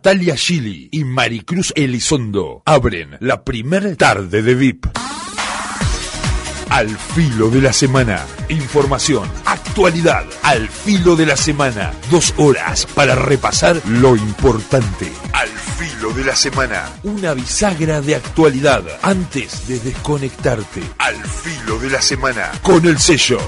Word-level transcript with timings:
Talia 0.00 0.36
Gili 0.36 0.88
y 0.92 1.04
Maricruz 1.04 1.72
Elizondo 1.74 2.62
abren 2.64 3.16
la 3.20 3.42
primer 3.44 3.96
tarde 3.96 4.42
de 4.42 4.54
VIP. 4.54 4.86
Al 6.70 6.88
filo 6.96 7.48
de 7.48 7.62
la 7.62 7.72
semana. 7.72 8.24
Información, 8.48 9.28
actualidad, 9.46 10.24
al 10.42 10.68
filo 10.68 11.16
de 11.16 11.26
la 11.26 11.36
semana. 11.36 11.92
Dos 12.10 12.34
horas 12.36 12.86
para 12.94 13.14
repasar 13.14 13.80
lo 13.86 14.16
importante. 14.16 15.10
Al 15.32 15.48
filo 15.48 16.12
de 16.12 16.24
la 16.24 16.36
semana. 16.36 16.84
Una 17.02 17.34
bisagra 17.34 18.00
de 18.00 18.16
actualidad 18.16 18.84
antes 19.02 19.66
de 19.66 19.80
desconectarte. 19.80 20.82
Al 20.98 21.16
filo 21.16 21.78
de 21.78 21.90
la 21.90 22.02
semana. 22.02 22.52
Con 22.62 22.86
el 22.86 22.98
sello. 22.98 23.38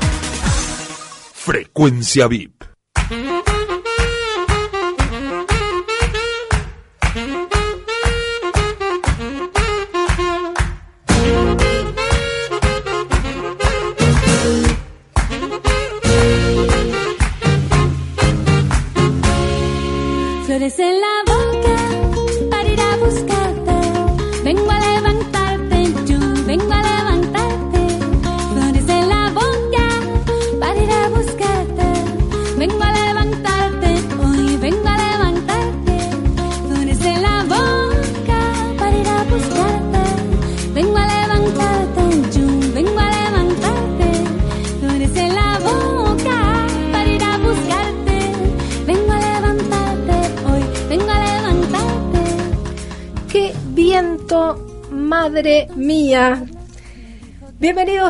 Frecuencia 1.34 2.26
VIP. 2.26 2.64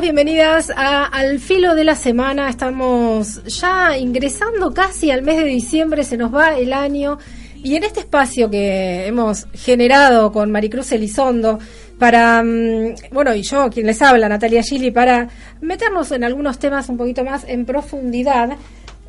Bienvenidas 0.00 0.72
Al 0.74 1.38
Filo 1.40 1.74
de 1.74 1.84
la 1.84 1.94
Semana. 1.94 2.48
Estamos 2.48 3.44
ya 3.44 3.98
ingresando 3.98 4.72
casi 4.72 5.10
al 5.10 5.20
mes 5.20 5.36
de 5.36 5.44
diciembre, 5.44 6.04
se 6.04 6.16
nos 6.16 6.34
va 6.34 6.56
el 6.56 6.72
año. 6.72 7.18
Y 7.62 7.76
en 7.76 7.84
este 7.84 8.00
espacio 8.00 8.48
que 8.48 9.06
hemos 9.06 9.46
generado 9.52 10.32
con 10.32 10.50
Maricruz 10.50 10.90
Elizondo, 10.92 11.58
para, 11.98 12.42
mm, 12.42 12.94
bueno, 13.12 13.34
y 13.34 13.42
yo, 13.42 13.68
quien 13.68 13.86
les 13.86 14.00
habla, 14.00 14.26
Natalia 14.26 14.62
Gili, 14.62 14.90
para 14.90 15.28
meternos 15.60 16.10
en 16.12 16.24
algunos 16.24 16.58
temas 16.58 16.88
un 16.88 16.96
poquito 16.96 17.22
más 17.22 17.44
en 17.46 17.66
profundidad, 17.66 18.52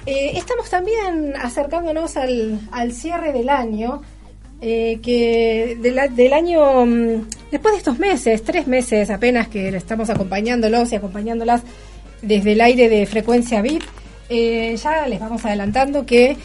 eh, 0.05 0.33
estamos 0.35 0.69
también 0.69 1.33
acercándonos 1.41 2.17
al, 2.17 2.91
cierre 2.91 3.31
del 3.31 3.47
año 3.47 4.01
eh, 4.59 4.99
que 5.01 5.77
del 5.79 6.33
año, 6.33 6.85
mm, 6.85 7.21
después 7.51 7.73
de 7.73 7.77
estos 7.79 7.99
meses, 7.99 8.43
tres 8.43 8.67
meses 8.67 9.09
apenas 9.09 9.47
que 9.47 9.69
estamos 9.69 10.09
acompañándolos 10.09 10.91
y 10.91 10.95
acompañándolas 10.95 11.61
desde 12.21 12.53
el 12.53 12.61
aire 12.61 12.89
de 12.89 13.05
frecuencia 13.05 13.61
VIP, 13.61 13.83
eh, 14.29 14.75
ya 14.81 15.07
les 15.07 15.19
vamos 15.19 15.43
adelantando 15.45 16.05
que 16.05 16.37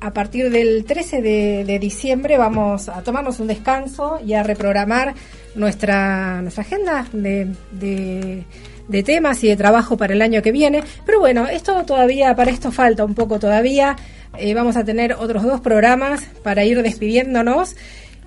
a 0.00 0.12
partir 0.12 0.50
del 0.50 0.84
13 0.84 1.22
de, 1.22 1.78
diciembre 1.80 2.36
vamos 2.36 2.88
a 2.88 3.02
tomarnos 3.02 3.38
un 3.40 3.46
descanso 3.46 4.18
y 4.24 4.34
a 4.34 4.42
reprogramar 4.42 5.14
nuestra, 5.54 6.42
nuestra 6.42 6.62
agenda 6.62 7.06
de, 7.12 7.48
de- 7.72 8.44
de 8.88 9.02
temas 9.04 9.42
y 9.44 9.48
de 9.48 9.56
trabajo 9.56 9.96
para 9.96 10.12
el 10.12 10.20
año 10.20 10.42
que 10.42 10.50
viene. 10.50 10.82
Pero 11.06 11.20
bueno, 11.20 11.46
esto 11.46 11.84
todavía, 11.84 12.34
para 12.34 12.50
esto 12.50 12.72
falta 12.72 13.04
un 13.04 13.14
poco 13.14 13.38
todavía. 13.38 13.96
Eh, 14.36 14.54
vamos 14.54 14.76
a 14.76 14.84
tener 14.84 15.12
otros 15.14 15.44
dos 15.44 15.60
programas 15.60 16.24
para 16.42 16.64
ir 16.64 16.82
despidiéndonos. 16.82 17.76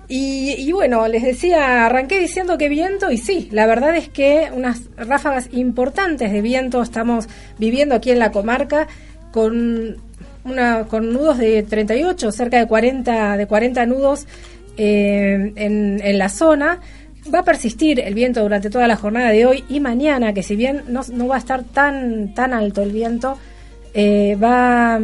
Y, 0.08 0.54
y 0.58 0.72
bueno, 0.72 1.08
les 1.08 1.22
decía, 1.22 1.84
arranqué 1.86 2.20
diciendo 2.20 2.56
que 2.58 2.68
viento 2.68 3.10
y 3.10 3.18
sí, 3.18 3.48
la 3.50 3.66
verdad 3.66 3.96
es 3.96 4.08
que 4.08 4.50
unas 4.54 4.82
ráfagas 4.96 5.48
importantes 5.52 6.30
de 6.30 6.40
viento 6.42 6.80
estamos 6.80 7.28
viviendo 7.58 7.96
aquí 7.96 8.12
en 8.12 8.20
la 8.20 8.30
comarca 8.30 8.86
con 9.32 9.96
una 10.46 10.84
con 10.84 11.12
nudos 11.12 11.38
de 11.38 11.62
38, 11.62 12.32
cerca 12.32 12.58
de 12.58 12.66
40 12.66 13.36
de 13.36 13.46
40 13.46 13.86
nudos 13.86 14.26
eh, 14.76 15.52
en, 15.56 16.18
la 16.18 16.28
zona. 16.28 16.80
Va 17.32 17.40
a 17.40 17.44
persistir 17.44 17.98
el 17.98 18.14
viento 18.14 18.40
durante 18.42 18.70
toda 18.70 18.86
la 18.86 18.96
jornada 18.96 19.30
de 19.30 19.44
hoy 19.44 19.64
y 19.68 19.80
mañana, 19.80 20.32
que 20.32 20.44
si 20.44 20.54
bien 20.54 20.84
no, 20.86 21.00
no 21.12 21.26
va 21.26 21.34
a 21.34 21.38
estar 21.38 21.64
tan 21.64 22.32
tan 22.34 22.54
alto 22.54 22.82
el 22.82 22.92
viento, 22.92 23.36
eh, 23.94 24.36
va 24.42 25.00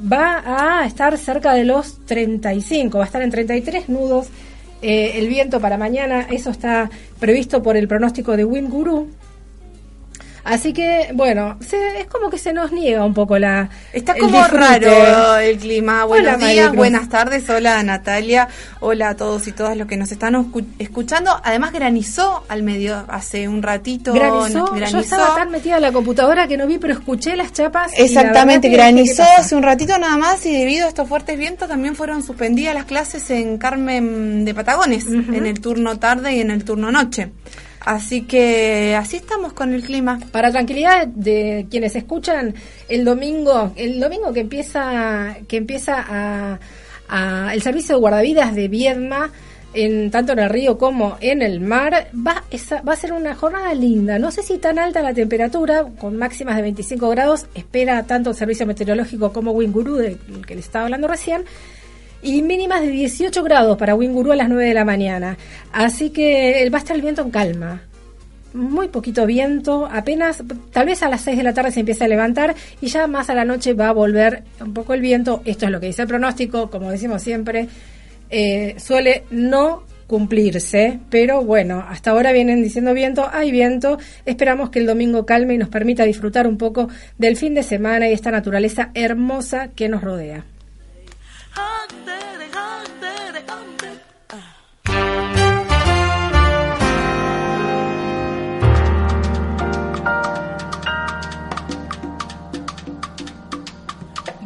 va 0.00 0.80
a 0.80 0.86
estar 0.86 1.16
cerca 1.18 1.54
de 1.54 1.64
los 1.64 2.04
35, 2.06 2.98
va 2.98 3.04
a 3.04 3.06
estar 3.06 3.22
en 3.22 3.30
33 3.30 3.88
nudos 3.88 4.28
eh, 4.80 5.12
el 5.16 5.28
viento 5.28 5.60
para 5.60 5.76
mañana, 5.76 6.26
eso 6.30 6.50
está 6.50 6.88
previsto 7.18 7.62
por 7.62 7.76
el 7.76 7.88
pronóstico 7.88 8.36
de 8.36 8.44
Wind 8.44 8.70
Guru. 8.70 9.08
Así 10.48 10.72
que, 10.72 11.10
bueno, 11.12 11.58
se- 11.60 12.00
es 12.00 12.06
como 12.06 12.30
que 12.30 12.38
se 12.38 12.54
nos 12.54 12.72
niega 12.72 13.04
un 13.04 13.12
poco 13.12 13.38
la. 13.38 13.68
Está 13.92 14.14
como 14.16 14.42
raro 14.48 15.36
el 15.36 15.58
clima. 15.58 16.04
Buenos 16.06 16.36
Hola, 16.36 16.46
días, 16.48 16.74
buenas 16.74 17.10
tardes. 17.10 17.50
Hola 17.50 17.82
Natalia. 17.82 18.48
Hola 18.80 19.10
a 19.10 19.14
todos 19.16 19.46
y 19.46 19.52
todas 19.52 19.76
los 19.76 19.86
que 19.86 19.98
nos 19.98 20.10
están 20.10 20.34
escu- 20.34 20.64
escuchando. 20.78 21.38
Además 21.44 21.72
granizó 21.72 22.44
al 22.48 22.62
medio 22.62 23.04
hace 23.08 23.46
un 23.46 23.62
ratito. 23.62 24.14
Granizó, 24.14 24.74
yo 24.74 24.98
estaba 25.00 25.34
tan 25.34 25.50
metida 25.50 25.76
en 25.76 25.82
la 25.82 25.92
computadora 25.92 26.48
que 26.48 26.56
no 26.56 26.66
vi, 26.66 26.78
pero 26.78 26.94
escuché 26.94 27.36
las 27.36 27.52
chapas. 27.52 27.92
la 27.92 27.98
Exactamente, 28.04 28.70
granizó 28.70 29.24
hace 29.36 29.54
un 29.54 29.62
ratito 29.62 29.98
nada 29.98 30.16
más 30.16 30.46
y 30.46 30.52
debido 30.56 30.86
a 30.86 30.88
estos 30.88 31.06
fuertes 31.08 31.36
vientos 31.38 31.68
también 31.68 31.94
fueron 31.94 32.22
suspendidas 32.22 32.74
las 32.74 32.86
clases 32.86 33.28
en 33.30 33.58
Carmen 33.58 34.46
de 34.46 34.54
Patagones, 34.54 35.06
en 35.08 35.44
el 35.44 35.60
turno 35.60 35.98
tarde 35.98 36.32
y 36.36 36.40
en 36.40 36.50
el 36.50 36.64
turno 36.64 36.90
noche. 36.90 37.32
Así 37.88 38.22
que 38.26 38.94
así 38.96 39.16
estamos 39.16 39.54
con 39.54 39.72
el 39.72 39.82
clima. 39.82 40.18
Para 40.30 40.50
tranquilidad 40.50 41.06
de 41.06 41.66
quienes 41.70 41.96
escuchan, 41.96 42.54
el 42.86 43.02
domingo, 43.02 43.72
el 43.76 43.98
domingo 43.98 44.30
que 44.34 44.40
empieza, 44.40 45.38
que 45.48 45.56
empieza 45.56 46.04
a, 47.08 47.50
el 47.54 47.62
servicio 47.62 47.94
de 47.94 48.00
guardavidas 48.02 48.54
de 48.54 48.68
Viedma, 48.68 49.32
en, 49.72 50.10
tanto 50.10 50.32
en 50.34 50.40
el 50.40 50.50
río 50.50 50.76
como 50.76 51.16
en 51.22 51.40
el 51.40 51.60
mar, 51.60 52.08
va, 52.14 52.44
esa- 52.50 52.82
va 52.82 52.92
a 52.92 52.96
ser 52.96 53.14
una 53.14 53.34
jornada 53.34 53.72
linda. 53.72 54.18
No 54.18 54.30
sé 54.32 54.42
si 54.42 54.58
tan 54.58 54.78
alta 54.78 55.00
la 55.00 55.14
temperatura, 55.14 55.86
con 55.98 56.14
máximas 56.18 56.56
de 56.56 56.62
25 56.62 57.08
grados, 57.08 57.46
espera 57.54 58.02
tanto 58.02 58.28
el 58.30 58.36
servicio 58.36 58.66
meteorológico 58.66 59.32
como 59.32 59.52
Winguru, 59.52 59.94
del 59.96 60.18
que 60.46 60.54
les 60.56 60.66
estaba 60.66 60.84
hablando 60.84 61.08
recién, 61.08 61.42
y 62.22 62.42
mínimas 62.42 62.82
de 62.82 62.88
18 62.88 63.42
grados 63.42 63.78
para 63.78 63.94
Winguru 63.94 64.32
a 64.32 64.36
las 64.36 64.48
9 64.48 64.66
de 64.66 64.74
la 64.74 64.84
mañana. 64.84 65.36
Así 65.72 66.10
que 66.10 66.62
eh, 66.62 66.70
va 66.70 66.78
a 66.78 66.80
estar 66.80 66.96
el 66.96 67.02
viento 67.02 67.22
en 67.22 67.30
calma. 67.30 67.82
Muy 68.54 68.88
poquito 68.88 69.26
viento, 69.26 69.86
apenas, 69.90 70.42
tal 70.72 70.86
vez 70.86 71.02
a 71.02 71.08
las 71.08 71.20
6 71.20 71.36
de 71.36 71.42
la 71.42 71.52
tarde 71.52 71.70
se 71.70 71.80
empieza 71.80 72.06
a 72.06 72.08
levantar 72.08 72.54
y 72.80 72.86
ya 72.86 73.06
más 73.06 73.28
a 73.28 73.34
la 73.34 73.44
noche 73.44 73.74
va 73.74 73.88
a 73.88 73.92
volver 73.92 74.42
un 74.60 74.72
poco 74.72 74.94
el 74.94 75.00
viento. 75.00 75.42
Esto 75.44 75.66
es 75.66 75.70
lo 75.70 75.80
que 75.80 75.86
dice 75.86 76.02
el 76.02 76.08
pronóstico, 76.08 76.70
como 76.70 76.90
decimos 76.90 77.22
siempre, 77.22 77.68
eh, 78.30 78.74
suele 78.78 79.24
no 79.30 79.82
cumplirse, 80.06 80.98
pero 81.10 81.44
bueno, 81.44 81.84
hasta 81.86 82.12
ahora 82.12 82.32
vienen 82.32 82.62
diciendo 82.62 82.94
viento, 82.94 83.28
hay 83.30 83.50
viento, 83.50 83.98
esperamos 84.24 84.70
que 84.70 84.78
el 84.78 84.86
domingo 84.86 85.26
calme 85.26 85.54
y 85.54 85.58
nos 85.58 85.68
permita 85.68 86.04
disfrutar 86.04 86.46
un 86.46 86.56
poco 86.56 86.88
del 87.18 87.36
fin 87.36 87.54
de 87.54 87.62
semana 87.62 88.08
y 88.08 88.14
esta 88.14 88.30
naturaleza 88.30 88.90
hermosa 88.94 89.68
que 89.68 89.90
nos 89.90 90.02
rodea. 90.02 90.44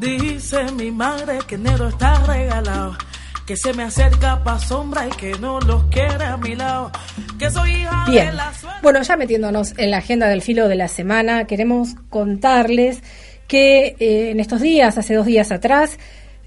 Dice 0.03 0.65
mi 0.73 0.91
madre 0.91 1.39
que 1.47 1.55
enero 1.55 1.89
está 1.89 2.15
regalado, 2.27 2.97
que 3.47 3.57
se 3.57 3.73
me 3.73 3.85
acerca 3.85 4.43
pa' 4.43 4.59
sombra 4.59 5.07
y 5.07 5.11
que 5.11 5.39
no 5.39 5.61
los 5.61 5.85
quiere 5.85 6.25
a 6.25 6.37
mi 6.37 6.57
lado, 6.57 6.91
que 7.39 7.49
soy 7.51 7.71
hija 7.71 8.07
Bien, 8.09 8.27
de 8.27 8.33
la 8.33 8.53
suerte. 8.53 8.81
bueno, 8.83 9.01
ya 9.03 9.17
metiéndonos 9.17 9.75
en 9.79 9.93
la 9.93 9.99
agenda 9.99 10.29
del 10.29 10.43
filo 10.43 10.67
de 10.67 10.75
la 10.75 10.89
semana, 10.89 11.47
queremos 11.47 11.91
contarles 12.11 13.01
que 13.47 13.95
eh, 14.01 14.31
en 14.31 14.41
estos 14.41 14.61
días, 14.61 14.99
hace 14.99 15.15
dos 15.15 15.27
días 15.27 15.53
atrás, 15.53 15.99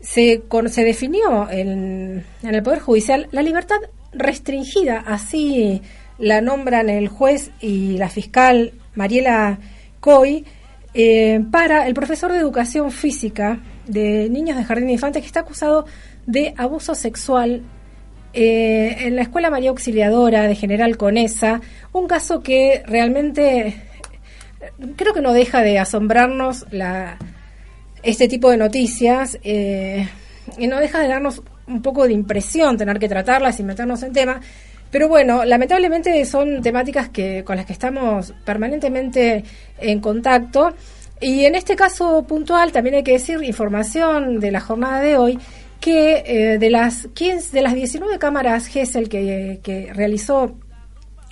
se, 0.06 0.44
se 0.68 0.84
definió 0.84 1.50
en, 1.50 2.24
en 2.44 2.56
el 2.56 2.64
Poder 2.64 2.80
Judicial 2.80 3.28
la 3.32 3.42
libertad 3.42 3.78
restringida, 4.14 5.04
así 5.06 5.82
la 6.20 6.42
nombran 6.42 6.90
el 6.90 7.08
juez 7.08 7.52
y 7.60 7.98
la 7.98 8.10
fiscal 8.10 8.74
Mariela 8.94 9.60
Coy, 10.00 10.46
eh, 10.94 11.44
para 11.52 11.88
el 11.88 11.94
profesor 11.94 12.32
de 12.32 12.38
educación 12.38 12.92
física 12.92 13.60
de 13.88 14.30
niños 14.30 14.58
de 14.58 14.64
jardín 14.64 14.88
de 14.88 14.94
infantes 14.94 15.22
que 15.22 15.28
está 15.28 15.42
acusado 15.42 15.86
de 16.26 16.54
abuso 16.56 16.96
sexual 16.96 17.64
eh, 18.34 18.96
en 19.00 19.16
la 19.16 19.24
Escuela 19.24 19.50
María 19.50 19.72
Auxiliadora 19.72 20.44
de 20.44 20.56
General 20.56 20.96
Conesa, 20.98 21.62
un 21.92 22.08
caso 22.08 22.42
que 22.42 22.84
realmente 22.86 23.68
eh, 23.68 23.76
creo 24.96 25.14
que 25.14 25.22
no 25.22 25.34
deja 25.34 25.62
de 25.62 25.80
asombrarnos 25.80 26.66
la, 26.72 27.18
este 28.06 28.28
tipo 28.28 28.50
de 28.52 28.58
noticias 28.58 29.38
eh, 29.44 30.08
y 30.58 30.68
no 30.68 30.80
deja 30.80 31.00
de 31.00 31.08
darnos 31.08 31.42
un 31.68 31.82
poco 31.82 32.06
de 32.06 32.14
impresión 32.14 32.78
tener 32.78 33.00
que 33.00 33.10
tratarlas 33.10 33.60
y 33.60 33.64
meternos 33.64 34.04
en 34.04 34.14
tema. 34.14 34.40
Pero 34.92 35.10
bueno, 35.10 35.44
lamentablemente 35.44 36.24
son 36.26 36.62
temáticas 36.62 37.10
que 37.10 37.44
con 37.44 37.58
las 37.58 37.66
que 37.66 37.74
estamos 37.74 38.34
permanentemente 38.46 39.44
en 39.80 40.00
contacto. 40.00 40.74
Y 41.20 41.46
en 41.46 41.56
este 41.56 41.76
caso 41.76 42.24
puntual 42.24 42.72
también 42.72 42.96
hay 42.96 43.04
que 43.04 43.14
decir 43.14 43.44
información 43.44 44.40
de 44.40 44.52
la 44.52 44.62
jornada 44.62 45.02
de 45.02 45.18
hoy 45.18 45.40
que 45.80 46.24
eh, 46.26 46.58
de 46.60 46.70
las 46.70 47.08
15, 47.14 47.56
de 47.56 47.62
las 47.62 47.74
19 47.74 48.20
cámaras 48.20 48.68
GESEL 48.68 49.10
que, 49.10 49.60
que 49.64 49.92
realizó 49.94 50.56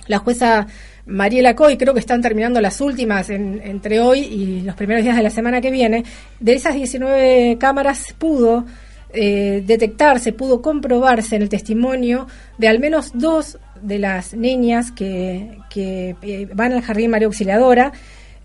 la 0.06 0.18
jueza 0.18 0.66
Mariela 1.06 1.54
Coy, 1.54 1.76
creo 1.76 1.92
que 1.92 2.00
están 2.00 2.22
terminando 2.22 2.60
las 2.60 2.80
últimas 2.80 3.28
entre 3.28 4.00
hoy 4.00 4.20
y 4.20 4.60
los 4.62 4.74
primeros 4.74 5.04
días 5.04 5.16
de 5.16 5.22
la 5.22 5.30
semana 5.30 5.60
que 5.60 5.70
viene, 5.70 6.04
de 6.40 6.54
esas 6.54 6.74
19 6.74 7.58
cámaras 7.58 8.14
pudo 8.16 8.64
eh, 9.12 9.62
detectarse, 9.66 10.32
pudo 10.32 10.62
comprobarse 10.62 11.36
en 11.36 11.42
el 11.42 11.48
testimonio 11.48 12.26
de 12.58 12.68
al 12.68 12.80
menos 12.80 13.12
dos 13.14 13.58
de 13.82 13.98
las 13.98 14.34
niñas 14.34 14.92
que, 14.92 15.58
eh, 15.76 16.48
van 16.54 16.72
al 16.72 16.82
Jardín 16.82 17.10
María 17.10 17.26
Auxiliadora, 17.26 17.92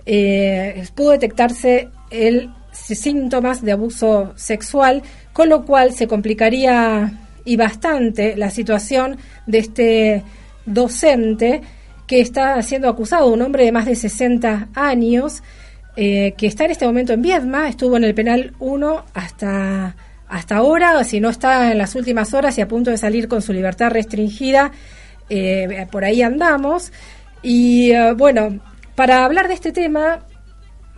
eh, 0.05 0.83
pudo 0.93 1.11
detectarse 1.11 1.89
el 2.11 2.49
síntomas 2.71 3.61
de 3.61 3.71
abuso 3.71 4.33
sexual, 4.35 5.01
con 5.33 5.49
lo 5.49 5.65
cual 5.65 5.93
se 5.93 6.07
complicaría 6.07 7.11
y 7.45 7.55
bastante 7.55 8.35
la 8.35 8.49
situación 8.49 9.17
de 9.47 9.57
este 9.57 10.23
docente 10.65 11.61
que 12.09 12.19
está 12.19 12.61
siendo 12.63 12.89
acusado, 12.89 13.27
un 13.27 13.41
hombre 13.41 13.63
de 13.63 13.71
más 13.71 13.85
de 13.85 13.95
60 13.95 14.69
años, 14.73 15.43
que 15.95 16.35
está 16.41 16.65
en 16.65 16.71
este 16.71 16.85
momento 16.85 17.13
en 17.13 17.21
Viedma, 17.21 17.69
estuvo 17.69 17.97
en 17.97 18.05
el 18.05 18.15
penal 18.15 18.53
1 18.59 19.05
hasta 19.13 19.95
hasta 20.29 20.57
ahora, 20.57 21.03
si 21.03 21.19
no 21.19 21.29
está 21.29 21.71
en 21.71 21.79
las 21.79 21.95
últimas 21.95 22.33
horas 22.35 22.57
y 22.57 22.61
a 22.61 22.67
punto 22.67 22.91
de 22.91 22.97
salir 22.97 23.27
con 23.27 23.41
su 23.41 23.51
libertad 23.51 23.89
restringida, 23.89 24.71
eh, 25.27 25.87
por 25.91 26.05
ahí 26.05 26.21
andamos. 26.21 26.93
Y 27.41 27.91
eh, 27.91 28.13
bueno, 28.13 28.59
para 28.95 29.25
hablar 29.25 29.47
de 29.47 29.55
este 29.55 29.71
tema, 29.71 30.19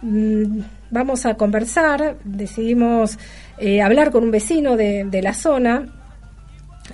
mm, 0.02 0.60
vamos 0.92 1.26
a 1.26 1.36
conversar, 1.36 2.18
decidimos 2.26 3.18
eh, 3.58 3.82
hablar 3.82 4.12
con 4.12 4.26
un 4.26 4.32
vecino 4.32 4.76
de, 4.76 5.06
de, 5.06 5.22
la 5.22 5.34
zona, 5.34 5.86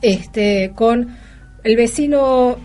este, 0.03 0.73
con 0.75 1.17
el 1.63 1.75
vecino, 1.75 2.57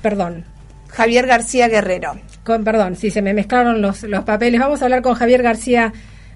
perdón. 0.00 0.51
Javier 0.92 1.26
García 1.26 1.68
Guerrero. 1.68 2.18
Con, 2.44 2.64
perdón, 2.64 2.96
si 2.96 3.10
se 3.10 3.22
me 3.22 3.32
mezclaron 3.34 3.80
los, 3.80 4.02
los 4.02 4.24
papeles, 4.24 4.60
vamos 4.60 4.82
a 4.82 4.84
hablar 4.84 5.02
con 5.02 5.14
Javier 5.14 5.42
García 5.42 5.92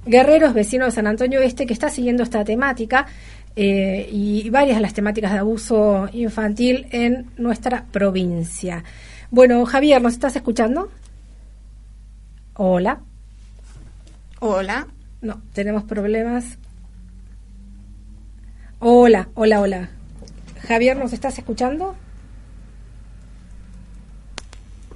Guerreros, 0.07 0.55
vecino 0.55 0.87
de 0.87 0.93
San 0.93 1.07
Antonio 1.07 1.41
Este, 1.41 1.67
que 1.67 1.73
está 1.73 1.91
siguiendo 1.91 2.23
esta 2.23 2.45
temática 2.45 3.07
eh, 3.55 4.09
y 4.11 4.49
varias 4.51 4.77
de 4.77 4.83
las 4.83 4.95
temáticas 4.95 5.33
de 5.33 5.39
abuso 5.39 6.09
infantil 6.13 6.87
en 6.91 7.31
nuestra 7.37 7.85
provincia. 7.91 8.83
Bueno, 9.31 9.65
Javier, 9.67 10.01
¿nos 10.01 10.15
estás 10.15 10.37
escuchando? 10.37 10.91
Hola. 12.55 13.01
Hola. 14.41 14.87
No, 15.21 15.43
tenemos 15.53 15.85
problemas. 15.85 16.59
Hola, 18.79 19.29
hola, 19.35 19.61
hola. 19.61 19.89
Javier, 20.67 20.97
¿nos 20.97 21.13
estás 21.13 21.37
escuchando? 21.39 21.97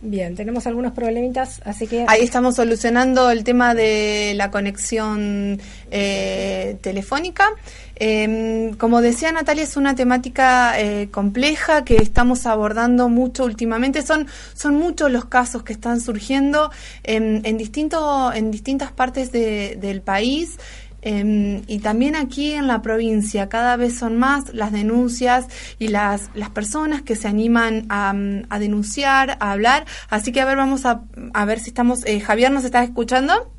Bien, 0.03 0.35
tenemos 0.35 0.67
algunos 0.67 0.93
problemitas, 0.93 1.61
así 1.65 1.87
que... 1.87 2.07
Ahí 2.09 2.23
estamos 2.23 2.57
solucionando 2.57 3.31
el 3.31 3.45
tema 3.45 3.75
de 3.75 4.33
la 4.35 4.51
conexión 4.51 5.61
eh, 5.91 6.79
telefónica. 6.81 7.51
Eh, 7.97 8.73
como 8.79 9.03
decía 9.03 9.31
Natalia, 9.31 9.63
es 9.63 9.77
una 9.77 9.95
temática 9.95 10.81
eh, 10.81 11.09
compleja 11.11 11.85
que 11.85 11.97
estamos 11.97 12.47
abordando 12.47 13.11
mucho 13.11 13.45
últimamente. 13.45 14.01
Son, 14.01 14.27
son 14.55 14.77
muchos 14.77 15.11
los 15.11 15.27
casos 15.27 15.65
que 15.65 15.75
están 15.75 16.01
surgiendo 16.01 16.71
en, 17.03 17.43
distinto, 17.59 18.33
en 18.33 18.51
distintas 18.51 18.93
partes 18.93 19.33
de, 19.33 19.77
del 19.77 20.01
país. 20.01 20.57
Eh, 21.03 21.63
y 21.67 21.79
también 21.79 22.15
aquí 22.17 22.53
en 22.53 22.67
la 22.67 22.83
provincia 22.83 23.49
cada 23.49 23.77
vez 23.77 23.99
son 23.99 24.19
más 24.19 24.53
las 24.53 24.73
denuncias 24.73 25.47
y 25.79 25.89
las, 25.89 26.31
las 26.35 26.51
personas 26.51 27.03
que 27.03 27.17
se 27.17 27.29
animan 27.29 27.87
a, 27.89 28.15
a 28.49 28.59
denunciar, 28.59 29.37
a 29.41 29.53
hablar. 29.53 29.87
Así 30.09 30.33
que 30.33 30.41
a 30.41 30.45
ver, 30.45 30.57
vamos 30.57 30.85
a, 30.87 31.03
a 31.35 31.45
ver 31.45 31.59
si 31.61 31.71
estamos... 31.71 32.05
Eh, 32.07 32.21
Javier, 32.21 32.51
¿nos 32.53 32.65
estás 32.65 32.85
escuchando? 32.85 33.51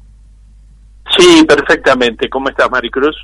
Sí, 1.17 1.43
perfectamente. 1.45 2.29
¿Cómo 2.29 2.47
estás, 2.49 2.69
Maricruz? 2.71 3.15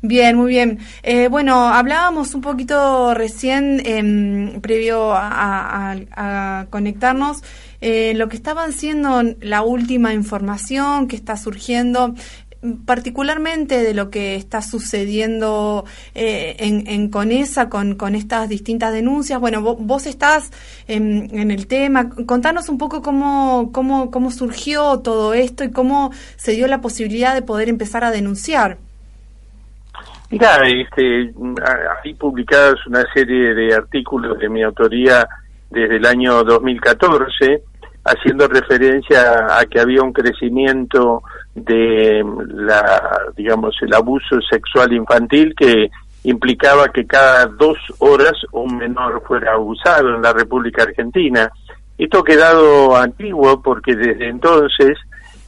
Bien, 0.00 0.36
muy 0.36 0.50
bien. 0.50 0.78
Eh, 1.02 1.28
bueno, 1.28 1.66
hablábamos 1.66 2.34
un 2.34 2.40
poquito 2.40 3.14
recién, 3.14 3.82
eh, 3.84 4.60
previo 4.60 5.12
a, 5.12 5.92
a, 5.92 6.60
a 6.60 6.66
conectarnos, 6.70 7.42
eh, 7.80 8.12
lo 8.14 8.28
que 8.28 8.36
estaban 8.36 8.72
siendo 8.72 9.22
la 9.40 9.62
última 9.62 10.14
información 10.14 11.08
que 11.08 11.16
está 11.16 11.36
surgiendo 11.36 12.14
particularmente 12.84 13.82
de 13.82 13.92
lo 13.92 14.10
que 14.10 14.36
está 14.36 14.62
sucediendo 14.62 15.84
eh, 16.14 16.56
en, 16.60 16.86
en, 16.86 17.10
Conesa 17.10 17.68
con, 17.68 17.96
con, 17.96 18.14
estas 18.14 18.48
distintas 18.48 18.92
denuncias. 18.92 19.40
Bueno, 19.40 19.62
vos, 19.62 19.76
vos 19.80 20.06
estás 20.06 20.52
en, 20.86 21.28
en, 21.36 21.50
el 21.50 21.66
tema. 21.66 22.10
Contanos 22.26 22.68
un 22.68 22.78
poco 22.78 23.02
cómo, 23.02 23.70
cómo, 23.72 24.10
cómo 24.10 24.30
surgió 24.30 25.00
todo 25.00 25.34
esto 25.34 25.64
y 25.64 25.72
cómo 25.72 26.12
se 26.36 26.52
dio 26.52 26.68
la 26.68 26.80
posibilidad 26.80 27.34
de 27.34 27.42
poder 27.42 27.68
empezar 27.68 28.04
a 28.04 28.10
denunciar. 28.10 28.78
Mira, 30.30 30.60
este, 30.66 31.34
hay 32.04 32.14
publicadas 32.14 32.74
una 32.86 33.04
serie 33.12 33.54
de 33.54 33.74
artículos 33.74 34.38
de 34.38 34.48
mi 34.48 34.62
autoría 34.62 35.26
desde 35.68 35.96
el 35.96 36.06
año 36.06 36.42
2014 36.44 37.62
haciendo 38.04 38.48
referencia 38.48 39.58
a 39.58 39.64
que 39.66 39.80
había 39.80 40.02
un 40.02 40.12
crecimiento 40.12 41.22
de 41.54 42.24
la 42.48 43.20
digamos 43.36 43.76
el 43.82 43.92
abuso 43.94 44.40
sexual 44.50 44.92
infantil 44.92 45.54
que 45.56 45.90
implicaba 46.24 46.88
que 46.88 47.06
cada 47.06 47.46
dos 47.46 47.76
horas 47.98 48.32
un 48.52 48.76
menor 48.78 49.22
fuera 49.26 49.54
abusado 49.54 50.14
en 50.14 50.22
la 50.22 50.32
República 50.32 50.84
Argentina. 50.84 51.50
Esto 51.98 52.20
ha 52.20 52.24
quedado 52.24 52.96
antiguo 52.96 53.60
porque 53.60 53.94
desde 53.94 54.28
entonces 54.28 54.98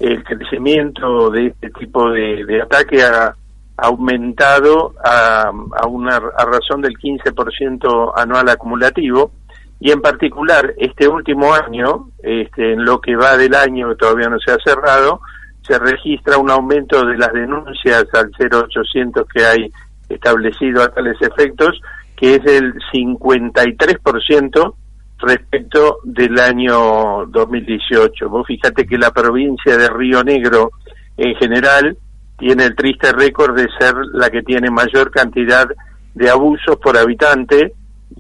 el 0.01 0.23
crecimiento 0.25 1.31
de 1.31 1.47
este 1.47 1.71
tipo 1.71 2.11
de, 2.11 2.45
de 2.45 2.63
ataque 2.63 3.03
ha 3.03 3.35
aumentado 3.77 4.95
a, 5.05 5.49
a 5.49 5.87
una 5.87 6.17
a 6.17 6.45
razón 6.45 6.83
del 6.83 6.99
15% 6.99 8.13
anual 8.17 8.49
acumulativo 8.49 9.33
y 9.81 9.91
en 9.91 10.01
particular 10.01 10.73
este 10.79 11.07
último 11.09 11.53
año, 11.53 12.09
este, 12.23 12.73
en 12.73 12.85
lo 12.85 13.01
que 13.01 13.17
va 13.17 13.37
del 13.37 13.55
año 13.55 13.95
todavía 13.97 14.29
no 14.29 14.39
se 14.39 14.53
ha 14.53 14.57
cerrado, 14.65 15.21
se 15.67 15.79
registra 15.79 16.39
un 16.39 16.51
aumento 16.51 17.05
de 17.07 17.17
las 17.17 17.33
denuncias 17.33 18.05
al 18.13 18.31
0800 18.39 19.27
que 19.33 19.45
hay 19.45 19.73
establecido 20.09 20.83
a 20.83 20.89
tales 20.89 21.17
efectos, 21.21 21.81
que 22.17 22.37
es 22.37 22.45
el 22.47 22.75
53% 22.93 24.75
respecto 25.19 25.99
del 26.05 26.39
año 26.39 27.27
2018. 27.27 28.29
Vos 28.29 28.47
fíjate 28.47 28.87
que 28.87 28.99
la 28.99 29.11
provincia 29.11 29.77
de 29.77 29.89
Río 29.89 30.23
Negro 30.23 30.73
en 31.17 31.35
general 31.37 31.97
tiene 32.39 32.65
el 32.65 32.77
triste 32.77 33.13
récord 33.13 33.57
de 33.57 33.69
ser 33.79 33.95
la 34.13 34.29
que 34.29 34.43
tiene 34.43 34.71
mayor 34.71 35.11
cantidad 35.11 35.67
de 36.15 36.31
abusos 36.31 36.77
por 36.77 36.97
habitante 36.99 37.73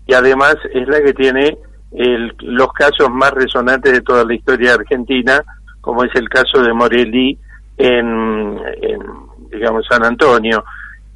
y 0.06 0.14
además 0.14 0.56
es 0.72 0.88
la 0.88 1.00
que 1.02 1.12
tiene 1.12 1.58
el, 1.92 2.34
los 2.40 2.72
casos 2.72 3.10
más 3.10 3.32
resonantes 3.32 3.92
de 3.92 4.00
toda 4.00 4.24
la 4.24 4.34
historia 4.34 4.74
argentina, 4.74 5.40
como 5.84 6.02
es 6.02 6.10
el 6.14 6.28
caso 6.30 6.62
de 6.62 6.72
Morelli 6.72 7.38
en, 7.76 8.58
en 8.80 9.00
digamos, 9.50 9.84
San 9.88 10.02
Antonio. 10.02 10.64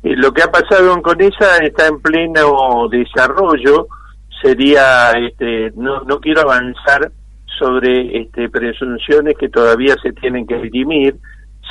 Lo 0.02 0.30
que 0.32 0.42
ha 0.42 0.50
pasado 0.50 0.92
en 0.92 1.00
Conesa 1.00 1.56
está 1.62 1.86
en 1.86 2.00
pleno 2.00 2.86
desarrollo, 2.90 3.88
sería, 4.42 5.12
este, 5.12 5.72
no, 5.74 6.02
no 6.02 6.20
quiero 6.20 6.42
avanzar 6.42 7.10
sobre 7.58 8.20
este, 8.20 8.50
presunciones 8.50 9.34
que 9.38 9.48
todavía 9.48 9.96
se 10.02 10.12
tienen 10.12 10.46
que 10.46 10.58
dirimir, 10.58 11.16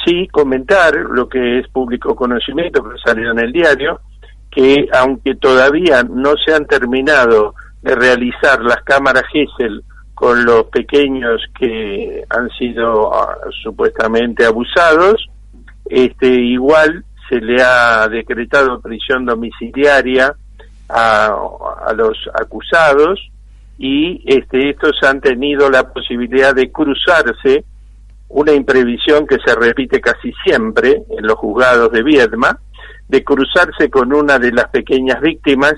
sí 0.04 0.28
comentar 0.30 0.94
lo 0.96 1.30
que 1.30 1.60
es 1.60 1.68
público 1.68 2.16
conocimiento, 2.16 2.84
que 2.84 2.98
salió 3.06 3.32
en 3.32 3.40
el 3.40 3.54
diario, 3.54 4.02
que 4.52 4.88
aunque 4.92 5.36
todavía 5.36 6.04
no 6.04 6.34
se 6.44 6.54
han 6.54 6.66
terminado 6.66 7.54
de 7.84 7.96
realizar 7.96 8.60
las 8.62 8.82
cámaras 8.84 9.24
Gesell 9.32 9.84
con 10.18 10.44
los 10.46 10.64
pequeños 10.64 11.40
que 11.60 12.24
han 12.28 12.50
sido 12.58 13.10
uh, 13.10 13.52
supuestamente 13.62 14.46
abusados, 14.46 15.30
este 15.86 16.28
igual 16.28 17.06
se 17.30 17.40
le 17.40 17.62
ha 17.62 18.08
decretado 18.08 18.82
prisión 18.82 19.28
domiciliaria 19.28 20.34
a, 20.90 21.38
a 21.86 21.94
los 21.94 22.18
acusados 22.34 23.30
y 23.78 24.24
este, 24.26 24.72
estos 24.72 24.94
han 25.04 25.22
tenido 25.22 25.70
la 25.70 25.84
posibilidad 25.94 26.56
de 26.56 26.72
cruzarse 26.72 27.64
una 28.30 28.54
imprevisión 28.54 29.28
que 29.28 29.38
se 29.46 29.54
repite 29.54 30.02
casi 30.02 30.34
siempre 30.44 31.04
en 31.12 31.28
los 31.28 31.36
juzgados 31.36 31.92
de 31.92 32.02
Viedma, 32.02 32.60
de 33.08 33.24
cruzarse 33.24 33.92
con 33.92 34.12
una 34.16 34.40
de 34.40 34.52
las 34.52 34.70
pequeñas 34.70 35.22
víctimas 35.22 35.76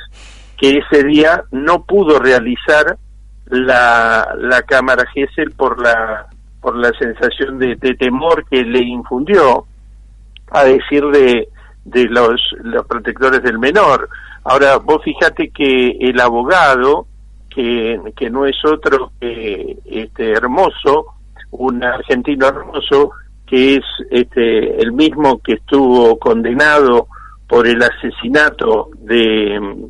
que 0.58 0.80
ese 0.80 1.04
día 1.04 1.44
no 1.52 1.84
pudo 1.84 2.20
realizar 2.20 2.98
la, 3.50 4.36
la 4.38 4.62
cámara 4.64 5.06
Gesell 5.14 5.52
por 5.52 5.82
la 5.82 6.28
por 6.62 6.76
la 6.76 6.92
sensación 7.00 7.58
de, 7.58 7.76
temor 7.78 8.46
que 8.50 8.64
le 8.64 8.84
infundió 8.84 9.66
a 10.52 10.64
decir 10.66 11.06
de, 11.06 11.48
de 11.86 12.06
los, 12.06 12.42
los 12.64 12.86
protectores 12.86 13.42
del 13.44 13.60
menor. 13.60 14.10
Ahora, 14.44 14.78
vos 14.78 15.02
fíjate 15.04 15.52
que 15.52 15.92
el 16.00 16.20
abogado, 16.20 17.08
que, 17.50 17.98
que 18.16 18.30
no 18.30 18.46
es 18.46 18.58
otro 18.66 19.12
que 19.20 19.78
este 19.86 20.32
hermoso, 20.34 21.14
un 21.52 21.84
argentino 21.84 22.48
hermoso, 22.48 23.12
que 23.46 23.76
es 23.76 23.86
este 24.12 24.82
el 24.82 24.92
mismo 24.92 25.40
que 25.40 25.54
estuvo 25.54 26.20
condenado 26.20 27.08
por 27.48 27.66
el 27.68 27.82
asesinato 27.82 28.90
de, 29.00 29.88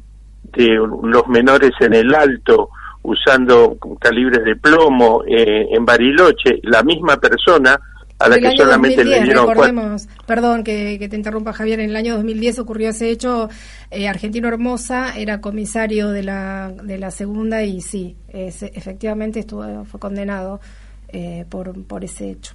de 0.53 0.67
los 1.03 1.27
menores 1.27 1.71
en 1.79 1.93
el 1.93 2.13
Alto 2.15 2.69
usando 3.03 3.77
calibres 3.99 4.43
de 4.43 4.55
plomo 4.55 5.23
eh, 5.27 5.67
en 5.71 5.85
Bariloche, 5.85 6.59
la 6.63 6.83
misma 6.83 7.17
persona 7.17 7.79
a 8.19 8.27
la 8.27 8.35
el 8.35 8.41
que 8.41 8.57
solamente 8.57 8.97
2010, 8.97 9.07
le 9.19 9.23
dieron 9.23 9.45
cuatro, 9.45 9.63
recordemos, 9.63 10.07
perdón 10.25 10.63
que, 10.65 10.97
que 10.99 11.07
te 11.07 11.15
interrumpa 11.15 11.53
Javier, 11.53 11.79
en 11.79 11.91
el 11.91 11.95
año 11.95 12.15
2010 12.15 12.59
ocurrió 12.59 12.89
ese 12.89 13.09
hecho, 13.09 13.47
eh, 13.91 14.09
Argentino 14.09 14.49
Hermosa 14.49 15.17
era 15.17 15.39
comisario 15.39 16.09
de 16.09 16.23
la, 16.23 16.69
de 16.83 16.97
la 16.97 17.11
segunda 17.11 17.63
y 17.63 17.79
sí, 17.79 18.17
es- 18.27 18.63
efectivamente 18.63 19.39
estuvo, 19.39 19.85
fue 19.85 19.99
condenado 20.01 20.59
eh, 21.07 21.45
por, 21.49 21.81
por 21.85 22.03
ese 22.03 22.31
hecho. 22.31 22.53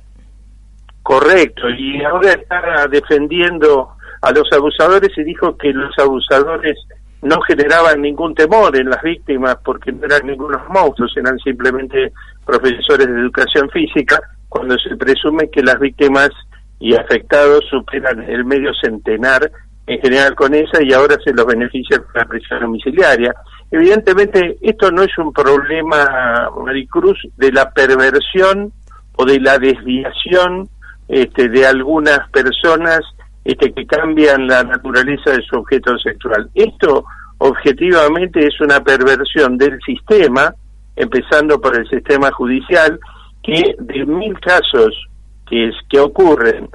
Correcto, 1.03 1.69
y 1.71 2.03
ahora 2.03 2.33
está 2.33 2.87
defendiendo 2.91 3.89
a 4.23 4.33
los 4.33 4.51
abusadores 4.53 5.11
y 5.17 5.25
dijo 5.25 5.57
que 5.57 5.71
los 5.73 5.93
abusadores 5.99 6.77
no 7.25 7.41
generaban 7.41 8.03
ningún 8.03 8.35
temor 8.35 8.77
en 8.77 8.91
las 8.91 9.03
víctimas 9.03 9.57
porque 9.65 9.91
no 9.91 10.05
eran 10.05 10.27
ningunos 10.27 10.61
monstruos, 10.69 11.13
eran 11.17 11.39
simplemente 11.39 12.13
profesores 12.45 13.07
de 13.07 13.21
educación 13.21 13.69
física, 13.71 14.21
cuando 14.49 14.77
se 14.79 14.95
presume 14.97 15.51
que 15.51 15.63
las 15.63 15.81
víctimas 15.81 16.31
y 16.79 16.95
afectados 16.95 17.65
superan 17.71 18.23
el 18.23 18.45
medio 18.45 18.71
centenar 18.81 19.51
en 19.87 20.01
general 20.01 20.35
con 20.35 20.55
esa 20.55 20.83
y 20.83 20.93
ahora 20.93 21.17
se 21.25 21.33
los 21.33 21.47
beneficia 21.47 21.99
con 21.99 22.13
la 22.15 22.25
prisión 22.27 22.61
domiciliaria. 22.61 23.35
Evidentemente, 23.71 24.59
esto 24.61 24.91
no 24.91 25.03
es 25.03 25.17
un 25.17 25.33
problema, 25.33 26.51
Maricruz, 26.63 27.19
de 27.37 27.53
la 27.53 27.71
perversión 27.71 28.71
o 29.17 29.25
de 29.25 29.41
la 29.41 29.59
desviación 29.59 30.69
este, 31.09 31.49
de 31.49 31.67
algunas 31.67 32.29
personas 32.31 33.01
este, 33.45 33.73
que 33.73 33.87
cambian 33.87 34.47
la 34.47 34.63
naturaleza 34.65 35.33
de 35.33 35.43
su 35.43 35.57
objeto 35.57 35.97
sexual. 35.99 36.49
Esto 36.55 37.05
objetivamente 37.39 38.47
es 38.47 38.59
una 38.61 38.83
perversión 38.83 39.59
del 39.59 39.79
sistema, 39.85 40.55
empezando 40.97 41.61
por 41.61 41.79
el 41.79 41.89
sistema 41.89 42.31
judicial, 42.33 42.99
que 43.43 43.75
de 43.79 44.07
mil 44.07 44.39
casos 44.41 44.95
que, 45.49 45.69
es, 45.69 45.75
que 45.91 46.01
ocurren, 46.01 46.69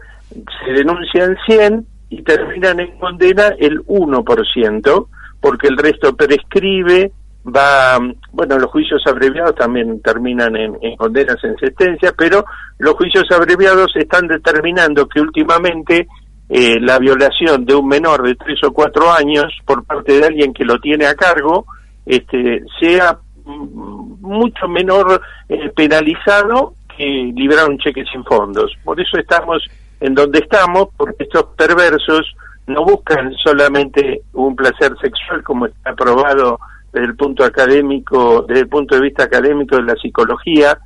se 0.63 0.71
denuncian 0.71 1.35
100 1.47 1.85
y 2.09 2.21
terminan 2.21 2.79
en 2.79 2.97
condena 2.99 3.47
el 3.57 3.83
1%, 3.85 5.07
porque 5.41 5.67
el 5.67 5.77
resto 5.77 6.15
prescribe, 6.15 7.11
va, 7.45 7.97
bueno, 8.31 8.59
los 8.59 8.69
juicios 8.69 9.01
abreviados 9.07 9.55
también 9.55 10.01
terminan 10.01 10.55
en, 10.55 10.77
en 10.81 10.95
condenas 10.97 11.43
en 11.43 11.55
sentencia, 11.57 12.13
pero 12.17 12.45
los 12.77 12.93
juicios 12.93 13.25
abreviados 13.31 13.95
están 13.95 14.27
determinando 14.27 15.07
que 15.07 15.21
últimamente 15.21 16.07
eh, 16.49 16.79
la 16.79 16.97
violación 16.97 17.63
de 17.63 17.75
un 17.75 17.87
menor 17.87 18.23
de 18.23 18.35
tres 18.35 18.63
o 18.63 18.71
cuatro 18.71 19.11
años 19.11 19.45
por 19.65 19.85
parte 19.85 20.13
de 20.19 20.25
alguien 20.25 20.53
que 20.53 20.65
lo 20.65 20.79
tiene 20.79 21.05
a 21.05 21.13
cargo 21.13 21.65
este, 22.05 22.63
sea 22.79 23.19
mm, 23.45 24.21
mucho 24.21 24.67
menor 24.67 25.21
eh, 25.47 25.71
penalizado 25.75 26.73
que 26.97 27.31
librar 27.35 27.69
un 27.69 27.77
cheque 27.77 28.03
sin 28.11 28.23
fondos. 28.25 28.75
Por 28.83 28.99
eso 28.99 29.17
estamos 29.17 29.63
en 29.99 30.15
donde 30.15 30.39
estamos, 30.39 30.87
porque 30.97 31.23
estos 31.23 31.45
perversos 31.55 32.35
no 32.67 32.83
buscan 32.83 33.33
solamente 33.35 34.21
un 34.33 34.55
placer 34.55 34.93
sexual 35.01 35.43
como 35.43 35.67
está 35.67 35.91
aprobado 35.91 36.59
desde 36.91 37.07
el 37.07 37.15
punto 37.15 37.43
académico, 37.43 38.43
desde 38.47 38.61
el 38.61 38.69
punto 38.69 38.95
de 38.95 39.01
vista 39.01 39.23
académico 39.23 39.75
de 39.75 39.83
la 39.83 39.95
psicología, 39.95 40.77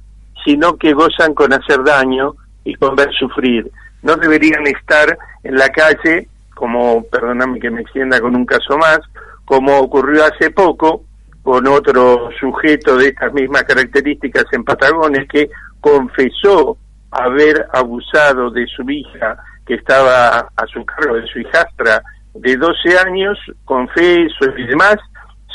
sino 0.44 0.76
que 0.76 0.94
gozan 0.94 1.34
con 1.34 1.54
hacer 1.54 1.84
daño 1.84 2.36
y 2.66 2.76
con 2.76 2.96
ver 2.96 3.12
sufrir. 3.14 3.70
No 4.02 4.16
deberían 4.18 4.68
estar 4.68 5.18
en 5.44 5.56
la 5.56 5.70
calle, 5.70 6.28
como, 6.56 7.04
perdóname 7.04 7.60
que 7.60 7.70
me 7.70 7.82
extienda 7.82 8.20
con 8.20 8.36
un 8.36 8.46
caso 8.46 8.78
más, 8.78 9.00
como 9.46 9.78
ocurrió 9.80 10.24
hace 10.26 10.52
poco 10.52 11.04
con 11.42 11.68
otro 11.68 12.30
sujeto 12.40 12.98
de 12.98 13.10
estas 13.10 13.34
mismas 13.34 13.64
características 13.64 14.46
en 14.54 14.64
Patagones 14.64 15.28
que 15.28 15.50
confesó 15.82 16.78
haber 17.12 17.68
abusado 17.74 18.50
de 18.50 18.66
su 18.68 18.90
hija 18.90 19.38
que 19.66 19.76
estaba 19.76 20.48
a 20.56 20.68
su 20.68 20.84
cargo, 20.86 21.16
de 21.16 21.28
su 21.28 21.40
hijastra 21.40 22.02
de 22.34 22.58
12 22.58 22.98
años, 23.06 23.38
confeso 23.66 24.46
y 24.58 24.66
demás, 24.66 24.96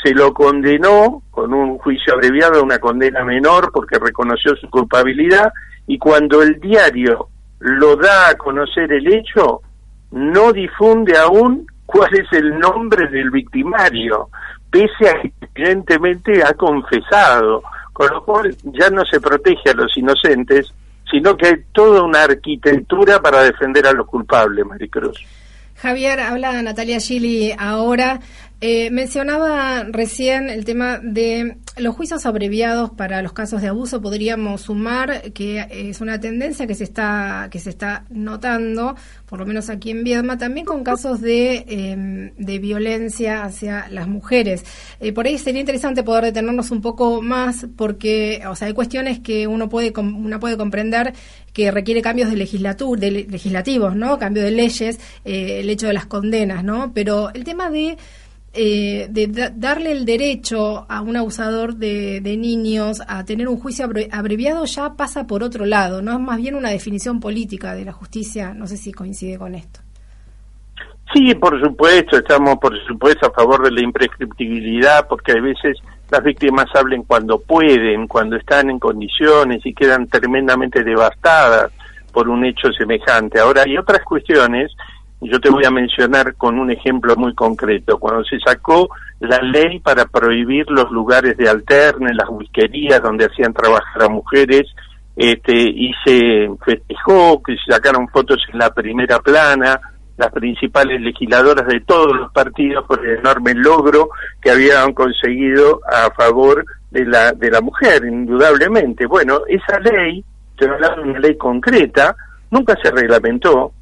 se 0.03 0.13
lo 0.13 0.33
condenó 0.33 1.21
con 1.31 1.53
un 1.53 1.77
juicio 1.77 2.13
abreviado 2.13 2.59
a 2.59 2.63
una 2.63 2.79
condena 2.79 3.23
menor 3.25 3.71
porque 3.73 3.99
reconoció 3.99 4.55
su 4.55 4.69
culpabilidad 4.69 5.51
y 5.87 5.97
cuando 5.97 6.41
el 6.41 6.59
diario 6.59 7.27
lo 7.59 7.97
da 7.97 8.29
a 8.29 8.35
conocer 8.35 8.91
el 8.93 9.13
hecho, 9.13 9.61
no 10.11 10.51
difunde 10.51 11.17
aún 11.17 11.67
cuál 11.85 12.09
es 12.13 12.31
el 12.31 12.59
nombre 12.59 13.07
del 13.07 13.31
victimario, 13.31 14.29
pese 14.69 15.09
a 15.09 15.21
que 15.21 15.31
evidentemente 15.55 16.43
ha 16.43 16.53
confesado, 16.53 17.63
con 17.93 18.07
lo 18.09 18.23
cual 18.23 18.55
ya 18.63 18.89
no 18.89 19.03
se 19.05 19.19
protege 19.19 19.71
a 19.71 19.73
los 19.73 19.95
inocentes, 19.97 20.71
sino 21.09 21.35
que 21.35 21.47
hay 21.47 21.55
toda 21.71 22.03
una 22.03 22.23
arquitectura 22.23 23.19
para 23.19 23.43
defender 23.43 23.87
a 23.87 23.93
los 23.93 24.05
culpables, 24.05 24.65
Maricruz. 24.65 25.17
Javier, 25.81 26.19
habla 26.19 26.61
Natalia 26.61 26.99
Gili 26.99 27.55
ahora. 27.57 28.19
Eh, 28.61 28.89
mencionaba 28.91 29.83
recién 29.83 30.49
el 30.49 30.65
tema 30.65 30.99
de 31.01 31.55
los 31.77 31.95
juicios 31.95 32.25
abreviados 32.25 32.89
para 32.89 33.21
los 33.21 33.31
casos 33.31 33.61
de 33.61 33.69
abuso. 33.69 34.01
Podríamos 34.01 34.63
sumar 34.63 35.31
que 35.31 35.65
es 35.69 36.01
una 36.01 36.19
tendencia 36.19 36.67
que 36.67 36.75
se 36.75 36.83
está 36.83 37.47
que 37.49 37.59
se 37.59 37.69
está 37.69 38.03
notando, 38.09 38.97
por 39.27 39.39
lo 39.39 39.45
menos 39.45 39.69
aquí 39.69 39.91
en 39.91 40.03
Viedma, 40.03 40.37
también 40.37 40.65
con 40.65 40.83
casos 40.83 41.21
de, 41.21 41.63
eh, 41.69 42.33
de 42.37 42.59
violencia 42.59 43.43
hacia 43.45 43.87
las 43.89 44.09
mujeres. 44.09 44.65
Eh, 44.99 45.13
por 45.13 45.25
ahí 45.25 45.37
sería 45.37 45.61
interesante 45.61 46.03
poder 46.03 46.25
detenernos 46.25 46.71
un 46.71 46.81
poco 46.81 47.21
más, 47.21 47.65
porque, 47.77 48.41
o 48.45 48.55
sea, 48.57 48.67
hay 48.67 48.73
cuestiones 48.73 49.19
que 49.19 49.47
uno 49.47 49.69
puede 49.69 49.93
uno 49.97 50.39
puede 50.41 50.57
comprender 50.57 51.13
que 51.53 51.71
requiere 51.71 52.01
cambios 52.01 52.29
de 52.29 52.35
legislatura, 52.35 52.99
de 52.99 53.11
legislativos, 53.11 53.95
¿no? 53.95 54.19
Cambio 54.19 54.43
de 54.43 54.51
leyes, 54.51 54.99
eh, 55.23 55.61
el 55.61 55.69
hecho 55.69 55.87
de 55.87 55.93
las 55.93 56.05
condenas, 56.05 56.63
¿no? 56.63 56.91
Pero 56.93 57.29
el 57.33 57.43
tema 57.43 57.69
de 57.69 57.97
eh, 58.53 59.07
de 59.09 59.27
da 59.27 59.51
darle 59.51 59.91
el 59.91 60.05
derecho 60.05 60.85
a 60.89 61.01
un 61.01 61.15
abusador 61.15 61.75
de, 61.75 62.19
niños 62.37 63.01
a 63.07 63.23
tener 63.23 63.47
un 63.47 63.59
juicio 63.59 63.85
abre 63.85 64.09
abreviado 64.11 64.65
ya 64.65 64.93
pasa 64.95 65.27
por 65.27 65.43
otro 65.43 65.65
lado, 65.65 66.01
no 66.01 66.13
es 66.13 66.19
más 66.19 66.37
bien 66.37 66.55
una 66.55 66.69
definición 66.69 67.19
política 67.19 67.75
de 67.75 67.85
la 67.85 67.91
justicia, 67.91 68.53
no 68.53 68.65
sé 68.65 68.77
si 68.77 68.91
coincide 68.91 69.37
con 69.37 69.55
esto. 69.55 69.81
Sí, 71.13 71.33
por 71.35 71.59
supuesto, 71.59 72.17
estamos 72.17 72.57
por 72.59 72.75
supuesto 72.85 73.27
a 73.27 73.31
favor 73.31 73.63
de 73.63 73.71
la 73.71 73.81
imprescriptibilidad 73.81 75.07
porque 75.07 75.33
a 75.33 75.41
veces 75.41 75.77
las 76.09 76.23
víctimas 76.23 76.65
hablen 76.73 77.03
cuando 77.03 77.39
pueden, 77.39 78.07
cuando 78.07 78.35
están 78.35 78.69
en 78.69 78.79
condiciones 78.79 79.63
y 79.65 79.73
quedan 79.73 80.07
tremendamente 80.07 80.83
devastadas 80.83 81.71
por 82.11 82.29
un 82.29 82.45
hecho 82.45 82.71
semejante. 82.73 83.39
Ahora 83.39 83.63
hay 83.63 83.77
otras 83.77 84.03
cuestiones 84.03 84.71
yo 85.21 85.39
te 85.39 85.49
voy 85.49 85.65
a 85.65 85.71
mencionar 85.71 86.35
con 86.35 86.59
un 86.59 86.71
ejemplo 86.71 87.15
muy 87.15 87.33
concreto. 87.35 87.97
Cuando 87.97 88.23
se 88.23 88.39
sacó 88.39 88.89
la 89.19 89.39
ley 89.39 89.79
para 89.79 90.05
prohibir 90.05 90.65
los 90.69 90.89
lugares 90.91 91.35
de 91.37 91.49
alterne, 91.49 92.13
las 92.13 92.29
whiskerías 92.29 93.01
donde 93.01 93.25
hacían 93.25 93.53
trabajar 93.53 94.03
a 94.03 94.09
mujeres, 94.09 94.67
este, 95.15 95.53
y 95.53 95.91
se 96.05 96.49
festejó, 96.63 97.43
que 97.43 97.55
se 97.57 97.73
sacaron 97.73 98.07
fotos 98.07 98.37
en 98.53 98.59
la 98.59 98.73
primera 98.73 99.19
plana, 99.19 99.79
las 100.15 100.31
principales 100.31 101.01
legisladoras 101.01 101.67
de 101.67 101.81
todos 101.81 102.15
los 102.15 102.31
partidos 102.31 102.85
por 102.85 103.05
el 103.05 103.19
enorme 103.19 103.53
logro 103.53 104.09
que 104.41 104.51
habían 104.51 104.93
conseguido 104.93 105.81
a 105.89 106.11
favor 106.11 106.65
de 106.91 107.05
la, 107.05 107.33
de 107.33 107.51
la 107.51 107.61
mujer, 107.61 108.05
indudablemente. 108.05 109.05
Bueno, 109.05 109.41
esa 109.47 109.79
ley, 109.79 110.23
estoy 110.51 110.69
hablando 110.69 111.03
de 111.03 111.09
una 111.09 111.19
ley 111.19 111.37
concreta, 111.37 112.15
nunca 112.51 112.75
se 112.81 112.91
reglamentó, 112.91 113.73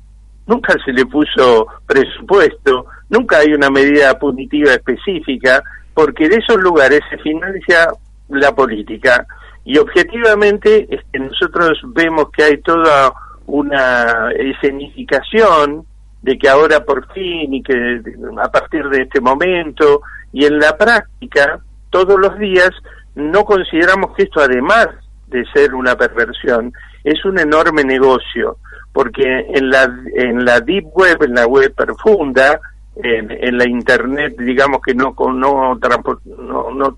nunca 0.48 0.74
se 0.84 0.92
le 0.92 1.06
puso 1.06 1.68
presupuesto, 1.86 2.86
nunca 3.10 3.39
hay 3.39 3.54
una 3.54 3.70
medida 3.70 4.18
punitiva 4.18 4.72
específica, 4.72 5.62
porque 5.94 6.30
de 6.30 6.38
esos 6.38 6.58
lugares 6.58 7.01
se 7.10 7.18
financia 7.20 7.88
la 8.30 8.54
política. 8.56 9.25
Y 9.66 9.77
objetivamente 9.77 10.88
este, 10.89 11.20
nosotros 11.20 11.80
vemos 11.88 12.30
que 12.32 12.44
hay 12.44 12.62
toda 12.62 13.13
una 13.46 14.32
escenificación 14.32 15.86
de 16.22 16.38
que 16.38 16.50
ahora 16.50 16.84
por 16.84 17.12
fin 17.13 17.54
y 17.54 17.63
que 17.63 18.01
a 18.42 18.51
partir 18.51 18.88
de 18.89 19.04
este 19.04 19.22
momento 19.22 20.01
y 20.34 20.46
en 20.46 20.60
la 20.60 20.75
práctica 20.77 21.60
todos 21.89 22.20
los 22.20 22.38
días 22.38 22.72
no 23.16 23.46
consideramos 23.46 24.16
que 24.16 24.24
esto 24.24 24.42
además 24.42 24.88
de 25.27 25.46
ser 25.54 25.74
una 25.74 25.96
perversión 25.96 26.74
es 27.04 27.24
un 27.24 27.39
enorme 27.39 27.84
negocio 27.84 28.58
porque 28.98 29.46
en 29.54 29.70
la 29.70 29.84
en 30.16 30.44
la 30.44 30.60
deep 30.60 30.88
web 30.96 31.22
en 31.22 31.36
la 31.36 31.46
web 31.46 31.72
profunda 31.75 32.60
en, 32.96 33.56
la 33.56 33.70
internet 33.70 34.34
digamos 34.39 34.82
que 34.84 34.96
no 34.96 35.13
no, 35.36 35.75
no, 35.75 36.72
no 36.74 36.98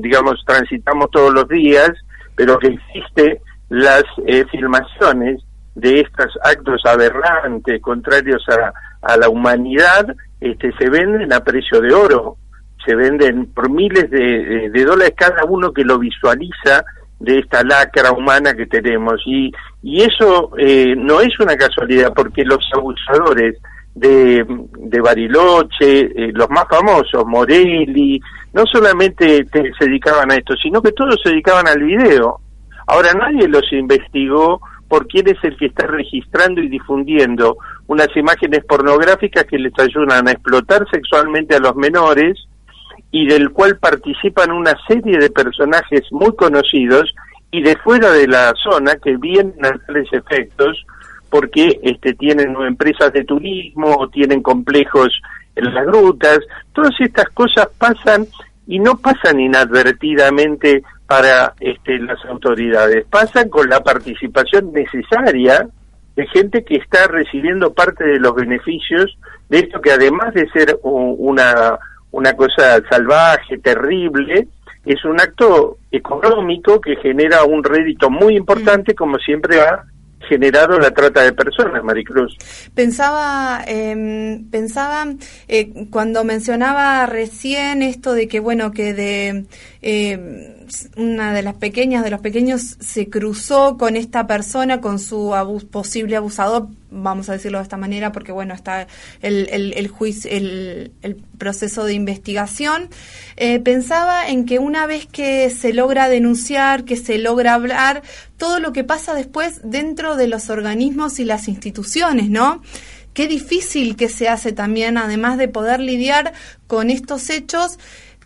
digamos 0.00 0.42
transitamos 0.44 1.08
todos 1.12 1.32
los 1.32 1.46
días 1.46 1.92
pero 2.34 2.58
que 2.58 2.66
existe 2.66 3.40
las 3.68 4.02
eh, 4.26 4.46
filmaciones 4.50 5.40
de 5.76 6.00
estos 6.00 6.36
actos 6.42 6.82
aberrantes, 6.84 7.80
contrarios 7.82 8.44
a, 8.48 8.72
a 9.02 9.16
la 9.16 9.28
humanidad, 9.28 10.08
este, 10.40 10.72
se 10.76 10.90
venden 10.90 11.32
a 11.32 11.44
precio 11.44 11.80
de 11.80 11.94
oro, 11.94 12.36
se 12.84 12.96
venden 12.96 13.46
por 13.54 13.70
miles 13.70 14.10
de, 14.10 14.70
de, 14.70 14.84
dólares 14.84 15.14
cada 15.16 15.44
uno 15.44 15.72
que 15.72 15.84
lo 15.84 16.00
visualiza 16.00 16.84
de 17.20 17.38
esta 17.38 17.62
lacra 17.62 18.12
humana 18.12 18.54
que 18.54 18.66
tenemos. 18.66 19.20
Y, 19.26 19.50
y 19.82 20.02
eso 20.02 20.52
eh, 20.58 20.94
no 20.96 21.20
es 21.20 21.38
una 21.40 21.56
casualidad, 21.56 22.12
porque 22.14 22.44
los 22.44 22.64
abusadores 22.74 23.56
de, 23.94 24.44
de 24.78 25.00
Bariloche, 25.00 26.00
eh, 26.00 26.32
los 26.32 26.48
más 26.50 26.64
famosos, 26.68 27.24
Morelli, 27.26 28.20
no 28.52 28.64
solamente 28.66 29.46
se 29.52 29.84
dedicaban 29.84 30.30
a 30.30 30.36
esto, 30.36 30.54
sino 30.62 30.80
que 30.80 30.92
todos 30.92 31.16
se 31.22 31.30
dedicaban 31.30 31.66
al 31.66 31.82
video. 31.82 32.40
Ahora 32.86 33.12
nadie 33.12 33.48
los 33.48 33.70
investigó 33.72 34.60
por 34.88 35.06
quién 35.06 35.28
es 35.28 35.36
el 35.42 35.56
que 35.56 35.66
está 35.66 35.86
registrando 35.86 36.62
y 36.62 36.68
difundiendo 36.68 37.58
unas 37.86 38.08
imágenes 38.16 38.64
pornográficas 38.64 39.44
que 39.44 39.58
les 39.58 39.72
ayudan 39.78 40.26
a 40.26 40.32
explotar 40.32 40.86
sexualmente 40.90 41.56
a 41.56 41.60
los 41.60 41.76
menores 41.76 42.47
y 43.10 43.26
del 43.26 43.50
cual 43.50 43.78
participan 43.78 44.50
una 44.50 44.74
serie 44.86 45.18
de 45.18 45.30
personajes 45.30 46.02
muy 46.10 46.34
conocidos 46.36 47.12
y 47.50 47.62
de 47.62 47.76
fuera 47.76 48.12
de 48.12 48.28
la 48.28 48.52
zona 48.62 48.96
que 48.96 49.16
vienen 49.16 49.64
a 49.64 49.78
tales 49.86 50.08
efectos 50.12 50.84
porque 51.30 51.78
este 51.82 52.14
tienen 52.14 52.54
empresas 52.56 53.12
de 53.12 53.24
turismo 53.24 53.96
o 53.98 54.08
tienen 54.08 54.42
complejos 54.42 55.08
en 55.56 55.74
las 55.74 55.86
grutas, 55.86 56.38
todas 56.72 56.94
estas 57.00 57.28
cosas 57.30 57.68
pasan 57.78 58.26
y 58.66 58.78
no 58.78 58.98
pasan 58.98 59.40
inadvertidamente 59.40 60.82
para 61.06 61.54
este, 61.60 61.98
las 61.98 62.22
autoridades, 62.26 63.06
pasan 63.10 63.48
con 63.48 63.68
la 63.68 63.80
participación 63.80 64.72
necesaria 64.72 65.66
de 66.14 66.26
gente 66.26 66.64
que 66.64 66.76
está 66.76 67.06
recibiendo 67.06 67.72
parte 67.72 68.04
de 68.04 68.18
los 68.18 68.34
beneficios 68.34 69.18
de 69.48 69.60
esto 69.60 69.80
que 69.80 69.92
además 69.92 70.34
de 70.34 70.48
ser 70.50 70.78
una, 70.82 71.78
una 72.10 72.34
cosa 72.34 72.80
salvaje, 72.88 73.58
terrible, 73.58 74.48
es 74.84 75.04
un 75.04 75.20
acto 75.20 75.78
económico 75.90 76.80
que 76.80 76.96
genera 76.96 77.44
un 77.44 77.62
rédito 77.62 78.10
muy 78.10 78.36
importante, 78.36 78.94
como 78.94 79.18
siempre 79.18 79.60
ha 79.60 79.84
generado 80.28 80.78
la 80.78 80.90
trata 80.90 81.22
de 81.22 81.32
personas, 81.32 81.82
Maricruz. 81.82 82.36
Pensaba, 82.74 83.64
eh, 83.66 84.40
pensaba 84.50 85.06
eh, 85.46 85.86
cuando 85.90 86.24
mencionaba 86.24 87.06
recién 87.06 87.82
esto 87.82 88.12
de 88.12 88.28
que, 88.28 88.40
bueno, 88.40 88.72
que 88.72 88.94
de 88.94 89.44
eh, 89.82 90.57
una 90.96 91.32
de 91.32 91.42
las 91.42 91.54
pequeñas, 91.54 92.04
de 92.04 92.10
los 92.10 92.20
pequeños, 92.20 92.76
se 92.80 93.08
cruzó 93.08 93.76
con 93.76 93.96
esta 93.96 94.26
persona, 94.26 94.80
con 94.80 94.98
su 94.98 95.34
posible 95.70 96.16
abusador, 96.16 96.68
vamos 96.90 97.28
a 97.28 97.32
decirlo 97.32 97.58
de 97.58 97.64
esta 97.64 97.76
manera, 97.76 98.12
porque 98.12 98.32
bueno, 98.32 98.54
está 98.54 98.86
el, 99.20 99.48
el, 99.50 99.88
juicio, 99.88 100.30
el, 100.30 100.92
proceso 101.38 101.84
de 101.84 101.94
investigación. 101.94 102.88
Eh, 103.36 103.60
pensaba 103.60 104.28
en 104.28 104.44
que 104.44 104.58
una 104.58 104.86
vez 104.86 105.06
que 105.06 105.50
se 105.50 105.72
logra 105.72 106.08
denunciar, 106.08 106.84
que 106.84 106.96
se 106.96 107.18
logra 107.18 107.54
hablar, 107.54 108.02
todo 108.36 108.60
lo 108.60 108.72
que 108.72 108.84
pasa 108.84 109.14
después 109.14 109.60
dentro 109.64 110.16
de 110.16 110.28
los 110.28 110.50
organismos 110.50 111.18
y 111.20 111.24
las 111.24 111.48
instituciones, 111.48 112.30
¿no? 112.30 112.62
Qué 113.14 113.26
difícil 113.26 113.96
que 113.96 114.08
se 114.08 114.28
hace 114.28 114.52
también, 114.52 114.96
además 114.96 115.38
de 115.38 115.48
poder 115.48 115.80
lidiar 115.80 116.32
con 116.66 116.90
estos 116.90 117.30
hechos, 117.30 117.78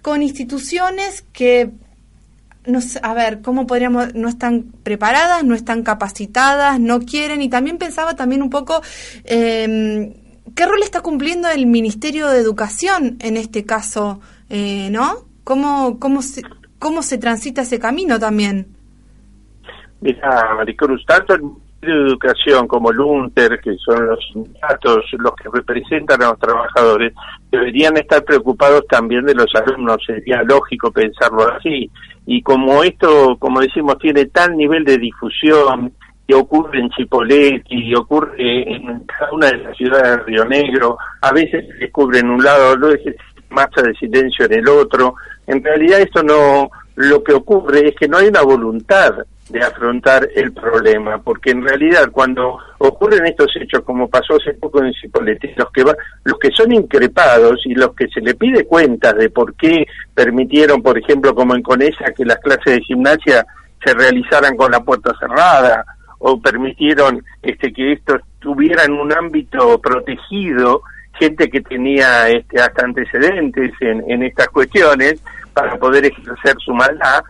con 0.02 0.22
instituciones 0.22 1.24
que 1.32 1.70
no 2.66 2.78
a 3.02 3.14
ver, 3.14 3.42
¿cómo 3.42 3.66
podríamos, 3.66 4.14
no 4.14 4.28
están 4.28 4.64
preparadas, 4.82 5.44
no 5.44 5.54
están 5.54 5.82
capacitadas, 5.82 6.78
no 6.78 7.00
quieren? 7.00 7.42
Y 7.42 7.48
también 7.48 7.78
pensaba 7.78 8.14
también 8.14 8.42
un 8.42 8.50
poco, 8.50 8.82
eh, 9.24 10.14
¿qué 10.54 10.66
rol 10.66 10.82
está 10.82 11.00
cumpliendo 11.00 11.48
el 11.48 11.66
Ministerio 11.66 12.28
de 12.28 12.38
Educación 12.38 13.16
en 13.20 13.36
este 13.36 13.64
caso, 13.64 14.20
eh, 14.48 14.90
no? 14.90 15.26
¿Cómo, 15.44 15.98
cómo, 15.98 16.22
se, 16.22 16.42
¿Cómo 16.78 17.02
se 17.02 17.18
transita 17.18 17.62
ese 17.62 17.78
camino 17.78 18.18
también? 18.18 18.68
Mira, 20.00 20.54
Maricruz, 20.56 21.04
tanto 21.06 21.34
de 21.82 21.92
Educación 21.92 22.66
como 22.68 22.90
el 22.90 23.00
que 23.60 23.76
son 23.84 24.06
los 24.06 24.18
sindicatos, 24.32 25.04
los 25.18 25.32
que 25.34 25.48
representan 25.52 26.22
a 26.22 26.30
los 26.30 26.38
trabajadores, 26.38 27.12
deberían 27.50 27.96
estar 27.96 28.24
preocupados 28.24 28.86
también 28.88 29.24
de 29.24 29.34
los 29.34 29.52
alumnos. 29.54 29.98
Sería 30.06 30.42
lógico 30.42 30.90
pensarlo 30.92 31.52
así 31.52 31.90
y 32.26 32.42
como 32.42 32.84
esto, 32.84 33.36
como 33.38 33.60
decimos, 33.60 33.98
tiene 33.98 34.26
tal 34.26 34.56
nivel 34.56 34.84
de 34.84 34.98
difusión 34.98 35.92
que 36.26 36.34
ocurre 36.34 36.78
en 36.78 36.90
Chipoleti 36.90 37.88
y 37.88 37.94
ocurre 37.94 38.36
en 38.76 39.00
cada 39.06 39.32
una 39.32 39.48
de 39.48 39.56
las 39.58 39.76
ciudades 39.76 40.18
de 40.18 40.22
Río 40.24 40.44
Negro, 40.44 40.96
a 41.20 41.32
veces 41.32 41.66
se 41.66 41.74
descubre 41.74 42.20
en 42.20 42.30
un 42.30 42.42
lado, 42.42 42.76
luego 42.76 43.02
se 43.02 43.16
marcha 43.50 43.82
de 43.82 43.92
silencio 43.94 44.46
en 44.46 44.52
el 44.54 44.68
otro. 44.68 45.14
En 45.48 45.62
realidad 45.64 46.00
esto 46.00 46.22
no, 46.22 46.70
lo 46.96 47.22
que 47.22 47.32
ocurre 47.32 47.88
es 47.88 47.96
que 47.96 48.08
no 48.08 48.18
hay 48.18 48.28
una 48.28 48.42
voluntad 48.42 49.14
de 49.48 49.62
afrontar 49.62 50.28
el 50.34 50.52
problema, 50.52 51.18
porque 51.22 51.50
en 51.50 51.62
realidad 51.62 52.10
cuando 52.10 52.58
ocurren 52.78 53.26
estos 53.26 53.54
hechos, 53.60 53.82
como 53.84 54.08
pasó 54.08 54.36
hace 54.36 54.54
poco 54.54 54.82
en 54.82 54.94
Cipolletti, 54.94 55.50
los 55.56 55.70
que 55.70 55.84
va, 55.84 55.94
los 56.24 56.38
que 56.38 56.50
son 56.50 56.72
increpados 56.72 57.60
y 57.66 57.74
los 57.74 57.94
que 57.94 58.08
se 58.08 58.20
le 58.20 58.34
pide 58.34 58.64
cuentas 58.64 59.14
de 59.16 59.28
por 59.28 59.54
qué 59.54 59.86
permitieron, 60.14 60.82
por 60.82 60.96
ejemplo, 60.96 61.34
como 61.34 61.54
en 61.54 61.62
Conesa, 61.62 62.12
que 62.16 62.24
las 62.24 62.38
clases 62.38 62.76
de 62.76 62.80
gimnasia 62.80 63.46
se 63.84 63.94
realizaran 63.94 64.56
con 64.56 64.70
la 64.70 64.80
puerta 64.80 65.12
cerrada, 65.18 65.84
o 66.18 66.40
permitieron 66.40 67.22
este 67.42 67.72
que 67.72 67.92
esto 67.92 68.16
estuviera 68.16 68.84
en 68.84 68.92
un 68.92 69.12
ámbito 69.12 69.80
protegido, 69.80 70.82
gente 71.18 71.50
que 71.50 71.60
tenía 71.60 72.28
este, 72.28 72.60
hasta 72.60 72.84
antecedentes 72.84 73.72
en, 73.80 74.08
en 74.08 74.22
estas 74.22 74.48
cuestiones 74.48 75.20
para 75.52 75.76
poder 75.78 76.04
ejercer 76.04 76.54
su 76.64 76.72
maldad, 76.72 77.22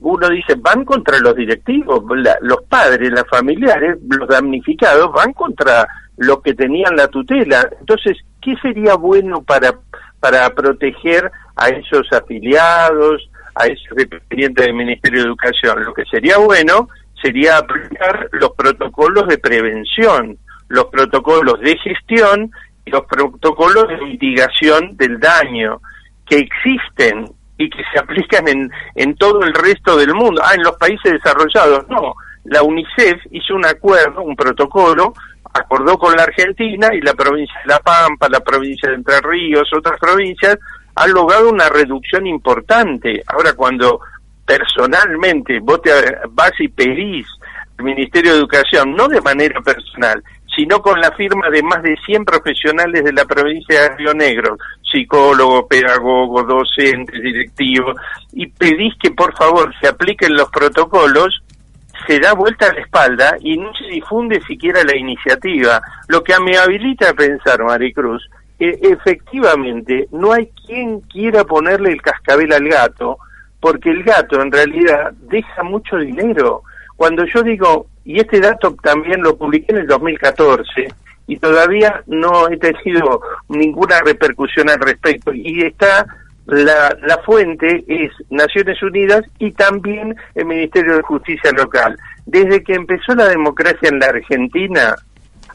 uno 0.00 0.28
dice, 0.28 0.54
van 0.58 0.84
contra 0.84 1.18
los 1.18 1.34
directivos, 1.34 2.02
los 2.40 2.62
padres, 2.68 3.10
las 3.10 3.26
familiares, 3.28 3.98
los 4.08 4.28
damnificados, 4.28 5.12
van 5.12 5.32
contra 5.32 5.86
los 6.16 6.42
que 6.42 6.54
tenían 6.54 6.96
la 6.96 7.08
tutela. 7.08 7.68
Entonces, 7.80 8.18
¿qué 8.40 8.54
sería 8.62 8.94
bueno 8.94 9.42
para, 9.42 9.74
para 10.20 10.48
proteger 10.54 11.30
a 11.56 11.68
esos 11.68 12.06
afiliados, 12.12 13.28
a 13.54 13.66
esos 13.66 13.96
dependientes 13.96 14.64
del 14.64 14.74
Ministerio 14.74 15.22
de 15.22 15.26
Educación? 15.28 15.84
Lo 15.84 15.94
que 15.94 16.04
sería 16.04 16.38
bueno 16.38 16.88
sería 17.20 17.58
aplicar 17.58 18.28
los 18.32 18.52
protocolos 18.52 19.26
de 19.26 19.38
prevención, 19.38 20.38
los 20.68 20.84
protocolos 20.86 21.58
de 21.60 21.76
gestión 21.78 22.50
y 22.84 22.90
los 22.90 23.06
protocolos 23.06 23.88
de 23.88 23.96
mitigación 23.96 24.96
del 24.96 25.18
daño 25.18 25.80
que 26.26 26.38
existen 26.38 27.30
y 27.56 27.70
que 27.70 27.82
se 27.92 27.98
aplican 27.98 28.48
en, 28.48 28.70
en 28.94 29.16
todo 29.16 29.42
el 29.42 29.54
resto 29.54 29.96
del 29.96 30.14
mundo. 30.14 30.42
Ah, 30.44 30.54
en 30.54 30.62
los 30.62 30.76
países 30.76 31.12
desarrollados, 31.12 31.88
no. 31.88 32.14
La 32.44 32.62
UNICEF 32.62 33.20
hizo 33.30 33.54
un 33.54 33.64
acuerdo, 33.64 34.22
un 34.22 34.36
protocolo, 34.36 35.14
acordó 35.52 35.96
con 35.98 36.14
la 36.14 36.24
Argentina 36.24 36.88
y 36.92 37.00
la 37.00 37.14
provincia 37.14 37.54
de 37.64 37.72
La 37.72 37.78
Pampa, 37.78 38.28
la 38.28 38.40
provincia 38.40 38.90
de 38.90 38.96
Entre 38.96 39.20
Ríos, 39.20 39.68
otras 39.72 39.98
provincias, 39.98 40.58
han 40.96 41.12
logrado 41.12 41.50
una 41.50 41.68
reducción 41.68 42.26
importante. 42.26 43.22
Ahora, 43.26 43.52
cuando 43.54 44.00
personalmente 44.44 45.60
vos 45.60 45.80
te 45.80 45.90
vas 46.30 46.52
y 46.58 46.68
pedís 46.68 47.26
al 47.78 47.84
Ministerio 47.84 48.32
de 48.32 48.38
Educación, 48.38 48.94
no 48.94 49.08
de 49.08 49.20
manera 49.20 49.60
personal, 49.60 50.22
sino 50.56 50.80
con 50.80 51.00
la 51.00 51.10
firma 51.12 51.50
de 51.50 51.62
más 51.62 51.82
de 51.82 51.96
100 52.04 52.24
profesionales 52.24 53.04
de 53.04 53.12
la 53.12 53.24
provincia 53.24 53.82
de 53.82 53.96
Río 53.96 54.14
Negro, 54.14 54.56
psicólogos, 54.82 55.64
pedagogos, 55.68 56.46
docentes, 56.46 57.20
directivos, 57.20 57.96
y 58.32 58.46
pedís 58.46 58.94
que 59.02 59.10
por 59.10 59.36
favor 59.36 59.74
se 59.80 59.88
apliquen 59.88 60.34
los 60.34 60.48
protocolos, 60.50 61.42
se 62.06 62.20
da 62.20 62.34
vuelta 62.34 62.68
a 62.68 62.74
la 62.74 62.80
espalda 62.80 63.36
y 63.40 63.56
no 63.56 63.72
se 63.74 63.86
difunde 63.86 64.40
siquiera 64.42 64.84
la 64.84 64.96
iniciativa, 64.96 65.80
lo 66.08 66.22
que 66.22 66.38
me 66.40 66.56
habilita 66.56 67.10
a 67.10 67.14
pensar, 67.14 67.62
Maricruz, 67.64 68.28
que 68.58 68.78
efectivamente 68.82 70.08
no 70.12 70.32
hay 70.32 70.50
quien 70.66 71.00
quiera 71.00 71.44
ponerle 71.44 71.92
el 71.92 72.02
cascabel 72.02 72.52
al 72.52 72.68
gato, 72.68 73.18
porque 73.60 73.90
el 73.90 74.04
gato 74.04 74.40
en 74.42 74.52
realidad 74.52 75.12
deja 75.22 75.62
mucho 75.62 75.96
dinero. 75.96 76.62
Cuando 76.96 77.24
yo 77.24 77.42
digo, 77.42 77.86
y 78.04 78.20
este 78.20 78.40
dato 78.40 78.76
también 78.82 79.22
lo 79.22 79.36
publiqué 79.36 79.72
en 79.72 79.78
el 79.78 79.86
2014, 79.86 80.88
y 81.26 81.36
todavía 81.38 82.02
no 82.06 82.48
he 82.48 82.56
tenido 82.58 83.20
ninguna 83.48 84.00
repercusión 84.00 84.68
al 84.68 84.80
respecto, 84.80 85.32
y 85.32 85.62
está 85.62 86.06
la, 86.46 86.96
la 87.02 87.18
fuente 87.18 87.84
es 87.88 88.10
Naciones 88.28 88.82
Unidas 88.82 89.22
y 89.38 89.52
también 89.52 90.14
el 90.34 90.44
Ministerio 90.44 90.96
de 90.96 91.02
Justicia 91.02 91.50
local. 91.52 91.96
Desde 92.26 92.62
que 92.62 92.74
empezó 92.74 93.14
la 93.14 93.28
democracia 93.28 93.88
en 93.88 93.98
la 93.98 94.06
Argentina, 94.06 94.94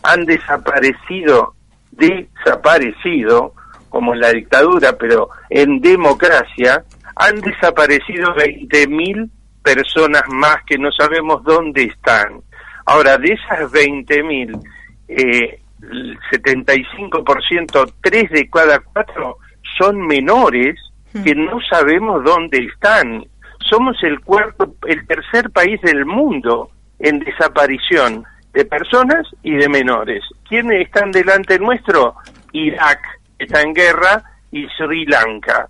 han 0.01 0.25
desaparecido, 0.25 1.53
desaparecido, 1.91 3.53
como 3.89 4.13
en 4.13 4.21
la 4.21 4.31
dictadura, 4.31 4.97
pero 4.97 5.29
en 5.49 5.79
democracia, 5.81 6.83
han 7.15 7.41
desaparecido 7.41 8.33
20.000 8.35 9.29
personas 9.63 10.23
más 10.29 10.57
que 10.65 10.77
no 10.77 10.91
sabemos 10.91 11.43
dónde 11.43 11.83
están. 11.83 12.41
Ahora, 12.85 13.17
de 13.17 13.33
esas 13.33 13.71
20.000, 13.71 14.61
eh, 15.07 15.61
el 15.81 16.19
75%, 16.31 17.93
tres 18.01 18.29
de 18.31 18.49
cada 18.49 18.79
cuatro, 18.79 19.37
son 19.77 20.05
menores 20.05 20.75
que 21.23 21.35
no 21.35 21.59
sabemos 21.69 22.23
dónde 22.23 22.59
están. 22.59 23.25
Somos 23.67 23.97
el 24.03 24.19
cuarto, 24.21 24.75
el 24.87 25.05
tercer 25.07 25.49
país 25.51 25.79
del 25.81 26.05
mundo 26.05 26.71
en 26.99 27.19
desaparición 27.19 28.23
de 28.53 28.65
personas 28.65 29.27
y 29.43 29.55
de 29.55 29.69
menores. 29.69 30.23
¿Quiénes 30.47 30.87
están 30.87 31.11
delante 31.11 31.59
nuestro? 31.59 32.15
Irak 32.51 32.99
está 33.37 33.61
en 33.61 33.73
guerra 33.73 34.23
y 34.51 34.67
Sri 34.77 35.05
Lanka. 35.05 35.67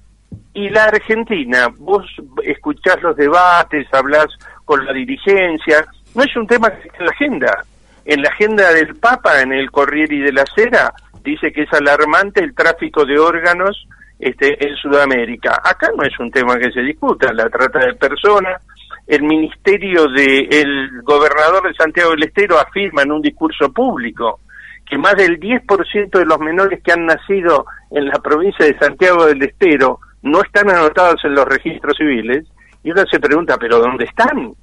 Y 0.59 0.67
la 0.67 0.83
Argentina, 0.83 1.69
vos 1.77 2.05
escuchás 2.43 3.01
los 3.01 3.15
debates, 3.15 3.87
hablas 3.93 4.27
con 4.65 4.85
la 4.85 4.91
dirigencia, 4.91 5.85
no 6.13 6.23
es 6.23 6.35
un 6.35 6.45
tema 6.47 6.69
que 6.69 6.89
está 6.89 6.97
en 6.97 7.05
la 7.05 7.11
agenda. 7.11 7.65
En 8.03 8.21
la 8.21 8.27
agenda 8.27 8.73
del 8.73 8.93
Papa, 8.97 9.39
en 9.39 9.53
el 9.53 9.71
Corriere 9.71 10.17
de 10.17 10.33
la 10.33 10.43
Sera, 10.53 10.91
dice 11.23 11.53
que 11.53 11.61
es 11.61 11.71
alarmante 11.71 12.43
el 12.43 12.53
tráfico 12.53 13.05
de 13.05 13.17
órganos 13.17 13.87
este, 14.19 14.67
en 14.67 14.75
Sudamérica. 14.75 15.61
Acá 15.63 15.91
no 15.95 16.03
es 16.03 16.19
un 16.19 16.29
tema 16.29 16.57
que 16.57 16.73
se 16.73 16.81
discuta, 16.81 17.31
la 17.31 17.49
trata 17.49 17.79
de 17.79 17.93
personas. 17.93 18.61
El 19.07 19.23
ministerio 19.23 20.09
del 20.09 20.89
gobernador 21.03 21.69
de 21.69 21.73
Santiago 21.73 22.11
del 22.11 22.23
Estero 22.23 22.59
afirma 22.59 23.03
en 23.03 23.13
un 23.13 23.21
discurso 23.21 23.71
público 23.71 24.41
que 24.85 24.97
más 24.97 25.15
del 25.15 25.39
10% 25.39 26.09
de 26.09 26.25
los 26.25 26.39
menores 26.39 26.81
que 26.83 26.91
han 26.91 27.05
nacido 27.05 27.65
en 27.91 28.07
la 28.09 28.19
provincia 28.19 28.65
de 28.65 28.77
Santiago 28.77 29.25
del 29.25 29.41
Estero 29.43 30.01
no 30.21 30.41
están 30.41 30.69
anotados 30.69 31.23
en 31.23 31.35
los 31.35 31.45
registros 31.45 31.97
civiles. 31.97 32.45
Y 32.83 32.91
uno 32.91 33.03
se 33.11 33.19
pregunta, 33.19 33.57
¿pero 33.57 33.79
dónde 33.79 34.05
están? 34.05 34.53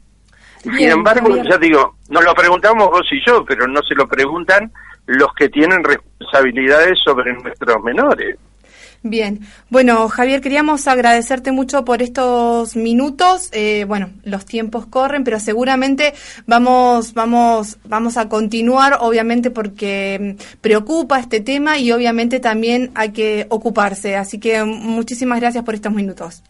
Sin 0.63 0.91
embargo, 0.91 1.37
ya 1.37 1.59
digo, 1.59 1.97
nos 2.09 2.25
lo 2.25 2.35
preguntamos 2.35 2.89
vos 2.89 3.07
y 3.11 3.21
yo, 3.25 3.45
pero 3.45 3.67
no 3.67 3.81
se 3.83 3.95
lo 3.95 4.09
preguntan 4.09 4.73
los 5.07 5.33
que 5.35 5.49
tienen 5.49 5.85
responsabilidades 5.85 6.99
sobre 7.05 7.33
nuestros 7.35 7.83
menores. 7.83 8.37
Bien, 9.09 9.39
bueno 9.71 10.09
Javier, 10.09 10.41
queríamos 10.41 10.89
agradecerte 10.89 11.53
mucho 11.53 11.85
por 11.85 12.03
estos 12.03 12.75
minutos. 12.75 13.51
Eh, 13.53 13.85
bueno, 13.87 14.11
los 14.25 14.45
tiempos 14.45 14.87
corren, 14.87 15.23
pero 15.23 15.39
seguramente 15.39 16.13
vamos, 16.49 17.15
vamos, 17.15 17.79
vamos 17.85 18.17
a 18.17 18.29
continuar, 18.29 18.97
obviamente 18.99 19.53
porque 19.53 20.37
mm, 20.37 20.61
preocupa 20.61 21.21
este 21.21 21.41
tema 21.41 21.79
y 21.79 21.93
obviamente 21.93 22.41
también 22.41 22.91
hay 22.97 23.13
que 23.13 23.47
ocuparse. 23.49 24.17
Así 24.17 24.41
que 24.41 24.65
muchísimas 24.65 25.39
gracias 25.39 25.63
por 25.63 25.75
estos 25.75 25.93
minutos. 25.93 26.43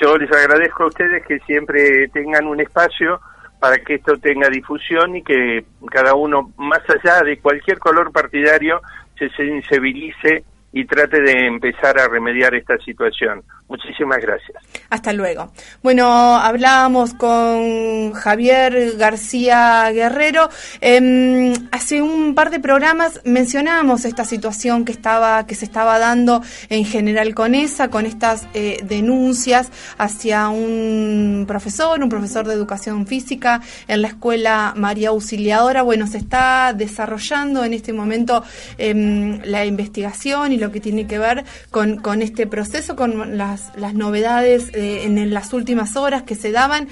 Yo 0.00 0.16
les 0.16 0.30
agradezco 0.30 0.84
a 0.84 0.86
ustedes 0.86 1.26
que 1.26 1.40
siempre 1.40 2.06
tengan 2.10 2.46
un 2.46 2.60
espacio 2.60 3.20
para 3.58 3.78
que 3.78 3.94
esto 3.94 4.16
tenga 4.18 4.48
difusión 4.48 5.16
y 5.16 5.24
que 5.24 5.64
cada 5.90 6.14
uno, 6.14 6.52
más 6.56 6.82
allá 6.88 7.24
de 7.24 7.40
cualquier 7.40 7.80
color 7.80 8.12
partidario, 8.12 8.80
se 9.18 9.28
sensibilice 9.30 10.44
y 10.72 10.84
trate 10.84 11.20
de 11.20 11.46
empezar 11.46 11.98
a 11.98 12.08
remediar 12.08 12.54
esta 12.54 12.76
situación. 12.78 13.42
Muchísimas 13.68 14.18
gracias. 14.18 14.62
Hasta 14.88 15.12
luego. 15.12 15.52
Bueno, 15.82 16.06
hablábamos 16.36 17.12
con 17.12 18.12
Javier 18.12 18.96
García 18.96 19.90
Guerrero. 19.92 20.48
Eh, 20.80 21.52
hace 21.70 22.00
un 22.00 22.34
par 22.34 22.50
de 22.50 22.60
programas 22.60 23.20
mencionábamos 23.24 24.06
esta 24.06 24.24
situación 24.24 24.86
que 24.86 24.92
estaba, 24.92 25.46
que 25.46 25.54
se 25.54 25.66
estaba 25.66 25.98
dando 25.98 26.42
en 26.70 26.86
general 26.86 27.34
con 27.34 27.54
esa, 27.54 27.90
con 27.90 28.06
estas 28.06 28.46
eh, 28.54 28.78
denuncias 28.84 29.70
hacia 29.98 30.48
un 30.48 31.44
profesor, 31.46 32.02
un 32.02 32.08
profesor 32.08 32.46
de 32.46 32.54
educación 32.54 33.06
física 33.06 33.60
en 33.86 34.00
la 34.00 34.08
escuela 34.08 34.72
María 34.76 35.10
Auxiliadora. 35.10 35.82
Bueno, 35.82 36.06
se 36.06 36.18
está 36.18 36.72
desarrollando 36.74 37.64
en 37.64 37.74
este 37.74 37.92
momento 37.92 38.42
eh, 38.78 39.40
la 39.44 39.66
investigación 39.66 40.52
lo 40.58 40.70
que 40.72 40.80
tiene 40.80 41.06
que 41.06 41.18
ver 41.18 41.44
con, 41.70 41.96
con 41.96 42.22
este 42.22 42.46
proceso, 42.46 42.96
con 42.96 43.36
las 43.36 43.58
las, 43.76 43.94
novedades 43.94 44.70
eh, 44.74 45.04
en, 45.04 45.32
las 45.32 45.52
últimas 45.52 45.96
horas 45.96 46.22
que 46.22 46.34
se 46.34 46.52
daban 46.52 46.88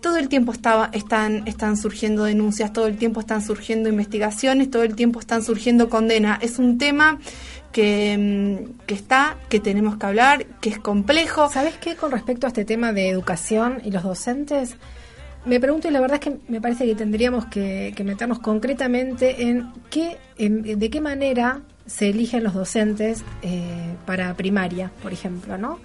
todo 0.00 0.16
el 0.16 0.28
tiempo 0.28 0.50
estaba, 0.50 0.90
están, 0.92 1.46
están 1.46 1.76
surgiendo 1.76 2.24
denuncias, 2.24 2.72
todo 2.72 2.88
el 2.88 2.96
tiempo 2.96 3.20
están 3.20 3.40
surgiendo 3.40 3.88
investigaciones, 3.88 4.68
todo 4.68 4.82
el 4.82 4.96
tiempo 4.96 5.20
están 5.20 5.44
surgiendo 5.44 5.88
condenas. 5.88 6.42
Es 6.42 6.58
un 6.58 6.76
tema 6.76 7.20
que, 7.70 8.18
mm, 8.18 8.84
que, 8.84 8.94
está, 8.94 9.36
que 9.48 9.60
tenemos 9.60 9.98
que 9.98 10.06
hablar, 10.06 10.44
que 10.60 10.70
es 10.70 10.80
complejo. 10.80 11.48
¿Sabes 11.50 11.76
qué 11.76 11.94
con 11.94 12.10
respecto 12.10 12.48
a 12.48 12.48
este 12.48 12.64
tema 12.64 12.92
de 12.92 13.10
educación 13.10 13.80
y 13.84 13.92
los 13.92 14.02
docentes? 14.02 14.74
Me 15.44 15.60
pregunto 15.60 15.86
y 15.86 15.92
la 15.92 16.00
verdad 16.00 16.20
es 16.20 16.32
que 16.32 16.38
me 16.48 16.60
parece 16.60 16.84
que 16.84 16.96
tendríamos 16.96 17.46
que, 17.46 17.94
meternos 18.04 18.40
concretamente 18.40 19.42
en 19.48 19.72
qué, 19.88 20.18
de 20.36 20.90
qué 20.90 21.00
manera 21.00 21.62
se 21.86 22.10
eligen 22.10 22.44
los 22.44 22.54
docentes 22.54 23.24
eh, 23.42 23.94
para 24.06 24.34
primaria, 24.34 24.90
por 25.02 25.12
ejemplo, 25.12 25.58
¿no? 25.58 25.78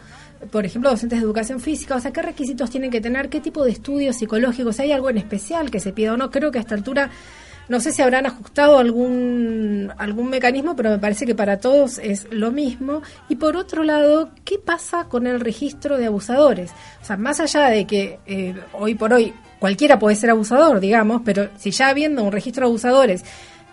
por 0.52 0.66
ejemplo, 0.66 0.90
docentes 0.90 1.20
de 1.20 1.26
educación 1.26 1.60
física, 1.60 1.96
o 1.96 2.00
sea, 2.00 2.12
qué 2.12 2.22
requisitos 2.22 2.70
tienen 2.70 2.92
que 2.92 3.02
tener, 3.02 3.30
qué 3.30 3.42
tipo 3.42 3.64
de 3.64 3.72
estudios 3.72 4.18
psicológicos, 4.18 4.80
hay 4.80 4.92
algo 4.92 5.10
en 5.10 5.18
especial 5.18 5.72
que 5.72 5.80
se 5.80 5.94
pida 5.94 6.14
o 6.14 6.18
no. 6.18 6.30
Creo 6.30 6.52
que 6.52 6.60
a 6.60 6.62
esta 6.62 6.76
altura, 6.76 7.10
no 7.70 7.80
sé 7.80 7.92
si 7.92 8.02
habrán 8.02 8.26
ajustado 8.26 8.78
algún, 8.78 9.92
algún 9.98 10.30
mecanismo, 10.30 10.76
pero 10.76 10.92
me 10.92 11.00
parece 11.00 11.26
que 11.26 11.36
para 11.36 11.60
todos 11.60 11.98
es 11.98 12.28
lo 12.32 12.52
mismo. 12.52 13.02
Y 13.30 13.38
por 13.38 13.58
otro 13.58 13.84
lado, 13.84 14.30
¿qué 14.46 14.60
pasa 14.60 15.06
con 15.06 15.28
el 15.28 15.40
registro 15.40 15.98
de 15.98 16.06
abusadores? 16.06 16.72
O 17.02 17.06
sea, 17.06 17.18
más 17.18 17.40
allá 17.40 17.68
de 17.70 17.86
que 17.86 18.20
eh, 18.26 18.56
hoy 18.74 18.96
por 18.96 19.14
hoy 19.14 19.34
cualquiera 19.60 19.98
puede 19.98 20.16
ser 20.16 20.30
abusador, 20.30 20.80
digamos, 20.80 21.24
pero 21.26 21.50
si 21.58 21.72
ya 21.72 21.90
habiendo 21.90 22.24
un 22.24 22.32
registro 22.32 22.66
de 22.66 22.70
abusadores, 22.70 23.26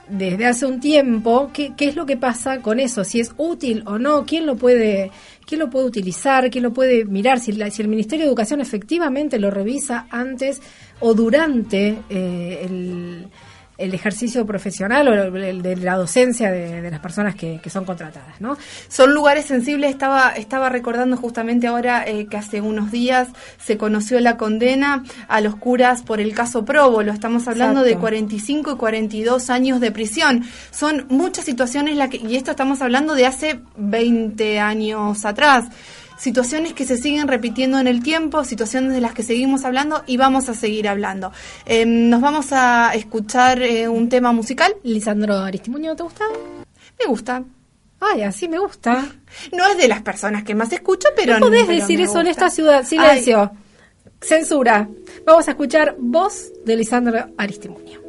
desde 0.08 0.46
hace 0.46 0.66
un 0.66 0.80
tiempo, 0.80 1.50
¿qué, 1.52 1.74
¿qué, 1.76 1.88
es 1.88 1.96
lo 1.96 2.06
que 2.06 2.16
pasa 2.16 2.60
con 2.60 2.80
eso? 2.80 3.04
Si 3.04 3.20
es 3.20 3.32
útil 3.36 3.82
o 3.86 3.98
no, 3.98 4.24
quién 4.26 4.46
lo 4.46 4.56
puede, 4.56 5.10
quién 5.46 5.60
lo 5.60 5.70
puede 5.70 5.86
utilizar, 5.86 6.50
quién 6.50 6.64
lo 6.64 6.72
puede 6.72 7.04
mirar, 7.04 7.40
si, 7.40 7.52
si 7.70 7.82
el 7.82 7.88
Ministerio 7.88 8.24
de 8.24 8.28
Educación 8.28 8.60
efectivamente 8.60 9.38
lo 9.38 9.50
revisa 9.50 10.06
antes 10.10 10.60
o 11.00 11.14
durante 11.14 11.98
eh, 12.10 12.60
el 12.64 13.28
el 13.76 13.94
ejercicio 13.94 14.46
profesional 14.46 15.08
o 15.08 15.36
el 15.36 15.62
de 15.62 15.76
la 15.76 15.96
docencia 15.96 16.50
de, 16.50 16.90
las 16.90 17.00
personas 17.00 17.34
que, 17.34 17.60
son 17.68 17.84
contratadas, 17.84 18.40
¿no? 18.40 18.56
Son 18.88 19.12
lugares 19.12 19.46
sensibles. 19.46 19.90
Estaba 19.90 20.30
estaba 20.30 20.68
recordando 20.68 21.16
justamente 21.16 21.66
ahora 21.66 22.06
eh, 22.06 22.26
que 22.26 22.36
hace 22.36 22.60
unos 22.60 22.92
días 22.92 23.28
se 23.58 23.76
conoció 23.76 24.20
la 24.20 24.36
condena 24.36 25.02
a 25.28 25.40
los 25.40 25.56
curas 25.56 26.02
por 26.02 26.20
el 26.20 26.34
caso 26.34 26.64
Probo. 26.64 27.02
Lo 27.02 27.12
estamos 27.12 27.48
hablando 27.48 27.82
de 27.82 27.96
45 27.96 28.72
y 28.72 28.76
42 28.76 29.50
años 29.50 29.80
de 29.80 29.90
prisión. 29.90 30.44
Son 30.70 31.06
muchas 31.08 31.44
situaciones 31.44 31.96
la 31.96 32.08
que, 32.08 32.18
y 32.18 32.36
esto 32.36 32.52
estamos 32.52 32.80
hablando 32.80 33.14
de 33.14 33.26
hace 33.26 33.60
20 33.76 34.60
años 34.60 35.24
atrás 35.24 35.66
situaciones 36.16 36.72
que 36.72 36.84
se 36.84 36.96
siguen 36.96 37.28
repitiendo 37.28 37.78
en 37.78 37.86
el 37.86 38.02
tiempo, 38.02 38.44
situaciones 38.44 38.92
de 38.92 39.00
las 39.00 39.14
que 39.14 39.22
seguimos 39.22 39.64
hablando 39.64 40.02
y 40.06 40.16
vamos 40.16 40.48
a 40.48 40.54
seguir 40.54 40.88
hablando. 40.88 41.32
Em, 41.66 42.08
nos 42.08 42.20
vamos 42.20 42.52
a 42.52 42.92
escuchar 42.94 43.62
eh, 43.62 43.88
un 43.88 44.08
tema 44.08 44.32
musical. 44.32 44.74
Lisandro 44.82 45.38
Aristimuño, 45.38 45.96
¿te 45.96 46.02
gusta? 46.02 46.24
Me 46.98 47.06
gusta. 47.06 47.42
Ay, 48.00 48.22
así 48.22 48.48
me 48.48 48.58
gusta. 48.58 49.06
No 49.52 49.66
es 49.66 49.78
de 49.78 49.88
las 49.88 50.02
personas 50.02 50.44
que 50.44 50.54
más 50.54 50.72
escucho, 50.72 51.08
pero 51.16 51.38
no. 51.38 51.46
podés 51.46 51.66
decir 51.66 52.00
eso 52.00 52.20
en 52.20 52.28
esta 52.28 52.50
ciudad. 52.50 52.84
Silencio. 52.84 53.50
Censura. 54.20 54.88
Vamos 55.24 55.48
a 55.48 55.52
escuchar 55.52 55.96
voz 55.98 56.52
de 56.64 56.76
Lisandro 56.76 57.26
Aristimuño. 57.36 58.03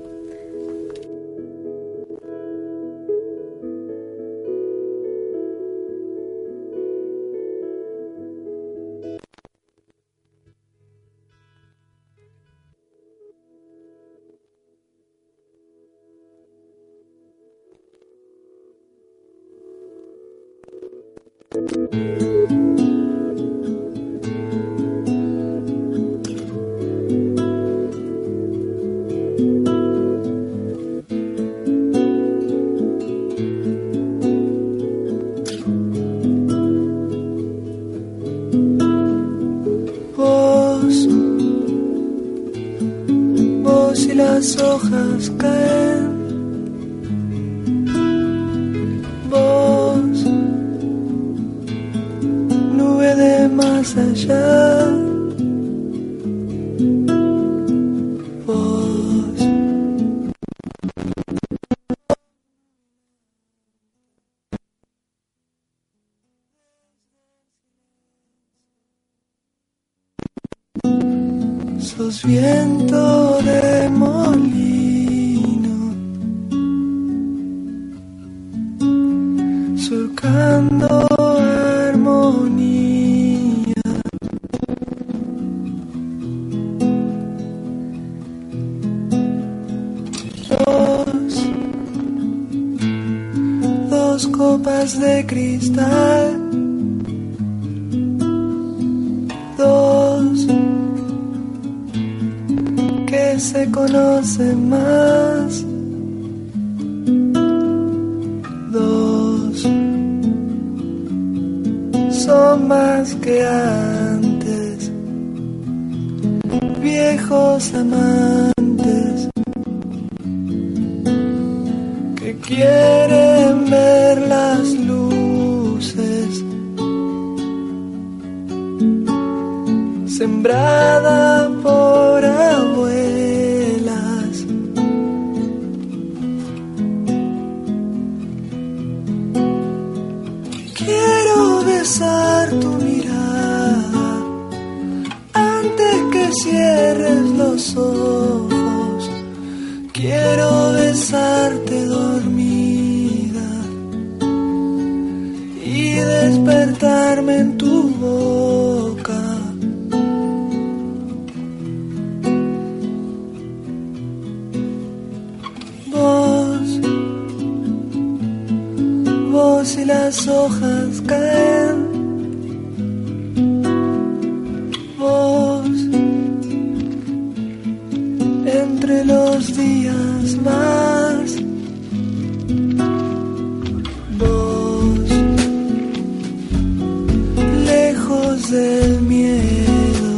Del 188.52 189.02
miedo, 189.02 190.14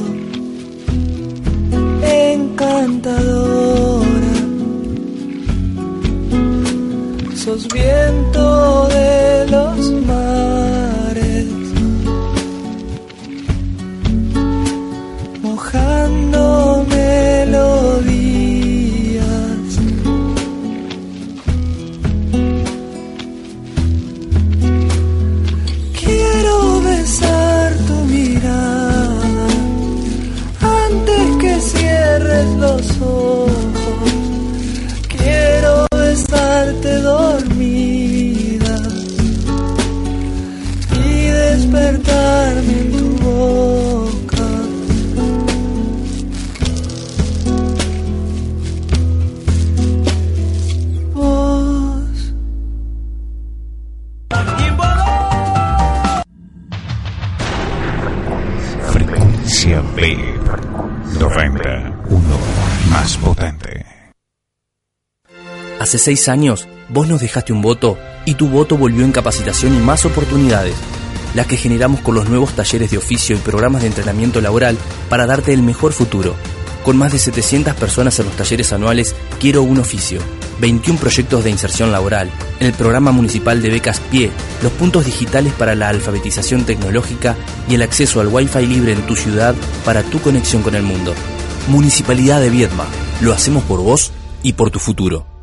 encantadora. 2.04 3.54
Sos 7.36 7.68
viento 7.70 8.47
seis 66.08 66.30
años, 66.30 66.70
vos 66.88 67.06
nos 67.10 67.20
dejaste 67.20 67.52
un 67.52 67.62
voto 67.62 67.98
y 68.24 68.36
tu 68.36 68.48
voto 68.48 68.78
volvió 68.78 69.04
en 69.04 69.12
capacitación 69.12 69.76
y 69.76 69.80
más 69.80 70.06
oportunidades, 70.06 70.74
las 71.36 71.48
que 71.48 71.58
generamos 71.58 72.00
con 72.00 72.16
los 72.16 72.30
nuevos 72.30 72.54
talleres 72.54 72.92
de 72.92 72.98
oficio 72.98 73.36
y 73.36 73.40
programas 73.40 73.82
de 73.82 73.90
entrenamiento 73.90 74.40
laboral 74.40 74.78
para 75.10 75.26
darte 75.26 75.52
el 75.52 75.64
mejor 75.64 75.92
futuro. 75.92 76.34
Con 76.86 76.96
más 76.96 77.12
de 77.12 77.20
700 77.20 77.76
personas 77.76 78.18
en 78.20 78.28
los 78.28 78.38
talleres 78.38 78.72
anuales, 78.72 79.16
quiero 79.38 79.64
un 79.64 79.80
oficio, 79.80 80.22
21 80.62 80.98
proyectos 80.98 81.44
de 81.44 81.50
inserción 81.50 81.92
laboral, 81.92 82.32
en 82.62 82.68
el 82.68 82.74
programa 82.74 83.12
municipal 83.12 83.62
de 83.62 83.70
becas 83.70 84.00
PIE, 84.00 84.32
los 84.64 84.72
puntos 84.72 85.04
digitales 85.04 85.52
para 85.52 85.76
la 85.76 85.90
alfabetización 85.90 86.64
tecnológica 86.64 87.36
y 87.68 87.76
el 87.76 87.82
acceso 87.82 88.22
al 88.22 88.30
Wi-Fi 88.30 88.66
libre 88.66 88.94
en 88.94 89.06
tu 89.06 89.18
ciudad 89.18 89.56
para 89.84 90.04
tu 90.04 90.22
conexión 90.22 90.62
con 90.62 90.76
el 90.76 90.84
mundo. 90.84 91.14
Municipalidad 91.68 92.40
de 92.40 92.50
Viedma, 92.50 92.86
lo 93.20 93.34
hacemos 93.34 93.66
por 93.66 93.82
vos 93.82 94.14
y 94.42 94.54
por 94.54 94.72
tu 94.72 94.80
futuro. 94.80 95.37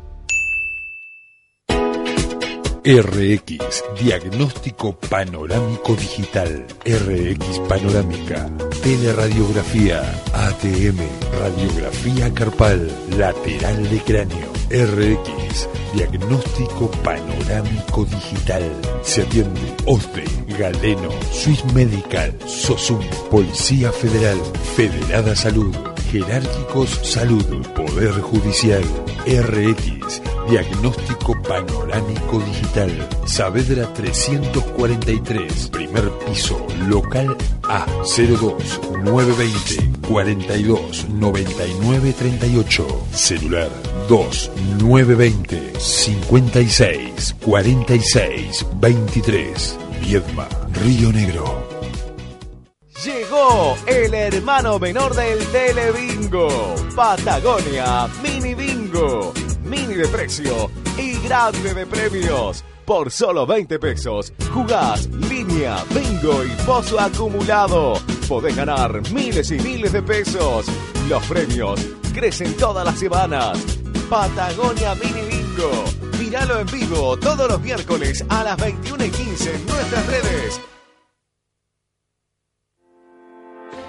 RX, 2.87 3.83
Diagnóstico 3.99 4.95
Panorámico 5.09 5.95
Digital. 5.95 6.67
RX 6.85 7.59
Panorámica. 7.67 8.47
Teleradiografía. 8.83 10.03
ATM. 10.31 10.99
Radiografía 11.39 12.31
carpal. 12.31 12.87
Lateral 13.17 13.89
de 13.89 13.99
cráneo. 14.01 14.53
RX, 14.69 15.67
Diagnóstico 15.95 16.91
Panorámico 17.03 18.05
Digital. 18.05 18.71
Se 19.01 19.23
atiende 19.23 19.61
OSDE, 19.87 20.25
Galeno, 20.59 21.09
Swiss 21.31 21.65
Medical, 21.73 22.37
SOSUM, 22.45 23.01
Policía 23.31 23.91
Federal, 23.91 24.37
Federada 24.75 25.35
Salud, 25.35 25.75
Jerárquicos 26.11 26.99
Salud, 27.01 27.65
Poder 27.73 28.11
Judicial, 28.21 28.83
RX, 29.25 30.21
Diagnóstico 30.49 31.35
panorámico 31.41 32.39
digital. 32.39 33.09
Saavedra 33.25 33.91
343. 33.93 35.69
Primer 35.69 36.09
piso. 36.25 36.67
Local 36.87 37.35
A. 37.63 37.85
02 38.03 38.79
920 39.03 40.07
42 40.07 41.09
99 41.09 42.13
38. 42.13 43.07
Celular 43.11 43.69
2 44.07 44.51
920 44.79 45.79
56 45.79 47.35
46 47.43 48.65
23. 48.79 49.77
Viedma. 50.01 50.47
Río 50.83 51.11
Negro. 51.11 51.75
Llegó 53.03 53.75
el 53.85 54.13
hermano 54.13 54.79
menor 54.79 55.13
del 55.15 55.45
Telebingo, 55.47 56.47
Patagonia 56.95 58.07
Mini 58.23 58.55
Bingo. 58.55 59.33
Mini 59.65 59.95
de 59.95 60.07
precio 60.07 60.69
y 60.95 61.17
grande 61.27 61.73
de 61.73 61.87
premios. 61.87 62.63
Por 62.85 63.09
solo 63.09 63.47
20 63.47 63.79
pesos, 63.79 64.31
jugás 64.53 65.07
línea, 65.07 65.83
bingo 65.89 66.43
y 66.43 66.49
pozo 66.67 66.99
acumulado. 66.99 67.93
Podés 68.29 68.55
ganar 68.55 69.01
miles 69.11 69.49
y 69.49 69.57
miles 69.57 69.91
de 69.91 70.03
pesos. 70.03 70.67
Los 71.09 71.25
premios 71.25 71.83
crecen 72.13 72.55
todas 72.57 72.85
las 72.85 72.99
semanas. 72.99 73.57
Patagonia 74.07 74.93
Mini 74.95 75.21
Bingo. 75.29 75.71
Míralo 76.19 76.59
en 76.59 76.67
vivo 76.67 77.17
todos 77.17 77.49
los 77.49 77.59
miércoles 77.59 78.23
a 78.29 78.43
las 78.43 78.57
21 78.57 79.05
y 79.05 79.09
15 79.09 79.55
en 79.55 79.65
nuestras 79.65 80.05
redes. 80.05 80.61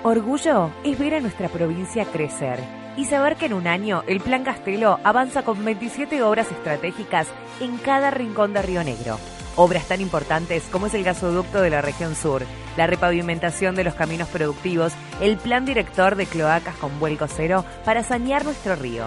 Orgullo 0.04 0.70
es 0.84 0.98
ver 0.98 1.16
a 1.16 1.20
nuestra 1.20 1.48
provincia 1.50 2.06
crecer 2.06 2.85
y 2.96 3.04
saber 3.04 3.36
que 3.36 3.46
en 3.46 3.52
un 3.52 3.66
año 3.66 4.02
el 4.06 4.20
Plan 4.20 4.44
Castelo 4.44 4.98
avanza 5.04 5.42
con 5.42 5.64
27 5.64 6.22
obras 6.22 6.50
estratégicas 6.50 7.26
en 7.60 7.76
cada 7.78 8.10
rincón 8.10 8.52
de 8.52 8.62
Río 8.62 8.82
Negro. 8.82 9.18
Obras 9.56 9.86
tan 9.86 10.00
importantes 10.00 10.64
como 10.70 10.86
es 10.86 10.94
el 10.94 11.04
gasoducto 11.04 11.60
de 11.60 11.70
la 11.70 11.80
región 11.80 12.14
sur, 12.14 12.42
la 12.76 12.86
repavimentación 12.86 13.74
de 13.74 13.84
los 13.84 13.94
caminos 13.94 14.28
productivos, 14.28 14.92
el 15.20 15.38
plan 15.38 15.64
director 15.64 16.14
de 16.16 16.26
cloacas 16.26 16.76
con 16.76 16.98
vuelco 16.98 17.26
cero 17.26 17.64
para 17.84 18.02
sanear 18.02 18.44
nuestro 18.44 18.76
río, 18.76 19.06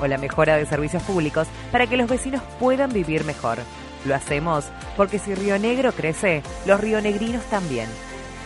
o 0.00 0.06
la 0.06 0.18
mejora 0.18 0.56
de 0.56 0.66
servicios 0.66 1.02
públicos 1.02 1.48
para 1.72 1.86
que 1.86 1.96
los 1.96 2.08
vecinos 2.08 2.42
puedan 2.60 2.92
vivir 2.92 3.24
mejor. 3.24 3.58
Lo 4.04 4.14
hacemos 4.14 4.66
porque 4.96 5.18
si 5.18 5.34
Río 5.34 5.58
Negro 5.58 5.92
crece, 5.92 6.42
los 6.66 6.80
rionegrinos 6.80 7.44
también. 7.46 7.88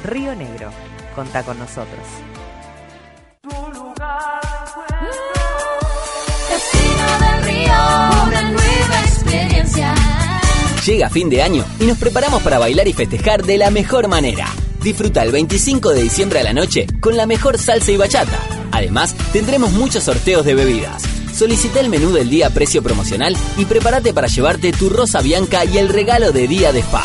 Río 0.04 0.34
Negro, 0.34 0.70
contá 1.14 1.42
con 1.42 1.58
nosotros. 1.58 2.00
Llega 10.84 11.08
fin 11.10 11.30
de 11.30 11.42
año 11.42 11.64
y 11.78 11.84
nos 11.84 11.96
preparamos 11.96 12.42
para 12.42 12.58
bailar 12.58 12.88
y 12.88 12.92
festejar 12.92 13.44
de 13.44 13.56
la 13.56 13.70
mejor 13.70 14.08
manera. 14.08 14.48
Disfruta 14.82 15.22
el 15.22 15.30
25 15.30 15.90
de 15.90 16.02
diciembre 16.02 16.40
a 16.40 16.42
la 16.42 16.52
noche 16.52 16.88
con 16.98 17.16
la 17.16 17.24
mejor 17.24 17.56
salsa 17.56 17.92
y 17.92 17.96
bachata. 17.96 18.40
Además, 18.72 19.14
tendremos 19.32 19.70
muchos 19.70 20.02
sorteos 20.02 20.44
de 20.44 20.54
bebidas. 20.54 21.04
Solicita 21.32 21.78
el 21.78 21.88
menú 21.88 22.10
del 22.12 22.28
día 22.28 22.48
a 22.48 22.50
precio 22.50 22.82
promocional 22.82 23.36
y 23.56 23.64
prepárate 23.64 24.12
para 24.12 24.26
llevarte 24.26 24.72
tu 24.72 24.88
rosa 24.88 25.20
bianca 25.20 25.64
y 25.64 25.78
el 25.78 25.88
regalo 25.88 26.32
de 26.32 26.48
día 26.48 26.72
de 26.72 26.80
spa. 26.80 27.04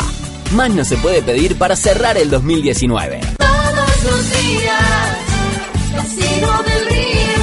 Más 0.54 0.70
no 0.70 0.84
se 0.84 0.96
puede 0.96 1.22
pedir 1.22 1.56
para 1.56 1.76
cerrar 1.76 2.18
el 2.18 2.30
2019. 2.30 3.20
Todos 3.38 4.04
los 4.04 4.30
días, 4.32 5.18
del 6.64 6.86
Río. 6.88 7.37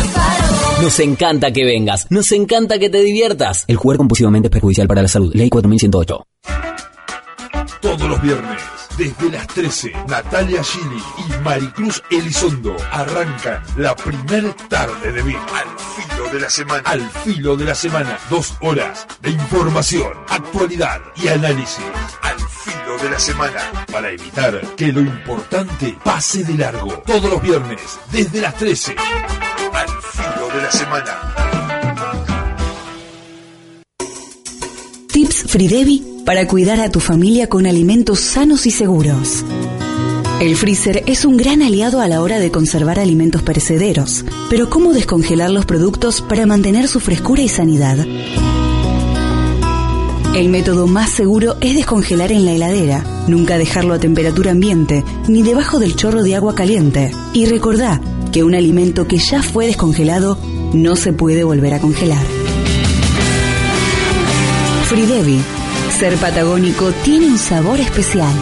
Nos 0.86 1.00
encanta 1.00 1.52
que 1.52 1.66
vengas, 1.66 2.06
nos 2.12 2.32
encanta 2.32 2.78
que 2.78 2.92
te 2.92 3.00
diviertas. 3.00 3.66
El 3.68 3.76
jugar 3.76 3.98
compulsivamente 3.98 4.50
es 4.50 4.52
perjudicial 4.52 4.88
para 4.88 5.02
la 5.02 5.08
salud. 5.08 5.34
Ley 5.34 5.50
4108. 5.50 6.28
Todos 7.82 8.08
los 8.08 8.22
viernes, 8.22 8.62
desde 8.96 9.32
las 9.32 9.48
13, 9.48 9.94
Natalia 10.08 10.64
Gili 10.64 11.02
y 11.18 11.44
Maricruz 11.44 12.04
Elizondo 12.12 12.78
arrancan 12.92 13.64
la 13.78 13.96
primer 13.96 14.54
tarde 14.70 15.12
de 15.12 15.24
VIP. 15.24 15.40
Al 15.56 15.68
filo 15.80 16.30
de 16.32 16.40
la 16.40 16.50
semana. 16.52 16.84
Al 16.86 17.10
filo 17.10 17.58
de 17.58 17.66
la 17.66 17.74
semana. 17.74 18.20
Dos 18.30 18.54
horas 18.62 19.08
de 19.24 19.32
información, 19.32 20.12
actualidad 20.30 21.02
y 21.16 21.30
análisis. 21.30 21.84
Al 22.22 22.38
filo 22.38 23.00
de 23.02 23.10
la 23.10 23.18
semana. 23.18 23.88
Para 23.92 24.12
evitar 24.12 24.62
que 24.76 24.94
lo 24.94 25.02
importante 25.02 25.98
pase 26.04 26.44
de 26.44 26.54
largo. 26.54 27.02
Todos 27.08 27.28
los 27.28 27.42
viernes, 27.42 27.82
desde 28.12 28.40
las 28.40 28.54
13. 28.54 28.96
De 30.56 30.62
la 30.62 30.72
semana. 30.72 31.20
Tips 35.12 35.44
Fridevi 35.48 36.22
para 36.26 36.48
cuidar 36.48 36.80
a 36.80 36.90
tu 36.90 37.02
familia 37.02 37.50
con 37.50 37.66
alimentos 37.66 38.22
sanos 38.22 38.66
y 38.66 38.72
seguros. 38.72 39.44
El 40.40 40.56
freezer 40.56 41.04
es 41.08 41.26
un 41.26 41.36
gran 41.36 41.62
aliado 41.62 42.00
a 42.00 42.08
la 42.08 42.22
hora 42.22 42.40
de 42.40 42.52
conservar 42.52 43.00
alimentos 43.00 43.42
perecederos, 43.42 44.24
pero 44.50 44.70
¿cómo 44.70 44.94
descongelar 44.94 45.50
los 45.50 45.66
productos 45.66 46.22
para 46.22 46.46
mantener 46.46 46.88
su 46.88 47.02
frescura 47.02 47.42
y 47.42 47.50
sanidad? 47.50 47.98
El 50.36 50.50
método 50.50 50.88
más 50.88 51.10
seguro 51.10 51.58
es 51.60 51.76
descongelar 51.76 52.32
en 52.32 52.46
la 52.46 52.52
heladera, 52.52 53.04
nunca 53.28 53.58
dejarlo 53.58 53.94
a 53.94 54.00
temperatura 54.00 54.52
ambiente 54.52 55.04
ni 55.28 55.44
debajo 55.44 55.80
del 55.80 55.96
chorro 55.96 56.24
de 56.24 56.36
agua 56.36 56.56
caliente. 56.56 57.12
Y 57.34 57.46
recordá 57.46 58.02
que 58.36 58.44
un 58.44 58.54
alimento 58.54 59.08
que 59.08 59.18
ya 59.18 59.42
fue 59.42 59.66
descongelado 59.66 60.38
no 60.74 60.98
se 60.98 61.14
puede 61.14 61.46
volver 61.46 61.74
a 61.74 61.80
congelar. 61.80 62.22
Fridevi, 64.90 65.40
ser 65.98 66.18
patagónico 66.18 66.92
tiene 67.06 67.28
un 67.28 67.38
sabor 67.38 67.80
especial. 67.80 68.34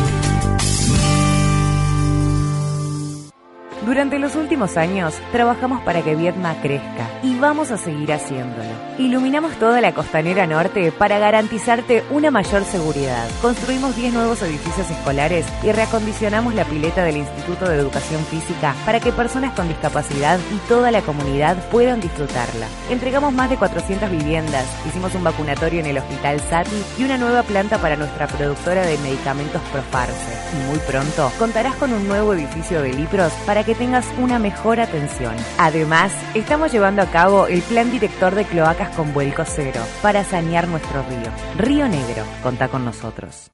Durante 3.85 4.17
los 4.17 4.37
últimos 4.37 4.77
años 4.77 5.13
trabajamos 5.33 5.81
para 5.81 6.01
que 6.01 6.15
Vietma 6.15 6.55
crezca 6.61 7.05
y 7.21 7.37
vamos 7.37 7.69
a 7.69 7.77
seguir 7.77 8.13
haciéndolo. 8.13 8.69
Iluminamos 8.97 9.55
toda 9.55 9.81
la 9.81 9.93
costanera 9.93 10.47
norte 10.47 10.93
para 10.93 11.19
garantizarte 11.19 12.01
una 12.09 12.31
mayor 12.31 12.63
seguridad. 12.63 13.27
Construimos 13.41 13.93
10 13.97 14.13
nuevos 14.13 14.41
edificios 14.41 14.89
escolares 14.89 15.45
y 15.63 15.71
reacondicionamos 15.73 16.55
la 16.55 16.63
pileta 16.63 17.03
del 17.03 17.17
Instituto 17.17 17.67
de 17.67 17.75
Educación 17.75 18.23
Física 18.25 18.73
para 18.85 19.01
que 19.01 19.11
personas 19.11 19.53
con 19.53 19.67
discapacidad 19.67 20.39
y 20.53 20.57
toda 20.69 20.89
la 20.89 21.01
comunidad 21.01 21.57
puedan 21.69 21.99
disfrutarla. 21.99 22.67
Entregamos 22.89 23.33
más 23.33 23.49
de 23.49 23.57
400 23.57 24.09
viviendas, 24.09 24.65
hicimos 24.87 25.13
un 25.13 25.25
vacunatorio 25.25 25.81
en 25.81 25.87
el 25.87 25.97
Hospital 25.97 26.39
Sati 26.39 26.83
y 26.97 27.03
una 27.03 27.17
nueva 27.17 27.43
planta 27.43 27.79
para 27.79 27.97
nuestra 27.97 28.27
productora 28.27 28.85
de 28.85 28.97
medicamentos 28.99 29.61
Profarse. 29.73 30.37
Y 30.53 30.69
muy 30.69 30.79
pronto 30.79 31.29
contarás 31.37 31.75
con 31.75 31.91
un 31.91 32.07
nuevo 32.07 32.33
edificio 32.33 32.81
de 32.81 32.93
Lipros 32.93 33.33
para 33.45 33.65
que 33.65 33.72
tengas 33.75 34.05
una 34.17 34.39
mejor 34.39 34.79
atención. 34.79 35.35
Además, 35.57 36.11
estamos 36.33 36.71
llevando 36.71 37.01
a 37.01 37.07
cabo 37.07 37.47
el 37.47 37.61
plan 37.61 37.91
director 37.91 38.35
de 38.35 38.45
cloacas 38.45 38.95
con 38.95 39.13
vuelco 39.13 39.43
cero 39.45 39.81
para 40.01 40.23
sanear 40.23 40.67
nuestro 40.67 41.03
río. 41.03 41.31
Río 41.57 41.87
Negro, 41.87 42.23
contá 42.41 42.67
con 42.67 42.85
nosotros. 42.85 43.51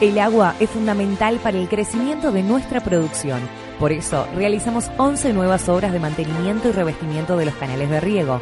El 0.00 0.18
agua 0.20 0.54
es 0.60 0.70
fundamental 0.70 1.40
para 1.42 1.58
el 1.58 1.68
crecimiento 1.68 2.30
de 2.30 2.44
nuestra 2.44 2.80
producción. 2.80 3.40
Por 3.80 3.90
eso, 3.90 4.28
realizamos 4.34 4.90
11 4.96 5.32
nuevas 5.32 5.68
obras 5.68 5.92
de 5.92 5.98
mantenimiento 5.98 6.68
y 6.68 6.72
revestimiento 6.72 7.36
de 7.36 7.46
los 7.46 7.54
canales 7.54 7.90
de 7.90 7.98
riego. 8.00 8.40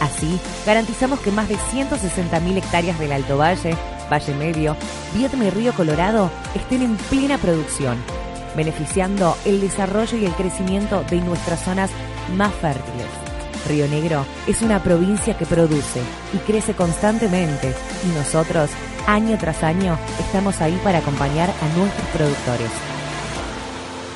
Así, 0.00 0.38
garantizamos 0.66 1.20
que 1.20 1.30
más 1.30 1.48
de 1.48 1.56
160.000 1.56 2.56
hectáreas 2.58 2.98
del 2.98 3.12
Alto 3.12 3.38
Valle, 3.38 3.76
Valle 4.10 4.34
Medio, 4.34 4.76
Vietma 5.14 5.44
y 5.44 5.50
Río 5.50 5.72
Colorado 5.72 6.30
estén 6.54 6.82
en 6.82 6.96
plena 6.96 7.38
producción, 7.38 7.96
beneficiando 8.56 9.36
el 9.44 9.60
desarrollo 9.60 10.18
y 10.18 10.26
el 10.26 10.32
crecimiento 10.32 11.02
de 11.10 11.20
nuestras 11.20 11.64
zonas 11.64 11.90
más 12.36 12.52
fértiles. 12.54 13.06
Río 13.68 13.88
Negro 13.88 14.26
es 14.46 14.62
una 14.62 14.82
provincia 14.82 15.36
que 15.36 15.46
produce 15.46 16.00
y 16.32 16.38
crece 16.38 16.74
constantemente 16.74 17.74
y 18.04 18.08
nosotros, 18.16 18.70
año 19.06 19.38
tras 19.38 19.62
año, 19.62 19.98
estamos 20.20 20.60
ahí 20.60 20.78
para 20.84 20.98
acompañar 20.98 21.50
a 21.50 21.78
nuestros 21.78 22.06
productores. 22.08 22.70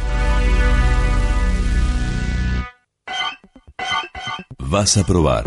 Vas 4.59 4.97
a 4.97 5.05
probar. 5.05 5.45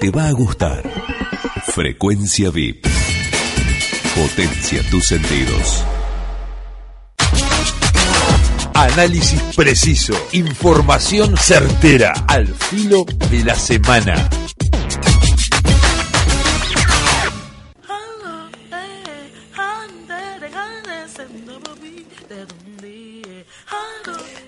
Te 0.00 0.10
va 0.10 0.28
a 0.28 0.32
gustar. 0.32 0.82
Frecuencia 1.66 2.50
VIP. 2.50 2.86
Potencia 4.14 4.80
tus 4.90 5.06
sentidos. 5.06 5.84
Análisis 8.74 9.40
preciso. 9.56 10.14
Información 10.32 11.36
certera. 11.36 12.12
Al 12.28 12.46
filo 12.46 13.04
de 13.30 13.44
la 13.44 13.54
semana. 13.54 14.28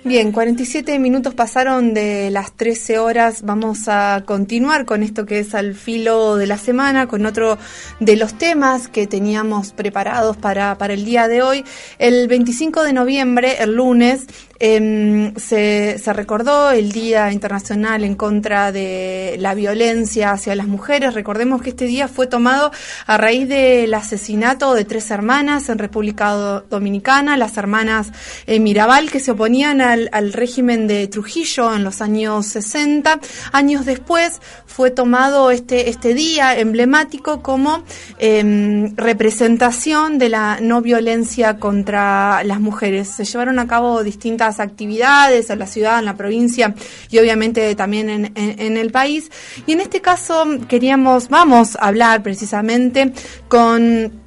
Bien, 0.06 0.30
47 0.30 1.00
minutos 1.00 1.34
pasaron 1.34 1.92
de 1.92 2.30
las 2.30 2.52
13 2.52 3.00
horas. 3.00 3.42
Vamos 3.42 3.88
a 3.88 4.22
continuar 4.24 4.84
con 4.84 5.02
esto 5.02 5.26
que 5.26 5.40
es 5.40 5.52
al 5.52 5.74
filo 5.74 6.36
de 6.36 6.46
la 6.46 6.58
semana, 6.58 7.08
con 7.08 7.26
otro 7.26 7.58
de 7.98 8.14
los 8.14 8.38
temas 8.38 8.86
que 8.86 9.08
teníamos 9.08 9.72
preparados 9.72 10.36
para, 10.36 10.78
para 10.78 10.94
el 10.94 11.04
día 11.04 11.26
de 11.26 11.42
hoy. 11.42 11.64
El 11.98 12.28
25 12.28 12.84
de 12.84 12.92
noviembre, 12.92 13.56
el 13.58 13.74
lunes, 13.74 14.28
eh, 14.58 15.32
se, 15.36 16.12
recordó 16.12 16.70
el 16.70 16.92
Día 16.92 17.32
Internacional 17.32 18.04
en 18.04 18.14
contra 18.14 18.72
de 18.72 19.36
la 19.38 19.54
violencia 19.54 20.32
hacia 20.32 20.54
las 20.54 20.66
mujeres. 20.66 21.14
Recordemos 21.14 21.62
que 21.62 21.70
este 21.70 21.84
día 21.84 22.08
fue 22.08 22.26
tomado 22.26 22.70
a 23.06 23.16
raíz 23.16 23.48
del 23.48 23.92
asesinato 23.92 24.74
de 24.74 24.84
tres 24.84 25.10
hermanas 25.10 25.68
en 25.68 25.78
República 25.78 26.62
Dominicana, 26.70 27.36
las 27.36 27.56
hermanas 27.56 28.12
eh, 28.46 28.60
Mirabal, 28.60 29.10
que 29.10 29.20
se 29.20 29.32
oponían 29.32 29.80
al, 29.80 30.32
régimen 30.32 30.86
de 30.86 31.06
Trujillo 31.06 31.74
en 31.74 31.84
los 31.84 32.00
años 32.00 32.46
60. 32.46 33.20
Años 33.52 33.84
después 33.84 34.40
fue 34.66 34.90
tomado 34.90 35.50
este, 35.50 35.88
este 35.90 36.14
día 36.14 36.58
emblemático 36.58 37.42
como 37.42 37.82
eh, 38.18 38.92
representación 38.96 40.18
de 40.18 40.28
la 40.28 40.58
no 40.60 40.80
violencia 40.80 41.58
contra 41.58 42.42
las 42.44 42.60
mujeres. 42.60 43.08
Se 43.08 43.24
llevaron 43.24 43.58
a 43.58 43.66
cabo 43.66 44.02
distintas 44.02 44.45
actividades 44.60 45.50
en 45.50 45.58
la 45.58 45.66
ciudad, 45.66 45.98
en 45.98 46.04
la 46.04 46.16
provincia 46.16 46.74
y 47.10 47.18
obviamente 47.18 47.74
también 47.74 48.32
en, 48.34 48.76
el 48.76 48.90
país. 48.90 49.30
Y 49.66 49.72
en 49.72 49.80
este 49.80 50.00
caso 50.00 50.46
queríamos, 50.68 51.28
vamos 51.28 51.76
a 51.76 51.88
hablar 51.88 52.22
precisamente 52.22 53.12
con 53.48 54.25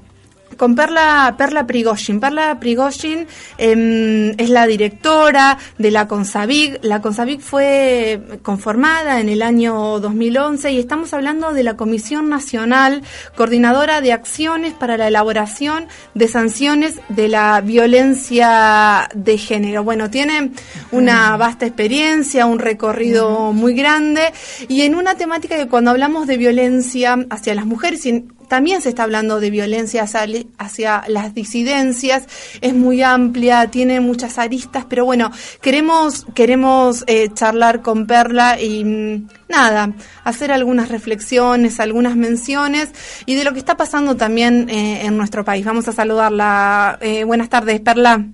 con 0.59 0.75
Perla, 0.75 1.35
Perla 1.37 1.65
Prigozhin. 1.65 2.19
Perla 2.19 2.59
Prigozhin 2.59 3.27
eh, 3.57 4.35
es 4.37 4.49
la 4.49 4.67
directora 4.67 5.57
de 5.77 5.89
la 5.89 6.05
CONSAVIC. 6.07 6.83
La 6.83 7.01
CONSAVIC 7.01 7.39
fue 7.39 8.21
conformada 8.43 9.21
en 9.21 9.29
el 9.29 9.41
año 9.41 10.01
2011 10.01 10.71
y 10.73 10.79
estamos 10.79 11.13
hablando 11.13 11.53
de 11.53 11.63
la 11.63 11.77
Comisión 11.77 12.27
Nacional 12.27 13.03
Coordinadora 13.37 14.01
de 14.01 14.11
Acciones 14.11 14.73
para 14.73 14.97
la 14.97 15.07
Elaboración 15.07 15.87
de 16.13 16.27
Sanciones 16.27 16.99
de 17.07 17.29
la 17.29 17.61
Violencia 17.61 19.07
de 19.15 19.37
Género. 19.37 19.85
Bueno, 19.85 20.09
tiene 20.09 20.51
una 20.91 21.37
vasta 21.37 21.67
experiencia, 21.67 22.45
un 22.45 22.59
recorrido 22.59 23.53
muy 23.53 23.73
grande 23.75 24.33
y 24.67 24.81
en 24.81 24.95
una 24.95 25.15
temática 25.15 25.55
que 25.55 25.69
cuando 25.69 25.91
hablamos 25.91 26.27
de 26.27 26.35
violencia 26.35 27.17
hacia 27.29 27.55
las 27.55 27.65
mujeres, 27.65 28.01
también 28.49 28.81
se 28.81 28.89
está 28.89 29.03
hablando 29.03 29.39
de 29.39 29.51
violencia 29.51 30.03
hacia, 30.03 30.25
hacia, 30.57 31.03
las 31.07 31.33
disidencias, 31.33 32.27
es 32.59 32.73
muy 32.73 33.01
amplia, 33.01 33.67
tiene 33.67 34.01
muchas 34.01 34.37
aristas, 34.37 34.85
pero 34.89 35.05
bueno, 35.05 35.31
queremos, 35.61 36.25
queremos 36.33 37.05
eh, 37.07 37.29
charlar 37.33 37.81
con 37.81 38.07
Perla 38.07 38.59
y 38.59 38.83
mm, 38.83 39.27
nada, 39.47 39.93
hacer 40.23 40.51
algunas 40.51 40.89
reflexiones, 40.89 41.79
algunas 41.79 42.15
menciones 42.15 42.91
y 43.25 43.35
de 43.35 43.43
lo 43.43 43.53
que 43.53 43.59
está 43.59 43.77
pasando 43.77 44.17
también 44.17 44.67
eh, 44.69 45.05
en 45.05 45.15
nuestro 45.15 45.45
país. 45.45 45.63
Vamos 45.63 45.87
a 45.87 45.93
saludarla. 45.93 46.97
Eh, 47.01 47.23
buenas 47.23 47.49
tardes, 47.49 47.79
Perla. 47.79 48.25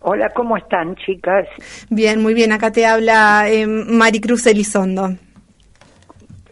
Hola, 0.00 0.30
¿cómo 0.34 0.56
están, 0.56 0.94
chicas? 0.96 1.46
Bien, 1.90 2.20
muy 2.20 2.34
bien. 2.34 2.52
Acá 2.52 2.70
te 2.70 2.86
habla 2.86 3.46
Maricruz 3.88 4.46
Elizondo. 4.46 5.16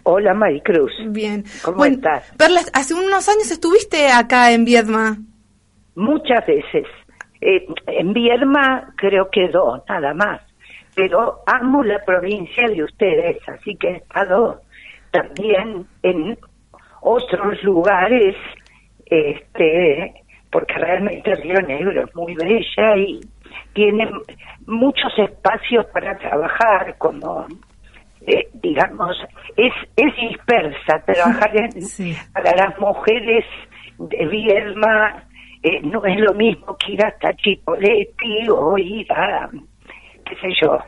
Hola 0.04 0.34
Maricruz. 0.34 0.92
Bien. 1.08 1.44
¿Cómo 1.64 1.78
bueno, 1.78 1.96
estás? 1.96 2.30
Perla, 2.36 2.60
hace 2.74 2.94
unos 2.94 3.26
años 3.28 3.50
estuviste 3.50 4.08
acá 4.08 4.52
en 4.52 4.66
Viedma. 4.66 5.16
Muchas 5.94 6.46
veces. 6.46 6.86
Eh, 7.40 7.66
en 7.86 8.12
Viedma 8.12 8.92
creo 8.96 9.30
que 9.30 9.48
dos, 9.48 9.80
nada 9.88 10.12
más. 10.12 10.42
Pero 10.94 11.40
amo 11.46 11.82
la 11.82 12.04
provincia 12.04 12.68
de 12.68 12.84
ustedes, 12.84 13.38
así 13.48 13.76
que 13.76 13.88
he 13.88 13.96
estado 13.96 14.60
también 15.10 15.86
en 16.02 16.38
otros 17.00 17.62
lugares, 17.62 18.36
este, 19.06 20.22
porque 20.50 20.74
realmente 20.74 21.34
Río 21.34 21.60
Negro 21.62 22.04
es 22.04 22.14
muy 22.14 22.34
bella 22.34 22.96
y 22.96 23.20
tiene 23.72 24.08
muchos 24.66 25.12
espacios 25.18 25.86
para 25.86 26.16
trabajar, 26.18 26.96
como 26.98 27.46
eh, 28.26 28.48
digamos, 28.54 29.16
es, 29.56 29.72
es 29.96 30.16
dispersa. 30.16 31.00
Trabajar 31.04 31.56
en, 31.56 31.82
sí. 31.82 32.16
para 32.32 32.54
las 32.56 32.78
mujeres 32.78 33.44
de 33.98 34.26
Viedma 34.26 35.24
eh, 35.62 35.80
no 35.82 36.04
es 36.04 36.18
lo 36.18 36.34
mismo 36.34 36.76
que 36.76 36.92
ir 36.92 37.04
hasta 37.04 37.34
Chipoleti 37.36 38.48
o 38.50 38.76
ir 38.78 39.10
a, 39.12 39.48
qué 40.24 40.36
sé 40.36 40.48
yo, 40.62 40.78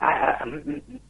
a, 0.00 0.44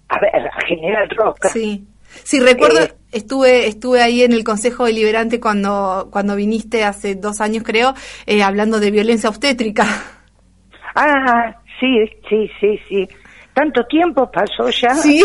a 0.09 0.19
ver, 0.21 0.47
a 0.47 0.67
General 0.67 1.09
Roca. 1.11 1.49
Sí. 1.49 1.87
Sí, 2.25 2.41
recuerdo, 2.41 2.81
eh, 2.83 2.93
estuve 3.11 3.67
estuve 3.67 4.03
ahí 4.03 4.23
en 4.23 4.33
el 4.33 4.45
Consejo 4.45 4.85
Deliberante 4.85 5.41
cuando 5.41 6.09
cuando 6.13 6.37
viniste 6.37 6.85
hace 6.85 7.15
dos 7.15 7.41
años, 7.41 7.63
creo, 7.65 7.95
eh, 8.27 8.43
hablando 8.43 8.81
de 8.81 8.91
violencia 8.91 9.31
obstétrica. 9.31 9.87
Ah, 10.95 11.57
sí, 11.81 12.05
sí, 12.29 12.51
sí, 12.61 12.79
sí 12.87 13.09
tanto 13.55 13.85
tiempo 13.87 14.31
pasó 14.31 14.69
ya. 14.71 14.95
Sí. 14.95 15.21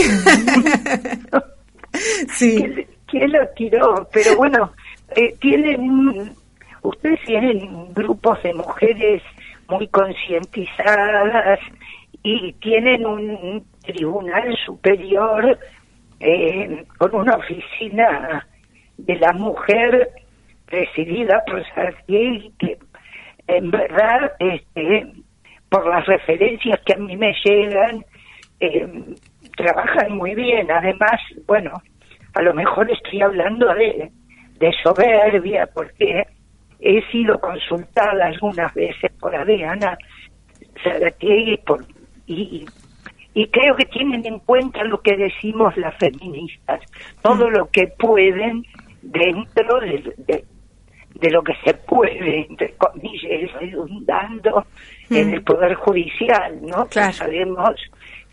sí. 2.30 2.58
¿Quién, 2.58 2.88
¿Quién, 3.08 3.32
lo 3.32 3.48
tiró? 3.56 4.08
Pero 4.12 4.36
bueno, 4.38 4.74
eh, 5.16 5.36
tienen, 5.40 6.34
ustedes 6.82 7.20
tienen 7.26 7.94
grupos 7.94 8.42
de 8.44 8.54
mujeres 8.54 9.22
muy 9.70 9.88
concientizadas 9.88 11.60
y 12.24 12.54
tienen 12.54 13.06
un 13.06 13.66
tribunal 13.86 14.56
superior 14.66 15.58
eh, 16.20 16.86
con 16.98 17.16
una 17.16 17.36
oficina 17.36 18.48
de 18.98 19.16
la 19.16 19.32
mujer 19.34 20.10
presidida 20.66 21.44
por 21.46 21.64
Sartier 21.74 22.50
que 22.60 22.78
en 23.48 23.72
verdad 23.72 24.34
este 24.40 25.08
por 25.70 25.88
las 25.88 26.06
referencias 26.06 26.80
que 26.86 26.94
a 26.94 26.98
mí 26.98 27.16
me 27.16 27.34
llegan 27.46 28.04
eh, 28.60 28.88
trabajan 29.56 30.18
muy 30.18 30.36
bien. 30.36 30.70
Además, 30.72 31.20
bueno, 31.46 31.72
a 32.34 32.42
lo 32.42 32.54
mejor 32.54 32.90
estoy 32.92 33.22
hablando 33.22 33.74
de, 33.74 34.12
de 34.60 34.72
soberbia 34.84 35.68
porque 35.74 36.24
he 36.80 37.02
sido 37.12 37.40
consultada 37.40 38.26
algunas 38.26 38.74
veces 38.74 39.12
por 39.20 39.36
Adriana 39.36 39.98
Zaratiegui 40.84 41.58
por, 41.66 41.86
y, 42.28 42.66
y 43.34 43.48
creo 43.48 43.76
que 43.76 43.86
tienen 43.86 44.26
en 44.26 44.40
cuenta 44.40 44.84
lo 44.84 45.02
que 45.02 45.16
decimos 45.16 45.76
las 45.78 45.96
feministas, 45.98 46.82
todo 47.22 47.50
lo 47.50 47.70
que 47.70 47.88
pueden 47.98 48.64
dentro 49.02 49.80
de, 49.80 50.14
de, 50.18 50.46
de 51.16 51.32
lo 51.32 51.42
que 51.44 51.54
se 51.64 51.74
puede, 51.74 52.46
entre 52.50 52.74
comillas, 52.74 53.52
redundando 53.60 54.66
mm. 55.10 55.16
en 55.16 55.34
el 55.34 55.44
Poder 55.44 55.74
Judicial, 55.76 56.60
¿no? 56.62 56.86
Claro. 56.88 57.14
sabemos 57.14 57.76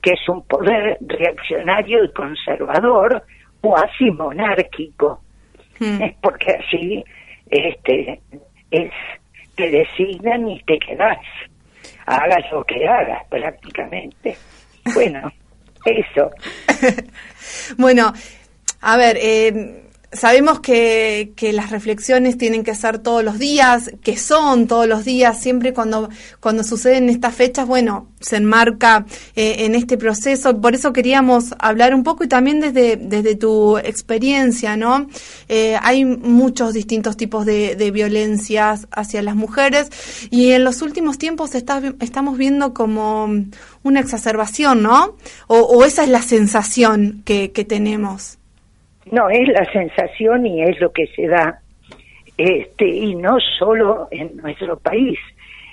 que 0.05 0.13
es 0.13 0.29
un 0.29 0.43
poder 0.47 0.99
reaccionario 1.01 2.05
y 2.05 2.13
conservador, 2.13 3.25
cuasi 3.61 4.11
monárquico, 4.11 5.21
Mm. 5.81 6.03
es 6.03 6.15
porque 6.23 6.53
así 6.53 7.05
este 7.51 8.21
es 8.71 8.93
te 9.57 9.71
designan 9.71 10.49
y 10.49 10.61
te 10.65 10.79
quedas. 10.79 11.19
hagas 12.07 12.45
lo 12.53 12.63
que 12.65 12.87
hagas 12.87 13.27
prácticamente. 13.29 14.37
Bueno, 14.95 15.33
eso. 15.87 16.31
Bueno, 17.79 18.13
a 18.83 18.97
ver, 18.99 19.17
eh, 19.19 19.84
sabemos 20.15 20.61
que, 20.61 21.33
las 21.53 21.71
reflexiones 21.71 22.39
tienen 22.39 22.65
que 22.65 22.75
ser 22.75 22.99
todos 22.99 23.23
los 23.23 23.39
días, 23.39 23.91
que 24.03 24.17
son 24.17 24.67
todos 24.67 24.87
los 24.89 25.05
días, 25.05 25.41
siempre 25.41 25.73
cuando, 25.73 26.09
cuando 26.41 26.65
suceden 26.65 27.09
estas 27.11 27.35
fechas, 27.35 27.67
bueno, 27.67 28.09
se 28.21 28.37
enmarca 28.37 29.05
eh, 29.37 29.57
en 29.61 29.75
este 29.75 29.99
proceso. 29.99 30.61
Por 30.61 30.75
eso 30.75 30.93
queríamos 30.93 31.55
hablar 31.59 31.95
un 31.95 32.03
poco 32.03 32.25
y 32.25 32.29
también 32.29 32.61
desde, 32.61 32.97
desde 32.97 33.35
tu 33.37 33.77
experiencia, 33.79 34.77
¿no? 34.77 35.07
Eh, 35.49 35.77
hay 35.83 36.05
muchos 36.05 36.73
distintos 36.73 37.17
tipos 37.17 37.45
de, 37.45 37.77
de 37.77 37.91
violencias 37.91 38.89
hacia 38.91 39.23
las 39.23 39.37
mujeres 39.37 39.89
y 40.31 40.53
en 40.53 40.65
los 40.65 40.81
últimos 40.83 41.19
tiempos 41.19 41.55
está- 41.55 41.83
estamos 42.01 42.39
viendo 42.39 42.73
como 42.73 43.29
una 43.83 44.01
exacerbación, 44.01 44.83
¿no? 44.83 45.17
O, 45.47 45.59
o 45.59 45.85
esa 45.85 46.03
es 46.05 46.09
la 46.09 46.23
sensación 46.23 47.23
que, 47.25 47.53
que 47.53 47.65
tenemos. 47.65 48.39
No, 49.11 49.29
es 49.29 49.49
la 49.49 49.65
sensación 49.73 50.47
y 50.47 50.63
es 50.63 50.81
lo 50.81 50.93
que 50.93 51.07
se 51.09 51.27
da, 51.29 51.61
este, 52.37 52.87
y 52.89 53.15
no 53.15 53.39
solo 53.59 54.09
en 54.11 54.37
nuestro 54.39 54.79
país. 54.79 55.19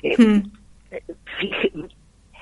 Eh, 0.03 0.15
fije- 1.39 1.71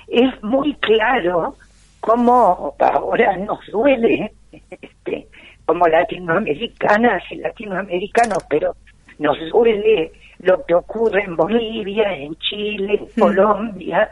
es 0.08 0.44
muy 0.44 0.74
claro 0.76 1.56
cómo 2.00 2.76
ahora 2.80 3.38
nos 3.38 3.60
duele, 3.72 4.32
este, 4.52 5.28
como 5.66 5.88
latinoamericanas 5.88 7.22
y 7.32 7.36
latinoamericanos, 7.36 8.44
pero 8.50 8.76
nos 9.20 9.38
duele 9.52 10.12
lo 10.40 10.66
que 10.66 10.74
ocurre 10.74 11.24
en 11.24 11.36
Bolivia, 11.36 12.14
en 12.16 12.36
Chile, 12.38 12.94
en 13.02 13.22
Colombia, 13.22 14.10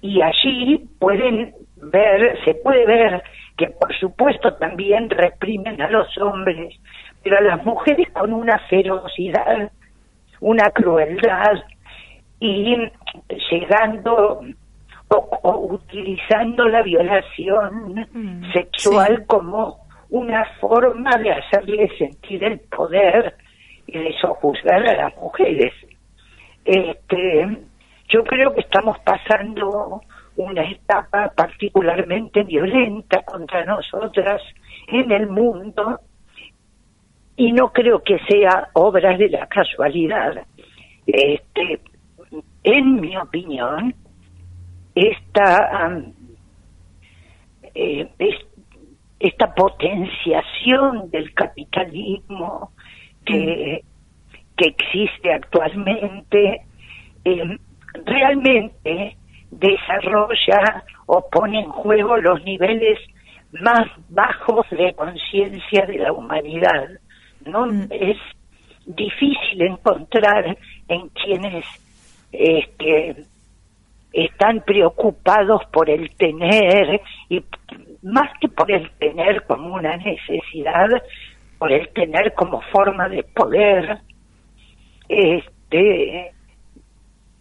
y 0.00 0.20
allí 0.22 0.84
pueden 0.98 1.54
ver, 1.76 2.38
se 2.44 2.54
puede 2.54 2.84
ver 2.86 3.22
que 3.62 3.70
por 3.74 3.96
supuesto 3.96 4.54
también 4.54 5.08
reprimen 5.08 5.80
a 5.80 5.88
los 5.88 6.18
hombres, 6.18 6.74
pero 7.22 7.38
a 7.38 7.42
las 7.42 7.64
mujeres 7.64 8.10
con 8.12 8.32
una 8.32 8.58
ferocidad, 8.68 9.70
una 10.40 10.68
crueldad 10.70 11.62
y 12.40 12.76
llegando 13.50 14.40
o, 15.08 15.16
o 15.42 15.74
utilizando 15.74 16.68
la 16.68 16.82
violación 16.82 18.04
sexual 18.52 19.24
como 19.26 19.76
una 20.10 20.44
forma 20.60 21.10
de 21.18 21.30
hacerle 21.30 21.88
sentir 21.96 22.42
el 22.42 22.58
poder 22.60 23.36
y 23.86 23.96
de 23.96 24.12
sojuzgar 24.20 24.88
a 24.88 25.04
las 25.04 25.16
mujeres. 25.18 25.72
Este, 26.64 27.58
yo 28.08 28.24
creo 28.24 28.52
que 28.54 28.62
estamos 28.62 28.98
pasando 29.04 30.02
una 30.36 30.62
etapa 30.64 31.32
particularmente 31.34 32.42
violenta 32.44 33.22
contra 33.22 33.64
nosotras 33.64 34.40
en 34.88 35.10
el 35.12 35.28
mundo 35.28 36.00
y 37.36 37.52
no 37.52 37.72
creo 37.72 38.02
que 38.02 38.18
sea 38.28 38.68
obra 38.74 39.16
de 39.16 39.28
la 39.30 39.46
casualidad. 39.46 40.44
Este, 41.06 41.80
en 42.64 43.00
mi 43.00 43.16
opinión, 43.16 43.94
esta 44.94 46.00
eh, 47.74 48.08
es- 48.18 48.46
esta 49.18 49.54
potenciación 49.54 51.10
del 51.10 51.32
capitalismo 51.32 52.72
que, 53.24 53.84
que 54.56 54.66
existe 54.68 55.32
actualmente 55.32 56.62
eh, 57.24 57.58
realmente 58.04 59.16
desarrolla 59.52 60.82
o 61.06 61.28
pone 61.30 61.60
en 61.60 61.70
juego 61.70 62.16
los 62.16 62.42
niveles 62.44 62.98
más 63.60 63.86
bajos 64.08 64.66
de 64.70 64.92
conciencia 64.94 65.84
de 65.86 65.98
la 65.98 66.12
humanidad. 66.12 66.88
No 67.44 67.66
es 67.90 68.16
difícil 68.86 69.62
encontrar 69.62 70.56
en 70.88 71.08
quienes 71.10 71.64
este, 72.32 73.24
están 74.12 74.62
preocupados 74.62 75.62
por 75.70 75.90
el 75.90 76.10
tener 76.16 77.00
y 77.28 77.44
más 78.02 78.30
que 78.40 78.48
por 78.48 78.70
el 78.72 78.90
tener 78.92 79.44
como 79.44 79.74
una 79.74 79.96
necesidad, 79.98 80.88
por 81.58 81.70
el 81.72 81.88
tener 81.90 82.32
como 82.34 82.60
forma 82.72 83.08
de 83.08 83.22
poder, 83.22 83.98
este, 85.08 86.32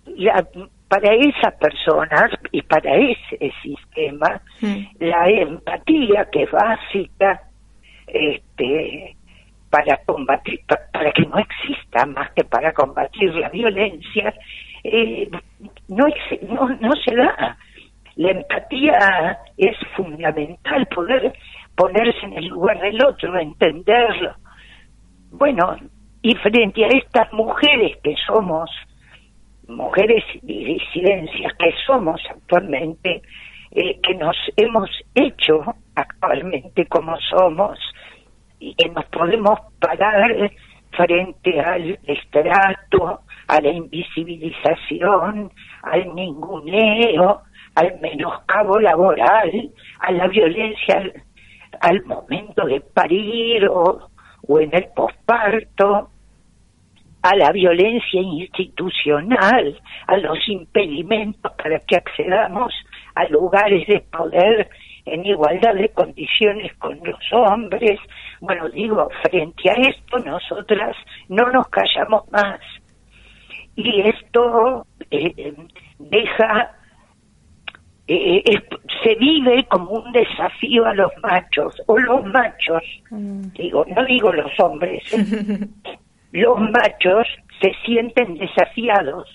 la- 0.05 0.47
para 0.91 1.13
esas 1.13 1.53
personas 1.55 2.31
y 2.51 2.61
para 2.63 2.93
ese 2.95 3.51
sistema, 3.63 4.41
la 4.99 5.29
empatía 5.29 6.27
que 6.29 6.43
es 6.43 6.51
básica, 6.51 7.41
este, 8.07 9.15
para 9.69 9.95
combatir, 10.05 10.59
pa- 10.67 10.81
para 10.91 11.11
que 11.13 11.21
no 11.27 11.37
exista 11.39 12.05
más 12.07 12.29
que 12.31 12.43
para 12.43 12.73
combatir 12.73 13.33
la 13.35 13.47
violencia, 13.47 14.33
eh, 14.83 15.29
no, 15.87 16.05
no, 16.49 16.69
no 16.81 16.91
se 17.05 17.15
da. 17.15 17.57
La 18.17 18.31
empatía 18.31 19.39
es 19.57 19.77
fundamental, 19.95 20.85
poder 20.87 21.31
ponerse 21.75 22.25
en 22.25 22.33
el 22.33 22.47
lugar 22.47 22.79
del 22.81 22.99
otro, 23.05 23.39
entenderlo. 23.39 24.33
Bueno, 25.31 25.77
y 26.21 26.35
frente 26.35 26.83
a 26.83 26.89
estas 26.89 27.31
mujeres 27.31 27.97
que 28.03 28.13
somos, 28.27 28.69
mujeres 29.75 30.23
y 30.43 30.63
disidencias 30.65 31.53
que 31.57 31.73
somos 31.85 32.21
actualmente, 32.29 33.21
eh, 33.71 33.99
que 34.01 34.15
nos 34.15 34.35
hemos 34.57 34.89
hecho 35.15 35.75
actualmente 35.95 36.85
como 36.87 37.17
somos, 37.29 37.79
y 38.59 38.75
que 38.75 38.89
nos 38.89 39.05
podemos 39.05 39.59
parar 39.79 40.51
frente 40.91 41.59
al 41.59 41.99
estrato, 42.05 43.21
a 43.47 43.59
la 43.59 43.69
invisibilización, 43.69 45.51
al 45.83 46.15
ninguneo, 46.15 47.41
al 47.75 47.99
menoscabo 48.01 48.79
laboral, 48.79 49.71
a 49.99 50.11
la 50.11 50.27
violencia 50.27 51.11
al, 51.79 52.03
momento 52.05 52.65
de 52.65 52.81
parir 52.81 53.67
o, 53.67 54.09
o 54.47 54.59
en 54.59 54.75
el 54.75 54.87
posparto, 54.95 56.10
a 57.23 57.35
la 57.35 57.51
violencia 57.51 58.21
institucional, 58.21 59.79
a 60.07 60.17
los 60.17 60.37
impedimentos 60.47 61.51
para 61.53 61.79
que 61.79 61.95
accedamos 61.97 62.73
a 63.15 63.25
lugares 63.25 63.85
de 63.87 63.99
poder 64.01 64.69
en 65.05 65.25
igualdad 65.25 65.73
de 65.75 65.89
condiciones 65.89 66.73
con 66.77 66.99
los 67.03 67.19
hombres. 67.33 67.99
Bueno, 68.39 68.69
digo, 68.69 69.09
frente 69.23 69.69
a 69.69 69.73
esto 69.73 70.19
nosotras 70.19 70.95
no 71.29 71.51
nos 71.51 71.67
callamos 71.69 72.29
más. 72.31 72.59
Y 73.75 74.01
esto 74.01 74.85
eh, 75.09 75.53
deja, 75.99 76.71
eh, 78.07 78.43
es- 78.45 78.63
se 79.03 79.15
vive 79.15 79.63
como 79.65 79.91
un 79.91 80.11
desafío 80.11 80.85
a 80.85 80.93
los 80.93 81.11
machos, 81.23 81.81
o 81.87 81.97
los 81.97 82.23
machos, 82.25 82.83
digo, 83.09 83.85
no 83.95 84.05
digo 84.05 84.31
los 84.33 84.51
hombres, 84.59 85.01
¿eh? 85.85 85.97
Los 86.31 86.59
machos 86.59 87.27
se 87.61 87.71
sienten 87.85 88.35
desafiados 88.37 89.27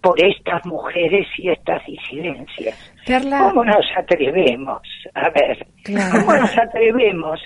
por 0.00 0.20
estas 0.20 0.66
mujeres 0.66 1.26
y 1.38 1.48
estas 1.48 1.80
disidencias. 1.86 2.76
Perla. 3.06 3.38
¿Cómo 3.48 3.64
nos 3.64 3.86
atrevemos? 3.96 4.82
A 5.14 5.30
ver, 5.30 5.64
Claro. 5.84 6.20
¿cómo 6.26 6.36
nos 6.38 6.58
atrevemos 6.58 7.40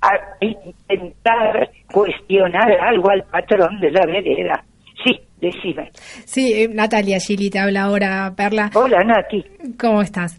a 0.00 0.10
intentar 0.40 1.68
cuestionar 1.92 2.72
algo 2.80 3.10
al 3.10 3.22
patrón 3.24 3.78
de 3.80 3.90
la 3.90 4.06
vereda? 4.06 4.64
Sí, 5.04 5.20
decime. 5.40 5.90
Sí, 6.24 6.52
eh, 6.62 6.68
Natalia 6.72 7.18
Gili 7.20 7.50
te 7.50 7.58
habla 7.58 7.82
ahora, 7.82 8.32
Perla. 8.36 8.70
Hola, 8.74 9.04
Nati. 9.04 9.44
¿Cómo 9.78 10.00
estás? 10.02 10.38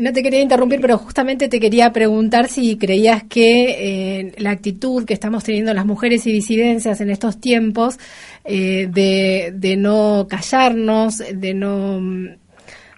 No 0.00 0.14
te 0.14 0.22
quería 0.22 0.40
interrumpir, 0.40 0.80
pero 0.80 0.96
justamente 0.96 1.50
te 1.50 1.60
quería 1.60 1.92
preguntar 1.92 2.48
si 2.48 2.78
creías 2.78 3.22
que 3.24 4.20
eh, 4.20 4.32
la 4.38 4.50
actitud 4.50 5.04
que 5.04 5.12
estamos 5.12 5.44
teniendo 5.44 5.74
las 5.74 5.84
mujeres 5.84 6.26
y 6.26 6.32
disidencias 6.32 7.02
en 7.02 7.10
estos 7.10 7.38
tiempos 7.38 7.98
eh, 8.44 8.88
de, 8.90 9.52
de 9.54 9.76
no 9.76 10.26
callarnos, 10.26 11.18
de 11.18 11.52
no 11.52 12.00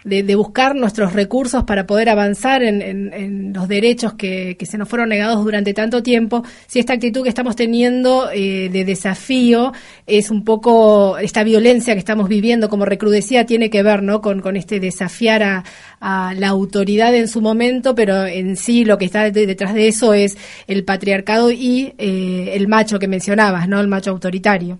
de, 0.04 0.22
de 0.22 0.34
buscar 0.34 0.74
nuestros 0.74 1.12
recursos 1.12 1.64
para 1.64 1.86
poder 1.86 2.08
avanzar 2.08 2.62
en, 2.62 2.82
en- 2.82 3.12
en 3.12 3.52
los 3.52 3.68
derechos 3.68 4.14
que, 4.14 4.56
que 4.58 4.66
se 4.66 4.78
nos 4.78 4.88
fueron 4.88 5.08
negados 5.10 5.44
durante 5.44 5.74
tanto 5.74 6.02
tiempo, 6.02 6.42
si 6.66 6.78
esta 6.78 6.94
actitud 6.94 7.22
que 7.22 7.28
estamos 7.28 7.54
teniendo 7.56 8.30
eh, 8.32 8.68
de 8.72 8.84
desafío 8.84 9.72
es 10.06 10.30
un 10.30 10.44
poco 10.44 11.18
esta 11.18 11.44
violencia 11.44 11.94
que 11.94 11.98
estamos 12.00 12.28
viviendo 12.28 12.68
como 12.68 12.84
recrudecida 12.84 13.44
tiene 13.46 13.70
que 13.70 13.82
ver 13.82 14.02
¿no? 14.02 14.20
con, 14.20 14.40
con 14.40 14.56
este 14.56 14.80
desafiar 14.80 15.42
a, 15.42 15.64
a 16.00 16.34
la 16.34 16.48
autoridad 16.48 17.14
en 17.14 17.28
su 17.28 17.40
momento, 17.40 17.94
pero 17.94 18.26
en 18.26 18.56
sí 18.56 18.84
lo 18.84 18.98
que 18.98 19.04
está 19.04 19.30
de- 19.30 19.46
detrás 19.46 19.74
de 19.74 19.88
eso 19.88 20.14
es 20.14 20.36
el 20.66 20.84
patriarcado 20.84 21.50
y 21.50 21.94
eh, 21.98 22.50
el 22.54 22.68
macho 22.68 22.98
que 22.98 23.08
mencionabas, 23.08 23.68
¿no? 23.68 23.80
el 23.80 23.88
macho 23.88 24.10
autoritario. 24.10 24.78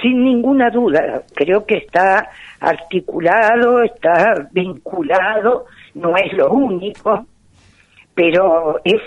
Sin 0.00 0.24
ninguna 0.24 0.70
duda, 0.70 1.22
creo 1.34 1.64
que 1.66 1.78
está 1.78 2.30
articulado, 2.60 3.82
está 3.82 4.48
vinculado, 4.52 5.66
no 5.94 6.16
es 6.16 6.32
lo 6.32 6.50
único, 6.50 7.26
pero 8.14 8.80
es, 8.84 9.00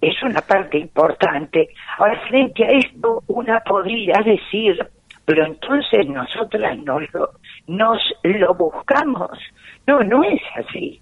es 0.00 0.22
una 0.22 0.40
parte 0.40 0.78
importante. 0.78 1.68
Ahora, 1.98 2.20
frente 2.28 2.64
a 2.64 2.70
esto, 2.70 3.22
una 3.28 3.60
podría 3.60 4.20
decir, 4.24 4.78
pero 5.24 5.44
entonces 5.44 6.08
nosotras 6.08 6.78
nos 6.78 7.02
lo, 7.12 7.30
nos 7.66 7.98
lo 8.22 8.54
buscamos. 8.54 9.38
No, 9.86 10.00
no 10.00 10.22
es 10.24 10.40
así. 10.56 11.00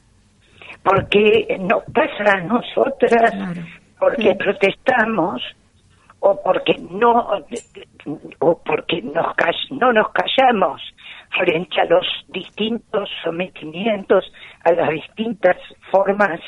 Porque 0.83 1.57
nos 1.61 1.85
pasa 1.85 2.33
a 2.33 2.41
nosotras, 2.41 3.33
porque 3.99 4.35
protestamos, 4.35 5.43
o 6.27 6.41
porque 6.43 6.75
no 6.91 7.29
o 8.39 8.63
porque 8.65 9.03
nos 9.03 9.27
no 9.71 9.93
nos 9.93 10.09
callamos 10.13 10.81
frente 11.29 11.81
a 11.83 11.85
los 11.85 12.07
distintos 12.29 13.11
sometimientos 13.23 14.33
a 14.65 14.73
las 14.73 14.89
distintas 14.89 15.59
formas 15.91 16.41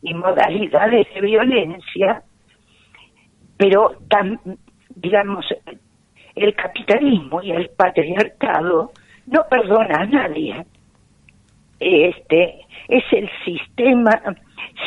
y 0.00 0.14
modalidades 0.14 1.12
de 1.12 1.20
violencia 1.20 2.22
pero 3.56 3.96
digamos 4.94 5.44
el 6.36 6.54
capitalismo 6.54 7.42
y 7.42 7.50
el 7.50 7.70
patriarcado 7.70 8.92
no 9.26 9.40
perdona 9.48 10.02
a 10.02 10.06
nadie. 10.06 10.64
Este 11.80 12.60
es 12.86 13.04
el 13.10 13.28
sistema 13.44 14.12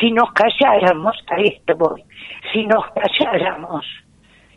si 0.00 0.12
nos 0.12 0.32
calláramos 0.32 1.16
a 1.28 1.36
esto 1.40 1.76
voy 1.76 2.02
si 2.52 2.64
nos 2.66 2.84
calláramos 2.92 3.84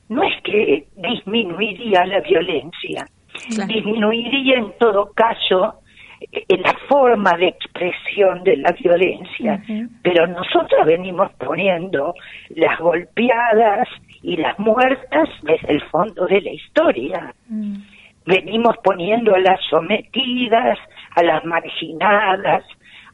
no 0.10 0.24
es 0.24 0.42
que 0.44 0.88
disminuiría 0.96 2.06
la 2.06 2.20
violencia, 2.22 3.06
disminuiría 3.68 4.60
en 4.60 4.74
todo 4.78 5.12
caso 5.14 5.82
eh, 6.32 6.46
la 6.58 6.74
forma 6.88 7.34
de 7.38 7.48
expresión 7.48 8.44
de 8.44 8.58
la 8.58 8.72
violencia, 8.72 9.62
pero 10.02 10.28
nosotros 10.28 10.86
venimos 10.86 11.32
poniendo 11.34 12.14
las 12.50 12.80
golpeadas 12.80 13.88
y 14.22 14.38
las 14.38 14.58
muertas 14.60 15.30
desde 15.42 15.74
el 15.74 15.82
fondo 15.90 16.26
de 16.26 16.42
la 16.42 16.52
historia. 16.52 17.34
Mm. 17.48 17.76
Venimos 18.26 18.78
poniendo 18.84 19.36
a 19.36 19.40
las 19.40 19.60
sometidas, 19.70 20.78
a 21.16 21.24
las 21.24 21.44
marginadas, 21.44 22.64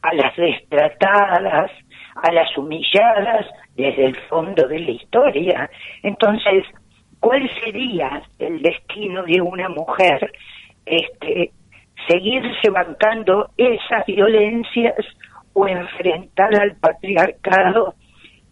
a 0.02 0.14
las 0.14 0.36
destratadas, 0.36 1.70
a 2.14 2.32
las 2.32 2.56
humilladas 2.56 3.46
desde 3.74 4.06
el 4.06 4.16
fondo 4.28 4.68
de 4.68 4.78
la 4.78 4.90
historia. 4.90 5.70
Entonces, 6.02 6.64
cuál 7.20 7.48
sería 7.62 8.22
el 8.38 8.62
destino 8.62 9.22
de 9.22 9.40
una 9.40 9.68
mujer 9.68 10.32
este 10.86 11.52
seguirse 12.08 12.70
bancando 12.70 13.50
esas 13.56 14.06
violencias 14.06 14.96
o 15.52 15.68
enfrentar 15.68 16.54
al 16.58 16.76
patriarcado 16.76 17.94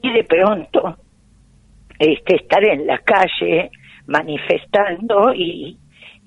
y 0.03 0.13
de 0.13 0.25
pronto 0.25 0.97
este 1.99 2.37
estar 2.37 2.63
en 2.63 2.87
la 2.87 2.99
calle 2.99 3.71
manifestando 4.07 5.33
y, 5.35 5.79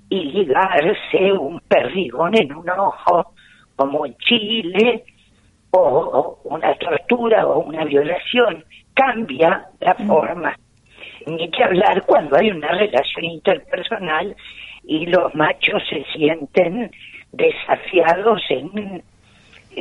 y 0.09 0.23
ligarse 0.31 1.31
un 1.31 1.59
perdigón 1.61 2.35
en 2.35 2.53
un 2.53 2.69
ojo 2.69 3.33
como 3.75 4.05
en 4.05 4.15
Chile 4.17 5.05
o, 5.69 5.79
o 5.79 6.39
una 6.43 6.73
tortura 6.75 7.45
o 7.45 7.59
una 7.59 7.85
violación 7.85 8.65
cambia 8.93 9.67
la 9.79 9.93
forma 9.93 10.55
ni 11.25 11.49
que 11.51 11.63
hablar 11.63 12.03
cuando 12.05 12.37
hay 12.37 12.51
una 12.51 12.69
relación 12.69 13.25
interpersonal 13.25 14.35
y 14.83 15.05
los 15.05 15.33
machos 15.35 15.81
se 15.89 16.03
sienten 16.13 16.91
desafiados 17.31 18.41
en 18.49 19.03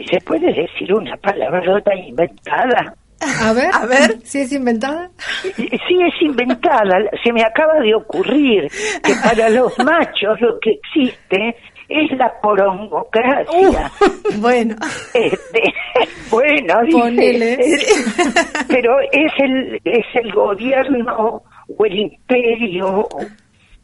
se 0.09 0.21
puede 0.21 0.53
decir 0.53 0.95
una 0.95 1.16
palabrota 1.16 1.95
inventada 1.97 2.95
a 3.21 3.53
ver, 3.53 3.71
a 3.73 3.87
ver, 3.87 4.18
si 4.25 4.41
es 4.41 4.53
inventada. 4.53 5.11
Sí, 5.55 5.68
es 5.68 6.23
inventada. 6.23 6.97
Se 7.23 7.33
me 7.33 7.43
acaba 7.43 7.79
de 7.81 7.95
ocurrir 7.95 8.68
que 9.03 9.12
para 9.23 9.51
los 9.51 9.79
machos 9.79 10.41
lo 10.41 10.59
que 10.59 10.71
existe 10.71 11.57
es 11.91 12.11
la 12.16 12.32
porongocracia. 12.41 13.91
Uh, 14.01 14.41
bueno. 14.41 14.76
Este, 15.12 15.62
bueno, 16.30 16.74
pero 18.68 19.01
es 19.01 19.32
el, 19.38 19.80
es 19.84 20.07
el 20.14 20.32
gobierno 20.32 21.43
o 21.76 21.84
el 21.84 21.99
imperio 21.99 23.09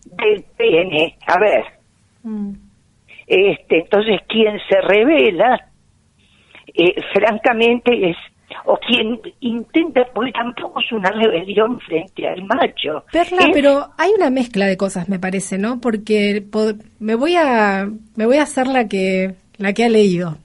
del 0.04 0.44
pene. 0.57 1.16
A 1.26 1.38
ver. 1.38 1.64
Mm. 2.22 2.52
Este, 3.26 3.80
entonces, 3.80 4.20
quien 4.28 4.57
se 4.68 4.80
revela, 4.82 5.68
eh, 6.72 6.94
francamente, 7.12 8.11
es 8.11 8.16
o 8.64 8.76
quien 8.78 9.20
intenta, 9.40 10.05
porque 10.14 10.32
tampoco 10.32 10.80
es 10.80 10.92
una 10.92 11.11
rebelión 11.11 11.78
frente 11.80 12.28
al 12.28 12.42
macho. 12.44 13.05
Perla, 13.12 13.49
pero 13.53 13.88
hay 13.97 14.11
una 14.16 14.30
mezcla 14.30 14.66
de 14.66 14.76
cosas, 14.76 15.09
me 15.09 15.18
parece, 15.18 15.59
¿no? 15.59 15.80
Porque 15.80 16.44
me 16.99 17.14
voy 17.14 17.34
a 17.36 17.88
me 18.14 18.26
voy 18.26 18.38
a 18.38 18.42
hacer 18.42 18.66
la 18.66 18.88
que 18.88 19.34
la 19.59 19.72
que 19.72 19.84
ha 19.84 19.88
leído. 19.88 20.38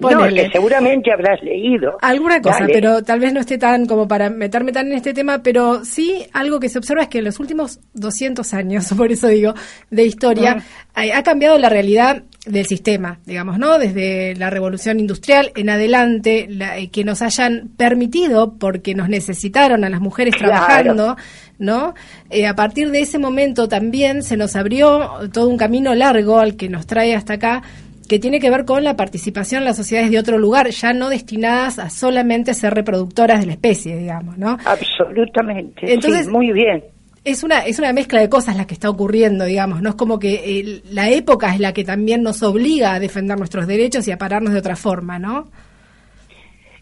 No, 0.00 0.26
que 0.28 0.48
seguramente 0.50 1.12
habrás 1.12 1.42
leído. 1.42 1.98
Alguna 2.00 2.40
cosa, 2.40 2.64
pero 2.66 3.02
tal 3.02 3.20
vez 3.20 3.34
no 3.34 3.40
esté 3.40 3.58
tan 3.58 3.84
como 3.84 4.08
para 4.08 4.30
meterme 4.30 4.72
tan 4.72 4.86
en 4.86 4.94
este 4.94 5.12
tema, 5.12 5.42
pero 5.42 5.84
sí 5.84 6.24
algo 6.32 6.58
que 6.58 6.70
se 6.70 6.78
observa 6.78 7.02
es 7.02 7.08
que 7.08 7.18
en 7.18 7.24
los 7.26 7.38
últimos 7.38 7.80
200 7.92 8.54
años, 8.54 8.90
por 8.96 9.12
eso 9.12 9.28
digo, 9.28 9.52
de 9.90 10.04
historia, 10.06 10.64
Ah. 10.94 11.02
ha 11.14 11.22
cambiado 11.22 11.58
la 11.58 11.68
realidad 11.68 12.22
del 12.46 12.64
sistema, 12.64 13.18
digamos, 13.26 13.58
¿no? 13.58 13.78
Desde 13.78 14.34
la 14.36 14.48
revolución 14.48 14.98
industrial 14.98 15.52
en 15.56 15.68
adelante, 15.68 16.46
la- 16.48 16.78
eh, 16.78 16.88
que 16.88 17.04
nos 17.04 17.20
hayan 17.20 17.68
permitido, 17.76 18.54
porque 18.58 18.94
nos 18.94 19.08
necesitaron 19.10 19.84
a 19.84 19.90
las 19.90 20.00
mujeres 20.00 20.34
Claro. 20.36 20.52
trabajando, 20.54 21.16
¿no? 21.58 21.94
Eh, 22.30 22.46
a 22.46 22.54
partir 22.54 22.90
de 22.90 23.00
ese 23.02 23.18
momento 23.18 23.68
también 23.68 24.22
se 24.22 24.38
nos 24.38 24.56
abrió 24.56 25.10
todo 25.32 25.48
un 25.48 25.58
camino 25.58 25.94
largo 25.94 26.38
al 26.38 26.56
que 26.56 26.70
nos 26.70 26.86
trae 26.86 27.14
hasta 27.14 27.34
acá, 27.34 27.62
que 28.08 28.18
tiene 28.18 28.40
que 28.40 28.50
ver 28.50 28.64
con 28.64 28.82
la 28.84 28.96
participación 28.96 29.58
en 29.60 29.66
las 29.66 29.76
sociedades 29.76 30.10
de 30.10 30.18
otro 30.18 30.38
lugar, 30.38 30.70
ya 30.70 30.92
no 30.94 31.10
destinadas 31.10 31.78
a 31.78 31.90
solamente 31.90 32.54
ser 32.54 32.74
reproductoras 32.74 33.40
de 33.40 33.46
la 33.46 33.52
especie, 33.52 33.96
digamos, 33.98 34.36
¿no? 34.38 34.56
Absolutamente. 34.64 35.92
Entonces, 35.92 36.24
sí, 36.24 36.30
muy 36.32 36.52
bien. 36.52 36.82
Es 37.22 37.42
una, 37.44 37.60
es 37.60 37.78
una 37.78 37.92
mezcla 37.92 38.20
de 38.20 38.30
cosas 38.30 38.56
la 38.56 38.66
que 38.66 38.74
está 38.74 38.88
ocurriendo, 38.88 39.44
digamos, 39.44 39.82
no 39.82 39.90
es 39.90 39.94
como 39.94 40.18
que 40.18 40.34
eh, 40.34 40.82
la 40.90 41.10
época 41.10 41.52
es 41.52 41.60
la 41.60 41.74
que 41.74 41.84
también 41.84 42.22
nos 42.22 42.42
obliga 42.42 42.94
a 42.94 43.00
defender 43.00 43.36
nuestros 43.36 43.66
derechos 43.66 44.08
y 44.08 44.12
a 44.12 44.16
pararnos 44.16 44.54
de 44.54 44.58
otra 44.58 44.74
forma, 44.74 45.18
¿no? 45.18 45.44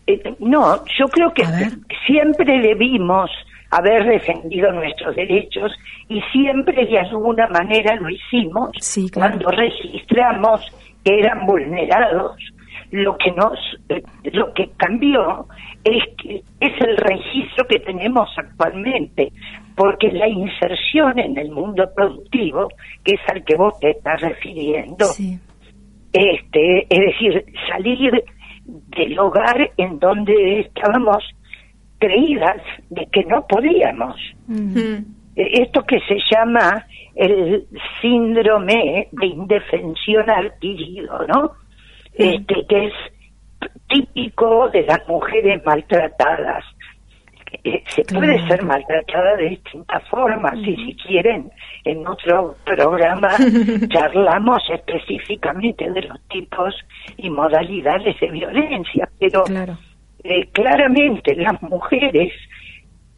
Eh, 0.07 0.23
no, 0.39 0.85
yo 0.99 1.09
creo 1.09 1.35
que 1.35 1.45
siempre 2.07 2.61
debimos 2.61 3.31
haber 3.71 4.05
defendido 4.07 4.73
nuestros 4.73 5.15
derechos 5.15 5.73
y 6.09 6.21
siempre 6.33 6.87
de 6.87 6.99
alguna 6.99 7.47
manera 7.49 7.97
lo 7.97 8.09
hicimos 8.09 8.71
cuando 9.13 9.51
registramos 9.51 10.61
que 11.05 11.19
eran 11.19 11.47
vulnerados. 11.47 12.37
Lo 12.91 13.19
que 13.19 13.31
nos, 13.33 13.59
eh, 13.91 14.03
lo 14.33 14.55
que 14.55 14.71
cambió 14.79 15.47
es 15.85 16.03
que 16.17 16.43
es 16.61 16.81
el 16.81 16.97
registro 16.97 17.67
que 17.67 17.81
tenemos 17.81 18.31
actualmente, 18.39 19.31
porque 19.79 20.11
la 20.11 20.27
inserción 20.29 21.19
en 21.21 21.39
el 21.39 21.53
mundo 21.53 21.89
productivo, 21.95 22.69
que 23.05 23.15
es 23.15 23.21
al 23.33 23.45
que 23.45 23.57
vos 23.57 23.79
te 23.79 23.91
estás 23.91 24.21
refiriendo, 24.21 25.07
este, 26.13 26.81
es 26.91 27.01
decir, 27.01 27.45
salir 27.69 28.25
del 28.67 29.19
hogar 29.19 29.71
en 29.77 29.99
donde 30.01 30.61
estábamos 30.61 31.23
creídas 31.99 32.61
de 32.91 33.07
que 33.13 33.25
no 33.25 33.47
podíamos. 33.47 34.17
Eh, 35.37 35.63
Esto 35.63 35.83
que 35.85 36.01
se 36.01 36.19
llama 36.31 36.85
el 37.15 37.65
síndrome 38.03 39.09
de 39.13 39.27
indefensión 39.27 40.29
adquirido, 40.29 41.27
¿no? 41.29 41.53
Este, 42.15 42.67
que 42.69 42.87
es 42.87 42.93
típico 43.89 44.69
de 44.71 44.83
las 44.83 45.07
mujeres 45.09 45.63
maltratadas. 45.65 46.65
Eh, 47.65 47.83
se 47.89 48.03
puede 48.05 48.47
ser 48.47 48.63
maltratada 48.63 49.37
de 49.37 49.49
distintas 49.51 50.07
formas 50.09 50.55
y 50.59 50.77
si 50.77 50.95
quieren 50.97 51.51
en 51.85 52.07
otro 52.07 52.57
programa 52.65 53.31
charlamos 53.89 54.63
específicamente 54.71 55.91
de 55.91 56.03
los 56.03 56.21
tipos 56.29 56.75
y 57.17 57.31
modalidades 57.31 58.19
de 58.21 58.29
violencia 58.29 59.09
pero 59.19 59.45
eh, 60.25 60.47
claramente 60.53 61.35
las 61.37 61.61
mujeres 61.63 62.33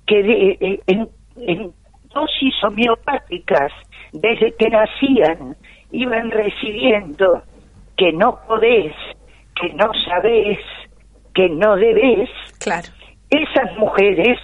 que 0.07 0.23
de- 0.23 0.59
eh, 0.61 0.81
en, 0.87 1.09
en 1.37 1.73
dosis 2.15 2.55
homeopáticas 2.63 3.73
desde 4.13 4.55
que 4.57 4.69
nacían 4.71 5.57
iban 5.93 6.31
recibiendo 6.31 7.43
que 7.97 8.13
no 8.13 8.39
podés, 8.47 8.95
que 9.61 9.73
no 9.75 9.91
sabés, 10.09 10.59
que 11.35 11.49
no 11.49 11.77
debés, 11.77 12.31
claro. 12.59 12.89
Esas 13.31 13.77
mujeres 13.79 14.39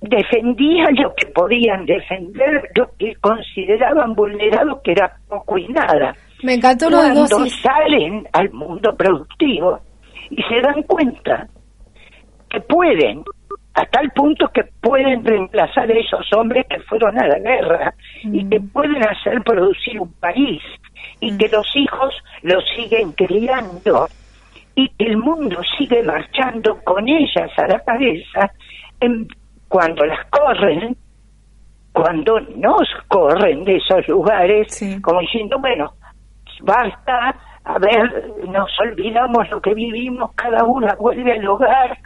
defendían 0.00 0.94
lo 0.96 1.14
que 1.14 1.26
podían 1.26 1.86
defender, 1.86 2.70
lo 2.74 2.90
que 2.98 3.14
consideraban 3.16 4.14
vulnerado, 4.14 4.80
que 4.82 4.92
era 4.92 5.16
poco 5.28 5.56
y 5.56 5.68
nada. 5.68 6.14
Me 6.42 6.54
encantó 6.54 6.90
lo 6.90 6.98
de 6.98 7.12
Cuando 7.12 7.38
dosis. 7.38 7.62
salen 7.62 8.28
al 8.32 8.50
mundo 8.52 8.94
productivo 8.96 9.80
y 10.30 10.42
se 10.42 10.60
dan 10.60 10.82
cuenta 10.82 11.48
que 12.50 12.60
pueden, 12.60 13.24
a 13.74 13.84
tal 13.86 14.10
punto 14.10 14.48
que 14.52 14.64
pueden 14.80 15.24
reemplazar 15.24 15.90
a 15.90 15.98
esos 15.98 16.26
hombres 16.36 16.66
que 16.68 16.80
fueron 16.80 17.18
a 17.18 17.26
la 17.26 17.38
guerra 17.38 17.94
y 18.24 18.46
que 18.48 18.60
pueden 18.60 19.02
hacer 19.02 19.42
producir 19.42 20.00
un 20.00 20.12
país 20.14 20.62
y 21.20 21.36
que 21.38 21.48
los 21.48 21.66
hijos 21.74 22.14
los 22.42 22.62
siguen 22.76 23.12
criando 23.12 24.08
y 24.76 24.90
el 24.98 25.16
mundo 25.18 25.60
sigue 25.78 26.02
marchando 26.02 26.78
con 26.84 27.08
ellas 27.08 27.50
a 27.56 27.66
la 27.66 27.80
cabeza 27.80 28.50
en- 29.00 29.28
cuando 29.68 30.04
las 30.04 30.24
corren, 30.30 30.96
cuando 31.92 32.40
nos 32.56 32.88
corren 33.08 33.64
de 33.64 33.76
esos 33.76 34.06
lugares, 34.08 34.66
como 35.00 35.20
diciendo, 35.20 35.58
bueno, 35.60 35.92
basta, 36.62 37.34
a 37.64 37.78
ver, 37.78 38.32
nos 38.48 38.70
olvidamos 38.80 39.48
lo 39.50 39.60
que 39.60 39.74
vivimos, 39.74 40.32
cada 40.34 40.64
una 40.64 40.94
vuelve 40.96 41.32
al 41.32 41.46
hogar, 41.46 41.98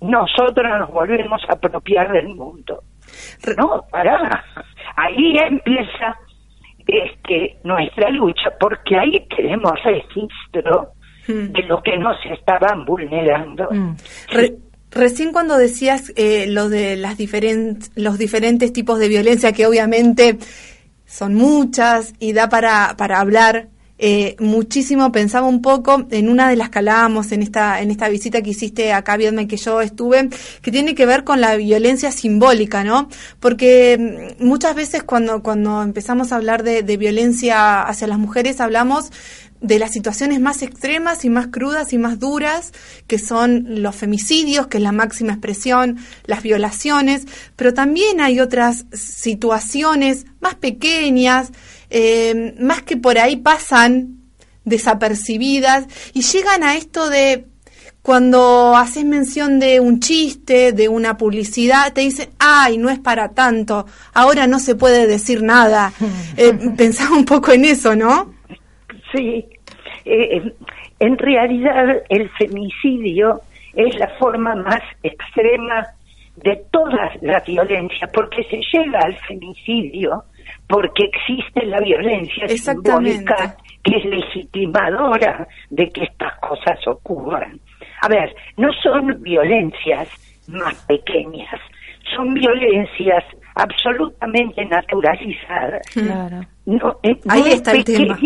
nosotros 0.00 0.78
nos 0.78 0.90
volvemos 0.90 1.42
a 1.48 1.54
apropiar 1.54 2.12
del 2.12 2.28
mundo. 2.28 2.80
No, 3.56 3.82
pará, 3.90 4.44
ahí 4.96 5.36
empieza 5.38 6.16
este, 6.86 7.58
nuestra 7.64 8.10
lucha, 8.10 8.50
porque 8.60 8.98
ahí 8.98 9.26
tenemos 9.34 9.72
registro 9.82 10.88
de 11.28 11.62
lo 11.64 11.82
que 11.82 11.96
nos 11.98 12.16
estaban 12.38 12.84
vulnerando. 12.84 13.68
Re- 14.30 14.56
recién 14.90 15.32
cuando 15.32 15.56
decías 15.58 16.12
eh, 16.16 16.46
lo 16.48 16.68
de 16.68 16.96
las 16.96 17.18
diferen- 17.18 17.78
los 17.94 18.18
diferentes 18.18 18.72
tipos 18.72 18.98
de 18.98 19.08
violencia, 19.08 19.52
que 19.52 19.66
obviamente 19.66 20.38
son 21.06 21.34
muchas 21.34 22.14
y 22.18 22.32
da 22.32 22.48
para, 22.48 22.94
para 22.96 23.20
hablar 23.20 23.68
eh, 24.00 24.36
muchísimo, 24.38 25.10
pensaba 25.10 25.48
un 25.48 25.60
poco 25.60 26.06
en 26.12 26.28
una 26.28 26.48
de 26.48 26.54
las 26.54 26.70
que 26.70 26.78
hablábamos 26.78 27.32
en 27.32 27.42
esta, 27.42 27.80
en 27.82 27.90
esta 27.90 28.08
visita 28.08 28.42
que 28.42 28.50
hiciste 28.50 28.92
acá, 28.92 29.16
Viedma, 29.16 29.46
que 29.48 29.56
yo 29.56 29.80
estuve, 29.80 30.28
que 30.62 30.70
tiene 30.70 30.94
que 30.94 31.04
ver 31.04 31.24
con 31.24 31.40
la 31.40 31.56
violencia 31.56 32.12
simbólica, 32.12 32.84
¿no? 32.84 33.08
Porque 33.40 34.36
mm, 34.38 34.46
muchas 34.46 34.76
veces 34.76 35.02
cuando, 35.02 35.42
cuando 35.42 35.82
empezamos 35.82 36.30
a 36.30 36.36
hablar 36.36 36.62
de, 36.62 36.84
de 36.84 36.96
violencia 36.96 37.82
hacia 37.82 38.06
las 38.06 38.18
mujeres, 38.18 38.60
hablamos 38.60 39.10
de 39.60 39.78
las 39.78 39.92
situaciones 39.92 40.40
más 40.40 40.62
extremas 40.62 41.24
y 41.24 41.30
más 41.30 41.48
crudas 41.48 41.92
y 41.92 41.98
más 41.98 42.18
duras, 42.18 42.72
que 43.06 43.18
son 43.18 43.82
los 43.82 43.96
femicidios, 43.96 44.66
que 44.68 44.78
es 44.78 44.82
la 44.82 44.92
máxima 44.92 45.32
expresión, 45.32 45.98
las 46.24 46.42
violaciones, 46.42 47.26
pero 47.56 47.74
también 47.74 48.20
hay 48.20 48.40
otras 48.40 48.86
situaciones 48.92 50.26
más 50.40 50.54
pequeñas, 50.54 51.50
eh, 51.90 52.54
más 52.60 52.82
que 52.82 52.96
por 52.96 53.18
ahí 53.18 53.36
pasan 53.36 54.18
desapercibidas 54.64 55.86
y 56.12 56.22
llegan 56.22 56.62
a 56.62 56.76
esto 56.76 57.08
de 57.08 57.46
cuando 58.02 58.74
haces 58.76 59.04
mención 59.04 59.58
de 59.58 59.80
un 59.80 60.00
chiste, 60.00 60.72
de 60.72 60.88
una 60.88 61.18
publicidad, 61.18 61.92
te 61.92 62.02
dicen, 62.02 62.30
ay, 62.38 62.78
no 62.78 62.88
es 62.88 62.98
para 62.98 63.30
tanto, 63.30 63.84
ahora 64.14 64.46
no 64.46 64.60
se 64.60 64.74
puede 64.74 65.06
decir 65.06 65.42
nada. 65.42 65.92
Eh, 66.40 66.52
pensaba 66.76 67.16
un 67.16 67.24
poco 67.24 67.50
en 67.50 67.64
eso, 67.64 67.96
¿no? 67.96 68.32
Sí, 69.12 69.46
eh, 70.04 70.52
en 70.98 71.18
realidad 71.18 72.02
el 72.08 72.28
femicidio 72.30 73.40
es 73.74 73.98
la 73.98 74.08
forma 74.18 74.54
más 74.54 74.82
extrema 75.02 75.86
de 76.36 76.56
toda 76.70 77.10
la 77.20 77.40
violencia, 77.40 78.08
porque 78.12 78.44
se 78.44 78.60
llega 78.72 79.00
al 79.00 79.16
femicidio 79.16 80.24
porque 80.68 81.04
existe 81.04 81.64
la 81.66 81.80
violencia 81.80 82.48
simbólica 82.48 83.56
que 83.82 83.96
es 83.96 84.04
legitimadora 84.04 85.46
de 85.70 85.88
que 85.90 86.04
estas 86.04 86.38
cosas 86.40 86.78
ocurran. 86.86 87.58
A 88.02 88.08
ver, 88.08 88.34
no 88.56 88.68
son 88.82 89.22
violencias 89.22 90.08
más 90.48 90.74
pequeñas, 90.86 91.60
son 92.14 92.34
violencias 92.34 93.24
absolutamente 93.54 94.64
naturalizadas. 94.66 95.82
No, 96.66 96.98
eh, 97.02 97.18
no 97.24 97.32
Ahí 97.32 97.42
es 97.46 97.54
está 97.54 97.72
el 97.72 97.84
tema. 97.84 98.18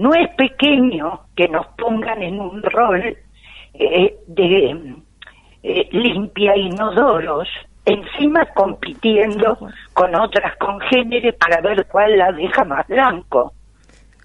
No 0.00 0.14
es 0.14 0.28
pequeño 0.34 1.20
que 1.36 1.46
nos 1.48 1.66
pongan 1.78 2.22
en 2.22 2.40
un 2.40 2.62
rol 2.62 3.16
eh, 3.74 4.16
de 4.26 4.94
eh, 5.62 5.88
limpia 5.92 6.56
inodoros, 6.56 7.46
encima 7.84 8.46
compitiendo 8.54 9.58
con 9.92 10.14
otras 10.14 10.56
congéneres 10.56 11.34
para 11.34 11.60
ver 11.60 11.86
cuál 11.86 12.16
la 12.16 12.32
deja 12.32 12.64
más 12.64 12.86
blanco. 12.88 13.52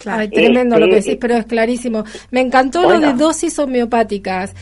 Ay, 0.05 0.29
tremendo 0.29 0.77
lo 0.79 0.85
que 0.87 0.97
Este, 0.97 1.11
decís, 1.11 1.21
pero 1.21 1.35
es 1.35 1.45
clarísimo. 1.45 2.05
Me 2.31 2.39
encantó 2.39 2.81
lo 2.83 2.87
Bueno. 2.89 3.07
de 3.07 3.13
dosis 3.13 3.59
homeopáticas. 3.59 4.55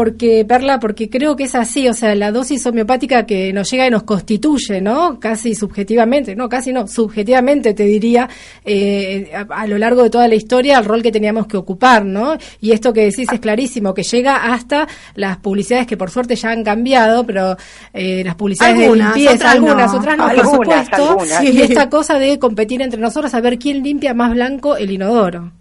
Porque, 0.00 0.46
Perla, 0.48 0.80
porque 0.80 1.10
creo 1.10 1.36
que 1.36 1.44
es 1.44 1.54
así, 1.54 1.86
o 1.86 1.92
sea, 1.92 2.14
la 2.14 2.32
dosis 2.32 2.64
homeopática 2.64 3.26
que 3.26 3.52
nos 3.52 3.70
llega 3.70 3.86
y 3.86 3.90
nos 3.90 4.04
constituye, 4.04 4.80
¿no? 4.80 5.20
Casi 5.20 5.54
subjetivamente, 5.54 6.34
no, 6.34 6.48
casi 6.48 6.72
no, 6.72 6.86
subjetivamente 6.86 7.74
te 7.74 7.84
diría, 7.84 8.26
eh, 8.64 9.30
a, 9.34 9.40
a 9.54 9.66
lo 9.66 9.76
largo 9.76 10.02
de 10.02 10.08
toda 10.08 10.26
la 10.26 10.36
historia, 10.36 10.78
el 10.78 10.86
rol 10.86 11.02
que 11.02 11.12
teníamos 11.12 11.46
que 11.46 11.58
ocupar, 11.58 12.06
¿no? 12.06 12.38
Y 12.62 12.72
esto 12.72 12.94
que 12.94 13.02
decís 13.02 13.28
es 13.30 13.40
clarísimo, 13.40 13.92
que 13.92 14.02
llega 14.02 14.54
hasta 14.54 14.88
las 15.16 15.36
publicidades 15.36 15.86
que 15.86 15.98
por 15.98 16.08
suerte 16.08 16.34
ya 16.34 16.50
han 16.50 16.64
cambiado, 16.64 17.26
pero 17.26 17.58
eh, 17.92 18.22
las 18.24 18.36
publicidades 18.36 18.78
Algunas, 18.78 19.12
de 19.12 19.20
limpieza, 19.20 19.34
otras 19.34 19.54
algunas, 19.54 19.92
no. 19.92 19.98
otras 19.98 20.16
no, 20.16 20.24
Algunas, 20.24 20.46
por 20.46 20.64
supuesto, 20.64 21.10
algunas. 21.10 21.44
y 21.44 21.60
esta 21.60 21.90
cosa 21.90 22.18
de 22.18 22.38
competir 22.38 22.80
entre 22.80 22.98
nosotros 22.98 23.34
a 23.34 23.40
ver 23.42 23.58
quién 23.58 23.82
limpia 23.82 24.14
más 24.14 24.32
blanco 24.32 24.78
el 24.78 24.92
inodoro. 24.92 25.52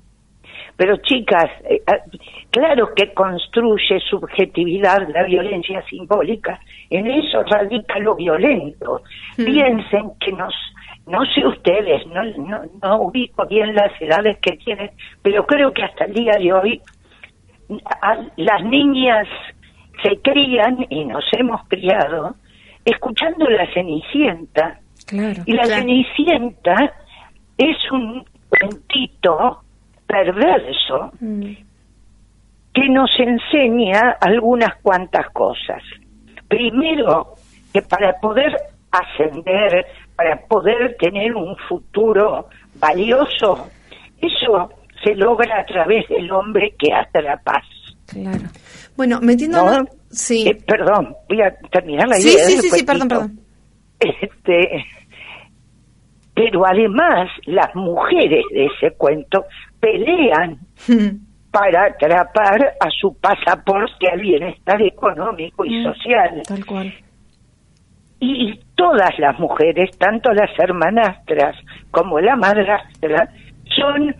Pero 0.77 0.95
chicas, 0.95 1.49
eh, 1.69 1.83
ah, 1.87 1.97
claro 2.51 2.89
que 2.95 3.13
construye 3.13 3.99
subjetividad 4.09 5.07
la 5.13 5.23
violencia 5.23 5.81
simbólica. 5.89 6.59
En 6.89 7.07
eso 7.07 7.43
radica 7.43 7.99
lo 7.99 8.15
violento. 8.15 9.01
Piensen 9.35 10.11
que 10.19 10.31
nos, 10.31 10.53
no 11.07 11.23
sé 11.33 11.45
ustedes, 11.45 12.05
no, 12.07 12.23
no, 12.23 12.61
no 12.81 13.01
ubico 13.03 13.45
bien 13.47 13.73
las 13.75 13.91
edades 14.01 14.37
que 14.41 14.57
tienen, 14.57 14.91
pero 15.21 15.45
creo 15.45 15.71
que 15.73 15.83
hasta 15.83 16.05
el 16.05 16.13
día 16.13 16.33
de 16.39 16.53
hoy 16.53 16.81
a- 18.01 18.25
las 18.37 18.63
niñas 18.63 19.27
se 20.03 20.17
crían 20.21 20.85
y 20.89 21.05
nos 21.05 21.23
hemos 21.33 21.61
criado 21.67 22.35
escuchando 22.85 23.45
la 23.49 23.71
Cenicienta. 23.73 24.79
Claro. 25.05 25.43
Y 25.45 25.53
la 25.53 25.65
Cenicienta 25.65 26.93
es 27.57 27.77
un 27.91 28.23
cuentito 28.47 29.59
perverso 30.07 31.11
que 32.73 32.87
nos 32.89 33.09
enseña 33.19 34.17
algunas 34.21 34.75
cuantas 34.81 35.27
cosas. 35.31 35.81
Primero, 36.47 37.35
que 37.73 37.81
para 37.81 38.13
poder 38.19 38.55
ascender, 38.91 39.85
para 40.15 40.37
poder 40.47 40.95
tener 40.99 41.35
un 41.35 41.55
futuro 41.67 42.47
valioso, 42.75 43.67
eso 44.21 44.69
se 45.03 45.15
logra 45.15 45.61
a 45.61 45.65
través 45.65 46.07
del 46.09 46.31
hombre 46.31 46.73
que 46.77 46.91
hace 46.93 47.21
la 47.21 47.37
paz. 47.37 47.63
Claro. 48.07 48.49
Bueno, 48.97 49.19
metiéndonos... 49.21 49.79
¿no? 49.79 49.85
Sí. 50.11 50.47
Eh, 50.47 50.57
perdón, 50.65 51.15
voy 51.29 51.41
a 51.41 51.53
terminar 51.71 52.07
la 52.07 52.15
Sí, 52.15 52.29
idea. 52.29 52.45
sí, 52.45 52.57
sí, 52.57 52.69
sí, 52.71 52.83
perdón, 52.83 53.07
perdón. 53.07 53.39
Este, 53.99 54.85
pero 56.33 56.65
además 56.65 57.29
las 57.45 57.73
mujeres 57.75 58.43
de 58.51 58.65
ese 58.65 58.95
cuento 58.97 59.45
pelean 59.79 60.57
para 61.51 61.85
atrapar 61.85 62.75
a 62.79 62.89
su 62.89 63.15
pasaporte 63.19 64.09
al 64.11 64.21
bienestar 64.21 64.81
económico 64.81 65.65
y 65.65 65.83
social. 65.83 66.41
Tal 66.47 66.65
cual. 66.65 66.93
Y 68.19 68.59
todas 68.75 69.17
las 69.17 69.39
mujeres, 69.39 69.97
tanto 69.97 70.31
las 70.33 70.51
hermanastras 70.59 71.55
como 71.91 72.19
la 72.19 72.35
madrastra, 72.35 73.29
son 73.75 74.13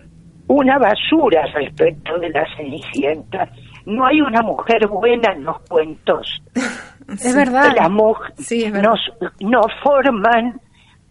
una 0.48 0.78
basura 0.80 1.46
respecto 1.54 2.18
de 2.18 2.30
la 2.30 2.46
Cenicienta. 2.56 3.50
No 3.86 4.06
hay 4.06 4.22
una 4.22 4.42
mujer 4.42 4.88
buena 4.88 5.34
en 5.34 5.44
los 5.44 5.60
cuentos. 5.68 6.42
Es 7.10 7.36
verdad. 7.36 7.74
Las 7.76 7.90
mujeres 7.90 8.72
nos, 8.72 9.00
nos 9.40 9.66
forman 9.82 10.62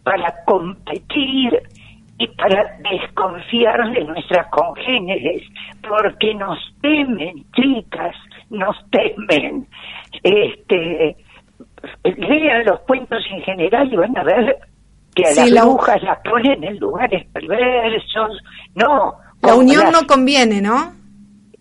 para 0.04 0.32
competir 0.44 1.60
y 2.18 2.26
para 2.28 2.76
desconfiar 2.90 3.92
de 3.92 4.04
nuestras 4.04 4.48
congéneres, 4.48 5.42
porque 5.88 6.34
nos 6.34 6.58
temen, 6.82 7.44
chicas, 7.54 8.14
nos 8.50 8.76
temen. 8.90 9.66
Este, 10.22 11.16
lean 12.04 12.64
los 12.66 12.80
cuentos 12.80 13.22
en 13.30 13.42
general 13.42 13.92
y 13.92 13.96
van 13.96 14.16
a 14.18 14.24
ver 14.24 14.58
que 15.14 15.22
a 15.24 15.28
Sí, 15.28 15.40
las 15.40 15.50
la- 15.50 15.64
brujas 15.64 16.02
las 16.02 16.18
ponen 16.20 16.64
en 16.64 16.78
lugares 16.78 17.26
perversos. 17.32 18.38
No. 18.74 19.14
La 19.42 19.54
unión 19.54 19.84
las- 19.84 19.92
no 19.92 20.06
conviene, 20.06 20.60
¿no? 20.60 20.92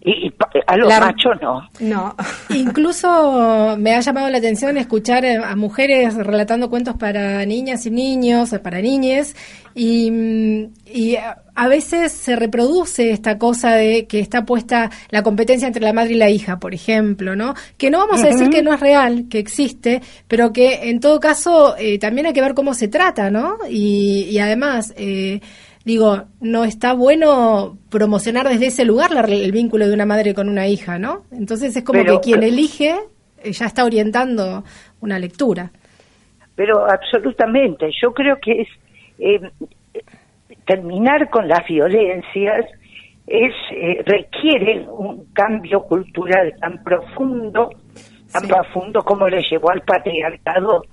Y 0.07 0.29
pa- 0.31 0.49
a 0.65 0.77
los 0.77 0.87
La- 0.87 0.99
machos 0.99 1.33
no. 1.41 1.61
No. 1.79 2.15
Incluso 2.55 3.75
me 3.79 3.93
ha 3.95 3.99
llamado 3.99 4.29
la 4.29 4.37
atención 4.37 4.77
escuchar 4.77 5.25
eh, 5.25 5.37
a 5.37 5.55
mujeres 5.55 6.15
relatando 6.15 6.69
cuentos 6.69 6.95
para 6.95 7.45
niñas 7.45 7.85
y 7.85 7.91
niños, 7.91 8.53
o 8.53 8.61
para 8.61 8.81
niñes, 8.81 9.35
y, 9.75 10.09
mm, 10.11 10.73
y 10.93 11.15
a 11.15 11.67
veces 11.67 12.11
se 12.11 12.35
reproduce 12.35 13.11
esta 13.11 13.37
cosa 13.37 13.71
de 13.73 14.05
que 14.07 14.19
está 14.19 14.45
puesta 14.45 14.89
la 15.09 15.23
competencia 15.23 15.67
entre 15.67 15.83
la 15.83 15.93
madre 15.93 16.13
y 16.13 16.17
la 16.17 16.29
hija, 16.29 16.59
por 16.59 16.73
ejemplo, 16.73 17.35
¿no? 17.35 17.53
Que 17.77 17.89
no 17.89 17.97
vamos 17.99 18.23
a 18.23 18.27
decir 18.27 18.49
que 18.49 18.61
no 18.63 18.73
es 18.73 18.79
real, 18.79 19.25
que 19.29 19.39
existe, 19.39 20.01
pero 20.27 20.53
que 20.53 20.89
en 20.89 20.99
todo 20.99 21.19
caso 21.19 21.75
eh, 21.77 21.97
también 21.99 22.27
hay 22.27 22.33
que 22.33 22.41
ver 22.41 22.53
cómo 22.53 22.73
se 22.73 22.87
trata, 22.87 23.29
¿no? 23.31 23.55
Y, 23.69 24.27
y 24.29 24.39
además, 24.39 24.93
eh, 24.97 25.41
digo, 25.87 26.23
no 26.41 26.65
está 26.65 26.93
bueno 26.93 27.77
promocionar 27.89 28.49
desde 28.49 28.67
ese 28.67 28.83
lugar 28.83 29.11
la 29.11 29.21
el 29.21 29.53
vínculo 29.53 29.87
de 29.87 29.93
una 29.93 30.05
madre 30.05 30.33
con 30.33 30.49
una 30.49 30.67
hija, 30.67 30.99
¿no? 30.99 31.23
Entonces 31.31 31.77
es 31.77 31.83
como 31.85 32.01
Pero- 32.01 32.15
que 32.19 32.25
quien 32.25 32.43
elige 32.43 32.93
eh, 33.41 33.53
ya 33.53 33.67
está 33.67 33.85
orientando 33.85 34.65
una 34.99 35.17
lectura. 35.17 35.71
Pero 36.55 36.85
absolutamente, 36.91 37.89
yo 38.01 38.11
creo 38.11 38.35
que 38.41 38.63
es 38.63 38.67
eh, 39.19 39.39
terminar 40.65 41.29
con 41.29 41.47
las 41.47 41.65
violencias 41.65 42.65
es 43.25 43.53
eh, 43.71 44.03
requiere 44.05 44.85
un 44.89 45.31
cambio 45.31 45.83
cultural 45.83 46.53
tan 46.59 46.83
profundo, 46.83 47.69
tan 48.33 48.45
profundo 48.45 49.03
como 49.03 49.29
le 49.29 49.41
llevó 49.49 49.71
al 49.71 49.83
patriarcado 49.83 50.83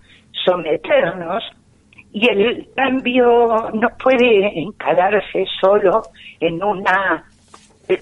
someternos 0.44 1.42
y 2.14 2.28
el 2.30 2.68
cambio 2.76 3.70
no 3.74 3.88
puede 4.02 4.60
encararse 4.60 5.44
solo 5.60 6.02
en 6.38 6.62
una 6.62 7.24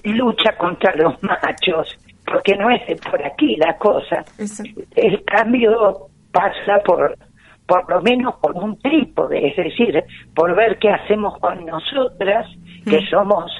lucha 0.03 0.55
contra 0.55 0.95
los 0.95 1.21
machos, 1.23 1.97
porque 2.23 2.55
no 2.55 2.69
es 2.69 2.85
de 2.85 2.95
por 2.97 3.25
aquí 3.25 3.55
la 3.55 3.75
cosa. 3.75 4.23
El 4.95 5.23
cambio 5.25 6.09
pasa 6.31 6.79
por 6.85 7.17
por 7.65 7.89
lo 7.89 8.01
menos 8.01 8.35
por 8.35 8.55
un 8.55 8.77
trípode, 8.77 9.47
es 9.47 9.55
decir, 9.55 10.03
por 10.35 10.53
ver 10.53 10.77
qué 10.77 10.89
hacemos 10.89 11.39
con 11.39 11.65
nosotras, 11.65 12.45
que 12.85 12.99
somos 13.09 13.51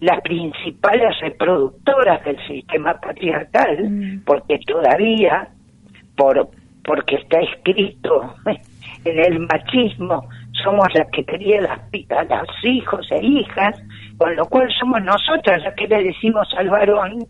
las 0.00 0.20
principales 0.20 1.18
reproductoras 1.20 2.22
del 2.24 2.38
sistema 2.46 2.94
patriarcal, 3.00 4.20
porque 4.24 4.60
todavía, 4.64 5.48
por 6.14 6.50
porque 6.84 7.16
está 7.16 7.40
escrito 7.40 8.34
en 9.04 9.18
el 9.18 9.40
machismo, 9.40 10.28
somos 10.64 10.88
las 10.94 11.08
que 11.10 11.24
crían 11.24 11.64
las, 11.64 11.80
a 12.10 12.24
los 12.42 12.64
hijos 12.64 13.06
e 13.12 13.24
hijas, 13.24 13.80
con 14.16 14.34
lo 14.36 14.46
cual 14.46 14.68
somos 14.78 15.02
nosotras 15.02 15.62
las 15.62 15.74
que 15.74 15.86
le 15.88 16.02
decimos 16.04 16.48
al 16.56 16.68
varón, 16.70 17.26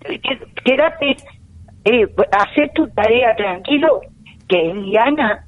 "Qué- 0.00 0.40
quédate, 0.64 1.16
eh, 1.84 2.06
hacer 2.32 2.70
tu 2.74 2.88
tarea 2.88 3.34
tranquilo, 3.36 4.00
que 4.48 4.70
Eliana 4.70 5.44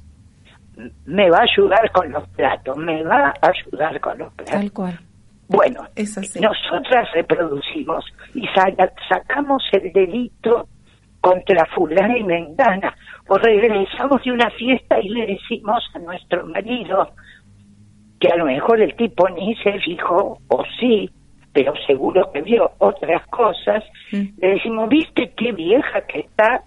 me 1.05 1.29
va 1.29 1.39
a 1.39 1.43
ayudar 1.43 1.91
con 1.91 2.11
los 2.11 2.27
platos, 2.29 2.75
me 2.77 3.03
va 3.03 3.33
a 3.41 3.47
ayudar 3.47 3.99
con 3.99 4.17
los 4.17 4.33
platos. 4.33 4.53
Tal 4.53 4.71
cual. 4.71 4.99
Bueno, 5.47 5.81
nosotras 6.41 7.07
reproducimos 7.13 8.05
y 8.33 8.47
sa- 8.55 8.73
sacamos 9.07 9.61
el 9.71 9.91
delito 9.93 10.67
contra 11.23 11.65
fulana 11.73 12.17
y 12.17 12.23
mengana, 12.23 12.93
o 13.29 13.37
regresamos 13.37 14.21
de 14.25 14.31
una 14.33 14.49
fiesta 14.51 14.99
y 14.99 15.07
le 15.07 15.25
decimos 15.25 15.81
a 15.95 15.99
nuestro 15.99 16.45
marido 16.47 17.11
que 18.19 18.27
a 18.27 18.35
lo 18.35 18.43
mejor 18.45 18.81
el 18.81 18.93
tipo 18.97 19.29
ni 19.29 19.55
se 19.63 19.79
fijó, 19.79 20.37
o 20.49 20.63
sí, 20.81 21.09
pero 21.53 21.73
seguro 21.87 22.29
que 22.33 22.41
vio 22.41 22.69
otras 22.79 23.25
cosas, 23.27 23.85
le 24.11 24.47
decimos, 24.49 24.89
¿viste 24.89 25.31
qué 25.37 25.53
vieja 25.53 26.01
que 26.01 26.19
está 26.19 26.61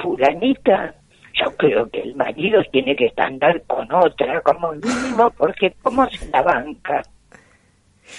fulanita? 0.00 0.94
Yo 1.42 1.50
creo 1.56 1.90
que 1.90 2.00
el 2.02 2.14
marido 2.14 2.62
tiene 2.70 2.94
que 2.94 3.12
andar 3.16 3.60
con 3.66 3.92
otra 3.92 4.40
como 4.42 4.70
mínimo, 4.72 5.30
porque 5.36 5.74
¿cómo 5.82 6.08
se 6.10 6.30
la 6.30 6.42
banca? 6.42 7.02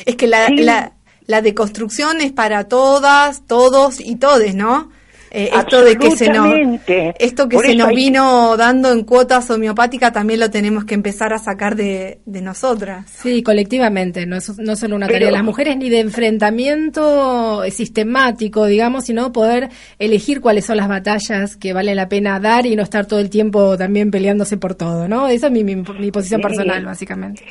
Es 0.05 0.17
que 0.17 0.27
la, 0.27 0.47
Sí. 0.47 0.57
la, 0.57 0.91
la 1.27 1.41
deconstrucción 1.41 2.19
es 2.19 2.33
para 2.33 2.67
todas, 2.67 3.47
todos 3.47 4.01
y 4.01 4.17
todes, 4.17 4.53
¿no? 4.53 4.89
Eh, 5.37 5.49
esto 5.53 5.83
de 5.83 5.97
que 5.97 6.11
se 6.11 6.29
nos 6.29 6.47
esto 7.19 7.49
que 7.49 7.57
Por 7.57 7.65
se 7.65 7.75
nos 7.75 7.89
vino 7.89 8.55
dando 8.55 8.91
en 8.93 9.03
cuotas 9.03 9.49
homeopáticas 9.49 10.13
también 10.13 10.39
lo 10.39 10.49
tenemos 10.49 10.85
que 10.85 10.93
empezar 10.93 11.33
a 11.33 11.37
sacar 11.39 11.75
de, 11.75 12.19
de 12.25 12.41
nosotras. 12.41 13.09
Sí, 13.09 13.43
colectivamente, 13.43 14.25
no 14.25 14.37
es 14.37 14.57
no 14.59 14.77
solo 14.77 14.95
una 14.95 15.07
Pero- 15.07 15.15
tarea 15.15 15.27
de 15.27 15.33
las 15.33 15.43
mujeres 15.43 15.75
ni 15.75 15.89
de 15.89 15.99
enfrentamiento 15.99 17.63
sistemático, 17.69 18.65
digamos, 18.65 19.05
sino 19.05 19.31
poder 19.31 19.69
elegir 19.99 20.41
cuáles 20.41 20.65
son 20.65 20.77
las 20.77 20.87
batallas 20.87 21.57
que 21.57 21.73
vale 21.73 21.95
la 21.95 22.07
pena 22.07 22.39
dar 22.39 22.65
y 22.65 22.75
no 22.75 22.83
estar 22.83 23.05
todo 23.05 23.19
el 23.19 23.29
tiempo 23.29 23.77
también 23.77 24.11
peleándose 24.11 24.57
por 24.57 24.75
todo, 24.75 25.07
¿no? 25.07 25.27
Esa 25.27 25.47
es 25.47 25.51
mi, 25.51 25.63
mi, 25.63 25.75
mi 25.75 26.11
posición 26.11 26.41
Sí. 26.41 26.47
personal, 26.47 26.85
básicamente. 26.85 27.43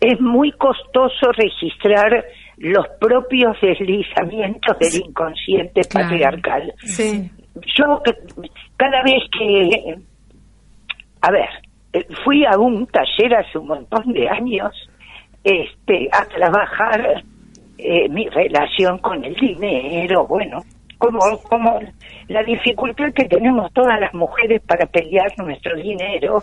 Es 0.00 0.18
muy 0.20 0.52
costoso 0.52 1.30
registrar 1.36 2.24
los 2.60 2.86
propios 3.00 3.56
deslizamientos 3.62 4.78
del 4.78 5.06
inconsciente 5.06 5.80
patriarcal. 5.92 6.72
Sí. 6.84 7.30
Yo 7.76 8.02
cada 8.76 9.02
vez 9.02 9.22
que, 9.36 9.96
a 11.22 11.30
ver, 11.30 11.48
eh, 11.94 12.06
fui 12.22 12.44
a 12.44 12.58
un 12.58 12.86
taller 12.86 13.34
hace 13.34 13.58
un 13.58 13.66
montón 13.66 14.12
de 14.12 14.28
años 14.28 14.72
este, 15.42 16.08
a 16.12 16.26
trabajar 16.26 17.24
eh, 17.78 18.08
mi 18.10 18.28
relación 18.28 18.98
con 18.98 19.24
el 19.24 19.34
dinero, 19.36 20.26
bueno, 20.26 20.58
como, 21.00 21.18
como 21.48 21.80
la 22.28 22.42
dificultad 22.42 23.12
que 23.14 23.24
tenemos 23.24 23.72
todas 23.72 23.98
las 23.98 24.12
mujeres 24.12 24.60
para 24.60 24.84
pelear 24.84 25.32
nuestro 25.38 25.74
dinero, 25.76 26.42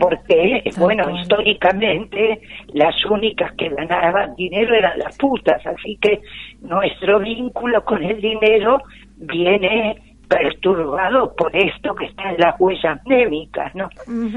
porque, 0.00 0.64
bueno, 0.76 1.08
históricamente 1.16 2.40
las 2.74 2.94
únicas 3.06 3.52
que 3.52 3.68
ganaban 3.68 4.34
dinero 4.34 4.74
eran 4.74 4.98
las 4.98 5.16
putas, 5.16 5.64
así 5.64 5.96
que 6.00 6.20
nuestro 6.62 7.20
vínculo 7.20 7.84
con 7.84 8.02
el 8.02 8.20
dinero 8.20 8.82
viene 9.18 10.02
perturbado 10.28 11.32
por 11.36 11.54
esto 11.54 11.94
que 11.94 12.06
está 12.06 12.30
en 12.30 12.40
las 12.40 12.60
huellas 12.60 12.98
némicas, 13.06 13.72
¿no? 13.76 13.88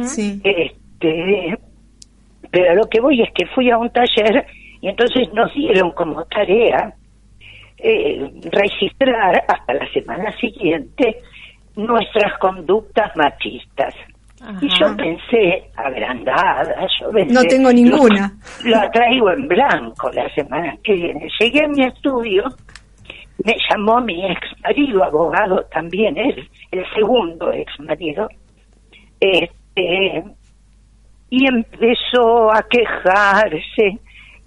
Sí. 0.03 0.39
Este, 0.43 1.57
pero 2.51 2.71
a 2.71 2.75
lo 2.75 2.83
que 2.87 3.01
voy 3.01 3.23
es 3.23 3.29
que 3.33 3.47
fui 3.47 3.71
a 3.71 3.79
un 3.79 3.89
taller 3.89 4.45
y 4.79 4.89
entonces 4.89 5.27
nos 5.33 5.51
dieron 5.55 5.89
como 5.91 6.23
tarea 6.25 6.93
eh, 7.79 8.31
registrar 8.51 9.43
hasta 9.47 9.73
la 9.73 9.91
semana 9.91 10.35
siguiente 10.37 11.21
nuestras 11.75 12.37
conductas 12.39 13.15
machistas. 13.15 13.93
Y 14.61 14.69
yo 14.69 14.95
pensé, 14.95 15.69
agrandada, 15.75 16.87
yo 16.99 17.11
pensé, 17.11 17.33
No 17.33 17.43
tengo 17.43 17.73
ninguna. 17.73 18.31
Lo, 18.63 18.81
lo 18.81 18.91
traigo 18.91 19.31
en 19.31 19.47
blanco 19.49 20.09
la 20.11 20.33
semana 20.33 20.77
que 20.81 20.93
viene. 20.93 21.27
Llegué 21.39 21.65
a 21.65 21.67
mi 21.67 21.83
estudio, 21.83 22.43
me 23.43 23.55
llamó 23.69 23.99
mi 23.99 24.25
ex 24.25 24.39
marido, 24.63 25.03
abogado 25.03 25.65
también, 25.71 26.17
él, 26.17 26.49
el 26.71 26.85
segundo 26.93 27.51
ex 27.51 27.79
marido, 27.79 28.29
este, 29.19 30.23
y 31.29 31.45
empezó 31.45 32.51
a 32.51 32.63
quejarse 32.63 33.99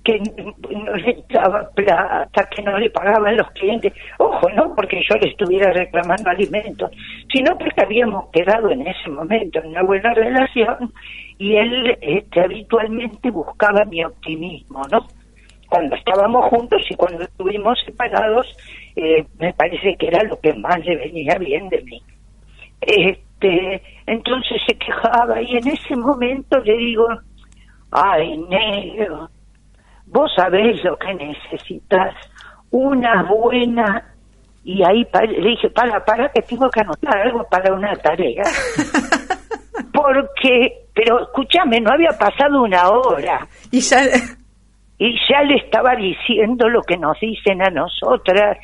que 0.04 0.18
no 0.18 0.94
le 0.96 1.24
daba 1.30 1.68
plata, 1.70 2.48
que 2.50 2.62
no 2.62 2.78
le 2.78 2.90
pagaban 2.90 3.36
los 3.36 3.50
clientes. 3.52 3.92
Ojo, 4.18 4.48
no 4.50 4.74
porque 4.74 5.00
yo 5.08 5.16
le 5.16 5.30
estuviera 5.30 5.72
reclamando 5.72 6.30
alimentos, 6.30 6.90
sino 7.32 7.56
porque 7.56 7.82
habíamos 7.82 8.28
quedado 8.30 8.70
en 8.70 8.86
ese 8.86 9.10
momento 9.10 9.60
en 9.60 9.68
una 9.68 9.82
buena 9.82 10.12
relación 10.14 10.92
y 11.38 11.56
él 11.56 11.96
este, 12.00 12.40
habitualmente 12.40 13.30
buscaba 13.30 13.84
mi 13.84 14.04
optimismo, 14.04 14.82
¿no? 14.90 15.06
Cuando 15.68 15.96
estábamos 15.96 16.50
juntos 16.50 16.82
y 16.90 16.94
cuando 16.94 17.24
estuvimos 17.24 17.78
separados, 17.84 18.46
eh, 18.96 19.24
me 19.38 19.54
parece 19.54 19.96
que 19.96 20.08
era 20.08 20.22
lo 20.24 20.38
que 20.38 20.52
más 20.54 20.84
le 20.84 20.96
venía 20.96 21.36
bien 21.38 21.68
de 21.68 21.82
mí. 21.82 22.02
Este, 22.80 23.82
entonces 24.06 24.60
se 24.66 24.74
quejaba 24.76 25.40
y 25.40 25.56
en 25.56 25.68
ese 25.68 25.96
momento 25.96 26.58
le 26.60 26.76
digo, 26.76 27.08
ay, 27.90 28.36
negro, 28.48 29.30
vos 30.12 30.30
sabés 30.36 30.82
lo 30.84 30.96
que 30.96 31.14
necesitas, 31.14 32.14
una 32.70 33.22
buena... 33.24 34.08
Y 34.64 34.80
ahí 34.84 35.04
le 35.26 35.48
dije, 35.50 35.70
para, 35.70 36.04
para, 36.04 36.28
que 36.28 36.40
tengo 36.42 36.70
que 36.70 36.82
anotar 36.82 37.18
algo 37.18 37.44
para 37.50 37.74
una 37.74 37.96
tarea. 37.96 38.44
Porque, 39.92 40.84
pero 40.94 41.20
escúchame, 41.24 41.80
no 41.80 41.92
había 41.92 42.10
pasado 42.16 42.62
una 42.62 42.88
hora. 42.88 43.48
Y 43.72 43.80
ya... 43.80 44.02
Y 44.98 45.18
ya 45.28 45.42
le 45.42 45.56
estaba 45.56 45.96
diciendo 45.96 46.68
lo 46.68 46.80
que 46.82 46.96
nos 46.96 47.18
dicen 47.18 47.60
a 47.60 47.70
nosotras 47.70 48.56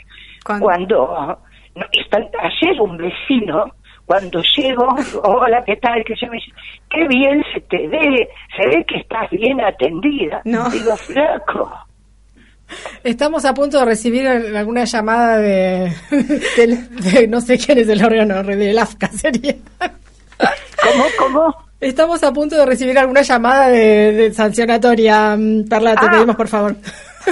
cuando, 0.45 1.37
no, 1.75 1.85
está 1.91 2.19
ayer 2.19 2.81
un 2.81 2.97
vecino 2.97 3.65
cuando 4.09 4.43
llego, 4.57 4.89
hola, 5.23 5.63
¿qué 5.65 5.77
tal? 5.77 6.03
Que 6.05 6.17
se 6.17 6.27
me 6.27 6.37
dice, 6.37 6.51
qué 6.91 7.07
bien 7.07 7.45
se 7.55 7.61
te 7.61 7.87
ve, 7.87 8.27
se 8.57 8.67
ve 8.67 8.85
que 8.89 8.97
estás 8.97 9.31
bien 9.31 9.61
atendida. 9.61 10.41
No. 10.45 10.69
Digo, 10.71 10.97
flaco, 10.97 11.71
Estamos 13.05 13.45
a 13.45 13.55
punto 13.55 13.79
de 13.79 13.85
recibir 13.85 14.27
alguna 14.27 14.85
llamada 14.85 15.39
de, 15.39 15.93
de- 16.11 16.77
de- 17.11 17.29
no 17.29 17.41
sé 17.41 17.57
quién 17.59 17.79
es 17.79 17.89
el 17.89 18.05
órgano, 18.05 18.43
del 18.43 18.79
AFCA 18.79 19.09
sería. 19.09 19.55
¿Cómo, 20.83 21.05
cómo? 21.19 21.55
Estamos 21.81 22.23
a 22.25 22.33
punto 22.33 22.57
de 22.57 22.67
recibir 22.67 22.99
alguna 22.99 23.23
llamada 23.23 23.69
de, 23.69 24.13
de 24.13 24.33
sancionatoria. 24.35 25.37
Mm, 25.37 25.65
Perla, 25.69 25.95
te 25.97 26.07
Ah. 26.07 26.11
pedimos 26.11 26.37
por 26.37 26.49
favor. 26.49 26.77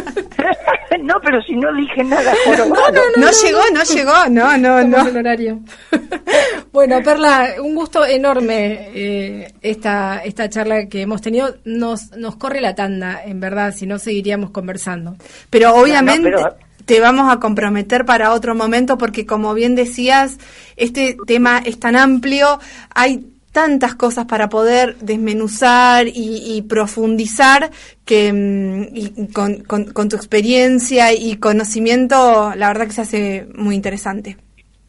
no, 1.03 1.15
pero 1.23 1.43
si 1.43 1.55
no 1.55 1.73
dije 1.75 2.05
nada. 2.05 2.33
No, 2.47 2.67
no, 2.67 2.75
no, 2.91 3.01
No 3.17 3.31
llegó, 3.43 3.61
no 3.73 3.83
llegó, 3.83 4.29
no, 4.31 4.57
no, 4.59 4.85
no. 4.85 5.09
en 5.09 5.17
horario. 5.17 5.61
bueno, 6.73 7.03
Perla, 7.03 7.55
un 7.63 7.75
gusto 7.75 8.05
enorme 8.05 8.91
eh, 8.95 9.55
esta, 9.63 10.19
esta 10.25 10.49
charla 10.49 10.87
que 10.87 11.03
hemos 11.03 11.23
tenido. 11.23 11.57
Nos, 11.65 12.13
nos 12.17 12.37
corre 12.37 12.61
la 12.61 12.75
tanda, 12.75 13.23
en 13.25 13.41
verdad, 13.41 13.75
si 13.75 13.87
no 13.87 13.99
seguiríamos 13.99 14.51
conversando. 14.51 15.17
Pero 15.51 15.75
obviamente 15.75 16.31
No, 16.31 16.39
no, 16.39 16.43
pero- 16.51 16.67
te 16.85 17.01
vamos 17.01 17.33
a 17.33 17.41
comprometer 17.41 18.05
para 18.05 18.33
otro 18.33 18.55
momento 18.55 18.97
porque 18.97 19.27
como 19.27 19.55
bien 19.55 19.75
decías, 19.75 20.39
este 20.77 21.17
tema 21.27 21.59
es 21.65 21.81
tan 21.81 21.97
amplio, 21.97 22.61
hay 22.95 23.27
tantas 23.57 23.95
cosas 23.95 24.27
para 24.27 24.51
poder 24.51 24.97
desmenuzar 24.99 26.07
y, 26.09 26.13
y 26.57 26.61
profundizar 26.61 27.71
que 28.05 28.31
mm, 28.31 28.83
y 28.95 29.33
con, 29.33 29.63
con- 29.65 29.87
con 29.93 30.11
tu 30.11 30.17
experiencia 30.17 31.15
y 31.15 31.37
conocimiento, 31.39 32.53
la 32.55 32.69
verdad 32.69 32.85
que 32.87 32.93
se 32.93 33.01
hace 33.01 33.47
muy 33.55 33.75
interesante. 33.75 34.37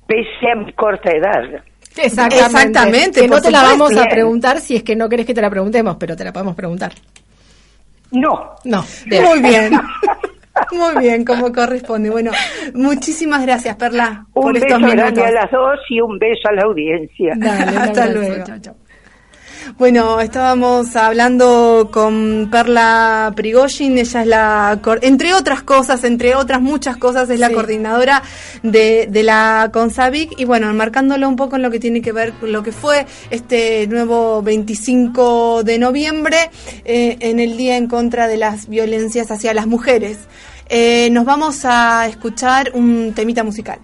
Pese 0.05 0.51
a 0.51 0.55
mi 0.57 0.74
corta 0.74 1.09
edad. 1.11 1.63
Exactamente. 1.95 2.45
Exactamente, 2.45 3.22
Que 3.22 3.28
no 3.30 3.36
por 3.36 3.41
te 3.41 3.51
la 3.51 3.63
vamos 3.63 3.95
a 3.95 4.03
preguntar 4.03 4.59
si 4.59 4.76
es 4.76 4.84
que 4.84 4.97
no 4.97 5.07
querés 5.07 5.26
que 5.26 5.34
te 5.34 5.41
la 5.41 5.49
preguntemos, 5.49 5.95
pero 5.97 6.18
te 6.18 6.26
la 6.26 6.34
podemos 6.34 6.53
preguntar. 6.55 6.91
No. 8.11 8.55
No. 8.65 8.86
Muy 9.05 9.39
bien. 9.41 9.72
Muy 10.72 11.01
bien, 11.01 11.26
como 11.26 11.51
corresponde. 11.51 12.09
Bueno, 12.09 12.32
muchísimas 12.74 13.41
gracias, 13.43 13.76
Perla, 13.76 14.26
Un 14.34 14.43
por 14.43 14.53
beso 14.53 14.65
estos 14.65 14.82
grande 14.82 15.03
minutos. 15.03 15.24
a 15.26 15.32
las 15.32 15.51
dos 15.51 15.80
y 15.89 16.01
un 16.01 16.20
beso 16.20 16.47
a 16.49 16.53
la 16.53 16.61
audiencia. 16.63 17.38
Hasta 17.82 18.07
luego. 18.07 18.43
Bueno, 19.78 20.22
estábamos 20.22 20.95
hablando 20.95 21.89
con 21.91 22.47
Perla 22.49 23.34
Prigozhin, 23.36 23.97
ella 23.97 24.22
es 24.22 24.28
la, 24.28 24.80
entre 25.01 25.34
otras 25.34 25.61
cosas, 25.61 26.03
entre 26.05 26.36
otras 26.36 26.61
muchas 26.61 26.95
cosas, 26.95 27.30
es 27.30 27.39
la 27.39 27.51
coordinadora 27.51 28.24
de, 28.63 29.07
de 29.09 29.24
la 29.24 29.70
CONSAVIC 29.74 30.39
y 30.39 30.45
bueno, 30.45 30.70
enmarcándolo 30.70 31.28
un 31.28 31.36
poco 31.36 31.57
en 31.57 31.63
lo 31.63 31.70
que 31.70 31.80
tiene 31.80 32.01
que 32.01 32.13
ver 32.13 32.32
con 32.34 32.53
lo 32.53 32.63
que 32.63 32.72
fue 32.72 33.05
este 33.30 33.86
nuevo 33.88 34.41
25 34.41 35.63
de 35.63 35.78
noviembre, 35.80 36.38
eh, 36.86 37.18
en 37.20 37.39
el 37.39 37.57
Día 37.57 37.76
en 37.76 37.88
contra 37.88 38.28
de 38.28 38.38
las 38.38 38.70
violencias 38.70 39.32
hacia 39.32 39.53
las 39.53 39.68
mujeres. 39.68 40.18
Eh, 40.70 41.09
nos 41.11 41.26
vamos 41.26 41.63
a 41.63 42.07
escuchar 42.07 42.72
un 42.74 43.13
temita 43.13 43.43
musical. 43.43 43.80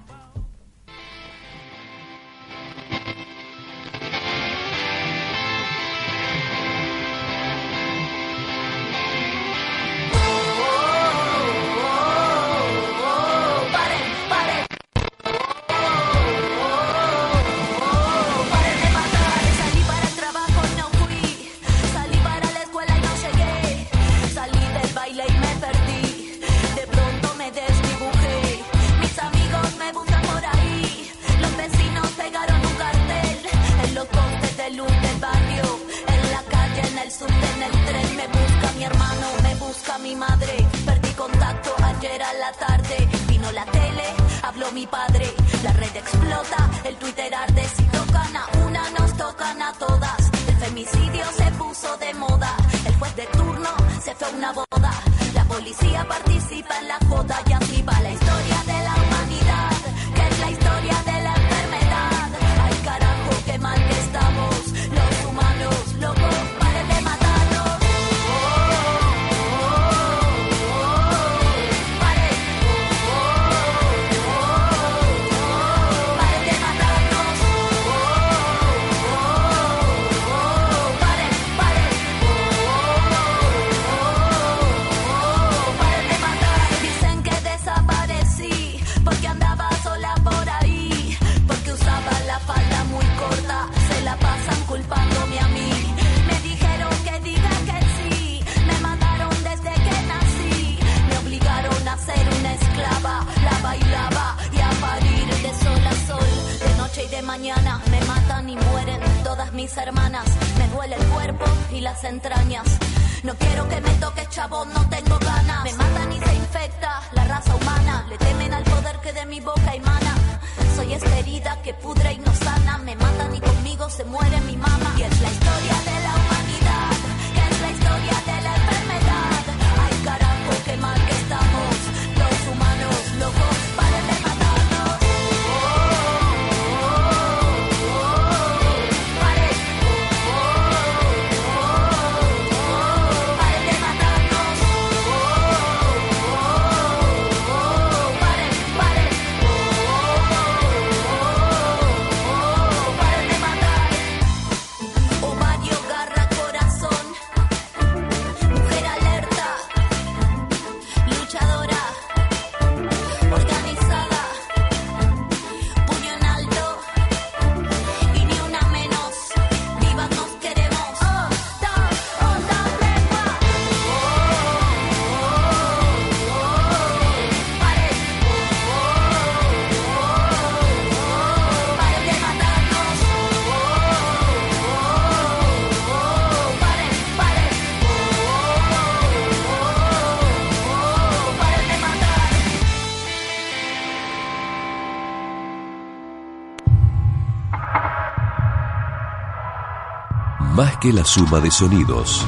que 200.83 200.91
la 200.91 201.05
suma 201.05 201.39
de 201.39 201.49
sonidos. 201.49 202.27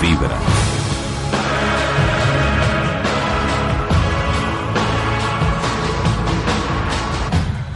Vibra. 0.00 0.38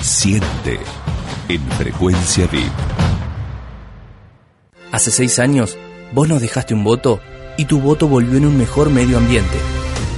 Siente 0.01 0.79
en 1.49 1.61
frecuencia 1.73 2.47
VIP. 2.47 2.71
Hace 4.93 5.11
seis 5.11 5.41
años, 5.41 5.77
vos 6.13 6.29
nos 6.29 6.41
dejaste 6.41 6.73
un 6.73 6.85
voto 6.85 7.19
y 7.57 7.65
tu 7.65 7.81
voto 7.81 8.07
volvió 8.07 8.39
en 8.39 8.47
un 8.47 8.57
mejor 8.57 8.91
medio 8.91 9.19
ambiente, 9.19 9.59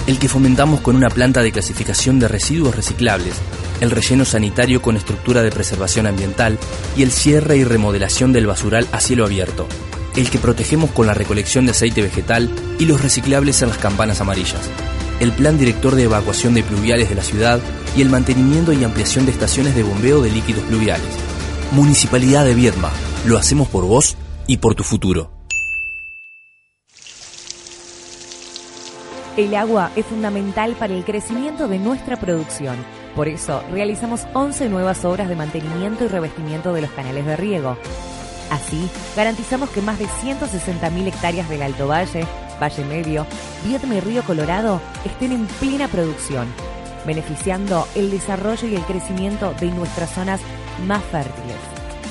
el 0.06 0.18
que 0.18 0.28
fomentamos 0.28 0.82
con 0.82 0.96
una 0.96 1.08
planta 1.08 1.40
de 1.42 1.50
clasificación 1.50 2.18
de 2.18 2.28
residuos 2.28 2.76
reciclables, 2.76 3.36
el 3.80 3.90
relleno 3.90 4.26
sanitario 4.26 4.82
con 4.82 4.96
estructura 4.98 5.42
de 5.42 5.50
preservación 5.50 6.06
ambiental 6.06 6.58
y 6.94 7.04
el 7.04 7.10
cierre 7.10 7.56
y 7.56 7.64
remodelación 7.64 8.34
del 8.34 8.46
basural 8.46 8.86
a 8.92 9.00
cielo 9.00 9.24
abierto 9.24 9.66
el 10.18 10.30
que 10.30 10.38
protegemos 10.38 10.90
con 10.90 11.06
la 11.06 11.14
recolección 11.14 11.64
de 11.64 11.70
aceite 11.70 12.02
vegetal 12.02 12.50
y 12.78 12.86
los 12.86 13.02
reciclables 13.02 13.62
en 13.62 13.68
las 13.68 13.78
campanas 13.78 14.20
amarillas, 14.20 14.68
el 15.20 15.32
plan 15.32 15.56
director 15.56 15.94
de 15.94 16.04
evacuación 16.04 16.54
de 16.54 16.64
pluviales 16.64 17.08
de 17.08 17.14
la 17.14 17.22
ciudad 17.22 17.60
y 17.96 18.02
el 18.02 18.10
mantenimiento 18.10 18.72
y 18.72 18.82
ampliación 18.82 19.26
de 19.26 19.32
estaciones 19.32 19.76
de 19.76 19.84
bombeo 19.84 20.20
de 20.20 20.30
líquidos 20.30 20.64
pluviales. 20.64 21.06
Municipalidad 21.70 22.44
de 22.44 22.54
Viedma, 22.54 22.90
lo 23.26 23.38
hacemos 23.38 23.68
por 23.68 23.84
vos 23.84 24.16
y 24.48 24.56
por 24.56 24.74
tu 24.74 24.82
futuro. 24.82 25.30
El 29.36 29.54
agua 29.54 29.92
es 29.94 30.04
fundamental 30.04 30.74
para 30.80 30.94
el 30.94 31.04
crecimiento 31.04 31.68
de 31.68 31.78
nuestra 31.78 32.18
producción. 32.18 32.74
Por 33.14 33.28
eso, 33.28 33.62
realizamos 33.70 34.26
11 34.34 34.68
nuevas 34.68 35.04
obras 35.04 35.28
de 35.28 35.36
mantenimiento 35.36 36.04
y 36.04 36.08
revestimiento 36.08 36.72
de 36.72 36.80
los 36.80 36.90
canales 36.90 37.24
de 37.24 37.36
riego. 37.36 37.78
Así, 38.68 38.90
garantizamos 39.16 39.70
que 39.70 39.80
más 39.80 39.98
de 39.98 40.04
160.000 40.04 41.06
hectáreas 41.06 41.48
del 41.48 41.62
Alto 41.62 41.88
Valle, 41.88 42.26
Valle 42.60 42.84
Medio, 42.84 43.26
Viedma 43.64 43.94
y 43.94 44.00
Río 44.00 44.22
Colorado 44.24 44.82
estén 45.06 45.32
en 45.32 45.46
plena 45.46 45.88
producción, 45.88 46.46
beneficiando 47.06 47.88
el 47.94 48.10
desarrollo 48.10 48.68
y 48.68 48.74
el 48.76 48.82
crecimiento 48.82 49.54
de 49.54 49.68
nuestras 49.68 50.10
zonas 50.10 50.42
más 50.86 51.02
fértiles. 51.04 51.56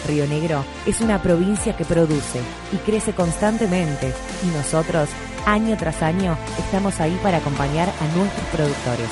Río 0.08 0.26
Negro 0.26 0.66
es 0.88 1.00
una 1.00 1.22
provincia 1.22 1.78
que 1.78 1.86
produce 1.86 2.42
y 2.74 2.78
crece 2.78 3.14
constantemente 3.14 4.12
y 4.44 4.48
nosotros, 4.48 5.10
año 5.46 5.78
tras 5.78 6.02
año, 6.02 6.36
estamos 6.58 7.00
ahí 7.00 7.20
para 7.22 7.38
acompañar 7.38 7.88
a 7.90 8.18
nuestros 8.18 8.48
productores. 8.48 9.10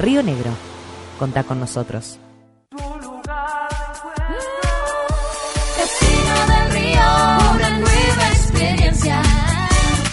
Río 0.00 0.22
Negro, 0.22 0.52
contá 1.18 1.44
con 1.44 1.60
nosotros. 1.60 2.18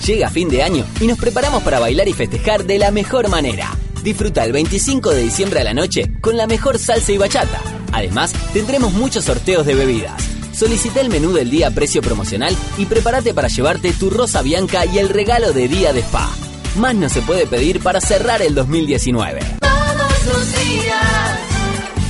Llega 0.09 0.31
fin 0.31 0.49
de 0.49 0.63
año 0.63 0.87
y 0.99 1.05
nos 1.05 1.19
preparamos 1.19 1.61
para 1.61 1.77
bailar 1.77 2.07
y 2.07 2.13
festejar 2.13 2.63
de 2.63 2.79
la 2.79 2.89
mejor 2.89 3.29
manera. 3.29 3.69
Disfruta 4.03 4.43
el 4.43 4.51
25 4.51 5.11
de 5.11 5.21
diciembre 5.21 5.59
a 5.59 5.63
la 5.63 5.75
noche 5.75 6.11
con 6.19 6.35
la 6.35 6.47
mejor 6.47 6.79
salsa 6.79 7.11
y 7.11 7.19
bachata. 7.19 7.61
Además, 7.91 8.33
tendremos 8.51 8.91
muchos 8.91 9.25
sorteos 9.25 9.67
de 9.67 9.75
bebidas. 9.75 10.19
Solicita 10.51 10.99
el 10.99 11.09
menú 11.09 11.33
del 11.33 11.51
día 11.51 11.67
a 11.67 11.71
precio 11.71 12.01
promocional 12.01 12.57
y 12.79 12.87
prepárate 12.87 13.35
para 13.35 13.49
llevarte 13.49 13.93
tu 13.93 14.09
rosa 14.09 14.41
bianca 14.41 14.83
y 14.87 14.97
el 14.97 15.09
regalo 15.09 15.53
de 15.53 15.67
día 15.67 15.93
de 15.93 15.99
spa. 15.99 16.27
Más 16.77 16.95
no 16.95 17.07
se 17.07 17.21
puede 17.21 17.45
pedir 17.45 17.79
para 17.79 18.01
cerrar 18.01 18.41
el 18.41 18.55
2019. 18.55 19.41
Todos 19.59 20.25
los 20.25 20.55
días, 20.55 21.39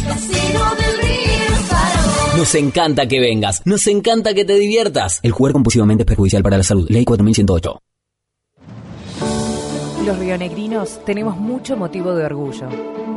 destino 0.08 0.76
del 0.76 0.98
río 1.02 1.68
para 1.70 2.06
vos. 2.06 2.38
Nos 2.38 2.56
encanta 2.56 3.08
que 3.10 3.20
vengas, 3.20 3.62
nos 3.66 3.86
encanta 3.88 4.34
que 4.34 4.46
te 4.46 4.54
diviertas. 4.54 5.20
El 5.22 5.34
jugar 5.34 5.52
compulsivamente 5.52 6.04
es 6.04 6.08
perjudicial 6.08 6.44
para 6.44 6.56
la 6.56 6.64
salud. 6.64 6.88
Ley 6.90 7.04
4108. 7.04 7.82
Los 10.10 10.18
rionegrinos 10.18 11.06
tenemos 11.06 11.38
mucho 11.38 11.78
motivo 11.78 12.16
de 12.16 12.26
orgullo, 12.26 12.68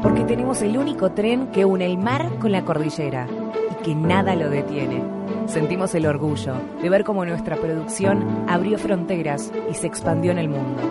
porque 0.03 0.25
tenemos 0.25 0.61
el 0.61 0.77
único 0.77 1.11
tren 1.13 1.47
que 1.47 1.65
une 1.65 1.87
el 1.87 1.97
mar 1.97 2.39
con 2.39 2.53
la 2.53 2.67
cordillera 2.67 3.27
y 3.71 3.83
que 3.83 3.95
nada 3.95 4.37
lo 4.37 4.51
detiene. 4.51 5.03
Sentimos 5.47 5.95
el 5.95 6.05
orgullo 6.05 6.53
de 6.83 6.91
ver 6.91 7.05
cómo 7.05 7.25
nuestra 7.25 7.57
producción 7.57 8.45
abrió 8.47 8.77
fronteras 8.79 9.51
y 9.71 9.75
se 9.75 9.87
expandió 9.87 10.33
en 10.33 10.39
el 10.39 10.51
mundo. 10.51 10.83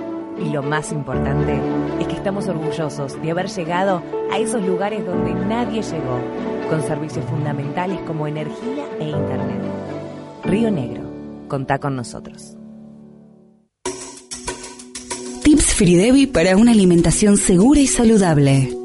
Y 0.43 0.49
lo 0.49 0.63
más 0.63 0.91
importante 0.91 1.61
es 1.99 2.07
que 2.07 2.15
estamos 2.15 2.47
orgullosos 2.47 3.21
de 3.21 3.29
haber 3.29 3.49
llegado 3.49 4.01
a 4.31 4.39
esos 4.39 4.65
lugares 4.65 5.05
donde 5.05 5.35
nadie 5.35 5.83
llegó, 5.83 6.19
con 6.67 6.81
servicios 6.81 7.25
fundamentales 7.25 7.99
como 8.07 8.25
energía 8.25 8.85
e 8.99 9.07
internet. 9.07 9.61
Río 10.45 10.71
Negro, 10.71 11.03
contá 11.47 11.77
con 11.77 11.95
nosotros. 11.95 12.57
Tips 15.71 15.75
Fridevi 15.75 16.27
para 16.27 16.57
una 16.57 16.71
alimentación 16.71 17.37
segura 17.37 17.79
y 17.79 17.87
saludable. 17.87 18.75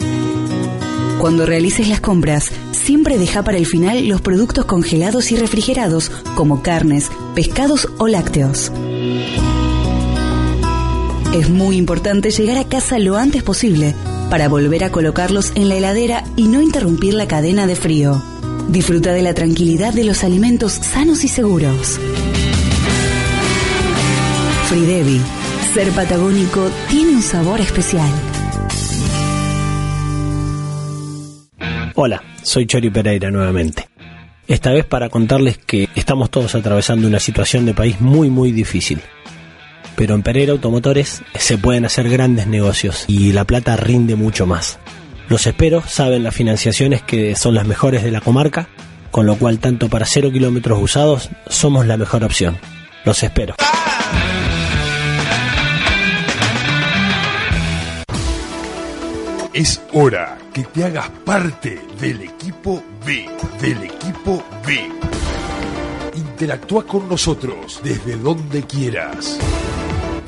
Cuando 1.19 1.47
realices 1.47 1.89
las 1.89 2.01
compras, 2.01 2.51
siempre 2.73 3.19
deja 3.19 3.43
para 3.43 3.59
el 3.59 3.67
final 3.67 4.07
los 4.09 4.21
productos 4.21 4.65
congelados 4.67 5.33
y 5.33 5.37
refrigerados, 5.37 6.11
como 6.35 6.63
carnes, 6.63 7.11
pescados 7.35 7.89
o 7.99 8.07
lácteos. 8.09 8.71
Es 11.35 11.51
muy 11.51 11.77
importante 11.77 12.31
llegar 12.31 12.59
a 12.59 12.69
casa 12.69 12.99
lo 12.99 13.17
antes 13.17 13.43
posible 13.43 13.95
para 14.31 14.49
volver 14.49 14.85
a 14.85 14.91
colocarlos 14.91 15.53
en 15.55 15.69
la 15.69 15.77
heladera 15.77 16.25
y 16.37 16.49
no 16.49 16.61
interrumpir 16.61 17.15
la 17.15 17.27
cadena 17.27 17.67
de 17.67 17.77
frío. 17.77 18.23
Disfruta 18.69 19.13
de 19.13 19.23
la 19.23 19.35
tranquilidad 19.35 19.93
de 19.93 20.05
los 20.05 20.25
alimentos 20.25 20.73
sanos 20.73 21.25
y 21.25 21.29
seguros. 21.29 21.99
Fridevi. 24.69 25.21
Ser 25.77 25.93
patagónico 25.93 26.71
tiene 26.89 27.13
un 27.17 27.23
sabor 27.23 27.61
especial. 27.61 28.09
Hola, 31.95 32.23
soy 32.43 32.65
Chori 32.65 32.89
Pereira 32.89 33.31
nuevamente. 33.31 33.87
Esta 34.49 34.73
vez 34.73 34.87
para 34.87 35.11
contarles 35.11 35.59
que 35.59 35.91
estamos 35.95 36.31
todos 36.31 36.55
atravesando 36.55 37.07
una 37.07 37.21
situación 37.21 37.67
de 37.67 37.75
país 37.75 38.01
muy 38.01 38.31
muy 38.31 38.53
difícil. 38.53 39.03
Pero 39.97 40.15
en 40.15 40.23
Pereira 40.23 40.53
Automotores 40.53 41.23
se 41.35 41.59
pueden 41.59 41.85
hacer 41.85 42.09
grandes 42.09 42.47
negocios 42.47 43.05
y 43.07 43.33
la 43.33 43.45
plata 43.45 43.77
rinde 43.77 44.15
mucho 44.15 44.47
más. 44.47 44.79
Los 45.29 45.47
espero, 45.47 45.83
saben 45.87 46.23
las 46.23 46.35
financiaciones 46.35 47.03
que 47.03 47.37
son 47.37 47.55
las 47.55 47.67
mejores 47.67 48.03
de 48.03 48.13
la 48.13 48.23
comarca, 48.23 48.71
con 49.11 49.27
lo 49.27 49.37
cual 49.37 49.59
tanto 49.59 49.91
para 49.91 50.07
cero 50.07 50.33
kilómetros 50.33 50.83
usados 50.83 51.29
somos 51.49 51.87
la 51.87 51.99
mejor 51.99 52.25
opción. 52.25 52.57
Los 53.05 53.23
espero. 53.23 53.57
Es 59.57 59.81
hora 59.95 60.37
que 60.53 60.65
te 60.65 60.85
hagas 60.85 61.09
parte 61.25 61.81
del 61.99 62.21
equipo 62.21 62.85
B, 63.07 63.27
del 63.59 63.85
equipo 63.85 64.45
B. 64.67 64.87
Interactúa 66.15 66.87
con 66.87 67.09
nosotros 67.09 67.81
desde 67.83 68.19
donde 68.19 68.65
quieras. 68.65 69.39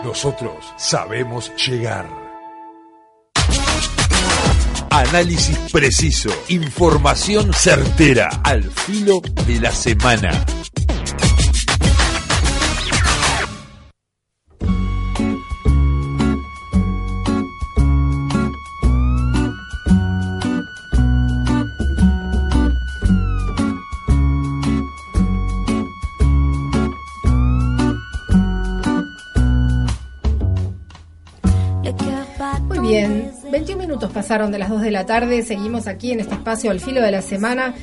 Nosotros 0.03 0.73
sabemos 0.77 1.51
llegar. 1.55 2.05
Análisis 4.89 5.57
preciso, 5.71 6.29
información 6.49 7.53
certera, 7.53 8.29
al 8.43 8.63
filo 8.63 9.21
de 9.47 9.59
la 9.59 9.71
semana. 9.71 10.45
Pasaron 34.11 34.51
de 34.51 34.59
las 34.59 34.69
2 34.69 34.81
de 34.81 34.91
la 34.91 35.05
tarde, 35.05 35.43
seguimos 35.43 35.87
aquí 35.87 36.11
en 36.11 36.19
este 36.19 36.33
espacio 36.33 36.71
al 36.71 36.79
filo 36.79 37.01
de 37.01 37.11
la 37.11 37.21
semana. 37.21 37.73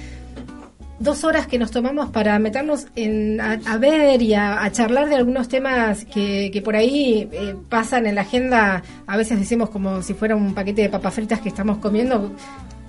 Dos 0.99 1.25
horas 1.25 1.47
que 1.47 1.59
nos 1.59 1.71
tomamos 1.71 2.11
para 2.11 2.39
meternos 2.39 2.87
en, 2.95 3.41
a, 3.41 3.59
a 3.65 3.79
ver 3.79 4.21
y 4.21 4.35
a, 4.35 4.71
charlar 4.71 5.09
de 5.09 5.17
algunos 5.17 5.49
temas 5.49 6.05
que, 6.05 6.51
que 6.53 6.61
por 6.61 6.77
ahí 6.77 7.27
eh, 7.33 7.57
pasan 7.71 8.07
en 8.07 8.17
la 8.17 8.21
agenda. 8.21 8.83
A 9.07 9.17
veces 9.17 9.39
decimos 9.39 9.71
como 9.71 10.03
si 10.03 10.13
fuera 10.13 10.37
un 10.37 10.53
paquete 10.53 10.83
de 10.83 10.89
papas 10.91 11.15
fritas 11.15 11.41
que 11.41 11.49
estamos 11.49 11.79
comiendo. 11.79 12.33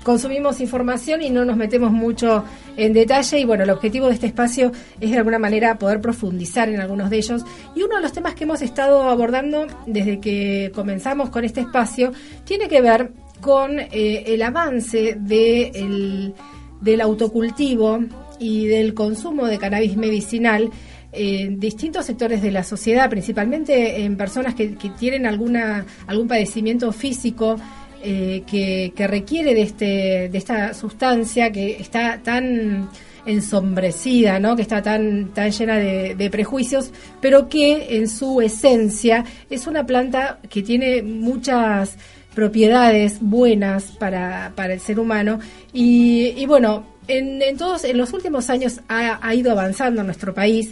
Consumimos 0.04 0.60
información 0.62 1.22
y 1.22 1.30
no 1.30 1.46
nos 1.46 1.58
metemos 1.58 1.92
mucho 1.92 2.44
en 2.78 2.94
detalle. 2.94 3.40
Y 3.40 3.46
bueno, 3.46 3.64
el 3.64 3.70
objetivo 3.70 4.08
de 4.08 4.14
este 4.14 4.28
espacio 4.28 4.72
es 5.00 5.12
de 5.12 5.18
alguna 5.18 5.40
manera 5.40 5.78
poder 5.78 6.02
profundizar 6.02 6.70
en 6.70 6.80
algunos 6.80 7.10
de 7.10 7.18
ellos. 7.18 7.44
Y 7.76 7.84
uno 7.84 7.98
de 7.98 8.02
los 8.02 8.12
temas 8.14 8.34
que 8.36 8.46
hemos 8.46 8.62
estado 8.62 9.04
abordando 9.04 9.68
desde 9.86 10.20
que 10.20 10.72
comenzamos 10.74 11.30
con 11.30 11.46
este 11.46 11.62
espacio 11.62 12.12
tiene 12.46 12.68
que 12.68 12.82
ver 12.82 13.12
con 13.42 13.80
eh, 13.80 14.24
el 14.28 14.42
avance 14.44 15.18
de 15.20 15.72
el- 15.76 16.34
del 16.80 17.02
autocultivo 17.02 18.00
y 18.40 18.66
del 18.66 18.94
consumo 18.96 19.46
de 19.46 19.60
cannabis 19.60 19.96
medicinal 19.98 20.70
en 21.12 21.60
distintos 21.60 22.06
sectores 22.06 22.42
de 22.42 22.52
la 22.52 22.64
sociedad, 22.64 23.10
principalmente 23.10 24.04
en 24.04 24.16
personas 24.16 24.56
que, 24.56 24.76
que 24.76 24.90
tienen 24.92 25.26
alguna 25.26 25.86
algún 26.08 26.28
padecimiento 26.28 26.92
físico 26.92 27.58
eh, 28.04 28.44
que, 28.48 29.08
requiere 29.08 29.54
de 29.54 29.62
este 29.62 30.30
de 30.30 30.38
esta 30.38 30.74
sustancia 30.74 31.52
que 31.52 31.80
está 31.80 32.20
tan 32.24 32.90
ensombrecida, 33.26 34.40
¿no? 34.40 34.56
que 34.56 34.64
está 34.64 34.82
tan, 34.82 35.28
tan 35.34 35.52
llena 35.52 35.78
de, 35.78 36.30
prejuicios, 36.32 36.92
pero 37.20 37.50
que 37.50 37.98
en 37.98 38.08
su 38.08 38.42
esencia 38.42 39.24
es 39.50 39.68
una 39.68 39.86
planta 39.86 40.40
que 40.50 40.64
tiene 40.64 41.04
muchas 41.04 41.98
propiedades 42.34 43.18
buenas 43.22 43.92
para, 43.92 44.54
para 44.56 44.74
el 44.74 44.80
ser 44.80 45.00
humano 45.00 45.40
y, 45.74 46.46
bueno, 46.48 46.86
en, 47.08 47.40
todos 47.58 47.84
en 47.84 47.98
los 47.98 48.14
últimos 48.14 48.50
años 48.50 48.80
ha, 48.88 49.20
ha 49.22 49.36
ido 49.36 49.52
avanzando 49.52 50.04
nuestro 50.04 50.34
país 50.34 50.72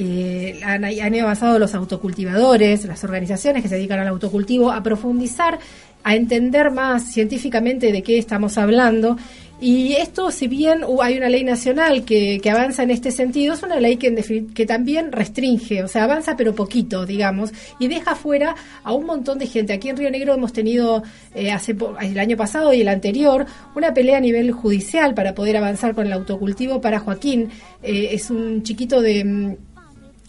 eh, 0.00 0.60
han, 0.62 0.84
han 0.84 1.14
avanzado 1.20 1.58
los 1.58 1.74
autocultivadores, 1.74 2.84
las 2.84 3.02
organizaciones 3.02 3.64
que 3.64 3.68
se 3.68 3.74
dedican 3.74 3.98
al 3.98 4.06
autocultivo, 4.06 4.70
a 4.70 4.80
profundizar, 4.80 5.58
a 6.02 6.16
entender 6.16 6.70
más 6.70 7.12
científicamente 7.12 7.92
de 7.92 8.02
qué 8.02 8.18
estamos 8.18 8.58
hablando. 8.58 9.16
Y 9.60 9.94
esto, 9.94 10.30
si 10.30 10.46
bien 10.46 10.82
hay 11.02 11.18
una 11.18 11.28
ley 11.28 11.42
nacional 11.42 12.04
que, 12.04 12.38
que 12.40 12.50
avanza 12.50 12.84
en 12.84 12.92
este 12.92 13.10
sentido, 13.10 13.54
es 13.54 13.62
una 13.64 13.80
ley 13.80 13.96
que, 13.96 14.46
que 14.54 14.66
también 14.66 15.10
restringe, 15.10 15.82
o 15.82 15.88
sea, 15.88 16.04
avanza 16.04 16.36
pero 16.36 16.54
poquito, 16.54 17.04
digamos, 17.04 17.52
y 17.80 17.88
deja 17.88 18.14
fuera 18.14 18.54
a 18.84 18.92
un 18.92 19.06
montón 19.06 19.38
de 19.38 19.48
gente. 19.48 19.72
Aquí 19.72 19.88
en 19.88 19.96
Río 19.96 20.12
Negro 20.12 20.34
hemos 20.34 20.52
tenido 20.52 21.02
eh, 21.34 21.50
hace 21.50 21.76
el 22.00 22.18
año 22.20 22.36
pasado 22.36 22.72
y 22.72 22.82
el 22.82 22.88
anterior 22.88 23.46
una 23.74 23.92
pelea 23.92 24.18
a 24.18 24.20
nivel 24.20 24.52
judicial 24.52 25.14
para 25.14 25.34
poder 25.34 25.56
avanzar 25.56 25.92
con 25.92 26.06
el 26.06 26.12
autocultivo 26.12 26.80
para 26.80 27.00
Joaquín. 27.00 27.48
Eh, 27.82 28.10
es 28.12 28.30
un 28.30 28.62
chiquito 28.62 29.02
de... 29.02 29.56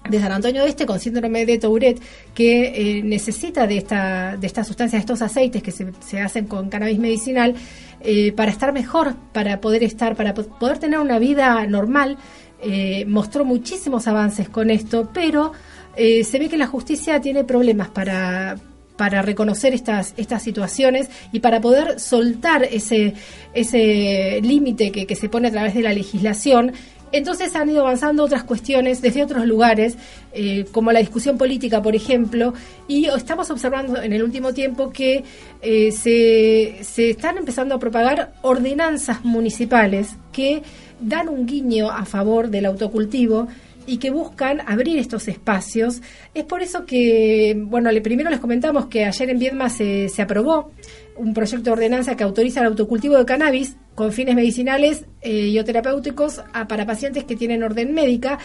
de 0.10 0.20
San 0.20 0.32
Antonio 0.32 0.66
Este 0.66 0.86
con 0.86 1.00
síndrome 1.00 1.46
de 1.46 1.58
Tourette 1.58 2.02
que 2.34 2.98
eh, 3.00 3.04
necesita 3.04 3.68
de 3.68 3.78
esta, 3.78 4.36
de 4.38 4.48
esta 4.48 4.64
sustancia, 4.64 4.98
de 4.98 5.02
estos 5.02 5.22
aceites 5.22 5.62
que 5.64 5.72
se, 5.72 5.88
se 6.06 6.20
hacen 6.20 6.46
con 6.46 6.70
cannabis 6.70 7.00
medicinal 7.00 7.56
eh, 8.02 8.32
para 8.32 8.52
estar 8.52 8.74
mejor, 8.74 9.16
para 9.34 9.62
poder 9.62 9.84
estar, 9.84 10.16
para 10.16 10.34
po- 10.34 10.44
poder 10.60 10.78
tener 10.80 11.00
una 11.00 11.20
vida 11.20 11.66
normal. 11.68 12.18
Eh, 12.62 13.06
mostró 13.08 13.46
muchísimos 13.46 14.08
avances 14.08 14.50
con 14.50 14.70
esto, 14.70 15.10
pero 15.14 15.54
se 15.96 16.40
ve 16.40 16.48
que 16.48 16.58
la 16.58 16.68
justicia 16.68 17.20
tiene 17.20 17.44
problemas 17.44 17.90
para 17.90 18.58
para 18.96 19.22
reconocer 19.22 19.74
estas 19.74 20.14
estas 20.18 20.44
situaciones 20.44 21.10
y 21.32 21.40
para 21.40 21.60
poder 21.62 22.00
soltar 22.00 22.64
ese 22.64 23.14
ese 23.54 24.40
límite 24.42 24.92
que, 24.92 25.06
que 25.06 25.16
se 25.16 25.30
pone 25.30 25.48
a 25.48 25.52
través 25.52 25.74
de 25.74 25.82
la 25.82 25.94
legislación 25.94 26.74
entonces 27.12 27.56
han 27.56 27.70
ido 27.70 27.82
avanzando 27.82 28.24
otras 28.24 28.44
cuestiones 28.44 29.02
desde 29.02 29.24
otros 29.24 29.46
lugares, 29.46 29.98
eh, 30.34 30.66
como 30.72 30.92
la 30.92 31.00
discusión 31.00 31.38
política, 31.38 31.82
por 31.82 31.96
ejemplo, 31.96 32.54
y 32.88 33.06
estamos 33.06 33.50
observando 33.50 34.02
en 34.02 34.14
el 34.14 34.24
último 34.24 34.54
tiempo 34.54 34.92
que 34.92 35.24
eh, 35.62 35.92
se, 35.92 37.10
están 37.10 37.38
empezando 37.38 37.76
a 37.76 37.80
propagar 37.80 38.34
ordenanzas 38.42 39.24
municipales 39.24 40.16
que 40.32 40.62
dan 41.00 41.30
un 41.30 41.46
guiño 41.46 41.90
a 41.90 42.06
favor 42.06 42.50
del 42.50 42.66
autocultivo 42.66 43.48
y 43.88 43.98
que 43.98 44.12
buscan 44.12 44.62
abrir 44.68 45.00
estos 45.00 45.28
espacios. 45.28 46.02
Es 46.36 46.44
por 46.44 46.62
eso 46.62 46.86
que, 46.86 47.56
bueno, 47.58 47.90
primero 48.04 48.30
les 48.30 48.40
comentamos 48.40 48.86
que 48.86 49.06
ayer 49.06 49.30
en 49.32 49.40
Viedma 49.40 49.70
se 49.70 50.22
aprobó 50.22 50.72
un 51.20 51.34
proyecto 51.34 51.66
de 51.66 51.72
ordenanza 51.72 52.16
que 52.16 52.24
autoriza 52.24 52.62
el 52.62 52.68
autocultivo 52.68 53.18
de 53.18 53.26
cannabis 53.26 53.76
con 53.96 54.12
fines 54.12 54.34
medicinales 54.36 55.06
eh, 55.22 55.48
y 55.54 55.60
o 55.60 55.64
terapéuticos 55.66 56.42
a- 56.54 56.68
para 56.68 56.86
pacientes 56.86 57.24
que 57.26 57.36
tienen 57.36 57.62
orden 57.64 57.94
médica. 57.94 58.40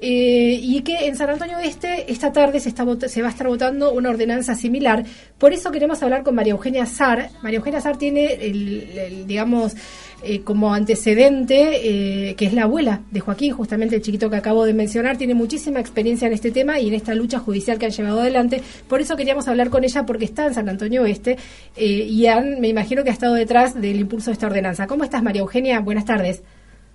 eh, 0.00 0.56
y 0.62 0.82
que 0.82 1.06
en 1.08 1.16
San 1.16 1.28
Antonio 1.28 1.58
Este 1.58 2.12
esta 2.12 2.30
tarde 2.32 2.60
se, 2.60 2.68
está, 2.68 2.84
se 3.08 3.20
va 3.20 3.26
a 3.28 3.30
estar 3.32 3.48
votando 3.48 3.92
una 3.92 4.10
ordenanza 4.10 4.54
similar. 4.54 5.04
Por 5.38 5.52
eso 5.52 5.72
queremos 5.72 6.00
hablar 6.04 6.22
con 6.22 6.36
María 6.36 6.52
Eugenia 6.52 6.86
Sar. 6.86 7.30
María 7.42 7.56
Eugenia 7.58 7.80
Sar 7.80 7.96
tiene, 7.98 8.34
el, 8.34 9.26
digamos, 9.26 9.74
eh, 10.22 10.42
como 10.42 10.74
antecedente, 10.74 12.30
eh, 12.30 12.34
que 12.34 12.46
es 12.46 12.52
la 12.52 12.64
abuela 12.64 13.02
de 13.10 13.20
Joaquín, 13.20 13.52
justamente 13.52 13.96
el 13.96 14.02
chiquito 14.02 14.28
que 14.28 14.36
acabo 14.36 14.64
de 14.64 14.74
mencionar, 14.74 15.16
tiene 15.16 15.34
muchísima 15.34 15.78
experiencia 15.78 16.26
en 16.26 16.32
este 16.32 16.50
tema 16.50 16.80
y 16.80 16.88
en 16.88 16.94
esta 16.94 17.14
lucha 17.14 17.38
judicial 17.38 17.78
que 17.78 17.86
han 17.86 17.92
llevado 17.92 18.20
adelante. 18.20 18.60
Por 18.88 19.00
eso 19.00 19.16
queríamos 19.16 19.46
hablar 19.46 19.70
con 19.70 19.84
ella 19.84 20.04
porque 20.04 20.24
está 20.24 20.46
en 20.46 20.54
San 20.54 20.68
Antonio 20.68 21.02
Oeste 21.02 21.36
eh, 21.76 21.84
y 21.84 22.26
han, 22.26 22.60
me 22.60 22.68
imagino 22.68 23.04
que 23.04 23.10
ha 23.10 23.12
estado 23.12 23.34
detrás 23.34 23.80
del 23.80 24.00
impulso 24.00 24.30
de 24.30 24.32
esta 24.32 24.46
ordenanza. 24.46 24.86
¿Cómo 24.86 25.04
estás, 25.04 25.22
María 25.22 25.42
Eugenia? 25.42 25.80
Buenas 25.80 26.04
tardes. 26.04 26.42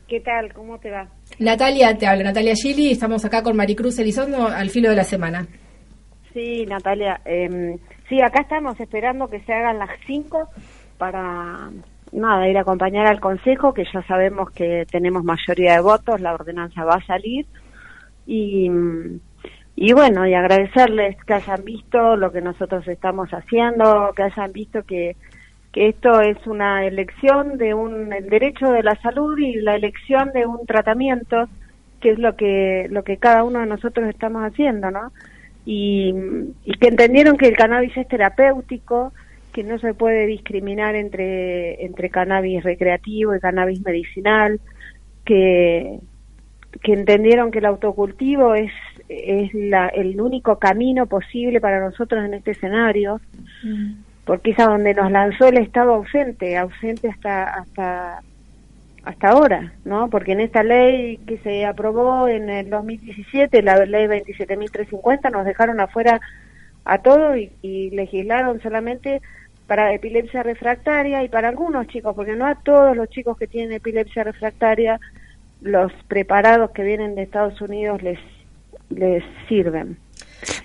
¿Qué 0.07 0.19
tal? 0.19 0.51
¿Cómo 0.53 0.77
te 0.79 0.91
va? 0.91 1.07
Natalia, 1.39 1.97
te 1.97 2.05
habla 2.05 2.25
Natalia 2.25 2.55
Gili, 2.55 2.91
estamos 2.91 3.23
acá 3.23 3.41
con 3.41 3.55
Maricruz 3.55 3.97
Elizondo 3.99 4.47
al 4.47 4.69
filo 4.69 4.89
de 4.89 4.97
la 4.97 5.03
semana. 5.05 5.47
Sí, 6.33 6.65
Natalia. 6.65 7.21
eh, 7.25 7.77
sí, 8.09 8.21
acá 8.21 8.41
estamos 8.41 8.79
esperando 8.79 9.27
que 9.27 9.39
se 9.41 9.53
hagan 9.53 9.79
las 9.79 9.91
5 10.05 10.49
para, 10.97 11.71
nada, 12.13 12.47
ir 12.47 12.57
a 12.57 12.61
acompañar 12.61 13.07
al 13.07 13.19
Consejo, 13.19 13.73
que 13.73 13.85
ya 13.91 14.01
sabemos 14.03 14.51
que 14.51 14.85
tenemos 14.91 15.23
mayoría 15.23 15.73
de 15.73 15.81
votos, 15.81 16.21
la 16.21 16.33
ordenanza 16.33 16.83
va 16.83 16.95
a 16.95 17.05
salir. 17.05 17.45
Y, 18.25 18.69
y 19.75 19.93
bueno, 19.93 20.25
y 20.27 20.33
agradecerles 20.33 21.17
que 21.25 21.33
hayan 21.33 21.65
visto 21.65 22.15
lo 22.15 22.31
que 22.31 22.41
nosotros 22.41 22.87
estamos 22.87 23.29
haciendo, 23.31 24.11
que 24.15 24.23
hayan 24.23 24.51
visto 24.51 24.83
que, 24.83 25.15
que 25.71 25.89
esto 25.89 26.21
es 26.21 26.37
una 26.47 26.85
elección 26.85 27.57
de 27.57 27.73
un 27.73 28.13
el 28.13 28.29
derecho 28.29 28.71
de 28.71 28.83
la 28.83 28.95
salud 29.01 29.37
y 29.37 29.55
la 29.55 29.75
elección 29.75 30.31
de 30.33 30.45
un 30.45 30.65
tratamiento, 30.65 31.47
que 31.99 32.11
es 32.11 32.19
lo 32.19 32.35
que, 32.35 32.87
lo 32.89 33.03
que 33.03 33.17
cada 33.17 33.43
uno 33.43 33.59
de 33.59 33.65
nosotros 33.65 34.07
estamos 34.07 34.43
haciendo, 34.43 34.91
¿no? 34.91 35.11
y, 35.65 36.13
y 36.65 36.73
que 36.73 36.87
entendieron 36.87 37.37
que 37.37 37.47
el 37.47 37.55
cannabis 37.55 37.95
es 37.95 38.07
terapéutico, 38.07 39.13
que 39.53 39.63
no 39.63 39.79
se 39.79 39.93
puede 39.93 40.25
discriminar 40.25 40.95
entre, 40.95 41.85
entre 41.85 42.09
cannabis 42.09 42.63
recreativo 42.63 43.35
y 43.35 43.39
cannabis 43.39 43.81
medicinal, 43.81 44.59
que, 45.23 45.99
que 46.81 46.93
entendieron 46.93 47.51
que 47.51 47.59
el 47.59 47.65
autocultivo 47.65 48.55
es, 48.55 48.71
es 49.07 49.53
la, 49.53 49.87
el 49.87 50.19
único 50.19 50.57
camino 50.59 51.05
posible 51.05 51.61
para 51.61 51.79
nosotros 51.79 52.25
en 52.25 52.33
este 52.33 52.51
escenario, 52.51 53.21
porque 54.25 54.51
es 54.51 54.59
a 54.59 54.65
donde 54.65 54.93
nos 54.93 55.11
lanzó 55.11 55.47
el 55.47 55.57
Estado 55.57 55.93
ausente, 55.93 56.57
ausente 56.57 57.09
hasta, 57.09 57.43
hasta 57.43 58.21
hasta 59.05 59.29
ahora, 59.29 59.73
¿no? 59.83 60.09
Porque 60.09 60.31
en 60.31 60.39
esta 60.39 60.63
ley 60.63 61.17
que 61.27 61.37
se 61.39 61.65
aprobó 61.65 62.27
en 62.27 62.49
el 62.49 62.69
2017, 62.69 63.61
la 63.61 63.85
ley 63.85 64.07
27.350, 64.07 65.29
nos 65.29 65.45
dejaron 65.45 65.81
afuera 65.81 66.21
a 66.85 66.97
todos 66.99 67.37
y, 67.37 67.51
y 67.61 67.89
legislaron 67.91 68.61
solamente 68.61 69.21
para 69.67 69.93
epilepsia 69.93 70.43
refractaria 70.43 71.23
y 71.23 71.29
para 71.29 71.49
algunos 71.49 71.87
chicos, 71.87 72.15
porque 72.15 72.35
no 72.35 72.45
a 72.45 72.55
todos 72.55 72.95
los 72.95 73.09
chicos 73.09 73.37
que 73.37 73.47
tienen 73.47 73.73
epilepsia 73.73 74.23
refractaria, 74.23 74.99
los 75.61 75.91
preparados 76.07 76.71
que 76.71 76.83
vienen 76.83 77.15
de 77.15 77.23
Estados 77.23 77.59
Unidos 77.61 78.01
les, 78.03 78.19
les 78.89 79.23
sirven. 79.47 79.97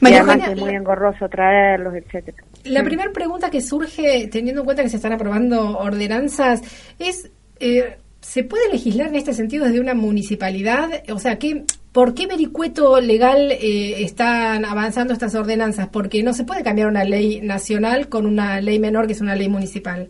Y 0.01 0.05
María 0.05 0.23
además 0.23 0.49
es 0.51 0.59
muy 0.59 0.75
engorroso 0.75 1.29
traerlos, 1.29 1.95
etcétera. 1.95 2.39
La 2.65 2.83
Mm. 2.83 2.87
primera 2.87 3.13
pregunta 3.13 3.49
que 3.51 3.61
surge, 3.61 4.29
teniendo 4.31 4.63
en 4.63 4.65
cuenta 4.65 4.83
que 4.83 4.89
se 4.89 4.97
están 4.97 5.13
aprobando 5.13 5.79
ordenanzas, 5.79 6.61
es, 6.99 7.31
eh, 7.61 7.97
¿se 8.21 8.43
puede 8.43 8.73
legislar 8.73 9.09
en 9.09 9.15
este 9.15 9.33
sentido 9.33 9.67
desde 9.67 9.81
una 9.81 9.95
municipalidad? 9.95 10.91
O 11.13 11.19
sea, 11.21 11.39
¿qué, 11.39 11.65
¿por 11.99 12.15
qué 12.15 12.29
vericueto 12.29 13.01
legal 13.01 13.51
eh, 13.51 14.05
están 14.05 14.65
avanzando 14.65 15.13
estas 15.13 15.35
ordenanzas? 15.35 15.89
Porque 15.89 16.23
no 16.23 16.33
se 16.33 16.45
puede 16.45 16.63
cambiar 16.63 16.87
una 16.87 17.03
ley 17.03 17.41
nacional 17.41 18.09
con 18.09 18.25
una 18.25 18.61
ley 18.61 18.79
menor 18.79 19.09
que 19.09 19.15
es 19.15 19.21
una 19.21 19.35
ley 19.35 19.49
municipal. 19.49 20.09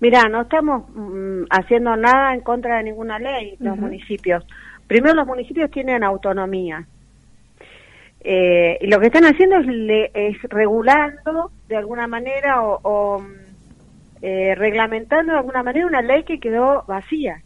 Mira, 0.00 0.22
no 0.30 0.40
estamos 0.40 0.88
mm, 0.94 1.42
haciendo 1.50 1.94
nada 1.94 2.32
en 2.32 2.40
contra 2.40 2.78
de 2.78 2.84
ninguna 2.84 3.18
ley, 3.18 3.54
los 3.58 3.76
municipios. 3.76 4.46
Primero, 4.86 5.14
los 5.14 5.26
municipios 5.26 5.70
tienen 5.70 6.02
autonomía. 6.04 6.86
Eh, 8.24 8.78
y 8.80 8.86
lo 8.86 8.98
que 8.98 9.08
están 9.08 9.26
haciendo 9.26 9.58
es, 9.58 9.66
le- 9.66 10.10
es 10.14 10.40
regulando 10.44 11.50
de 11.68 11.76
alguna 11.76 12.06
manera 12.06 12.62
o, 12.62 12.80
o, 12.82 13.18
mm, 13.18 13.26
eh, 14.22 14.54
reglamentando 14.54 15.32
de 15.34 15.38
alguna 15.40 15.62
manera 15.62 15.86
una 15.86 16.00
ley 16.00 16.24
que 16.24 16.40
quedó 16.40 16.84
vacía, 16.88 17.42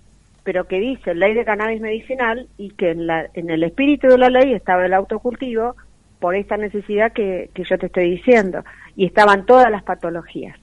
pero 0.46 0.68
que 0.68 0.78
dice 0.78 1.12
ley 1.12 1.34
de 1.34 1.44
cannabis 1.44 1.80
medicinal 1.80 2.46
y 2.56 2.70
que 2.70 2.92
en, 2.92 3.08
la, 3.08 3.26
en 3.34 3.50
el 3.50 3.64
espíritu 3.64 4.06
de 4.06 4.16
la 4.16 4.30
ley 4.30 4.52
estaba 4.54 4.86
el 4.86 4.94
autocultivo 4.94 5.74
por 6.20 6.36
esta 6.36 6.56
necesidad 6.56 7.12
que, 7.12 7.50
yo 7.52 7.76
te 7.78 7.86
estoy 7.86 8.10
diciendo 8.12 8.62
y 8.94 9.06
estaban 9.06 9.44
todas 9.44 9.70
las 9.72 9.82
patologías. 9.82 10.56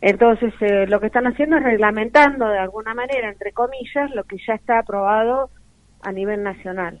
Entonces, 0.00 0.52
eh, 0.60 0.86
lo 0.88 0.98
que 0.98 1.06
están 1.06 1.28
haciendo 1.28 1.56
es 1.56 1.62
reglamentando 1.62 2.48
de 2.48 2.58
alguna 2.58 2.92
manera, 2.92 3.28
entre 3.30 3.52
comillas, 3.52 4.10
lo 4.16 4.24
que 4.24 4.36
ya 4.44 4.54
está 4.54 4.80
aprobado 4.80 5.48
a 6.02 6.10
nivel 6.10 6.42
nacional. 6.42 6.98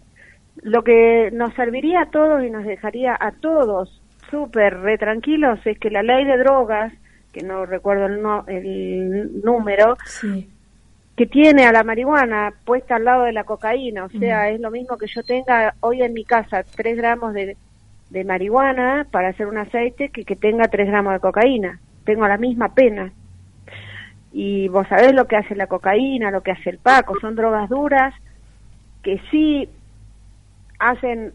Lo 0.62 0.84
que 0.84 1.30
nos 1.32 1.52
serviría 1.54 2.02
a 2.02 2.10
todos 2.10 2.44
y 2.44 2.48
nos 2.50 2.64
dejaría 2.64 3.16
a 3.18 3.32
todos 3.32 4.00
súper 4.30 4.78
re 4.78 4.98
tranquilos 4.98 5.58
es 5.66 5.78
que 5.80 5.90
la 5.90 6.04
ley 6.04 6.24
de 6.24 6.38
drogas, 6.38 6.92
que 7.32 7.42
no 7.42 7.66
recuerdo 7.66 8.06
el, 8.06 8.22
no- 8.22 8.44
el 8.46 9.42
número, 9.42 9.96
que 11.16 11.26
tiene 11.26 11.64
a 11.64 11.72
la 11.72 11.84
marihuana 11.84 12.52
puesta 12.64 12.96
al 12.96 13.04
lado 13.04 13.24
de 13.24 13.32
la 13.32 13.44
cocaína, 13.44 14.04
o 14.04 14.08
sea, 14.10 14.50
es 14.50 14.60
lo 14.60 14.70
mismo 14.70 14.98
que 14.98 15.06
yo 15.06 15.22
tenga 15.22 15.74
hoy 15.80 16.02
en 16.02 16.12
mi 16.12 16.24
casa 16.24 16.64
3 16.64 16.96
gramos 16.96 17.32
de, 17.34 17.56
de 18.10 18.24
marihuana 18.24 19.06
para 19.10 19.28
hacer 19.28 19.46
un 19.46 19.58
aceite 19.58 20.08
que 20.08 20.24
que 20.24 20.36
tenga 20.36 20.68
3 20.68 20.88
gramos 20.88 21.12
de 21.12 21.20
cocaína. 21.20 21.80
Tengo 22.04 22.26
la 22.26 22.36
misma 22.36 22.74
pena. 22.74 23.12
Y 24.32 24.66
vos 24.68 24.88
sabés 24.88 25.14
lo 25.14 25.26
que 25.26 25.36
hace 25.36 25.54
la 25.54 25.68
cocaína, 25.68 26.32
lo 26.32 26.42
que 26.42 26.50
hace 26.50 26.70
el 26.70 26.78
paco, 26.78 27.14
son 27.20 27.36
drogas 27.36 27.68
duras 27.68 28.12
que 29.04 29.20
sí 29.30 29.68
hacen, 30.80 31.32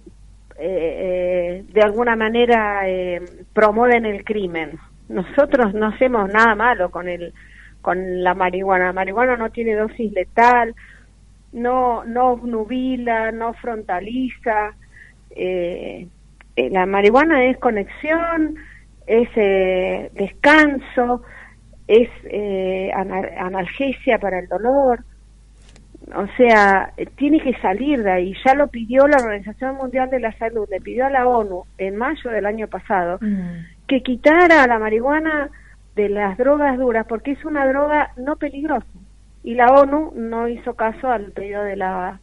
eh, 0.57 1.61
eh, 1.61 1.63
de 1.71 1.81
alguna 1.81 2.17
manera, 2.17 2.81
eh, 2.89 3.21
promueven 3.53 4.05
el 4.05 4.25
crimen. 4.25 4.77
Nosotros 5.07 5.73
no 5.73 5.87
hacemos 5.87 6.29
nada 6.29 6.55
malo 6.55 6.91
con 6.91 7.07
el 7.07 7.33
con 7.81 8.23
la 8.23 8.33
marihuana. 8.33 8.85
La 8.87 8.93
marihuana 8.93 9.37
no 9.37 9.49
tiene 9.49 9.75
dosis 9.75 10.11
letal, 10.13 10.75
no 11.53 12.03
no 12.05 12.31
obnubila, 12.31 13.31
no 13.31 13.53
frontaliza. 13.53 14.73
Eh, 15.31 16.07
eh, 16.55 16.69
la 16.71 16.85
marihuana 16.85 17.45
es 17.45 17.57
conexión, 17.57 18.55
es 19.07 19.29
eh, 19.35 20.11
descanso, 20.13 21.21
es 21.87 22.09
eh, 22.25 22.91
ana- 22.95 23.29
analgesia 23.39 24.19
para 24.19 24.39
el 24.39 24.47
dolor. 24.47 25.03
O 26.15 26.25
sea, 26.37 26.91
tiene 27.17 27.39
que 27.39 27.53
salir 27.59 28.01
de 28.01 28.11
ahí. 28.11 28.33
Ya 28.43 28.55
lo 28.55 28.67
pidió 28.67 29.07
la 29.07 29.17
Organización 29.17 29.75
Mundial 29.75 30.09
de 30.09 30.19
la 30.19 30.31
Salud, 30.39 30.67
le 30.71 30.81
pidió 30.81 31.05
a 31.05 31.09
la 31.09 31.27
ONU 31.27 31.63
en 31.77 31.95
mayo 31.97 32.31
del 32.31 32.45
año 32.47 32.67
pasado 32.67 33.19
que 33.87 34.01
quitara 34.01 34.65
la 34.65 34.79
marihuana 34.79 35.49
de 35.99 36.09
las 36.09 36.37
drogas 36.37 36.77
duras 36.77 37.05
porque 37.07 37.31
es 37.31 37.43
una 37.43 37.67
droga 37.67 38.11
no 38.15 38.37
peligrosa. 38.37 38.87
Y 39.43 39.55
la 39.55 39.71
ONU 39.71 40.13
no 40.15 40.47
hizo 40.47 40.73
caso 40.73 41.09
al 41.09 41.31
pedido 41.31 41.63
de 41.63 41.75
la 41.75 42.19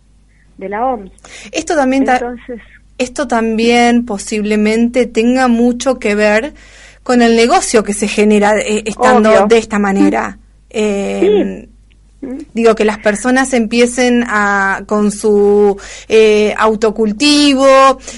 de 0.56 0.68
la 0.68 0.86
OMS. 0.86 1.10
Esto 1.52 1.76
también, 1.76 2.08
Entonces, 2.08 2.60
esto 2.96 3.28
también 3.28 4.06
posiblemente 4.06 5.06
tenga 5.06 5.48
mucho 5.48 5.98
que 5.98 6.14
ver 6.14 6.54
con 7.02 7.20
el 7.20 7.36
negocio 7.36 7.82
que 7.82 7.92
se 7.92 8.08
genera 8.08 8.58
eh, 8.58 8.82
estando 8.86 9.30
Obvio. 9.30 9.46
de 9.46 9.58
esta 9.58 9.78
manera. 9.78 10.38
Eh, 10.70 11.68
Digo, 12.54 12.74
que 12.74 12.84
las 12.84 12.98
personas 12.98 13.52
empiecen 13.52 14.24
a, 14.26 14.82
con 14.86 15.12
su 15.12 15.78
eh, 16.08 16.54
autocultivo, 16.56 17.66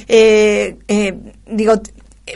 eh, 0.06 0.76
eh, 0.86 1.14
digo, 1.50 1.74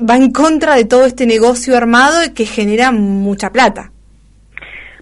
va 0.08 0.16
en 0.16 0.30
contra 0.30 0.74
de 0.76 0.84
todo 0.84 1.04
este 1.06 1.26
negocio 1.26 1.76
armado 1.76 2.20
que 2.34 2.46
genera 2.46 2.92
mucha 2.92 3.50
plata. 3.50 3.90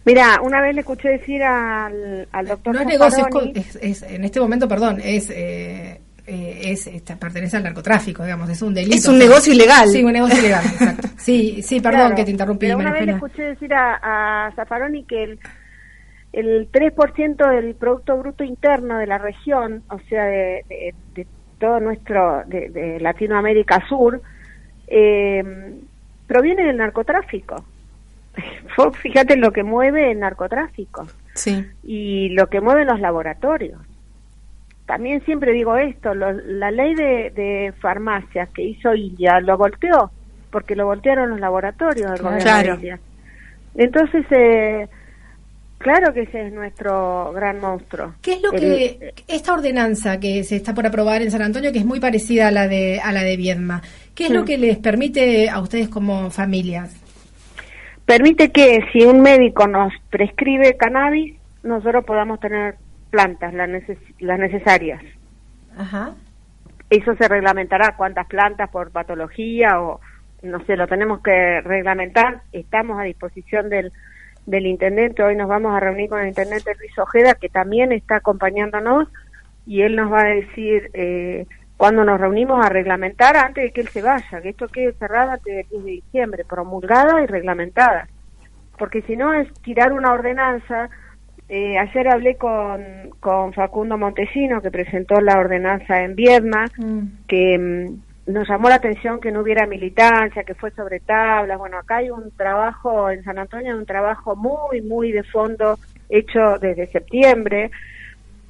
mira, 0.04 0.40
una 0.42 0.60
vez 0.60 0.74
le 0.74 0.80
escuché 0.80 1.08
decir 1.10 1.42
al, 1.42 2.26
al 2.32 2.46
doctor 2.46 2.74
No 2.74 2.80
es 2.80 2.86
negocio, 2.86 3.26
es, 3.54 3.76
es- 3.80 4.02
en 4.02 4.24
este 4.24 4.40
momento, 4.40 4.66
perdón, 4.68 5.00
es, 5.02 5.30
eh, 5.30 6.00
eh, 6.26 6.60
es 6.64 6.86
esta, 6.86 7.16
pertenece 7.16 7.56
al 7.56 7.64
narcotráfico, 7.64 8.22
digamos, 8.24 8.48
es 8.50 8.62
un 8.62 8.72
delito. 8.74 8.96
Es 8.96 9.06
un 9.06 9.18
negocio 9.18 9.52
ilegal. 9.52 9.88
Sí, 9.88 10.02
un 10.04 10.12
negocio 10.12 10.38
ilegal, 10.38 10.64
exacto. 10.64 11.08
Sí, 11.18 11.60
sí, 11.62 11.80
perdón 11.82 12.00
Claro, 12.00 12.16
que 12.16 12.24
te 12.24 12.30
interrumpí, 12.30 12.66
pero 12.66 12.78
una 12.78 12.92
vez 12.92 13.06
le 13.06 13.12
escuché 13.12 13.42
decir 13.42 13.72
a, 13.74 14.46
a 14.46 14.52
Zaffaroni 14.54 15.04
que 15.04 15.24
el, 15.24 15.38
el 16.32 16.70
3% 16.70 17.50
del 17.50 17.74
Producto 17.74 18.16
Bruto 18.16 18.44
Interno 18.44 18.98
de 18.98 19.06
la 19.06 19.18
región, 19.18 19.82
o 19.90 19.98
sea, 20.08 20.24
de, 20.24 20.64
de- 20.68 20.94
de 21.14 21.26
todo 21.58 21.78
nuestro, 21.80 22.42
de, 22.46 22.70
de 22.70 23.00
Latinoamérica 23.00 23.82
Sur, 23.88 24.22
eh, 24.90 25.42
proviene 26.26 26.64
del 26.66 26.76
narcotráfico. 26.76 27.64
Fíjate 29.02 29.36
lo 29.36 29.52
que 29.52 29.62
mueve 29.62 30.12
el 30.12 30.20
narcotráfico 30.20 31.06
Sí. 31.34 31.64
y 31.82 32.28
lo 32.30 32.48
que 32.48 32.60
mueven 32.60 32.86
los 32.88 33.00
laboratorios. 33.00 33.80
También 34.86 35.24
siempre 35.24 35.52
digo 35.52 35.76
esto, 35.76 36.14
lo- 36.14 36.32
la 36.32 36.70
ley 36.70 36.94
de, 36.94 37.30
de 37.30 37.72
farmacias 37.80 38.48
que 38.50 38.62
hizo 38.62 38.94
India 38.94 39.40
lo 39.40 39.56
volteó, 39.56 40.10
porque 40.50 40.74
lo 40.74 40.86
voltearon 40.86 41.30
los 41.30 41.40
laboratorios 41.40 42.10
del 42.10 42.20
gobierno 42.22 42.42
Claro. 42.42 42.68
de 42.70 42.74
India. 42.74 43.00
Entonces, 43.76 44.26
eh, 44.30 44.88
claro 45.78 46.12
que 46.12 46.22
ese 46.22 46.48
es 46.48 46.52
nuestro 46.52 47.32
gran 47.32 47.60
monstruo. 47.60 48.14
¿Qué 48.20 48.32
es 48.34 48.42
lo 48.42 48.52
El- 48.52 48.60
que 48.60 49.14
esta 49.28 49.52
ordenanza 49.54 50.18
que 50.18 50.42
se 50.42 50.56
está 50.56 50.74
por 50.74 50.84
aprobar 50.86 51.22
en 51.22 51.30
San 51.30 51.42
Antonio, 51.42 51.70
que 51.72 51.78
es 51.78 51.86
muy 51.86 52.00
parecida 52.00 52.48
a 52.48 52.50
la 52.50 52.66
de 52.66 53.00
a 53.00 53.12
la 53.12 53.22
de 53.22 53.36
Viedma, 53.36 53.82
qué 54.20 54.26
es 54.26 54.32
lo 54.32 54.44
que 54.44 54.58
les 54.58 54.78
permite 54.78 55.48
a 55.50 55.60
ustedes 55.60 55.88
como 55.88 56.30
familias? 56.30 56.96
permite 58.06 58.50
que 58.50 58.80
si 58.92 59.04
un 59.04 59.20
médico 59.22 59.68
nos 59.68 59.92
prescribe 60.10 60.76
cannabis, 60.76 61.36
nosotros 61.62 62.04
podamos 62.04 62.40
tener 62.40 62.74
plantas, 63.10 63.54
las, 63.54 63.68
neces- 63.68 64.14
las 64.18 64.36
necesarias. 64.38 65.00
Ajá. 65.78 66.14
Eso 66.88 67.14
se 67.14 67.28
reglamentará 67.28 67.94
cuántas 67.96 68.26
plantas 68.26 68.68
por 68.70 68.90
patología 68.90 69.80
o 69.80 70.00
no 70.42 70.58
sé, 70.64 70.76
lo 70.76 70.88
tenemos 70.88 71.22
que 71.22 71.60
reglamentar. 71.60 72.42
Estamos 72.52 72.98
a 72.98 73.04
disposición 73.04 73.68
del, 73.68 73.92
del 74.44 74.66
intendente. 74.66 75.22
Hoy 75.22 75.36
nos 75.36 75.48
vamos 75.48 75.72
a 75.72 75.78
reunir 75.78 76.08
con 76.08 76.20
el 76.20 76.28
intendente 76.28 76.74
Luis 76.80 76.98
Ojeda, 76.98 77.34
que 77.34 77.48
también 77.48 77.92
está 77.92 78.16
acompañándonos, 78.16 79.06
y 79.66 79.82
él 79.82 79.94
nos 79.94 80.10
va 80.10 80.22
a 80.22 80.34
decir 80.34 80.90
eh, 80.94 81.46
cuándo 81.80 82.04
nos 82.04 82.20
reunimos 82.20 82.62
a 82.62 82.68
reglamentar 82.68 83.38
antes 83.38 83.64
de 83.64 83.72
que 83.72 83.80
él 83.80 83.88
se 83.88 84.02
vaya, 84.02 84.42
que 84.42 84.50
esto 84.50 84.68
quede 84.68 84.92
cerrado 84.98 85.30
antes 85.30 85.56
del 85.56 85.66
10 85.70 85.84
de 85.84 85.90
diciembre, 85.92 86.44
promulgada 86.44 87.22
y 87.22 87.26
reglamentada. 87.26 88.06
Porque 88.78 89.00
si 89.00 89.16
no 89.16 89.32
es 89.32 89.50
tirar 89.62 89.94
una 89.94 90.12
ordenanza. 90.12 90.90
Eh, 91.48 91.78
ayer 91.78 92.06
hablé 92.08 92.36
con, 92.36 92.84
con 93.18 93.54
Facundo 93.54 93.96
Montesino, 93.96 94.60
que 94.60 94.70
presentó 94.70 95.22
la 95.22 95.38
ordenanza 95.38 96.02
en 96.02 96.14
Viedma, 96.14 96.66
que 97.26 97.58
mm, 97.58 98.30
nos 98.30 98.46
llamó 98.46 98.68
la 98.68 98.74
atención 98.74 99.18
que 99.18 99.32
no 99.32 99.40
hubiera 99.40 99.66
militancia, 99.66 100.44
que 100.44 100.54
fue 100.54 100.70
sobre 100.72 101.00
tablas. 101.00 101.58
Bueno, 101.58 101.78
acá 101.78 101.96
hay 101.96 102.10
un 102.10 102.30
trabajo 102.36 103.10
en 103.10 103.24
San 103.24 103.38
Antonio, 103.38 103.74
un 103.74 103.86
trabajo 103.86 104.36
muy, 104.36 104.82
muy 104.82 105.12
de 105.12 105.22
fondo 105.22 105.78
hecho 106.10 106.58
desde 106.60 106.88
septiembre, 106.88 107.70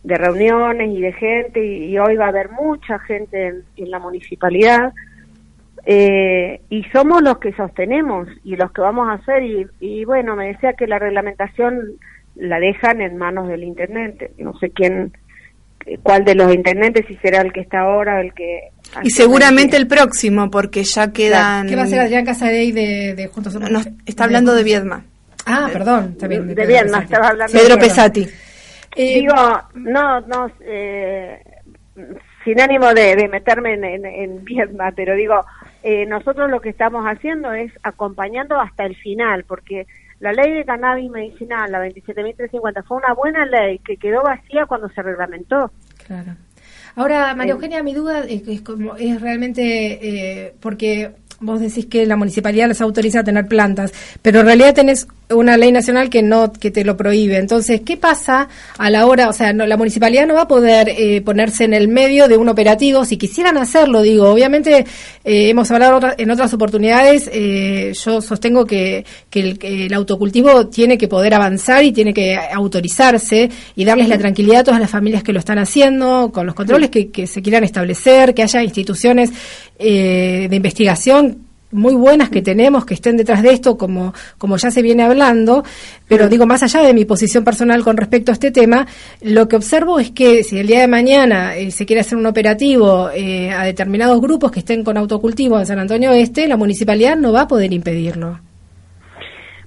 de 0.02 0.16
reuniones 0.16 0.90
y 0.96 1.00
de 1.00 1.12
gente, 1.12 1.64
y, 1.64 1.84
y 1.92 1.98
hoy 1.98 2.16
va 2.16 2.26
a 2.26 2.28
haber 2.28 2.50
mucha 2.50 2.98
gente 3.00 3.48
en, 3.48 3.62
en 3.76 3.90
la 3.90 3.98
municipalidad. 3.98 4.92
Eh, 5.86 6.60
y 6.68 6.84
somos 6.92 7.22
los 7.22 7.38
que 7.38 7.52
sostenemos 7.54 8.28
y 8.44 8.54
los 8.56 8.70
que 8.70 8.82
vamos 8.82 9.08
a 9.08 9.14
hacer 9.14 9.42
y, 9.42 9.66
y 9.80 10.04
bueno 10.04 10.36
me 10.36 10.48
decía 10.48 10.74
que 10.74 10.86
la 10.86 10.98
reglamentación 10.98 11.92
la 12.36 12.60
dejan 12.60 13.00
en 13.00 13.16
manos 13.16 13.48
del 13.48 13.64
intendente 13.64 14.30
no 14.36 14.52
sé 14.58 14.68
quién 14.72 15.16
cuál 16.02 16.26
de 16.26 16.34
los 16.34 16.52
intendentes 16.54 17.06
si 17.06 17.16
será 17.16 17.40
el 17.40 17.54
que 17.54 17.60
está 17.60 17.80
ahora 17.80 18.20
el 18.20 18.34
que 18.34 18.68
Y 19.02 19.08
seguramente 19.08 19.78
el 19.78 19.86
próximo, 19.86 20.50
porque 20.50 20.84
ya 20.84 21.12
quedan... 21.12 21.66
¿Qué 21.66 21.76
va 21.76 21.82
a 21.82 21.86
ser 21.86 22.00
Adrián 22.00 22.26
Casadei 22.26 22.72
de, 22.72 23.14
de 23.14 23.26
Juntos 23.28 23.56
está 24.04 24.24
hablando 24.24 24.54
de 24.54 24.62
Viedma. 24.62 25.04
Ah, 25.46 25.70
perdón, 25.72 26.10
está 26.12 26.28
bien. 26.28 26.46
de 26.46 26.54
Pedro 26.54 26.68
Viedma 26.68 26.98
estaba 26.98 27.28
hablando 27.28 27.52
Pedro 27.58 27.76
de- 27.76 27.80
Pesati. 27.80 28.26
Digo 29.02 29.34
no 29.74 30.20
no 30.22 30.50
eh, 30.60 31.42
sin 32.44 32.60
ánimo 32.60 32.92
de, 32.94 33.16
de 33.16 33.28
meterme 33.28 33.74
en, 33.74 33.84
en, 33.84 34.06
en 34.06 34.44
Viedma 34.44 34.92
pero 34.92 35.14
digo 35.14 35.44
eh, 35.82 36.06
nosotros 36.06 36.50
lo 36.50 36.60
que 36.60 36.70
estamos 36.70 37.04
haciendo 37.04 37.52
es 37.52 37.72
acompañando 37.82 38.58
hasta 38.60 38.84
el 38.84 38.96
final 38.96 39.44
porque 39.44 39.86
la 40.18 40.32
ley 40.32 40.52
de 40.52 40.64
cannabis 40.64 41.10
medicinal 41.10 41.70
la 41.72 41.84
27.350 41.86 42.84
fue 42.84 42.98
una 42.98 43.14
buena 43.14 43.46
ley 43.46 43.78
que 43.78 43.96
quedó 43.96 44.22
vacía 44.22 44.66
cuando 44.66 44.88
se 44.90 45.02
reglamentó 45.02 45.70
Claro. 46.06 46.34
Ahora, 46.96 47.34
María 47.36 47.52
Eh. 47.52 47.54
Eugenia, 47.54 47.82
mi 47.82 47.94
duda 47.94 48.24
es, 48.28 48.46
es 48.48 48.62
como 48.62 48.96
es 48.96 49.20
realmente 49.20 49.62
eh, 50.02 50.54
porque 50.60 51.12
vos 51.40 51.60
decís 51.60 51.86
que 51.86 52.04
la 52.04 52.16
municipalidad 52.16 52.68
les 52.68 52.80
autoriza 52.80 53.20
a 53.20 53.24
tener 53.24 53.46
plantas, 53.46 53.92
pero 54.22 54.40
en 54.40 54.46
realidad 54.46 54.74
tenés 54.74 55.06
una 55.30 55.56
ley 55.56 55.72
nacional 55.72 56.10
que 56.10 56.22
no 56.22 56.52
que 56.52 56.70
te 56.70 56.84
lo 56.84 56.96
prohíbe. 56.96 57.36
Entonces, 57.38 57.80
¿qué 57.84 57.96
pasa 57.96 58.48
a 58.78 58.90
la 58.90 59.06
hora? 59.06 59.28
O 59.28 59.32
sea, 59.32 59.52
no, 59.52 59.66
la 59.66 59.76
municipalidad 59.76 60.26
no 60.26 60.34
va 60.34 60.42
a 60.42 60.48
poder 60.48 60.88
eh, 60.90 61.20
ponerse 61.22 61.64
en 61.64 61.74
el 61.74 61.88
medio 61.88 62.28
de 62.28 62.36
un 62.36 62.48
operativo. 62.48 63.04
Si 63.04 63.16
quisieran 63.16 63.56
hacerlo, 63.58 64.02
digo, 64.02 64.28
obviamente 64.30 64.84
eh, 65.24 65.48
hemos 65.50 65.70
hablado 65.70 65.96
otra- 65.96 66.14
en 66.18 66.30
otras 66.30 66.52
oportunidades. 66.54 67.30
eh, 67.32 67.92
yo 68.04 68.20
sostengo 68.20 68.64
que, 68.66 69.04
que 69.30 69.40
el, 69.40 69.58
que 69.58 69.86
el 69.86 69.94
autocultivo 69.94 70.66
tiene 70.68 70.98
que 70.98 71.08
poder 71.08 71.34
avanzar 71.34 71.84
y 71.84 71.92
tiene 71.92 72.12
que 72.14 72.36
autorizarse 72.36 73.50
y 73.76 73.84
darles 73.84 74.08
la 74.08 74.18
tranquilidad 74.18 74.60
a 74.60 74.64
todas 74.64 74.80
las 74.80 74.90
familias 74.90 75.22
que 75.22 75.32
lo 75.32 75.38
están 75.38 75.58
haciendo, 75.58 76.30
con 76.32 76.46
los 76.46 76.54
controles 76.54 76.90
que, 76.90 77.10
que 77.10 77.26
se 77.26 77.42
quieran 77.42 77.64
establecer, 77.64 78.34
que 78.34 78.42
haya 78.42 78.62
instituciones 78.62 79.30
eh, 79.78 80.46
de 80.50 80.56
investigación 80.56 81.46
muy 81.72 81.94
buenas 81.94 82.30
que 82.30 82.42
tenemos 82.42 82.84
que 82.84 82.94
estén 82.94 83.16
detrás 83.16 83.42
de 83.42 83.52
esto, 83.52 83.76
como, 83.76 84.12
como 84.38 84.56
ya 84.56 84.70
se 84.70 84.82
viene 84.82 85.02
hablando, 85.02 85.62
pero 86.08 86.28
digo, 86.28 86.46
más 86.46 86.62
allá 86.62 86.82
de 86.82 86.94
mi 86.94 87.04
posición 87.04 87.44
personal 87.44 87.82
con 87.84 87.96
respecto 87.96 88.32
a 88.32 88.34
este 88.34 88.50
tema, 88.50 88.86
lo 89.22 89.48
que 89.48 89.56
observo 89.56 89.98
es 89.98 90.10
que 90.10 90.42
si 90.42 90.58
el 90.58 90.66
día 90.66 90.80
de 90.80 90.88
mañana 90.88 91.56
eh, 91.56 91.70
se 91.70 91.86
quiere 91.86 92.00
hacer 92.00 92.18
un 92.18 92.26
operativo 92.26 93.10
eh, 93.10 93.50
a 93.50 93.64
determinados 93.64 94.20
grupos 94.20 94.50
que 94.50 94.60
estén 94.60 94.84
con 94.84 94.96
autocultivo 94.96 95.58
en 95.58 95.66
San 95.66 95.78
Antonio 95.78 96.10
Oeste, 96.10 96.48
la 96.48 96.56
municipalidad 96.56 97.16
no 97.16 97.32
va 97.32 97.42
a 97.42 97.48
poder 97.48 97.72
impedirlo. 97.72 98.38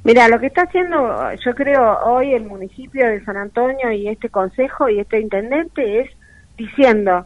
Mira, 0.03 0.27
lo 0.27 0.37
que 0.37 0.47
está 0.47 0.63
haciendo, 0.63 0.97
yo 1.45 1.55
creo, 1.55 1.97
hoy 2.05 2.33
el 2.33 2.43
municipio 2.43 3.07
de 3.07 3.23
San 3.23 3.37
Antonio 3.37 3.89
y 3.91 4.09
este 4.09 4.27
consejo 4.27 4.89
y 4.89 4.99
este 4.99 5.21
intendente 5.21 6.01
es 6.01 6.09
diciendo, 6.57 7.25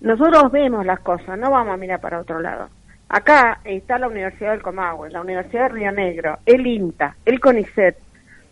nosotros 0.00 0.50
vemos 0.50 0.84
las 0.84 0.98
cosas, 1.00 1.38
no 1.38 1.52
vamos 1.52 1.74
a 1.74 1.76
mirar 1.76 2.00
para 2.00 2.18
otro 2.18 2.40
lado. 2.40 2.68
Acá 3.08 3.60
está 3.64 3.98
la 3.98 4.08
Universidad 4.08 4.50
del 4.52 4.62
Comahue, 4.62 5.10
la 5.10 5.20
Universidad 5.20 5.64
de 5.64 5.68
Río 5.68 5.92
Negro, 5.92 6.38
el 6.44 6.66
INTA, 6.66 7.16
el 7.24 7.38
CONICET, 7.38 7.96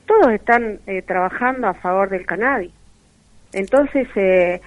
todos 0.07 0.33
están 0.33 0.79
eh, 0.87 1.03
trabajando 1.03 1.67
a 1.67 1.75
favor 1.75 2.09
del 2.09 2.25
cannabis. 2.27 2.73
Entonces, 3.53 4.07
eh, 4.15 4.61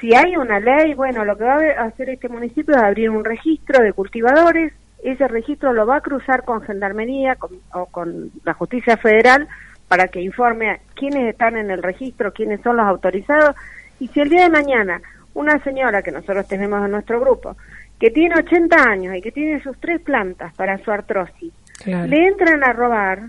si 0.00 0.14
hay 0.14 0.36
una 0.36 0.58
ley, 0.60 0.94
bueno, 0.94 1.24
lo 1.24 1.36
que 1.36 1.44
va 1.44 1.56
a 1.78 1.84
hacer 1.84 2.08
este 2.10 2.28
municipio 2.28 2.74
es 2.76 2.82
abrir 2.82 3.10
un 3.10 3.24
registro 3.24 3.82
de 3.82 3.92
cultivadores, 3.92 4.72
ese 5.02 5.28
registro 5.28 5.72
lo 5.72 5.86
va 5.86 5.96
a 5.96 6.00
cruzar 6.00 6.44
con 6.44 6.62
Gendarmería 6.62 7.36
con- 7.36 7.60
o 7.72 7.86
con 7.86 8.30
la 8.44 8.54
Justicia 8.54 8.96
Federal 8.96 9.46
para 9.88 10.08
que 10.08 10.20
informe 10.22 10.70
a 10.70 10.78
quiénes 10.94 11.28
están 11.28 11.56
en 11.56 11.70
el 11.70 11.82
registro, 11.82 12.32
quiénes 12.32 12.60
son 12.62 12.76
los 12.78 12.86
autorizados, 12.86 13.54
y 14.00 14.08
si 14.08 14.20
el 14.20 14.30
día 14.30 14.44
de 14.44 14.50
mañana 14.50 15.00
una 15.34 15.62
señora 15.62 16.02
que 16.02 16.10
nosotros 16.10 16.48
tenemos 16.48 16.82
en 16.84 16.90
nuestro 16.92 17.20
grupo, 17.20 17.56
que 17.98 18.10
tiene 18.10 18.34
80 18.38 18.76
años 18.88 19.16
y 19.16 19.22
que 19.22 19.32
tiene 19.32 19.62
sus 19.62 19.76
tres 19.78 20.00
plantas 20.02 20.54
para 20.54 20.78
su 20.78 20.90
artrosis, 20.90 21.52
Claro. 21.82 22.06
le 22.06 22.26
entran 22.28 22.64
a 22.64 22.72
robar 22.72 23.20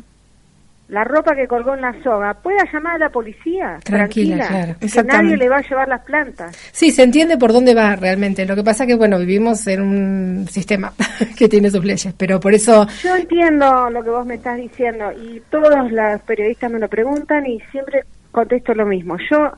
la 0.89 1.03
ropa 1.03 1.35
que 1.35 1.47
colgó 1.47 1.75
en 1.75 1.81
la 1.81 1.93
soga, 2.01 2.33
pueda 2.35 2.63
llamar 2.71 2.95
a 2.95 2.97
la 2.97 3.09
policía, 3.09 3.77
Tranquila, 3.83 4.37
tranquila, 4.37 4.47
claro, 4.47 4.75
que 4.79 5.03
nadie 5.03 5.35
le 5.35 5.49
va 5.49 5.57
a 5.57 5.61
llevar 5.61 5.87
las 5.89 6.01
plantas. 6.05 6.55
Sí, 6.71 6.91
se 6.91 7.03
entiende 7.03 7.37
por 7.37 7.51
dónde 7.51 7.75
va 7.75 7.93
realmente. 7.97 8.45
Lo 8.45 8.55
que 8.55 8.63
pasa 8.63 8.85
que, 8.85 8.95
bueno, 8.95 9.19
vivimos 9.19 9.67
en 9.67 9.81
un 9.81 10.47
sistema 10.47 10.93
que 11.37 11.49
tiene 11.49 11.69
sus 11.69 11.83
leyes, 11.83 12.13
pero 12.17 12.39
por 12.39 12.53
eso 12.53 12.87
Yo 13.03 13.17
entiendo 13.17 13.89
lo 13.89 14.01
que 14.01 14.09
vos 14.09 14.25
me 14.25 14.35
estás 14.35 14.55
diciendo 14.57 15.11
y 15.11 15.41
todos 15.49 15.91
los 15.91 16.21
periodistas 16.21 16.71
me 16.71 16.79
lo 16.79 16.87
preguntan 16.87 17.45
y 17.45 17.59
siempre 17.69 18.03
contesto 18.31 18.73
lo 18.73 18.85
mismo. 18.85 19.17
Yo, 19.29 19.51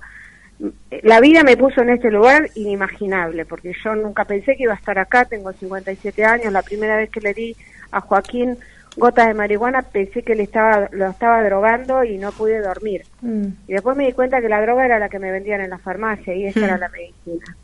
la 1.04 1.22
vida 1.22 1.44
me 1.44 1.56
puso 1.56 1.82
en 1.82 1.90
este 1.92 2.12
lugar 2.12 2.50
inimaginable 2.56 3.46
porque 3.46 3.74
yo 3.84 3.96
nunca 3.96 4.26
pensé 4.26 4.56
que 4.58 4.64
iba 4.64 4.74
a 4.74 4.78
estar 4.78 5.00
acá, 5.00 5.26
tengo 5.26 5.54
57 5.54 6.26
años, 6.26 6.52
la 6.52 6.62
primera 6.64 6.98
vez 6.98 7.10
que 7.10 7.22
le 7.22 7.34
di 7.34 7.56
a 7.92 8.02
Joaquín 8.02 8.58
gotas 8.98 9.28
de 9.28 9.34
marihuana 9.34 9.84
pensé 9.84 10.24
que 10.24 10.36
le 10.36 10.44
estaba, 10.44 10.90
lo 10.92 11.08
estaba 11.10 11.42
drogando 11.44 12.04
y 12.04 12.18
no 12.18 12.32
pude 12.34 12.60
dormir. 12.60 13.04
mm, 13.22 13.46
Y 13.68 13.74
después 13.74 13.96
me 13.96 14.06
di 14.08 14.12
cuenta 14.14 14.42
que 14.42 14.50
la 14.50 14.62
droga 14.62 14.84
era 14.86 15.00
la 15.00 15.08
que 15.08 15.20
me 15.20 15.32
vendían 15.32 15.62
en 15.62 15.70
la 15.70 15.78
farmacia 15.78 16.34
y 16.36 16.48
esa 16.48 16.60
Mm. 16.60 16.64
era 16.64 16.78
la 16.78 16.90
medicina. 16.90 17.56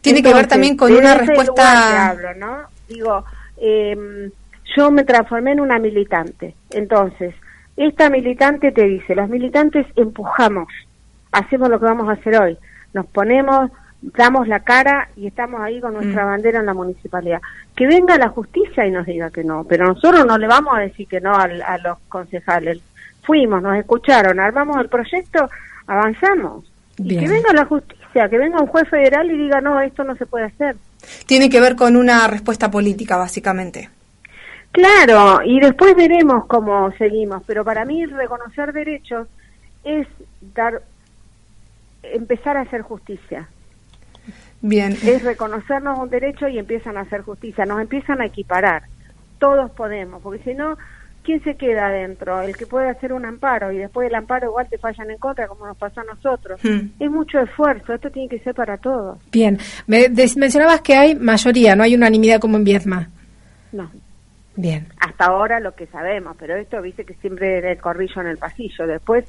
Tiene 0.00 0.22
que 0.22 0.34
ver 0.34 0.46
también 0.48 0.76
con 0.76 0.92
una 0.92 1.14
respuesta- 1.14 2.08
hablo, 2.10 2.34
¿no? 2.34 2.62
Digo, 2.88 3.24
eh, 3.58 4.30
yo 4.76 4.90
me 4.90 5.04
transformé 5.04 5.52
en 5.52 5.60
una 5.60 5.78
militante. 5.78 6.54
Entonces, 6.70 7.34
esta 7.76 8.10
militante 8.10 8.72
te 8.72 8.84
dice, 8.84 9.14
los 9.14 9.28
militantes 9.28 9.86
empujamos, 9.96 10.68
hacemos 11.34 11.68
lo 11.68 11.78
que 11.78 11.84
vamos 11.86 12.08
a 12.08 12.12
hacer 12.12 12.36
hoy. 12.40 12.56
Nos 12.92 13.06
ponemos, 13.06 13.70
damos 14.00 14.46
la 14.48 14.60
cara 14.60 15.08
y 15.16 15.26
estamos 15.26 15.60
ahí 15.60 15.80
con 15.80 15.94
nuestra 15.94 16.24
Mm. 16.24 16.28
bandera 16.28 16.60
en 16.60 16.66
la 16.66 16.74
municipalidad. 16.74 17.40
Que 17.76 17.86
venga 17.86 18.16
la 18.18 18.28
justicia 18.28 18.86
y 18.86 18.90
nos 18.90 19.06
diga 19.06 19.30
que 19.30 19.44
no, 19.44 19.64
pero 19.64 19.86
nosotros 19.86 20.24
no 20.26 20.38
le 20.38 20.46
vamos 20.46 20.74
a 20.76 20.80
decir 20.80 21.06
que 21.08 21.20
no 21.20 21.34
al- 21.34 21.62
a, 21.62 21.78
los 21.78 21.98
concejales. 22.08 22.80
Fuimos, 23.22 23.62
nos 23.62 23.76
escucharon, 23.76 24.38
armamos 24.38 24.78
el 24.80 24.88
proyecto, 24.88 25.48
avanzamos. 25.86 26.64
Y 26.98 27.18
que 27.18 27.26
venga 27.28 27.52
la 27.52 27.64
justicia, 27.64 28.28
que 28.28 28.38
venga 28.38 28.60
un 28.60 28.68
juez 28.68 28.88
federal 28.88 29.28
y 29.30 29.36
diga, 29.36 29.60
no, 29.60 29.80
esto 29.80 30.04
no 30.04 30.14
se 30.16 30.26
puede 30.26 30.44
hacer. 30.44 30.76
Tiene 31.26 31.50
que 31.50 31.60
ver 31.60 31.74
con 31.74 31.96
una 31.96 32.26
respuesta 32.28 32.70
política, 32.70 33.16
básicamente. 33.16 33.90
Claro, 34.70 35.40
y 35.44 35.60
después 35.60 35.94
veremos 35.94 36.46
cómo 36.46 36.90
seguimos, 36.98 37.42
pero 37.46 37.64
para 37.64 37.84
mí 37.84 38.04
reconocer 38.06 38.72
derechos 38.72 39.28
es 39.84 40.06
dar, 40.54 40.82
empezar 42.12 42.56
a 42.56 42.62
hacer 42.62 42.82
justicia. 42.82 43.48
Bien. 44.60 44.92
Es 44.92 45.22
reconocernos 45.22 45.98
un 45.98 46.08
derecho 46.08 46.48
y 46.48 46.58
empiezan 46.58 46.96
a 46.96 47.02
hacer 47.02 47.22
justicia, 47.22 47.66
nos 47.66 47.80
empiezan 47.80 48.20
a 48.20 48.26
equiparar. 48.26 48.84
Todos 49.38 49.70
podemos, 49.72 50.22
porque 50.22 50.42
si 50.42 50.54
no, 50.54 50.78
¿quién 51.22 51.42
se 51.44 51.56
queda 51.56 51.88
adentro? 51.88 52.40
El 52.40 52.56
que 52.56 52.66
puede 52.66 52.88
hacer 52.88 53.12
un 53.12 53.26
amparo 53.26 53.72
y 53.72 53.78
después 53.78 54.06
del 54.06 54.14
amparo 54.14 54.46
igual 54.46 54.66
te 54.70 54.78
fallan 54.78 55.10
en 55.10 55.18
contra, 55.18 55.48
como 55.48 55.66
nos 55.66 55.76
pasó 55.76 56.00
a 56.00 56.04
nosotros. 56.04 56.60
Hmm. 56.64 56.92
Es 56.98 57.10
mucho 57.10 57.40
esfuerzo, 57.40 57.92
esto 57.92 58.10
tiene 58.10 58.28
que 58.28 58.38
ser 58.38 58.54
para 58.54 58.78
todos. 58.78 59.18
bien. 59.30 59.58
Me 59.86 60.08
mencionabas 60.08 60.80
que 60.80 60.94
hay 60.94 61.14
mayoría, 61.14 61.76
no 61.76 61.82
hay 61.82 61.94
unanimidad 61.94 62.40
como 62.40 62.56
en 62.56 62.64
Viedma. 62.64 63.10
No. 63.72 63.90
Bien. 64.56 64.86
hasta 65.00 65.24
ahora 65.26 65.58
lo 65.58 65.74
que 65.74 65.86
sabemos, 65.88 66.36
pero 66.38 66.54
esto 66.54 66.80
viste 66.80 67.04
que 67.04 67.14
siempre 67.14 67.58
era 67.58 67.72
el 67.72 67.80
corrillo 67.80 68.20
en 68.20 68.28
el 68.28 68.38
pasillo, 68.38 68.86
después 68.86 69.24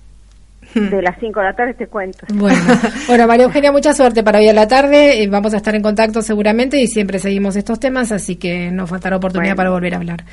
de 0.75 1.01
las 1.01 1.17
5 1.19 1.39
de 1.39 1.45
la 1.45 1.53
tarde 1.55 1.73
te 1.73 1.87
cuento. 1.87 2.25
Bueno, 2.33 2.59
bueno, 3.07 3.27
María 3.27 3.45
Eugenia, 3.45 3.71
mucha 3.71 3.93
suerte 3.93 4.23
para 4.23 4.39
hoy 4.39 4.47
a 4.49 4.53
la 4.53 4.67
tarde. 4.67 5.23
eh, 5.23 5.27
vamos 5.27 5.53
a 5.53 5.57
estar 5.57 5.73
en 5.75 5.81
contacto 5.81 6.21
seguramente 6.21 6.79
y 6.79 6.87
siempre 6.87 7.19
seguimos 7.19 7.55
estos 7.55 7.79
temas, 7.79 8.11
así 8.11 8.35
que 8.35 8.71
nos 8.71 8.89
faltará 8.89 9.17
oportunidad 9.17 9.55
Bueno. 9.55 9.57
para 9.57 9.69
volver 9.71 9.93
a 9.93 9.97
hablar. 9.97 10.23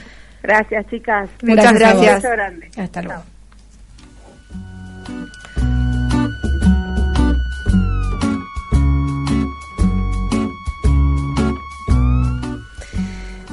Gracias, 0.42 0.86
chicas. 0.88 1.30
Muchas 1.42 1.72
gracias. 1.72 2.24
Hasta 2.76 3.02
luego. 3.02 3.22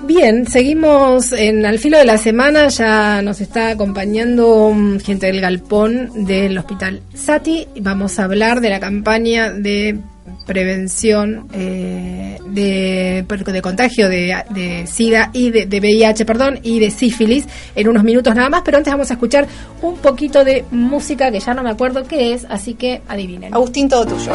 Bien, 0.10 0.48
seguimos 0.48 1.34
en 1.34 1.64
al 1.68 1.77
filo 1.77 1.99
de 1.99 2.03
la 2.03 2.18
semana, 2.18 2.68
ya 2.69 3.22
nos 3.22 3.41
está 3.41 3.69
acompañando 3.69 4.72
mm, 4.73 5.02
gente 5.02 5.27
del 5.27 5.40
galpón 5.40 6.26
del 6.26 6.57
Hospital 6.57 7.03
Sati. 7.14 7.68
Vamos 7.80 8.18
a 8.18 8.23
hablar 8.23 8.60
de 8.60 8.72
la 8.72 8.80
campaña 8.80 9.52
de 9.52 9.99
prevención 10.48 11.48
eh, 11.53 12.40
de, 12.48 13.23
contagio 13.61 14.10
de, 14.10 14.36
de 14.49 14.88
SIDA 14.88 15.30
y 15.31 15.52
de, 15.52 15.68
de 15.68 15.80
VIH, 15.80 16.26
perdón, 16.26 16.60
y 16.64 16.80
de 16.80 16.90
sífilis 16.90 17.45
en 17.76 17.88
unos 17.88 18.03
minutos 18.03 18.34
nada 18.34 18.49
más, 18.49 18.64
pero 18.65 18.80
antes 18.80 18.91
vamos 18.91 19.11
a 19.11 19.14
escuchar 19.14 19.48
un 19.84 19.98
poquito 19.98 20.44
de 20.44 20.65
música 20.72 21.31
que 21.31 21.40
ya 21.40 21.53
no 21.53 21.61
me 21.61 21.69
acuerdo 21.69 22.07
qué 22.07 22.34
es, 22.34 22.48
así 22.49 22.73
que 22.73 23.03
adivinen. 23.07 23.53
Agustín, 23.53 23.88
todo 23.88 24.07
tuyo. 24.07 24.31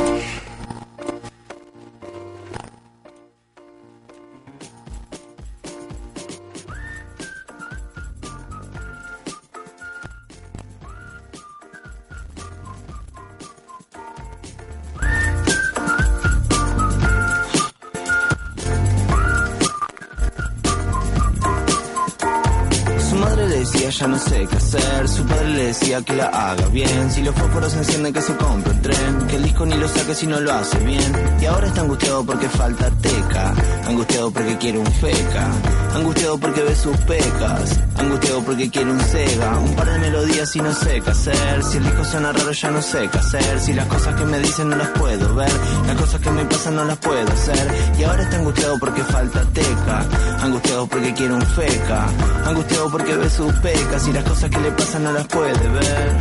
Ya 23.99 24.09
no 24.09 24.19
sé 24.19 24.47
qué 24.51 24.57
hacer, 24.57 25.09
su 25.09 25.25
padre 25.25 25.49
le 25.51 25.65
decía 25.67 26.03
que 26.03 26.15
la 26.15 26.27
haga 26.27 26.67
bien, 26.69 27.11
si 27.11 27.23
los 27.23 27.35
fósforos 27.35 27.73
se 27.73 27.79
encienden 27.79 28.13
que 28.13 28.21
se 28.21 28.37
compre 28.37 28.73
un 28.73 28.83
tren, 28.83 29.27
que 29.29 29.37
el 29.37 29.43
disco 29.45 29.67
ni 29.67 29.77
lo 29.77 29.87
saque 29.87 30.15
si 30.15 30.27
no 30.27 30.41
lo 30.41 30.53
hace 30.53 30.79
bien, 30.81 31.13
y 31.41 31.45
ahora 31.47 31.69
está 31.69 31.83
angustiado 31.83 32.25
porque 32.25 32.49
falta 32.49 32.91
teca, 32.91 33.55
angustiado 33.87 34.31
porque 34.31 34.57
quiere 34.59 34.79
un 34.79 34.87
feca, 34.87 35.51
angustiado 35.95 36.39
porque 36.39 36.63
ve 36.63 36.75
sus 36.75 36.97
pecas, 36.99 37.81
angustiado 37.97 38.43
porque 38.43 38.71
quiere 38.71 38.91
un 38.91 39.01
sega, 39.01 39.59
un 39.59 39.75
par 39.75 39.93
de 39.93 39.99
melodías 39.99 40.57
y 40.57 40.61
no 40.61 40.73
sé 40.73 41.01
qué 41.01 41.11
hacer, 41.11 41.63
si 41.65 41.79
el 41.79 41.85
disco 41.85 42.05
suena 42.05 42.33
raro 42.33 42.53
ya 42.53 42.71
no 42.71 42.83
sé 42.83 43.09
qué 43.11 43.19
hacer, 43.19 43.61
si 43.61 43.73
las 43.73 43.87
cosas 43.87 44.15
que 44.15 44.25
me 44.25 44.39
dicen 44.41 44.69
no 44.71 44.77
las 44.77 44.89
puedo 44.89 45.35
ver, 45.35 45.53
las 45.87 45.97
cosas 45.97 46.21
que 46.21 46.31
me 46.31 46.45
pasan 46.45 46.77
no 46.77 46.85
las 46.85 46.99
puedo 46.99 47.33
hacer, 47.33 47.95
y 47.99 48.05
ahora 48.05 48.23
está 48.23 48.37
angustiado 48.37 48.79
porque 48.79 49.03
falta 49.05 49.43
teca, 49.53 50.07
angustiado 50.41 50.87
porque 50.87 51.13
quiere 51.15 51.35
un 51.35 51.43
feca, 51.43 52.07
angustiado 52.45 52.91
porque 52.91 53.17
ve 53.17 53.31
sus 53.31 53.53
pecas. 53.55 54.09
Y 54.09 54.13
las 54.13 54.25
cosas 54.25 54.51
que 54.51 54.61
le 54.61 54.71
pasan 54.73 55.05
no 55.05 55.13
las 55.13 55.27
puede 55.27 55.69
ver. 55.69 56.17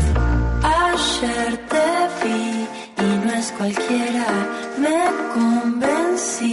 Ayer 0.64 1.68
te 1.70 2.26
vi 2.26 2.68
y 2.98 3.26
no 3.26 3.34
es 3.34 3.52
cualquiera, 3.58 4.26
me 4.78 5.00
convencí 5.34 6.53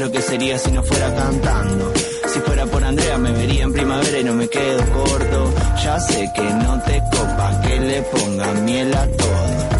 lo 0.00 0.10
que 0.10 0.22
sería 0.22 0.56
si 0.56 0.72
no 0.72 0.82
fuera 0.82 1.14
cantando. 1.14 1.92
Si 2.32 2.40
fuera 2.40 2.64
por 2.64 2.82
Andrea 2.82 3.18
me 3.18 3.32
vería 3.32 3.64
en 3.64 3.72
primavera 3.72 4.18
y 4.18 4.24
no 4.24 4.32
me 4.32 4.48
quedo 4.48 4.82
corto. 4.94 5.52
Ya 5.84 6.00
sé 6.00 6.30
que 6.34 6.42
no 6.42 6.82
te 6.84 7.02
copa 7.12 7.60
que 7.60 7.80
le 7.80 8.02
ponga 8.02 8.52
miel 8.54 8.94
a 8.94 9.06
todo. 9.06 9.79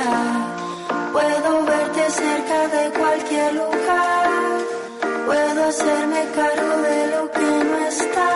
Hacerme 5.71 6.21
cargo 6.35 6.73
de 6.89 6.99
lo 7.13 7.31
que 7.31 7.51
no 7.69 7.77
está. 7.93 8.31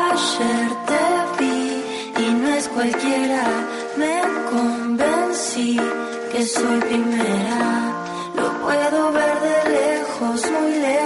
Ayer 0.00 0.68
te 0.88 1.04
vi 1.38 1.82
y 2.24 2.26
no 2.40 2.48
es 2.58 2.68
cualquiera. 2.68 3.44
Me 4.00 4.14
convencí 4.50 5.78
que 6.32 6.42
soy 6.46 6.78
primera. 6.90 7.64
Lo 8.38 8.46
puedo 8.64 9.12
ver 9.12 9.34
de 9.46 9.56
lejos, 9.78 10.38
muy 10.52 10.72
lejos. 10.88 11.03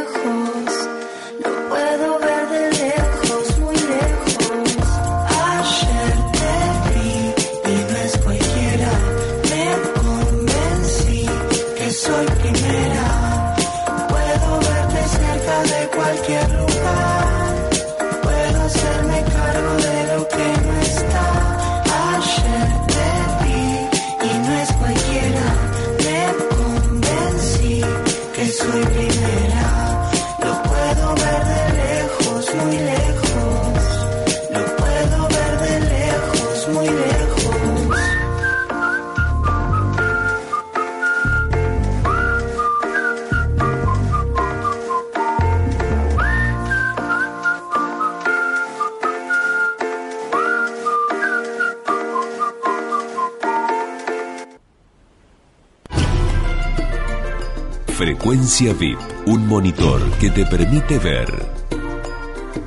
Frecuencia 58.58 58.88
VIP, 58.88 58.98
un 59.26 59.46
monitor 59.46 60.10
que 60.18 60.30
te 60.30 60.44
permite 60.44 60.98
ver. 60.98 61.32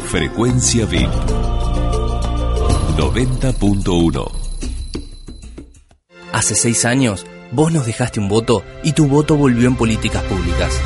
Frecuencia 0.09 0.85
VIP 0.85 1.09
90.1 2.97 4.31
Hace 6.31 6.55
seis 6.55 6.85
años, 6.85 7.25
vos 7.51 7.73
nos 7.73 7.85
dejaste 7.85 8.21
un 8.21 8.29
voto 8.29 8.63
y 8.83 8.93
tu 8.93 9.09
voto 9.09 9.35
volvió 9.35 9.67
en 9.67 9.75
políticas 9.75 10.23
públicas. 10.23 10.79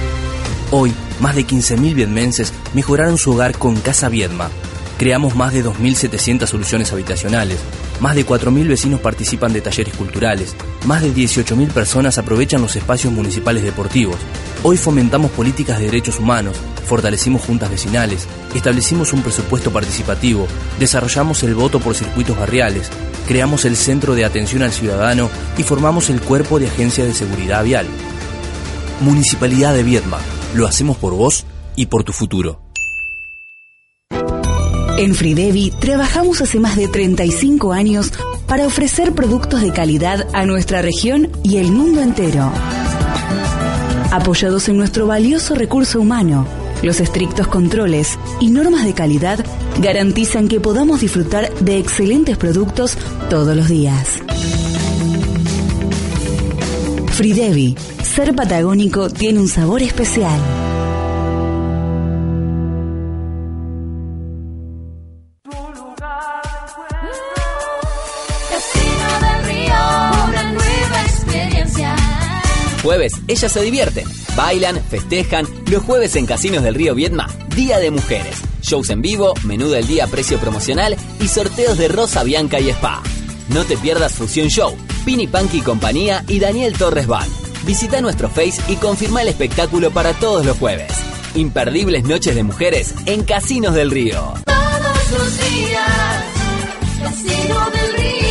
Hoy, 0.71 0.91
más 1.19 1.35
de 1.35 1.45
15.000 1.45 1.93
vietmenses 1.93 2.51
mejoraron 2.73 3.19
su 3.19 3.33
hogar 3.33 3.55
con 3.59 3.75
Casa 3.81 4.09
Viedma. 4.09 4.49
Creamos 4.97 5.35
más 5.35 5.53
de 5.53 5.63
2.700 5.63 6.47
soluciones 6.47 6.91
habitacionales. 6.93 7.59
Más 7.99 8.15
de 8.15 8.25
4.000 8.25 8.67
vecinos 8.67 9.01
participan 9.01 9.53
de 9.53 9.61
talleres 9.61 9.93
culturales. 9.93 10.55
Más 10.87 11.03
de 11.03 11.13
18.000 11.13 11.67
personas 11.71 12.17
aprovechan 12.17 12.63
los 12.63 12.75
espacios 12.75 13.13
municipales 13.13 13.61
deportivos. 13.61 14.17
Hoy 14.67 14.77
fomentamos 14.77 15.29
políticas 15.29 15.77
de 15.77 15.85
derechos 15.85 16.17
humanos, 16.19 16.57
fortalecimos 16.87 17.43
juntas 17.43 17.69
vecinales, 17.69 18.27
establecimos 18.55 19.13
un 19.13 19.21
presupuesto 19.21 19.71
participativo, 19.71 20.47
desarrollamos 20.79 21.43
el 21.43 21.53
voto 21.53 21.79
por 21.79 21.93
circuitos 21.93 22.35
barriales, 22.35 22.89
creamos 23.27 23.63
el 23.65 23.75
Centro 23.75 24.15
de 24.15 24.25
Atención 24.25 24.63
al 24.63 24.71
Ciudadano 24.71 25.29
y 25.55 25.61
formamos 25.61 26.09
el 26.09 26.19
Cuerpo 26.19 26.57
de 26.57 26.65
Agencia 26.65 27.05
de 27.05 27.13
Seguridad 27.13 27.63
Vial. 27.63 27.85
Municipalidad 29.01 29.75
de 29.75 29.83
Viedma, 29.83 30.17
lo 30.55 30.65
hacemos 30.65 30.97
por 30.97 31.13
vos 31.13 31.45
y 31.75 31.85
por 31.85 32.03
tu 32.03 32.11
futuro. 32.11 32.59
En 34.97 35.13
Fridevi 35.13 35.73
trabajamos 35.79 36.41
hace 36.41 36.59
más 36.59 36.75
de 36.75 36.87
35 36.87 37.71
años 37.71 38.13
para 38.47 38.65
ofrecer 38.65 39.13
productos 39.13 39.61
de 39.61 39.71
calidad 39.71 40.27
a 40.33 40.47
nuestra 40.47 40.81
región 40.81 41.29
y 41.43 41.57
el 41.57 41.71
mundo 41.71 42.01
entero. 42.01 42.51
Apoyados 44.15 44.69
en 44.69 44.77
nuestro 44.77 45.07
valioso 45.07 45.55
recurso 45.55 45.99
humano, 45.99 46.47
los 46.81 47.01
estrictos 47.01 47.47
controles 47.47 48.17
y 48.39 48.49
normas 48.49 48.85
de 48.85 48.93
calidad 48.93 49.45
garantizan 49.81 50.47
que 50.47 50.61
podamos 50.61 51.01
disfrutar 51.01 51.53
de 51.55 51.79
excelentes 51.79 52.37
productos 52.37 52.97
todos 53.29 53.57
los 53.57 53.67
días. 53.67 54.21
Fridevi, 57.07 57.75
ser 58.03 58.33
patagónico 58.33 59.09
tiene 59.09 59.41
un 59.41 59.49
sabor 59.49 59.81
especial. 59.81 60.39
Jueves, 72.85 73.13
ellas 73.27 73.51
se 73.51 73.63
divierten, 73.63 74.07
bailan, 74.35 74.79
festejan. 74.79 75.47
Los 75.71 75.81
jueves 75.81 76.15
en 76.17 76.27
Casinos 76.27 76.61
del 76.61 76.75
Río 76.75 76.93
Viedma, 76.93 77.27
Día 77.55 77.79
de 77.79 77.89
Mujeres. 77.89 78.35
Shows 78.61 78.91
en 78.91 79.01
vivo, 79.01 79.33
menú 79.43 79.69
del 79.69 79.87
día 79.87 80.03
a 80.03 80.07
precio 80.07 80.37
promocional 80.37 80.95
y 81.19 81.27
sorteos 81.27 81.79
de 81.79 81.87
Rosa 81.87 82.23
Bianca 82.23 82.59
y 82.59 82.69
Spa. 82.69 83.01
No 83.49 83.63
te 83.63 83.75
pierdas 83.75 84.13
Fusión 84.13 84.49
Show, 84.49 84.77
Pini 85.03 85.25
Punky 85.25 85.61
compañía 85.61 86.23
y 86.27 86.37
Daniel 86.37 86.77
Torres 86.77 87.07
Band. 87.07 87.31
Visita 87.65 88.01
nuestro 88.01 88.29
Face 88.29 88.61
y 88.67 88.75
confirma 88.75 89.23
el 89.23 89.29
espectáculo 89.29 89.89
para 89.89 90.13
todos 90.13 90.45
los 90.45 90.55
jueves. 90.59 90.91
Imperdibles 91.33 92.03
noches 92.03 92.35
de 92.35 92.43
mujeres 92.43 92.93
en 93.07 93.23
Casinos 93.23 93.73
del 93.73 93.89
Río. 93.89 94.35
Todos 94.45 95.11
los 95.11 95.37
días, 95.39 96.23
Casino 97.01 97.69
del 97.71 97.93
Río. 97.93 98.24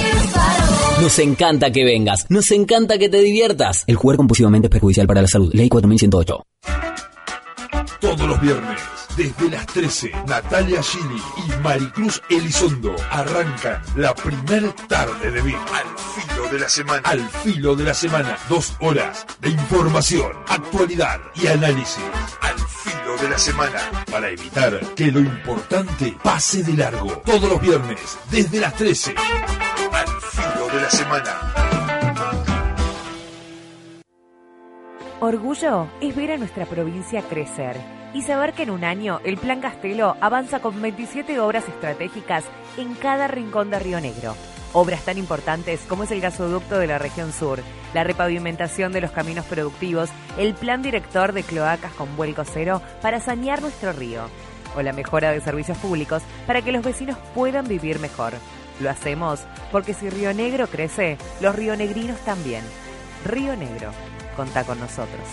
Nos 1.01 1.19
encanta 1.19 1.71
que 1.71 1.85
vengas, 1.85 2.27
nos 2.31 2.51
encanta 2.53 2.99
que 2.99 3.09
te 3.09 3.19
diviertas. 3.19 3.85
El 3.87 3.97
jugar 3.97 4.17
compulsivamente 4.17 4.69
es 4.69 4.71
perjudicial 4.71 5.07
para 5.07 5.23
la 5.23 5.29
salud. 5.29 5.51
Ley 5.53 5.69
4108. 5.69 6.47
Todos 8.01 8.29
los 8.29 8.41
viernes, 8.41 8.81
desde 9.17 9.51
las 9.51 9.67
13, 9.67 10.13
Natalia 10.29 10.83
Gili 10.83 11.21
y 11.39 11.63
Maricruz 11.63 12.23
Elizondo 12.31 12.95
arrancan 13.11 13.83
la 13.97 14.15
primer 14.15 14.73
tarde 14.89 15.31
de 15.31 15.43
VIP. 15.43 15.57
Al 15.57 15.99
filo 15.99 16.49
de 16.53 16.59
la 16.61 16.69
semana. 16.69 17.03
Al 17.05 17.29
filo 17.29 17.75
de 17.75 17.85
la 17.85 17.95
semana. 17.95 18.39
Dos 18.49 18.75
horas 18.81 19.27
de 19.41 19.51
información, 19.51 20.31
actualidad 20.49 21.19
y 21.35 21.49
análisis. 21.49 22.05
Al 22.41 22.59
filo 22.59 23.17
de 23.21 23.31
la 23.31 23.39
semana. 23.39 24.05
Para 24.11 24.31
evitar 24.31 24.81
que 24.95 25.11
lo 25.11 25.21
importante 25.21 26.17
pase 26.23 26.63
de 26.63 26.75
largo. 26.75 27.23
Todos 27.27 27.49
los 27.51 27.61
viernes, 27.61 28.19
desde 28.31 28.61
las 28.61 28.75
13. 28.75 29.15
De 30.75 30.81
la 30.81 30.91
semana. 30.91 31.55
Orgullo 35.21 35.87
es 36.01 36.17
ver 36.17 36.33
a 36.33 36.37
nuestra 36.37 36.67
provincia 36.67 37.23
crecer 37.23 37.77
y 38.13 38.23
saber 38.23 38.55
que 38.55 38.65
en 38.65 38.71
un 38.71 38.83
año 38.83 39.21
el 39.25 39.37
Plan 39.37 39.61
Castelo 39.61 40.17
avanza 40.21 40.59
con 40.59 40.83
27 40.83 41.39
obras 41.39 41.69
estratégicas 41.69 42.43
en 42.77 42.95
cada 42.95 43.29
rincón 43.29 43.71
de 43.71 43.79
Río 43.79 44.01
Negro. 44.01 44.35
Obras 44.73 45.05
tan 45.05 45.17
importantes 45.17 45.81
como 45.89 46.03
es 46.03 46.11
el 46.11 46.21
gasoducto 46.21 46.77
de 46.77 46.89
la 46.89 46.99
región 46.99 47.33
sur, 47.33 47.61
la 47.95 48.03
repavimentación 48.03 48.91
de 48.91 49.01
los 49.01 49.13
caminos 49.13 49.45
productivos, 49.45 50.11
el 50.39 50.55
plan 50.55 50.83
director 50.83 51.33
de 51.33 51.45
cloacas 51.45 51.93
con 51.93 52.17
vuelco 52.17 52.43
cero 52.45 52.83
para 53.01 53.21
sanear 53.21 53.63
nuestro 53.63 53.93
río, 53.93 54.23
o 54.77 54.83
la 54.83 54.93
mejora 54.93 55.31
de 55.31 55.41
servicios 55.41 55.79
públicos 55.79 56.25
para 56.49 56.63
que 56.63 56.73
los 56.73 56.83
vecinos 56.83 57.17
puedan 57.33 57.69
vivir 57.69 58.01
mejor. 58.01 58.33
Lo 58.81 58.91
hacemos 58.91 59.41
porque 59.71 59.95
si 59.95 60.11
Río 60.11 60.35
Negro 60.35 60.67
crece, 60.67 61.19
los 61.41 61.55
rionegrinos 61.55 62.19
también. 62.21 62.63
Río 63.25 63.57
Negro, 63.57 63.91
contá 64.37 64.65
con 64.65 64.79
nosotros. 64.81 65.27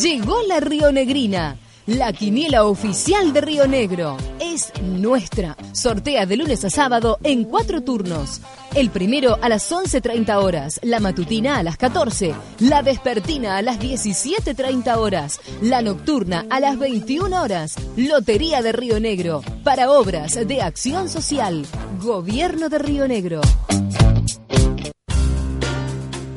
Llegó 0.00 0.42
la 0.42 0.60
Río 0.60 0.92
Negrina. 0.92 1.56
La 1.90 2.12
quiniela 2.12 2.66
oficial 2.66 3.32
de 3.32 3.40
Río 3.40 3.66
Negro 3.66 4.16
es 4.38 4.72
nuestra. 4.80 5.56
Sortea 5.72 6.24
de 6.24 6.36
lunes 6.36 6.64
a 6.64 6.70
sábado 6.70 7.18
en 7.24 7.42
cuatro 7.42 7.80
turnos. 7.80 8.40
El 8.76 8.90
primero 8.90 9.36
a 9.42 9.48
las 9.48 9.72
11.30 9.72 10.40
horas, 10.40 10.78
la 10.84 11.00
matutina 11.00 11.58
a 11.58 11.64
las 11.64 11.76
14, 11.76 12.32
la 12.60 12.82
vespertina 12.82 13.56
a 13.56 13.62
las 13.62 13.80
17.30 13.80 14.96
horas, 14.98 15.40
la 15.62 15.82
nocturna 15.82 16.46
a 16.48 16.60
las 16.60 16.78
21 16.78 17.42
horas. 17.42 17.74
Lotería 17.96 18.62
de 18.62 18.70
Río 18.70 19.00
Negro 19.00 19.42
para 19.64 19.90
obras 19.90 20.46
de 20.46 20.62
acción 20.62 21.08
social. 21.08 21.66
Gobierno 22.00 22.68
de 22.68 22.78
Río 22.78 23.08
Negro. 23.08 23.40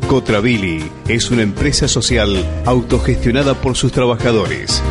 Cotravili 0.08 0.84
es 1.08 1.30
una 1.30 1.44
empresa 1.44 1.88
social 1.88 2.44
autogestionada 2.66 3.54
por 3.54 3.76
sus 3.76 3.92
trabajadores. 3.92 4.82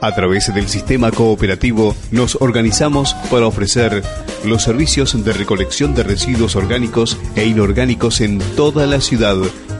A 0.00 0.14
través 0.14 0.52
del 0.54 0.66
sistema 0.68 1.10
cooperativo 1.10 1.94
nos 2.10 2.38
organizamos 2.40 3.14
para 3.30 3.46
ofrecer 3.46 4.02
los 4.44 4.62
servicios 4.62 5.22
de 5.24 5.32
recolección 5.32 5.94
de 5.94 6.02
residuos 6.02 6.56
orgánicos 6.56 7.18
e 7.36 7.44
inorgánicos 7.44 8.22
en 8.22 8.38
toda 8.56 8.86
la 8.86 9.00
ciudad 9.02 9.36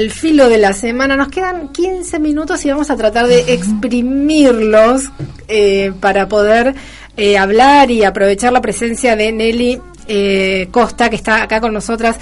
Al 0.01 0.09
filo 0.09 0.49
de 0.49 0.57
la 0.57 0.73
semana. 0.73 1.15
Nos 1.15 1.27
quedan 1.27 1.69
15 1.69 2.17
minutos 2.17 2.65
y 2.65 2.71
vamos 2.71 2.89
a 2.89 2.95
tratar 2.95 3.27
de 3.27 3.53
exprimirlos 3.53 5.03
eh, 5.47 5.93
para 5.99 6.27
poder 6.27 6.73
eh, 7.17 7.37
hablar 7.37 7.91
y 7.91 8.03
aprovechar 8.03 8.51
la 8.51 8.61
presencia 8.61 9.15
de 9.15 9.31
Nelly 9.31 9.79
eh, 10.07 10.67
Costa, 10.71 11.09
que 11.09 11.15
está 11.17 11.43
acá 11.43 11.61
con 11.61 11.71
nosotras. 11.73 12.17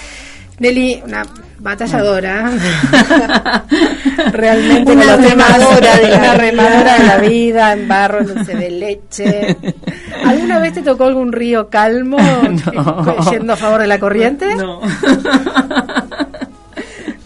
Nelly, 0.60 1.02
una 1.06 1.24
batalladora, 1.60 2.52
realmente 4.34 4.92
Una 4.92 5.16
remadora 5.16 5.98
de 5.98 6.10
la 6.10 6.34
remadora 6.36 7.00
de 7.00 7.06
la 7.06 7.18
vida, 7.18 7.74
en 7.74 7.88
barro, 7.88 8.20
en 8.20 8.28
dulce 8.28 8.56
de 8.56 8.72
leche. 8.72 9.58
¿Alguna 10.26 10.60
vez 10.60 10.74
te 10.74 10.82
tocó 10.82 11.06
algún 11.06 11.32
río 11.32 11.70
calmo 11.70 12.18
yendo 13.32 13.54
a 13.54 13.56
favor 13.56 13.80
de 13.80 13.88
la 13.88 14.00
corriente? 14.00 14.54
No. 14.56 14.82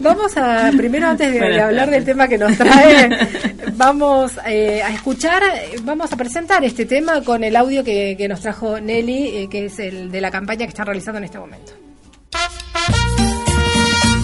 Vamos 0.04 0.36
a, 0.36 0.70
primero 0.76 1.08
antes 1.08 1.32
de, 1.32 1.62
hablar 1.62 1.90
del 1.90 2.04
tema 2.04 2.28
que 2.28 2.38
nos 2.38 2.58
trae, 2.58 3.10
vamos 3.76 4.34
eh, 4.46 4.84
a 4.84 4.94
escuchar, 4.94 5.42
vamos 5.84 6.12
a 6.12 6.18
presentar 6.18 6.64
este 6.66 6.86
tema 6.86 7.24
con 7.24 7.42
el 7.44 7.56
audio 7.56 7.86
que, 7.86 8.16
que 8.18 8.28
nos 8.28 8.42
trajo 8.42 8.82
Nelly, 8.82 9.38
eh, 9.38 9.48
que 9.50 9.66
es 9.68 9.80
el 9.80 10.12
de 10.12 10.20
la 10.20 10.30
campaña 10.30 10.66
que 10.66 10.70
está 10.70 10.84
realizando 10.84 11.20
en 11.20 11.24
este 11.24 11.40
momento. 11.40 11.72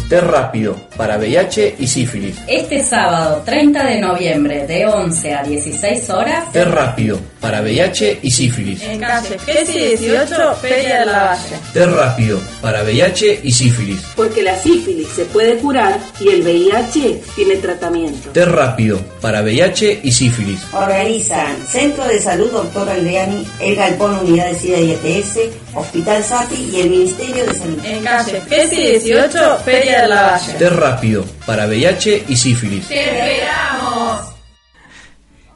Té 0.10 0.20
rápido 0.22 0.76
para 0.98 1.20
VIH 1.20 1.76
y 1.78 1.86
sífilis. 1.86 2.36
Este 2.48 2.84
sábado 2.84 3.44
30 3.46 3.86
de 3.86 4.02
noviembre 4.02 4.66
de 4.66 4.88
11 4.88 5.36
a 5.36 5.44
16 5.44 6.10
horas 6.10 6.52
Té 6.52 6.66
rápido 6.66 7.20
para 7.40 7.62
VIH 7.62 8.18
y 8.24 8.32
sífilis. 8.32 8.82
En 8.82 9.00
calle 9.00 9.38
Gesi 9.38 9.78
18, 9.78 10.56
Feria 10.56 11.02
de 11.02 11.06
la 11.06 11.24
Valle. 11.26 11.56
Té 11.74 11.86
rápido 11.86 12.40
para 12.60 12.82
VIH 12.82 13.42
y 13.44 13.52
sífilis. 13.52 14.02
Porque 14.16 14.42
la 14.42 14.58
sífilis 14.58 15.10
se 15.10 15.26
puede 15.26 15.58
curar 15.58 16.00
y 16.20 16.30
el 16.30 16.42
VIH 16.42 17.22
tiene 17.36 17.58
tratamiento. 17.58 18.32
Té 18.32 18.46
rápido 18.46 19.00
para 19.22 19.44
VIH 19.44 20.00
y 20.02 20.12
sífilis. 20.12 20.60
Organizan 20.74 21.56
Centro 21.68 22.04
de 22.06 22.20
Salud 22.20 22.52
Doctor 22.52 22.90
Aldeani, 22.90 23.46
el 23.60 23.76
Galpón 23.76 24.18
Unidad 24.22 24.48
de 24.48 24.56
SIDA 24.56 24.80
y 24.80 24.92
ETS, 24.92 25.38
Hospital 25.74 26.24
SAPI 26.24 26.70
y 26.74 26.82
el 26.82 26.90
Ministerio 26.90 27.46
de 27.46 27.54
Salud. 27.54 27.80
En 27.84 28.04
calle 28.04 28.42
Gesi 28.42 28.76
18, 28.76 29.58
Feria 29.60 30.02
de 30.02 30.08
la 30.08 30.22
Valle. 30.32 30.54
Té 30.54 30.70
rápido 30.70 31.26
para 31.46 31.68
VIH 31.68 32.26
y 32.28 32.36
sífilis. 32.36 32.90
esperamos! 32.90 34.34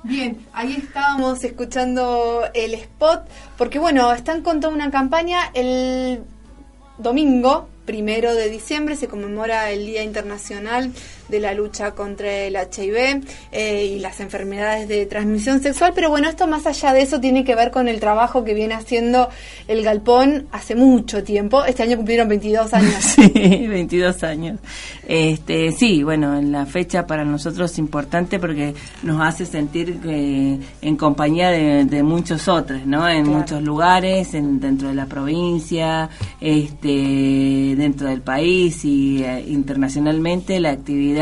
Bien, 0.03 0.45
ahí 0.51 0.75
estábamos 0.77 1.43
escuchando 1.43 2.43
el 2.53 2.73
spot, 2.73 3.23
porque 3.57 3.79
bueno, 3.79 4.11
están 4.13 4.41
con 4.41 4.59
toda 4.59 4.73
una 4.73 4.91
campaña. 4.91 5.49
El 5.53 6.23
domingo, 6.97 7.69
primero 7.85 8.35
de 8.35 8.49
diciembre, 8.49 8.97
se 8.97 9.07
conmemora 9.07 9.71
el 9.71 9.85
Día 9.85 10.03
Internacional 10.03 10.91
de 11.29 11.39
la 11.39 11.53
Lucha 11.53 11.91
contra 11.91 12.31
el 12.31 12.55
HIV 12.55 13.23
eh, 13.51 13.85
y 13.95 13.99
las 13.99 14.19
enfermedades 14.19 14.87
de 14.87 15.05
transmisión 15.05 15.61
sexual. 15.61 15.91
Pero 15.95 16.09
bueno, 16.09 16.29
esto 16.29 16.47
más 16.47 16.65
allá 16.67 16.93
de 16.93 17.01
eso 17.01 17.19
tiene 17.19 17.43
que 17.43 17.55
ver 17.55 17.71
con 17.71 17.87
el 17.87 17.99
trabajo 17.99 18.43
que 18.43 18.53
viene 18.53 18.73
haciendo 18.73 19.29
el 19.67 19.83
Galpón 19.83 20.47
hace 20.51 20.75
mucho 20.75 21.23
tiempo. 21.23 21.63
Este 21.65 21.83
año 21.83 21.97
cumplieron 21.97 22.27
22 22.27 22.73
años. 22.73 22.93
Sí, 23.13 23.67
22 23.67 24.23
años. 24.23 24.59
Este, 25.07 25.71
sí, 25.71 26.03
bueno, 26.03 26.41
la 26.41 26.65
fecha 26.65 27.05
para 27.05 27.23
nosotros 27.23 27.71
es 27.71 27.77
importante 27.79 28.39
porque 28.39 28.73
nos 29.03 29.21
hace 29.21 29.45
sentir 29.45 29.99
que 29.99 30.59
en 30.81 30.95
compañía 30.97 31.49
de, 31.49 31.85
de 31.85 32.03
muchos 32.03 32.47
otros, 32.47 32.85
¿no? 32.85 33.07
En 33.07 33.23
Claro. 33.23 33.39
muchos 33.39 33.61
lugares, 33.63 34.33
en, 34.33 34.59
dentro 34.59 34.87
de 34.89 34.95
la 34.95 35.05
provincia, 35.05 36.09
este, 36.41 37.75
dentro 37.77 38.07
del 38.07 38.21
país 38.21 38.83
y 38.85 39.23
eh, 39.23 39.43
internacionalmente 39.47 40.59
la 40.59 40.71
actividad 40.71 41.12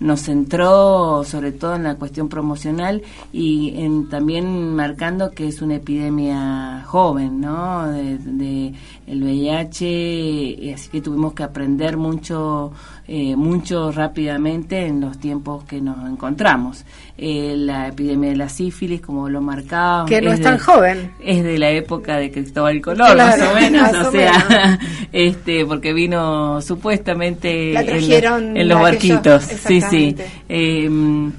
nos 0.00 0.22
centró 0.22 1.24
sobre 1.24 1.52
todo 1.52 1.76
en 1.76 1.84
la 1.84 1.96
cuestión 1.96 2.28
promocional 2.28 3.02
y 3.32 3.74
en, 3.76 4.08
también 4.08 4.74
marcando 4.74 5.30
que 5.30 5.48
es 5.48 5.62
una 5.62 5.76
epidemia 5.76 6.84
joven, 6.86 7.40
¿no? 7.40 7.86
De 7.88 8.74
el 9.06 9.22
VIH, 9.22 9.86
y 9.88 10.72
así 10.72 10.88
que 10.90 11.00
tuvimos 11.00 11.32
que 11.32 11.42
aprender 11.44 11.96
mucho, 11.96 12.72
eh, 13.06 13.36
mucho 13.36 13.92
rápidamente 13.92 14.86
en 14.86 15.00
los 15.00 15.18
tiempos 15.18 15.64
que 15.64 15.80
nos 15.80 16.08
encontramos. 16.10 16.84
Eh, 17.18 17.54
la 17.56 17.88
epidemia 17.88 18.30
de 18.30 18.36
la 18.36 18.48
sífilis, 18.48 19.00
como 19.00 19.28
lo 19.28 19.40
marcábamos. 19.40 20.10
Que 20.10 20.20
no 20.20 20.32
es 20.32 20.38
de- 20.38 20.44
tan 20.44 20.58
joven. 20.58 21.12
Es 21.22 21.42
de 21.44 21.58
la 21.58 21.70
época 21.70 22.16
de 22.18 22.30
Cristóbal 22.30 22.80
Colón, 22.80 23.12
Claro, 23.14 23.38
más 23.42 23.50
o 23.50 23.54
menos, 23.54 23.82
más 23.92 24.04
o 24.06 24.08
o 24.08 24.12
sea, 24.12 24.78
este, 25.12 25.64
porque 25.64 25.92
vino 25.92 26.60
supuestamente 26.60 27.72
La 27.72 27.80
en, 27.82 28.56
en 28.56 28.68
los 28.68 28.80
barquitos. 28.80 29.44
Sí, 29.44 29.80
sí. 29.80 30.16
Eh, 30.48 30.90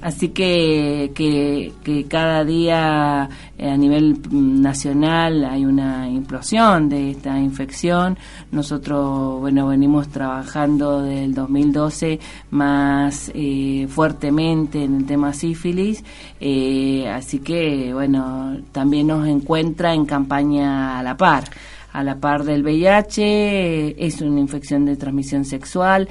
así 0.01 0.29
que, 0.29 1.11
que, 1.13 1.73
que 1.83 2.05
cada 2.05 2.43
día 2.43 3.29
eh, 3.57 3.69
a 3.69 3.77
nivel 3.77 4.19
nacional 4.31 5.43
hay 5.45 5.65
una 5.65 6.07
implosión 6.09 6.89
de 6.89 7.11
esta 7.11 7.39
infección. 7.39 8.17
Nosotros, 8.51 9.39
bueno, 9.39 9.67
venimos 9.67 10.09
trabajando 10.09 11.01
del 11.01 11.33
2012 11.33 12.19
más 12.51 13.31
eh, 13.33 13.87
fuertemente 13.89 14.83
en 14.83 14.97
el 14.97 15.05
tema 15.05 15.33
sífilis, 15.33 16.03
eh, 16.39 17.07
así 17.09 17.39
que, 17.39 17.93
bueno, 17.93 18.57
también 18.71 19.07
nos 19.07 19.27
encuentra 19.27 19.93
en 19.93 20.05
campaña 20.05 20.99
a 20.99 21.03
la 21.03 21.17
par 21.17 21.45
a 21.93 22.03
la 22.03 22.19
par 22.19 22.43
del 22.43 22.61
VIH, 22.61 23.23
eh, 23.23 23.95
es 23.97 24.21
una 24.21 24.39
infección 24.39 24.85
de 24.85 24.97
transmisión 24.97 25.45
sexual, 25.45 26.07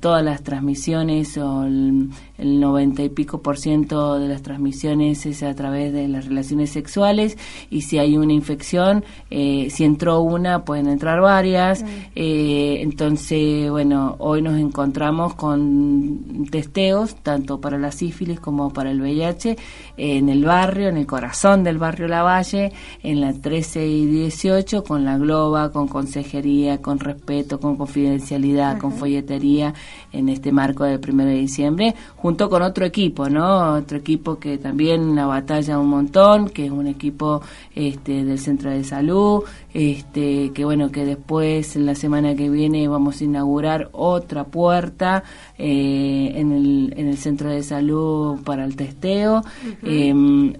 todas 0.00 0.24
las 0.24 0.42
transmisiones 0.42 1.36
el, 1.36 2.08
el 2.38 2.60
90 2.60 3.02
y 3.02 3.08
pico 3.08 3.42
por 3.42 3.58
ciento 3.58 4.18
de 4.18 4.28
las 4.28 4.42
transmisiones 4.42 5.26
es 5.26 5.42
a 5.42 5.54
través 5.54 5.92
de 5.92 6.08
las 6.08 6.26
relaciones 6.26 6.70
sexuales 6.70 7.36
y 7.70 7.82
si 7.82 7.98
hay 7.98 8.16
una 8.16 8.32
infección, 8.32 9.04
eh, 9.30 9.68
si 9.70 9.84
entró 9.84 10.20
una 10.20 10.64
pueden 10.64 10.88
entrar 10.88 11.20
varias, 11.20 11.84
eh, 12.14 12.78
entonces 12.80 13.70
bueno, 13.70 14.16
hoy 14.18 14.42
nos 14.42 14.58
encontramos 14.58 15.34
con 15.34 16.46
testeos 16.50 17.14
tanto 17.16 17.60
para 17.60 17.78
la 17.78 17.92
sífilis 17.92 18.40
como 18.40 18.72
para 18.72 18.90
el 18.90 19.00
VIH 19.00 19.56
en 19.96 20.28
el 20.28 20.44
barrio, 20.44 20.88
en 20.88 20.96
el 20.96 21.06
corazón 21.06 21.64
del 21.64 21.78
barrio 21.78 22.08
Lavalle, 22.08 22.72
en 23.02 23.20
la 23.20 23.32
13 23.32 23.86
y 23.86 24.06
18 24.06 24.84
con 24.84 25.04
la 25.04 25.18
Globa, 25.18 25.70
con 25.70 25.88
consejería, 25.88 26.80
con 26.80 26.98
respeto, 26.98 27.60
con 27.60 27.76
confidencialidad, 27.76 28.78
con 28.78 28.92
folletería 28.92 29.74
en 30.12 30.28
este 30.28 30.52
marco 30.52 30.84
del 30.84 31.00
1 31.06 31.24
de 31.24 31.34
diciembre, 31.34 31.94
junto 32.16 32.31
con 32.36 32.62
otro 32.62 32.84
equipo, 32.84 33.28
¿no? 33.28 33.74
Otro 33.74 33.98
equipo 33.98 34.38
que 34.38 34.58
también 34.58 35.14
la 35.14 35.26
batalla 35.26 35.78
un 35.78 35.88
montón, 35.88 36.48
que 36.48 36.66
es 36.66 36.70
un 36.70 36.86
equipo 36.86 37.42
este, 37.74 38.24
del 38.24 38.38
centro 38.38 38.70
de 38.70 38.84
salud, 38.84 39.42
este, 39.72 40.50
que 40.52 40.64
bueno, 40.64 40.90
que 40.90 41.04
después 41.04 41.76
en 41.76 41.86
la 41.86 41.94
semana 41.94 42.34
que 42.34 42.50
viene 42.50 42.88
vamos 42.88 43.20
a 43.20 43.24
inaugurar 43.24 43.88
otra 43.92 44.44
puerta 44.44 45.24
eh, 45.58 46.32
en, 46.34 46.52
el, 46.52 46.94
en 46.96 47.08
el 47.08 47.16
centro 47.16 47.50
de 47.50 47.62
salud 47.62 48.40
para 48.42 48.64
el 48.64 48.76
testeo. 48.76 49.42
Eh, 49.82 50.12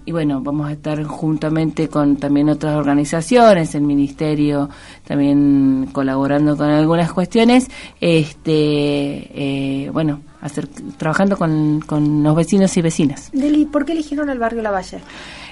y 0.04 0.12
bueno, 0.12 0.40
vamos 0.42 0.68
a 0.68 0.72
estar 0.72 1.02
juntamente 1.04 1.88
con 1.88 2.16
también 2.16 2.48
otras 2.48 2.76
organizaciones, 2.76 3.74
el 3.74 3.82
ministerio 3.82 4.68
también 5.06 5.88
colaborando 5.92 6.56
con 6.56 6.70
algunas 6.70 7.12
cuestiones, 7.12 7.68
este, 8.00 9.84
eh, 9.84 9.90
bueno, 9.90 10.20
hacer, 10.42 10.66
trabajando 10.98 11.36
con, 11.38 11.80
con 11.86 12.22
los 12.22 12.36
vecinos 12.36 12.76
y 12.76 12.82
vecinas. 12.82 13.30
Deli, 13.32 13.64
¿por 13.64 13.84
qué 13.84 13.92
eligieron 13.92 14.28
el 14.28 14.38
barrio 14.38 14.60
Lavalle? 14.62 14.98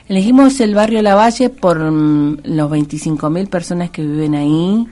Elegimos 0.08 0.58
el 0.60 0.74
barrio 0.74 1.02
Lavalle 1.02 1.50
por 1.50 1.78
mm, 1.78 2.38
los 2.44 2.68
25.000 2.70 3.48
personas 3.48 3.90
que 3.90 4.02
viven 4.04 4.34
ahí, 4.34 4.84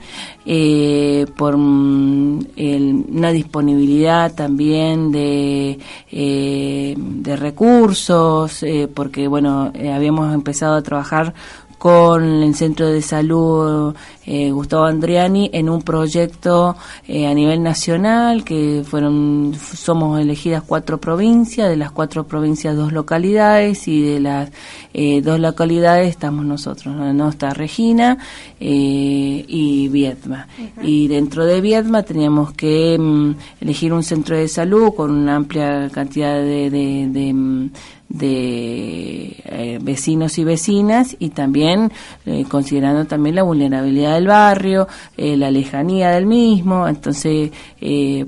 eh, 0.47 1.27
por 1.37 1.57
mm, 1.57 2.39
el- 2.57 3.05
una 3.11 3.33
disponibilidad 3.33 4.33
también 4.35 5.11
de, 5.11 5.79
eh, 6.13 6.95
de 6.97 7.37
recursos, 7.37 8.63
eh, 8.63 8.89
porque 8.93 9.27
bueno, 9.27 9.73
eh, 9.75 9.93
habíamos 9.93 10.33
empezado 10.33 10.77
a 10.77 10.83
trabajar 10.83 11.35
con 11.79 12.43
el 12.43 12.55
Centro 12.55 12.89
de 12.89 13.01
Salud 13.01 13.95
eh, 14.27 14.51
Gustavo 14.51 14.85
Andriani 14.85 15.49
en 15.53 15.71
un 15.71 15.83
proyecto 15.83 16.77
eh, 17.07 17.27
a 17.27 17.35
nivel 17.35 17.63
nacional 17.63 18.45
que 18.45 18.83
fueron 18.85 19.55
somos 19.55 20.21
elegidas 20.21 20.63
cuatro 20.67 20.99
provincias 20.99 21.69
de 21.69 21.77
las 21.77 21.91
cuatro 21.93 22.27
provincias 22.27 22.77
dos 22.77 22.93
localidades 22.93 23.89
y 23.89 24.03
de 24.03 24.21
las 24.21 24.51
eh, 24.93 25.23
dos 25.23 25.41
localidades 25.41 26.09
estamos 26.09 26.45
nosotros 26.45 26.95
no, 26.95 27.29
está 27.29 27.51
Regina 27.51 28.19
eh, 28.61 29.45
y 29.47 29.89
Viedma. 29.89 30.49
Y 30.83 31.09
dentro 31.09 31.45
de 31.45 31.61
Viedma 31.61 32.03
teníamos 32.03 32.53
que 32.53 32.97
mm, 32.99 33.35
elegir 33.61 33.93
un 33.93 34.03
centro 34.03 34.37
de 34.37 34.49
salud 34.49 34.93
con 34.95 35.11
una 35.11 35.37
amplia 35.37 35.89
cantidad 35.91 36.35
de, 36.35 36.71
de, 36.71 37.07
de, 37.09 37.33
mm, 37.33 37.71
de, 38.09 39.37
eh, 39.45 39.79
vecinos 39.83 40.39
y 40.39 40.45
vecinas 40.45 41.17
y 41.19 41.31
también 41.31 41.93
eh, 42.27 42.45
considerando 42.49 43.05
también 43.07 43.35
la 43.35 43.43
vulnerabilidad 43.43 44.15
del 44.15 44.27
barrio, 44.27 44.89
eh, 45.17 45.37
la 45.37 45.51
lejanía 45.51 46.11
del 46.11 46.27
mismo, 46.27 46.89
entonces 46.89 47.51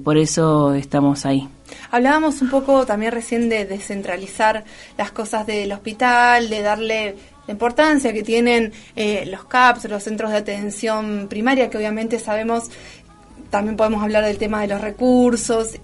por 0.04 0.16
eso 0.16 0.74
estamos 0.74 1.26
ahí. 1.26 1.48
Hablábamos 1.90 2.40
un 2.42 2.50
poco 2.50 2.86
también 2.86 3.12
recién 3.12 3.48
de 3.48 3.64
descentralizar 3.64 4.64
las 4.96 5.10
cosas 5.10 5.46
del 5.46 5.72
hospital, 5.72 6.48
de 6.48 6.62
darle 6.62 7.16
la 7.46 7.52
importancia 7.52 8.12
que 8.12 8.22
tienen 8.22 8.72
los 9.26 9.44
CAPS, 9.44 9.88
los 9.88 10.02
centros 10.02 10.30
de 10.30 10.36
atención 10.36 11.26
primaria, 11.28 11.68
que 11.68 11.78
obviamente 11.78 12.18
sabemos, 12.18 12.70
también 13.50 13.76
podemos 13.76 14.02
hablar 14.02 14.24
del 14.24 14.38
tema 14.38 14.62
de 14.62 14.68
los 14.68 14.80
recursos, 14.80 15.80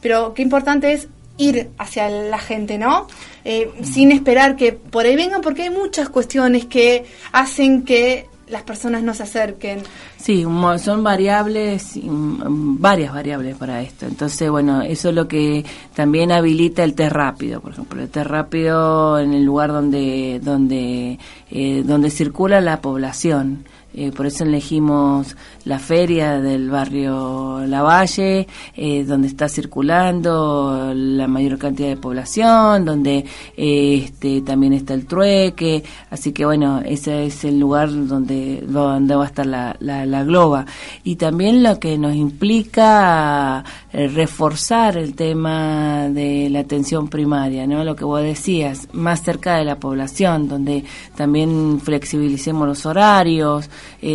pero 0.00 0.32
qué 0.34 0.42
importante 0.42 0.92
es 0.92 1.08
ir 1.38 1.70
hacia 1.78 2.08
la 2.08 2.38
gente, 2.38 2.78
¿no? 2.78 3.06
Eh, 3.44 3.70
sin 3.82 4.12
esperar 4.12 4.56
que 4.56 4.72
por 4.72 5.06
ahí 5.06 5.16
vengan, 5.16 5.40
porque 5.40 5.64
hay 5.64 5.70
muchas 5.70 6.08
cuestiones 6.08 6.66
que 6.66 7.04
hacen 7.32 7.84
que 7.84 8.28
las 8.48 8.62
personas 8.62 9.02
no 9.02 9.12
se 9.12 9.24
acerquen. 9.24 9.80
Sí, 10.16 10.44
son 10.78 11.02
variables, 11.02 11.96
y, 11.96 12.08
mm, 12.08 12.80
varias 12.80 13.12
variables 13.12 13.56
para 13.56 13.82
esto. 13.82 14.06
Entonces, 14.06 14.50
bueno, 14.50 14.82
eso 14.82 15.08
es 15.08 15.14
lo 15.14 15.26
que 15.26 15.64
también 15.94 16.30
habilita 16.32 16.84
el 16.84 16.94
test 16.94 17.12
rápido, 17.12 17.60
por 17.60 17.72
ejemplo, 17.72 18.02
el 18.02 18.08
test 18.08 18.26
rápido 18.26 19.18
en 19.18 19.32
el 19.32 19.44
lugar 19.44 19.72
donde 19.72 20.40
donde 20.42 21.18
eh, 21.50 21.82
donde 21.84 22.10
circula 22.10 22.60
la 22.60 22.80
población. 22.80 23.64
Eh, 23.94 24.12
por 24.12 24.26
eso 24.26 24.44
elegimos 24.44 25.36
la 25.66 25.80
feria 25.80 26.40
del 26.40 26.70
barrio 26.70 27.66
Lavalle, 27.66 28.46
eh, 28.76 29.04
donde 29.04 29.26
está 29.26 29.48
circulando 29.48 30.92
la 30.94 31.26
mayor 31.26 31.58
cantidad 31.58 31.88
de 31.88 31.96
población, 31.96 32.84
donde 32.84 33.24
eh, 33.56 34.02
este, 34.04 34.42
también 34.42 34.74
está 34.74 34.94
el 34.94 35.06
trueque, 35.06 35.82
así 36.08 36.30
que 36.30 36.44
bueno, 36.44 36.82
ese 36.84 37.26
es 37.26 37.44
el 37.44 37.58
lugar 37.58 37.90
donde, 37.90 38.62
donde 38.64 39.16
va 39.16 39.24
a 39.24 39.26
estar 39.26 39.44
la, 39.44 39.76
la, 39.80 40.22
globa. 40.22 40.66
Y 41.02 41.16
también 41.16 41.64
lo 41.64 41.80
que 41.80 41.98
nos 41.98 42.14
implica 42.14 43.64
eh, 43.92 44.06
reforzar 44.06 44.96
el 44.96 45.16
tema 45.16 46.08
de 46.08 46.48
la 46.48 46.60
atención 46.60 47.08
primaria, 47.08 47.66
¿no? 47.66 47.82
Lo 47.82 47.96
que 47.96 48.04
vos 48.04 48.22
decías, 48.22 48.86
más 48.92 49.22
cerca 49.22 49.56
de 49.56 49.64
la 49.64 49.80
población, 49.80 50.48
donde 50.48 50.84
también 51.16 51.80
flexibilicemos 51.82 52.68
los 52.68 52.86
horarios, 52.86 53.68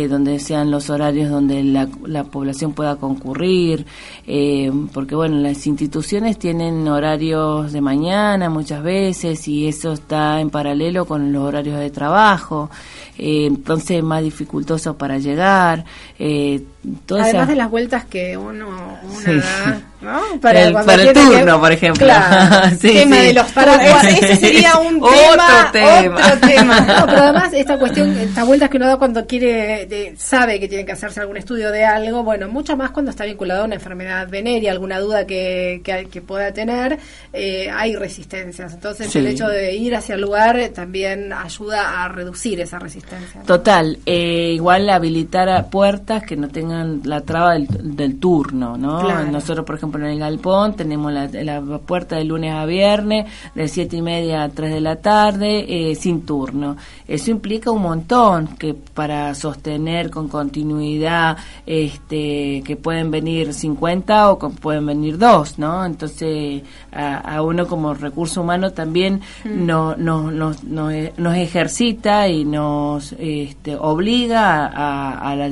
donde 0.08 0.38
sean 0.38 0.70
los 0.70 0.88
horarios 0.88 1.28
donde 1.28 1.41
la, 1.48 1.88
la 2.06 2.24
población 2.24 2.72
pueda 2.72 2.96
concurrir, 2.96 3.86
eh, 4.26 4.70
porque 4.92 5.14
bueno, 5.14 5.36
las 5.36 5.66
instituciones 5.66 6.38
tienen 6.38 6.86
horarios 6.88 7.72
de 7.72 7.80
mañana 7.80 8.50
muchas 8.50 8.82
veces 8.82 9.46
y 9.48 9.66
eso 9.66 9.92
está 9.92 10.40
en 10.40 10.50
paralelo 10.50 11.04
con 11.04 11.32
los 11.32 11.42
horarios 11.42 11.78
de 11.78 11.90
trabajo, 11.90 12.70
eh, 13.18 13.46
entonces 13.46 13.98
es 13.98 14.02
más 14.02 14.22
dificultoso 14.22 14.96
para 14.96 15.18
llegar. 15.18 15.84
Eh, 16.18 16.62
Además 17.10 17.28
esa- 17.28 17.46
de 17.46 17.54
las 17.54 17.70
vueltas 17.70 18.04
que 18.06 18.36
uno, 18.36 18.98
una 19.04 19.20
Sí. 19.24 19.38
da, 19.38 19.80
¿no? 20.00 20.40
Para 20.40 20.62
el- 20.64 20.72
para 20.74 20.94
el 20.94 21.12
que- 21.12 21.20
turno, 21.20 21.60
por 21.60 21.70
ejemplo. 21.70 22.04
Claro. 22.04 22.76
Sí, 22.80 22.92
tema 22.92 23.16
sí. 23.16 23.26
de 23.26 23.32
los 23.34 23.46
Para- 23.52 23.78
turnos. 23.78 24.04
ese 24.04 24.36
sería 24.36 24.76
un 24.78 24.96
Otro 24.96 25.10
tema, 25.12 25.68
tema. 25.72 26.16
otro 26.16 26.48
tema. 26.48 26.80
No, 26.80 27.06
pero 27.06 27.18
además 27.22 27.52
esta 27.52 27.78
cuestión, 27.78 28.10
estas 28.18 28.44
vueltas 28.46 28.68
que 28.68 28.76
uno 28.78 28.86
da 28.88 28.96
cuando 28.96 29.24
quiere 29.28 29.86
de- 29.86 30.14
sabe 30.18 30.58
que 30.58 30.66
tiene 30.66 30.84
que 30.84 30.90
hacerse 30.92 31.20
algún 31.20 31.36
estudio 31.36 31.70
de 31.70 31.84
algo, 31.84 32.24
bueno, 32.24 32.48
mucho 32.48 32.76
más 32.76 32.90
cuando 32.90 33.12
está 33.12 33.24
vinculado 33.26 33.62
a 33.62 33.64
una 33.66 33.76
enfermedad 33.76 34.26
venérea, 34.28 34.72
alguna 34.72 34.98
duda 34.98 35.24
que, 35.24 35.82
que, 35.84 36.08
que 36.10 36.20
pueda 36.20 36.52
tener, 36.52 36.98
eh, 37.32 37.70
hay 37.72 37.94
resistencias. 37.94 38.72
Entonces, 38.74 39.14
el 39.14 39.28
hecho 39.28 39.46
de 39.46 39.72
ir 39.76 39.94
hacia 39.94 40.16
el 40.16 40.20
lugar 40.22 40.58
también 40.74 41.32
ayuda 41.32 42.02
a 42.04 42.08
reducir 42.08 42.60
esa 42.60 42.80
resistencia. 42.80 43.02
Total, 43.46 43.98
eh, 44.06 44.52
igual 44.54 44.88
habilitar 44.90 45.48
a 45.48 45.66
puertas 45.66 46.22
que 46.22 46.36
no 46.36 46.48
tengan 46.48 47.00
la 47.04 47.22
traba 47.22 47.54
del, 47.54 47.96
del 47.96 48.18
turno, 48.18 48.76
¿no? 48.76 49.00
Claro. 49.00 49.30
Nosotros, 49.30 49.66
por 49.66 49.76
ejemplo, 49.76 50.04
en 50.04 50.12
el 50.12 50.18
Galpón 50.18 50.74
tenemos 50.74 51.12
la, 51.12 51.26
la 51.26 51.60
puerta 51.78 52.16
de 52.16 52.24
lunes 52.24 52.54
a 52.54 52.64
viernes, 52.66 53.26
de 53.54 53.68
siete 53.68 53.96
y 53.96 54.02
media 54.02 54.44
a 54.44 54.48
3 54.48 54.72
de 54.72 54.80
la 54.80 54.96
tarde, 54.96 55.90
eh, 55.90 55.94
sin 55.94 56.22
turno. 56.24 56.76
Eso 57.06 57.30
implica 57.30 57.70
un 57.70 57.82
montón, 57.82 58.48
que 58.58 58.74
para 58.74 59.34
sostener 59.34 60.10
con 60.10 60.28
continuidad, 60.28 61.36
este, 61.66 62.62
que 62.64 62.76
pueden 62.76 63.10
venir 63.10 63.52
50 63.52 64.30
o 64.30 64.38
que 64.38 64.48
pueden 64.48 64.86
venir 64.86 65.18
dos, 65.18 65.58
¿no? 65.58 65.84
Entonces, 65.84 66.62
a, 66.92 67.36
a 67.36 67.42
uno 67.42 67.66
como 67.66 67.94
recurso 67.94 68.42
humano 68.42 68.72
también 68.72 69.20
Mm. 69.44 69.66
no, 69.66 69.96
no, 69.96 70.30
nos, 70.30 70.64
nos, 70.64 70.92
nos 71.16 71.36
ejercita 71.36 72.28
y 72.28 72.44
nos 72.44 73.12
este, 73.18 73.76
obliga 73.76 74.66
a, 74.66 75.30
a 75.30 75.36
la, 75.36 75.46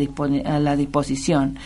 a 0.44 0.58
la 0.58 0.76
disposición. 0.76 1.56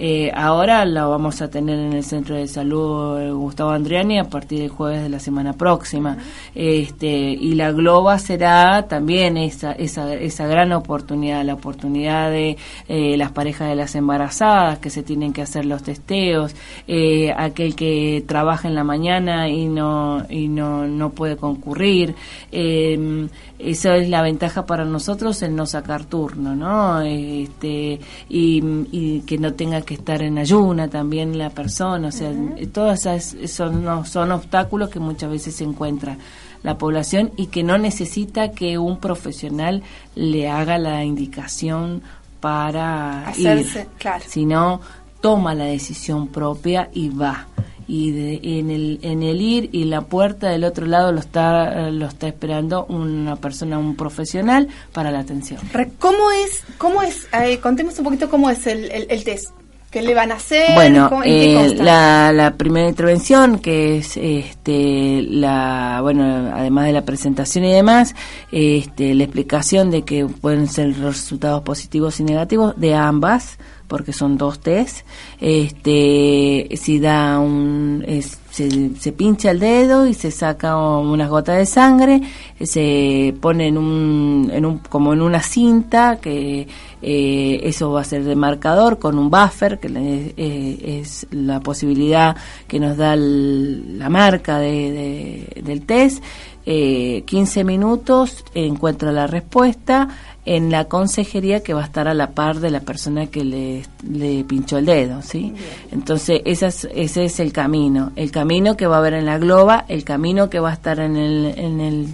Eh, 0.00 0.30
ahora 0.32 0.84
lo 0.84 1.10
vamos 1.10 1.42
a 1.42 1.50
tener 1.50 1.76
en 1.76 1.92
el 1.92 2.04
Centro 2.04 2.36
de 2.36 2.46
Salud 2.46 3.18
eh, 3.20 3.32
Gustavo 3.32 3.70
Andriani 3.70 4.20
a 4.20 4.24
partir 4.30 4.60
del 4.60 4.68
jueves 4.68 5.02
de 5.02 5.08
la 5.08 5.18
semana 5.18 5.54
próxima. 5.54 6.18
Este, 6.54 7.08
y 7.08 7.54
la 7.54 7.72
Globa 7.72 8.20
será 8.20 8.86
también 8.86 9.36
esa, 9.36 9.72
esa, 9.72 10.14
esa 10.14 10.46
gran 10.46 10.70
oportunidad, 10.70 11.44
la 11.44 11.54
oportunidad 11.54 12.30
de 12.30 12.56
eh, 12.86 13.16
las 13.16 13.32
parejas 13.32 13.70
de 13.70 13.74
las 13.74 13.96
embarazadas 13.96 14.78
que 14.78 14.88
se 14.88 15.02
tienen 15.02 15.32
que 15.32 15.42
hacer 15.42 15.64
los 15.64 15.82
testeos, 15.82 16.54
eh, 16.86 17.34
aquel 17.36 17.74
que 17.74 18.22
trabaja 18.24 18.68
en 18.68 18.76
la 18.76 18.84
mañana 18.84 19.48
y 19.48 19.66
no, 19.66 20.24
y 20.30 20.46
no, 20.46 20.86
no 20.86 21.10
puede 21.10 21.36
concurrir. 21.36 22.14
Eh, 22.52 23.28
eso 23.58 23.92
es 23.92 24.08
la 24.08 24.22
ventaja 24.22 24.66
para 24.66 24.84
nosotros 24.84 25.42
el 25.42 25.56
no 25.56 25.66
sacar 25.66 26.04
turno, 26.04 26.54
¿no? 26.54 27.00
Este, 27.00 27.98
y, 28.28 28.62
y 28.92 29.20
que 29.26 29.38
no 29.38 29.54
tenga 29.54 29.80
que 29.82 29.94
estar 29.94 30.22
en 30.22 30.38
ayuna 30.38 30.88
también 30.88 31.36
la 31.38 31.50
persona, 31.50 32.08
o 32.08 32.12
sea, 32.12 32.30
todas 32.72 33.00
esas 33.06 33.36
son, 33.50 33.84
no- 33.84 34.04
son 34.04 34.30
obstáculos 34.32 34.90
que 34.90 35.00
muchas 35.00 35.30
veces 35.30 35.56
se 35.56 35.64
encuentra 35.64 36.16
la 36.62 36.76
población 36.78 37.30
y 37.36 37.46
que 37.46 37.62
no 37.62 37.78
necesita 37.78 38.50
que 38.52 38.78
un 38.78 38.98
profesional 38.98 39.82
le 40.14 40.48
haga 40.48 40.78
la 40.78 41.04
indicación 41.04 42.02
para 42.40 43.26
Hacerse, 43.28 43.80
ir, 43.82 43.86
claro. 43.98 44.24
sino 44.26 44.80
toma 45.20 45.54
la 45.54 45.64
decisión 45.64 46.28
propia 46.28 46.88
y 46.92 47.08
va 47.08 47.46
y 47.88 48.10
de- 48.12 48.40
en 48.60 48.70
el 48.70 48.98
en 49.02 49.22
el 49.22 49.40
ir 49.40 49.70
y 49.72 49.84
la 49.84 50.02
puerta 50.02 50.48
del 50.50 50.62
otro 50.64 50.86
lado 50.86 51.10
lo 51.10 51.18
está 51.20 51.90
lo 51.90 52.06
está 52.06 52.28
esperando 52.28 52.84
una 52.86 53.36
persona 53.36 53.78
un 53.78 53.96
profesional 53.96 54.68
para 54.92 55.10
la 55.10 55.20
atención 55.20 55.58
¿Cómo 55.98 56.30
es, 56.30 56.62
cómo 56.76 57.02
es, 57.02 57.26
eh, 57.32 57.58
contemos 57.58 57.98
un 57.98 58.04
poquito 58.04 58.28
cómo 58.28 58.50
es 58.50 58.66
el, 58.66 58.90
el, 58.90 59.06
el 59.08 59.24
test? 59.24 59.50
¿Qué 59.90 60.02
le 60.02 60.12
van 60.12 60.30
a 60.32 60.34
hacer? 60.34 60.74
Bueno, 60.74 61.08
¿Cómo- 61.08 61.24
en 61.24 61.30
qué 61.30 61.64
eh, 61.64 61.74
la, 61.76 62.30
la 62.34 62.56
primera 62.58 62.86
intervención, 62.90 63.58
que 63.58 63.96
es 63.96 64.18
este, 64.18 65.22
la, 65.22 66.00
bueno, 66.02 66.50
además 66.54 66.84
de 66.84 66.92
la 66.92 67.06
presentación 67.06 67.64
y 67.64 67.72
demás, 67.72 68.14
este, 68.52 69.14
la 69.14 69.24
explicación 69.24 69.90
de 69.90 70.02
que 70.02 70.26
pueden 70.26 70.68
ser 70.68 70.94
resultados 71.00 71.62
positivos 71.62 72.20
y 72.20 72.24
negativos 72.24 72.74
de 72.78 72.94
ambas, 72.94 73.56
porque 73.88 74.12
son 74.12 74.36
dos 74.38 74.60
test. 74.60 75.04
Este, 75.40 76.68
si 76.76 76.98
da 77.00 77.38
un, 77.40 78.04
se, 78.50 79.12
pincha 79.12 79.50
el 79.50 79.60
dedo 79.60 80.06
y 80.06 80.14
se 80.14 80.30
saca 80.30 80.76
unas 80.76 81.28
gotas 81.30 81.58
de 81.58 81.66
sangre, 81.66 82.20
se 82.60 83.34
pone 83.40 83.68
en 83.68 83.78
un, 83.78 84.50
en 84.52 84.64
un, 84.66 84.78
como 84.78 85.12
en 85.12 85.22
una 85.22 85.40
cinta 85.42 86.18
que 86.20 86.66
eh, 87.00 87.60
eso 87.62 87.92
va 87.92 88.00
a 88.00 88.04
ser 88.04 88.24
de 88.24 88.34
marcador 88.36 88.98
con 88.98 89.18
un 89.18 89.30
buffer 89.30 89.78
que 89.78 89.88
eh, 90.36 91.00
es 91.00 91.26
la 91.30 91.60
posibilidad 91.60 92.36
que 92.66 92.80
nos 92.80 92.96
da 92.96 93.14
el- 93.14 93.98
la 93.98 94.08
marca 94.08 94.58
de, 94.58 95.46
de- 95.54 95.62
del 95.62 95.82
test. 95.86 96.22
Eh, 96.70 97.22
15 97.24 97.64
minutos 97.64 98.44
encuentra 98.54 99.10
la 99.10 99.26
respuesta 99.26 100.08
en 100.48 100.70
la 100.70 100.86
consejería 100.86 101.62
que 101.62 101.74
va 101.74 101.82
a 101.82 101.84
estar 101.84 102.08
a 102.08 102.14
la 102.14 102.30
par 102.30 102.60
de 102.60 102.70
la 102.70 102.80
persona 102.80 103.26
que 103.26 103.44
le, 103.44 103.84
le 104.10 104.44
pinchó 104.44 104.78
el 104.78 104.86
dedo, 104.86 105.20
¿sí? 105.20 105.52
Entonces, 105.92 106.40
ese 106.46 107.24
es 107.24 107.40
el 107.40 107.52
camino. 107.52 108.12
El 108.16 108.30
camino 108.30 108.74
que 108.74 108.86
va 108.86 108.96
a 108.96 108.98
haber 109.00 109.12
en 109.12 109.26
la 109.26 109.36
globa, 109.36 109.84
el 109.88 110.04
camino 110.04 110.48
que 110.48 110.58
va 110.58 110.70
a 110.70 110.72
estar 110.72 111.00
en 111.00 111.18
el, 111.18 111.52
en 111.58 111.80
el, 111.82 112.06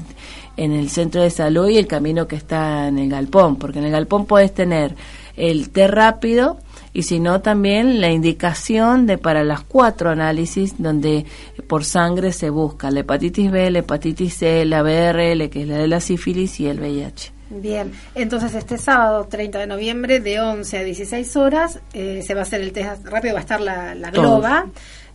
en 0.57 0.73
el 0.73 0.91
centro 0.91 1.23
de 1.23 1.31
salud 1.31 1.69
y 1.69 1.79
el 1.79 1.87
camino 1.87 2.27
que 2.27 2.35
está 2.35 2.89
en 2.89 2.99
el 2.99 3.09
galpón, 3.09 3.55
porque 3.55 3.79
en 3.79 3.85
el 3.85 3.93
galpón 3.93 4.27
puedes 4.27 4.53
tener 4.53 4.97
el 5.37 5.71
té 5.71 5.87
rápido 5.87 6.59
y 6.93 7.05
si 7.05 7.21
no 7.21 7.41
también 7.41 8.01
la 8.01 8.11
indicación 8.11 9.07
de 9.07 9.17
para 9.17 9.45
las 9.45 9.61
cuatro 9.61 10.11
análisis 10.11 10.75
donde 10.77 11.25
por 11.69 11.85
sangre 11.85 12.33
se 12.33 12.51
busca 12.51 12.91
la 12.91 13.01
hepatitis 13.01 13.53
B, 13.53 13.71
la 13.71 13.79
hepatitis 13.79 14.35
C, 14.35 14.65
la 14.65 14.83
BRL, 14.83 15.51
que 15.51 15.63
es 15.63 15.69
la 15.69 15.79
de 15.79 15.87
la 15.87 16.01
sífilis 16.01 16.59
y 16.59 16.67
el 16.67 16.81
VIH. 16.81 17.34
Bien, 17.61 17.93
entonces 18.15 18.55
este 18.55 18.79
sábado 18.79 19.27
30 19.31 19.61
de 19.61 19.67
noviembre 19.67 20.19
de 20.19 20.41
11 20.41 20.79
a 20.79 20.83
16 20.83 21.37
horas 21.37 21.81
eh, 21.93 22.23
se 22.27 22.35
va 22.35 22.41
a 22.41 22.43
hacer 22.43 22.61
el 22.61 22.73
test 22.73 23.07
rápido, 23.07 23.35
va 23.35 23.41
a 23.41 23.43
estar 23.43 23.61
la, 23.61 23.95
la 23.95 24.11
globa, 24.11 24.67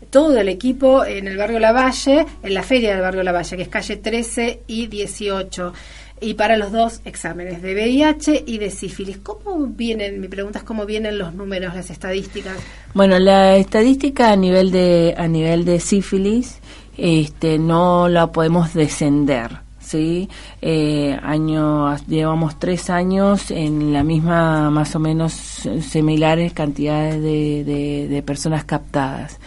todo 0.09 0.37
el 0.37 0.47
equipo 0.47 1.03
en 1.03 1.27
el 1.27 1.35
barrio 1.35 1.59
Lavalle, 1.59 2.25
en 2.41 2.53
la 2.53 2.63
feria 2.63 2.91
del 2.91 3.01
barrio 3.01 3.23
Lavalle, 3.23 3.57
que 3.57 3.63
es 3.63 3.69
calle 3.69 3.97
13 3.97 4.61
y 4.67 4.87
18. 4.87 5.73
Y 6.21 6.33
para 6.33 6.57
los 6.57 6.71
dos 6.71 7.01
exámenes 7.05 7.61
de 7.61 7.73
VIH 7.73 8.43
y 8.45 8.57
de 8.57 8.71
sífilis, 8.71 9.17
¿cómo 9.17 9.67
vienen? 9.67 10.19
Mi 10.19 10.27
pregunta 10.27 10.59
es 10.59 10.65
cómo 10.65 10.85
vienen 10.85 11.17
los 11.17 11.33
números, 11.33 11.75
las 11.75 11.89
estadísticas. 11.89 12.57
Bueno, 12.93 13.19
la 13.19 13.55
estadística 13.55 14.31
a 14.31 14.35
nivel 14.35 14.71
de 14.71 15.13
a 15.17 15.27
nivel 15.27 15.63
de 15.63 15.79
sífilis, 15.79 16.59
este, 16.97 17.57
no 17.57 18.09
la 18.09 18.31
podemos 18.31 18.73
descender, 18.73 19.59
sí. 19.89 20.29
Eh, 20.61 21.17
año 21.23 21.95
llevamos 22.07 22.59
tres 22.59 22.89
años 22.89 23.51
en 23.51 23.91
la 23.93 24.03
misma, 24.03 24.69
más 24.69 24.95
o 24.95 24.99
menos 24.99 25.33
similares 25.33 26.53
cantidades 26.53 27.21
de, 27.21 28.07
de, 28.09 28.23
personas 28.23 28.65
captadas. 28.65 29.39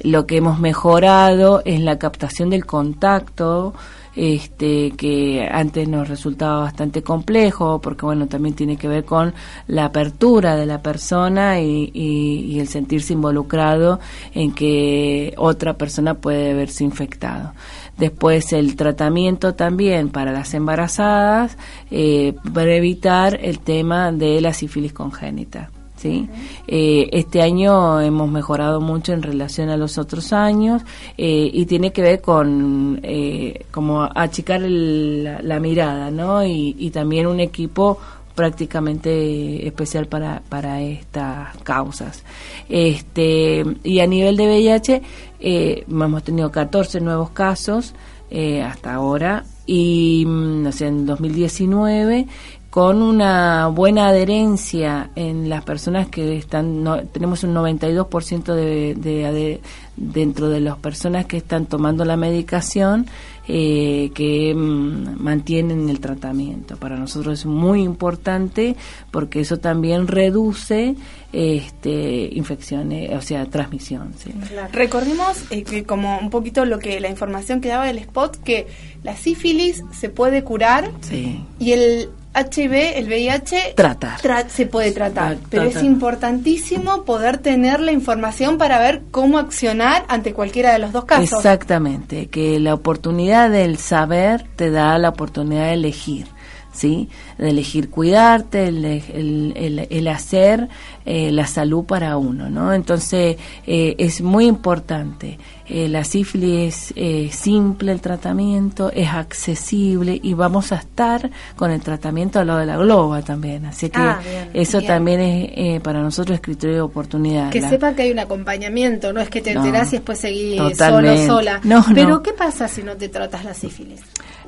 Lo 0.00 0.26
que 0.26 0.36
hemos 0.36 0.60
mejorado 0.60 1.62
es 1.64 1.80
la 1.80 1.98
captación 1.98 2.50
del 2.50 2.64
contacto 2.66 3.74
este 4.16 4.90
que 4.92 5.48
antes 5.50 5.88
nos 5.88 6.08
resultaba 6.08 6.60
bastante 6.62 7.02
complejo 7.02 7.80
porque 7.80 8.04
bueno 8.04 8.26
también 8.26 8.54
tiene 8.56 8.76
que 8.76 8.88
ver 8.88 9.04
con 9.04 9.32
la 9.68 9.86
apertura 9.86 10.56
de 10.56 10.66
la 10.66 10.82
persona 10.82 11.60
y, 11.60 12.58
el 12.58 12.68
sentirse 12.68 13.14
involucrado 13.14 14.00
en 14.34 14.52
que 14.52 15.32
otra 15.38 15.74
persona 15.74 16.14
puede 16.14 16.50
haberse 16.50 16.84
infectado 16.84 17.54
después 18.00 18.52
el 18.52 18.74
tratamiento 18.74 19.54
también 19.54 20.08
para 20.08 20.32
las 20.32 20.52
embarazadas 20.54 21.56
eh, 21.92 22.34
para 22.52 22.74
evitar 22.74 23.38
el 23.40 23.60
tema 23.60 24.10
de 24.10 24.40
la 24.40 24.52
sífilis 24.52 24.92
congénita 24.92 25.70
¿sí? 25.96 26.28
Eh, 26.66 27.08
este 27.12 27.42
año 27.42 28.00
hemos 28.00 28.30
mejorado 28.30 28.80
mucho 28.80 29.12
en 29.12 29.22
relación 29.22 29.68
a 29.68 29.76
los 29.76 29.98
otros 29.98 30.32
años 30.32 30.80
eh, 31.18 31.50
y 31.52 31.66
tiene 31.66 31.92
que 31.92 32.00
ver 32.00 32.20
con 32.22 32.98
eh, 33.02 33.66
como 33.70 34.02
achicar 34.14 34.62
el- 34.62 35.24
la, 35.24 35.42
la 35.42 35.60
mirada, 35.60 36.10
¿no? 36.10 36.42
Y, 36.44 36.74
y 36.78 36.88
también 36.90 37.26
un 37.26 37.38
equipo 37.38 37.98
prácticamente 38.34 39.66
especial 39.66 40.06
para, 40.06 40.40
para 40.48 40.80
estas 40.80 41.54
causas. 41.62 42.24
Este, 42.68 43.62
y 43.84 44.00
a 44.00 44.06
nivel 44.06 44.36
de 44.38 44.46
VIH, 44.46 45.02
eh, 45.40 45.84
hemos 45.88 46.22
tenido 46.22 46.50
14 46.50 47.00
nuevos 47.00 47.30
casos 47.30 47.94
eh, 48.30 48.62
hasta 48.62 48.94
ahora 48.94 49.44
y 49.66 50.24
mm, 50.26 50.68
en 50.80 51.06
2019 51.06 52.26
con 52.70 53.02
una 53.02 53.66
buena 53.66 54.06
adherencia 54.08 55.10
en 55.16 55.48
las 55.48 55.64
personas 55.64 56.08
que 56.08 56.36
están, 56.36 56.84
no, 56.84 57.02
tenemos 57.02 57.42
un 57.42 57.52
92% 57.52 58.54
de, 58.54 58.94
de, 58.94 59.24
ade- 59.26 59.60
dentro 59.96 60.48
de 60.48 60.60
las 60.60 60.76
personas 60.76 61.26
que 61.26 61.36
están 61.38 61.66
tomando 61.66 62.04
la 62.04 62.16
medicación 62.16 63.06
eh, 63.48 64.10
que 64.14 64.54
mm, 64.54 65.20
mantienen 65.22 65.88
el 65.88 66.00
tratamiento. 66.00 66.76
Para 66.76 66.96
nosotros 66.96 67.40
es 67.40 67.46
muy 67.46 67.82
importante 67.82 68.76
porque 69.10 69.40
eso 69.40 69.58
también 69.58 70.06
reduce 70.06 70.94
este, 71.32 72.28
infecciones, 72.32 73.10
o 73.12 73.20
sea, 73.20 73.46
transmisión. 73.46 74.12
¿sí? 74.16 74.32
Recordemos 74.72 75.44
eh, 75.50 75.62
que 75.62 75.84
como 75.84 76.18
un 76.18 76.30
poquito 76.30 76.64
lo 76.64 76.78
que 76.78 77.00
la 77.00 77.08
información 77.08 77.60
que 77.60 77.68
daba 77.68 77.86
del 77.86 77.98
spot, 77.98 78.36
que 78.42 78.66
la 79.02 79.16
sífilis 79.16 79.82
se 79.92 80.08
puede 80.08 80.42
curar 80.44 80.90
Sí. 81.02 81.40
y 81.58 81.72
el 81.72 82.08
HIV, 82.34 82.96
el 82.98 83.06
VIH, 83.08 83.74
Tratar. 83.74 84.20
tra- 84.20 84.48
se 84.48 84.66
puede 84.66 84.92
tratar, 84.92 85.36
Tra- 85.36 85.40
pero 85.50 85.62
es 85.64 85.72
tratar. 85.72 85.86
importantísimo 85.90 87.02
poder 87.04 87.38
tener 87.38 87.80
la 87.80 87.92
información 87.92 88.56
para 88.56 88.78
ver 88.78 89.02
cómo 89.10 89.38
accionar 89.38 90.04
ante 90.08 90.32
cualquiera 90.32 90.72
de 90.72 90.78
los 90.78 90.92
dos 90.92 91.04
casos. 91.06 91.32
Exactamente, 91.32 92.28
que 92.28 92.60
la 92.60 92.74
oportunidad 92.74 93.50
del 93.50 93.78
saber 93.78 94.44
te 94.56 94.70
da 94.70 94.96
la 94.98 95.08
oportunidad 95.08 95.64
de 95.66 95.72
elegir, 95.74 96.26
¿sí? 96.72 97.08
De 97.38 97.50
elegir 97.50 97.90
cuidarte, 97.90 98.68
el, 98.68 98.84
el- 98.84 99.52
el- 99.56 99.86
el 99.90 100.08
hacer 100.08 100.68
eh, 101.06 101.32
la 101.32 101.46
salud 101.46 101.84
para 101.84 102.16
uno, 102.16 102.48
¿no? 102.50 102.72
Entonces, 102.72 103.36
eh, 103.66 103.94
es 103.98 104.20
muy 104.20 104.46
importante. 104.46 105.38
Eh, 105.66 105.88
la 105.88 106.02
sífilis 106.04 106.90
es 106.90 106.92
eh, 106.96 107.30
simple 107.32 107.92
el 107.92 108.00
tratamiento, 108.00 108.90
es 108.92 109.08
accesible 109.08 110.18
y 110.22 110.34
vamos 110.34 110.72
a 110.72 110.76
estar 110.76 111.30
con 111.56 111.70
el 111.70 111.80
tratamiento 111.80 112.40
al 112.40 112.48
lado 112.48 112.58
de 112.60 112.66
la 112.66 112.76
globa 112.76 113.22
también. 113.22 113.64
Así 113.66 113.88
que 113.88 114.00
Ah, 114.00 114.20
bien, 114.22 114.50
eso 114.52 114.78
bien. 114.78 114.88
también 114.88 115.20
es 115.20 115.50
eh, 115.54 115.80
para 115.82 116.00
nosotros 116.02 116.34
es 116.36 116.40
criterio 116.42 116.74
de 116.76 116.80
oportunidad. 116.82 117.50
Que 117.50 117.60
La- 117.60 117.68
sepan 117.70 117.94
que 117.94 118.02
hay 118.02 118.10
un 118.10 118.18
acompañamiento, 118.18 119.12
no 119.12 119.20
es 119.20 119.28
que 119.30 119.40
te 119.40 119.54
No, 119.54 119.64
enterás 119.64 119.92
y 119.92 119.96
después 119.96 120.18
seguís 120.18 120.58
solo, 120.76 121.16
sola. 121.26 121.60
No, 121.64 121.84
Pero 121.94 122.08
no. 122.08 122.22
¿qué 122.22 122.32
pasa 122.32 122.66
si 122.68 122.82
no 122.82 122.96
te 122.96 123.08
tratas 123.08 123.44
la 123.44 123.54
sífilis? 123.54 124.00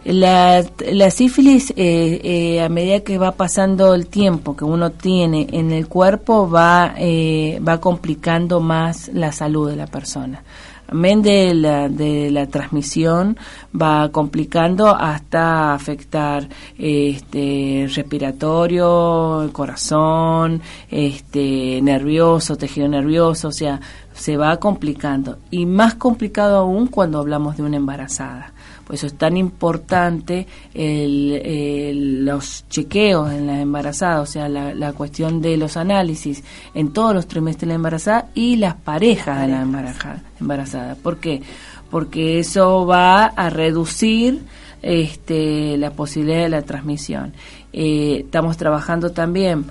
La, 0.04 0.64
la 0.90 1.10
sífilis, 1.10 1.70
eh, 1.76 2.20
eh, 2.24 2.60
a 2.60 2.68
medida 2.68 3.00
que 3.00 3.18
va 3.18 3.32
pasando 3.32 3.94
el 3.94 4.08
tiempo 4.08 4.56
que 4.56 4.64
uno 4.64 4.90
tiene 4.90 5.46
en 5.52 5.70
el 5.70 5.86
cuerpo, 5.86 6.50
va, 6.50 6.94
eh, 6.98 7.60
va 7.66 7.80
complicando 7.80 8.58
más 8.58 9.10
la 9.14 9.30
salud 9.30 9.70
de 9.70 9.76
la 9.76 9.86
persona. 9.86 10.42
Amén 10.88 11.22
de 11.22 11.54
la, 11.54 11.88
de 11.88 12.30
la 12.32 12.48
transmisión, 12.48 13.38
va 13.80 14.10
complicando 14.10 14.88
hasta 14.88 15.72
afectar 15.72 16.48
este, 16.76 17.88
respiratorio, 17.94 19.42
el 19.42 19.52
corazón, 19.52 20.60
este, 20.90 21.80
nervioso, 21.80 22.56
tejido 22.56 22.88
nervioso, 22.88 23.48
o 23.48 23.52
sea, 23.52 23.80
se 24.12 24.36
va 24.36 24.56
complicando. 24.58 25.38
Y 25.50 25.64
más 25.64 25.94
complicado 25.94 26.58
aún 26.58 26.88
cuando 26.88 27.20
hablamos 27.20 27.56
de 27.56 27.62
una 27.62 27.76
embarazada. 27.76 28.51
Por 28.86 28.94
eso 28.96 29.06
es 29.06 29.14
tan 29.14 29.36
importante 29.36 30.46
el, 30.74 31.32
el- 31.44 32.24
los 32.24 32.64
chequeos 32.68 33.30
en 33.32 33.46
la 33.46 33.60
embarazada, 33.60 34.20
o 34.20 34.26
sea, 34.26 34.48
la, 34.48 34.74
la 34.74 34.92
cuestión 34.92 35.40
de 35.40 35.56
los 35.56 35.76
análisis 35.76 36.42
en 36.74 36.92
todos 36.92 37.14
los 37.14 37.26
trimestres 37.26 37.62
de 37.62 37.66
la 37.68 37.74
embarazada 37.74 38.26
y 38.34 38.56
las 38.56 38.74
parejas 38.74 39.40
de 39.42 39.48
la 39.48 39.62
embarazada. 39.62 40.22
embarazada. 40.40 40.94
¿Por 40.96 41.18
qué? 41.18 41.42
Porque 41.90 42.38
eso 42.38 42.86
va 42.86 43.26
a 43.26 43.50
reducir 43.50 44.40
este, 44.82 45.76
la 45.76 45.90
posibilidad 45.92 46.42
de 46.42 46.48
la 46.48 46.62
transmisión. 46.62 47.32
Eh, 47.72 48.22
estamos 48.24 48.56
trabajando 48.56 49.10
también 49.10 49.64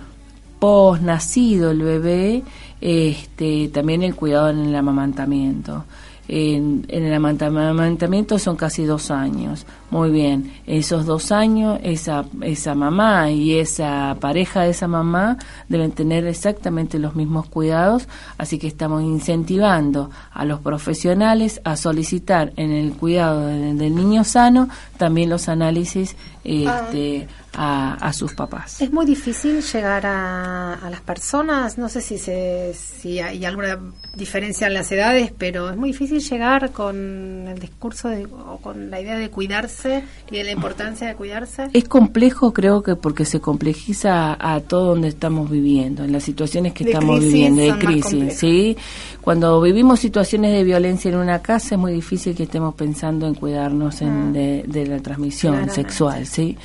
post 0.59 1.01
nacido 1.01 1.71
el 1.71 1.81
bebé, 1.81 2.43
este, 2.79 3.69
también 3.69 4.03
el 4.03 4.15
cuidado 4.15 4.49
en 4.49 4.59
el 4.59 4.75
amamantamiento. 4.75 5.85
En, 6.27 6.85
el 6.87 7.13
amanta- 7.13 7.47
amamantamiento 7.47 8.39
son 8.39 8.55
casi 8.55 8.85
dos 8.85 9.11
años. 9.11 9.65
Muy 9.89 10.11
bien, 10.11 10.53
esos 10.65 11.05
dos 11.05 11.33
años, 11.33 11.79
esa, 11.83 12.23
esa 12.41 12.73
mamá 12.75 13.29
y 13.31 13.59
esa 13.59 14.15
pareja 14.21 14.61
de 14.61 14.69
esa 14.69 14.87
mamá 14.87 15.37
deben 15.67 15.91
tener 15.91 16.25
exactamente 16.25 16.97
los 16.99 17.15
mismos 17.15 17.49
cuidados, 17.49 18.07
así 18.37 18.57
que 18.57 18.67
estamos 18.67 19.03
incentivando 19.03 20.09
a 20.31 20.45
los 20.45 20.61
profesionales 20.61 21.59
a 21.65 21.75
solicitar 21.75 22.53
en 22.55 22.71
el 22.71 22.93
cuidado 22.93 23.47
de- 23.47 23.73
del 23.73 23.93
niño 23.95 24.23
sano 24.23 24.69
también 24.97 25.29
los 25.29 25.49
análisis 25.49 26.15
este, 26.45 27.27
a, 27.53 27.95
a 27.95 28.13
sus 28.13 28.33
papás. 28.33 28.81
Es 28.81 28.93
muy 28.93 29.05
difícil 29.05 29.61
llegar 29.61 30.05
a, 30.05 30.75
a 30.75 30.89
las 30.89 31.01
personas, 31.01 31.77
no 31.77 31.89
sé 31.89 31.99
si, 32.01 32.17
se, 32.17 32.73
si 32.73 33.19
hay 33.19 33.43
alguna 33.43 33.77
diferencia 34.15 34.67
en 34.67 34.73
las 34.73 34.91
edades, 34.91 35.31
pero 35.37 35.69
es 35.69 35.77
muy 35.77 35.91
difícil 35.91 36.19
llegar 36.19 36.71
con 36.71 37.47
el 37.47 37.57
discurso 37.59 38.09
de, 38.09 38.25
o 38.25 38.57
con 38.61 38.89
la 38.91 38.99
idea 38.99 39.17
de 39.17 39.29
cuidarse 39.29 40.03
y 40.29 40.35
de 40.37 40.43
la 40.43 40.51
importancia 40.51 41.07
de 41.07 41.15
cuidarse. 41.15 41.69
Es 41.71 41.85
complejo, 41.87 42.51
creo 42.51 42.83
que 42.83 42.95
porque 42.97 43.23
se 43.23 43.39
complejiza 43.39 44.35
a 44.39 44.59
todo 44.59 44.87
donde 44.87 45.07
estamos 45.07 45.49
viviendo, 45.49 46.03
en 46.03 46.11
las 46.11 46.23
situaciones 46.23 46.73
que 46.73 46.83
De 46.83 46.91
estamos 46.91 47.19
crisis 47.19 47.33
viviendo, 47.33 47.61
de 47.63 47.79
crisis. 47.79 48.37
¿sí? 48.37 48.77
Cuando 49.21 49.61
vivimos 49.61 49.99
situaciones 49.99 50.51
de 50.53 50.63
violencia 50.65 51.09
en 51.09 51.15
una 51.17 51.41
casa 51.41 51.75
es 51.75 51.79
muy 51.79 51.93
difícil 51.93 52.35
que 52.35 52.43
estemos 52.43 52.73
pensando 52.75 53.27
en 53.27 53.35
cuidarnos 53.35 54.01
en- 54.01 54.33
de, 54.33 54.63
de 54.67 54.87
la 54.87 54.99
transmisión 54.99 55.53
Claramente. 55.53 55.81
sexual, 55.81 56.25
¿sí? 56.25 56.57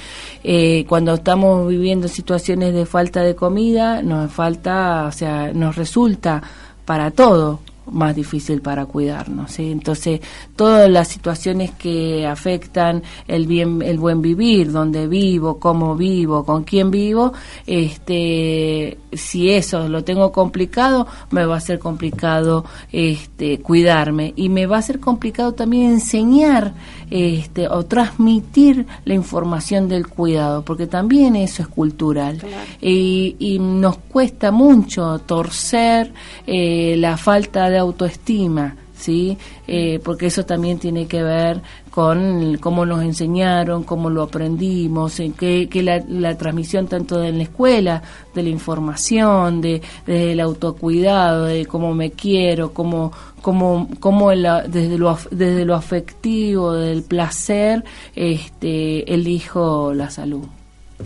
Eh, 0.42 0.84
cuando 0.88 1.14
estamos 1.14 1.68
viviendo 1.68 2.08
situaciones 2.08 2.74
de 2.74 2.86
falta 2.86 3.22
de 3.22 3.34
comida, 3.36 4.02
nos 4.02 4.32
falta, 4.32 5.04
o 5.06 5.12
sea, 5.12 5.52
nos 5.52 5.76
resulta 5.76 6.42
para 6.86 7.10
todo 7.10 7.60
más 7.90 8.14
difícil 8.14 8.60
para 8.60 8.86
cuidarnos, 8.86 9.52
¿sí? 9.52 9.70
Entonces, 9.70 10.20
todas 10.54 10.90
las 10.90 11.08
situaciones 11.08 11.70
que 11.72 12.26
afectan 12.26 13.02
el 13.28 13.46
bien 13.46 13.82
el 13.82 13.98
buen 13.98 14.22
vivir, 14.22 14.72
dónde 14.72 15.06
vivo, 15.06 15.58
cómo 15.58 15.96
vivo, 15.96 16.44
con 16.44 16.64
quién 16.64 16.90
vivo, 16.90 17.32
este 17.66 18.98
si 19.12 19.50
eso 19.50 19.88
lo 19.88 20.04
tengo 20.04 20.32
complicado, 20.32 21.06
me 21.30 21.44
va 21.46 21.56
a 21.56 21.60
ser 21.60 21.78
complicado 21.78 22.64
este 22.92 23.60
cuidarme 23.60 24.32
y 24.36 24.48
me 24.48 24.66
va 24.66 24.78
a 24.78 24.82
ser 24.82 25.00
complicado 25.00 25.52
también 25.52 25.92
enseñar 25.92 26.74
este 27.10 27.68
o 27.68 27.84
transmitir 27.84 28.86
la 29.04 29.14
información 29.14 29.88
del 29.88 30.08
cuidado, 30.08 30.62
porque 30.62 30.86
también 30.86 31.36
eso 31.36 31.62
es 31.62 31.68
cultural. 31.68 32.42
Y, 32.80 33.36
y 33.38 33.58
nos 33.58 33.98
cuesta 33.98 34.50
mucho 34.50 35.18
torcer 35.20 36.12
eh, 36.46 36.96
la 36.98 37.16
falta 37.16 37.70
de 37.70 37.75
autoestima, 37.78 38.76
¿sí? 38.96 39.36
Eh, 39.66 40.00
porque 40.04 40.26
eso 40.26 40.44
también 40.44 40.78
tiene 40.78 41.06
que 41.06 41.22
ver 41.22 41.60
con 41.90 42.58
cómo 42.58 42.84
nos 42.84 43.02
enseñaron, 43.02 43.82
cómo 43.84 44.10
lo 44.10 44.22
aprendimos, 44.22 45.18
en 45.20 45.32
que, 45.32 45.68
que 45.68 45.82
la, 45.82 46.02
la 46.08 46.36
transmisión 46.36 46.88
tanto 46.88 47.22
en 47.24 47.38
la 47.38 47.44
escuela, 47.44 48.02
de 48.34 48.42
la 48.42 48.48
información, 48.50 49.60
de, 49.62 49.80
del 50.06 50.38
autocuidado, 50.40 51.44
de 51.46 51.64
cómo 51.66 51.94
me 51.94 52.10
quiero, 52.10 52.72
cómo, 52.74 53.12
cómo, 53.40 53.88
cómo 53.98 54.32
la- 54.34 54.62
desde, 54.68 54.98
lo, 54.98 55.10
af- 55.10 55.28
desde 55.30 55.64
lo 55.64 55.74
afectivo, 55.74 56.72
del 56.74 57.02
placer, 57.02 57.82
este, 58.14 59.12
elijo 59.14 59.94
la 59.94 60.10
salud. 60.10 60.44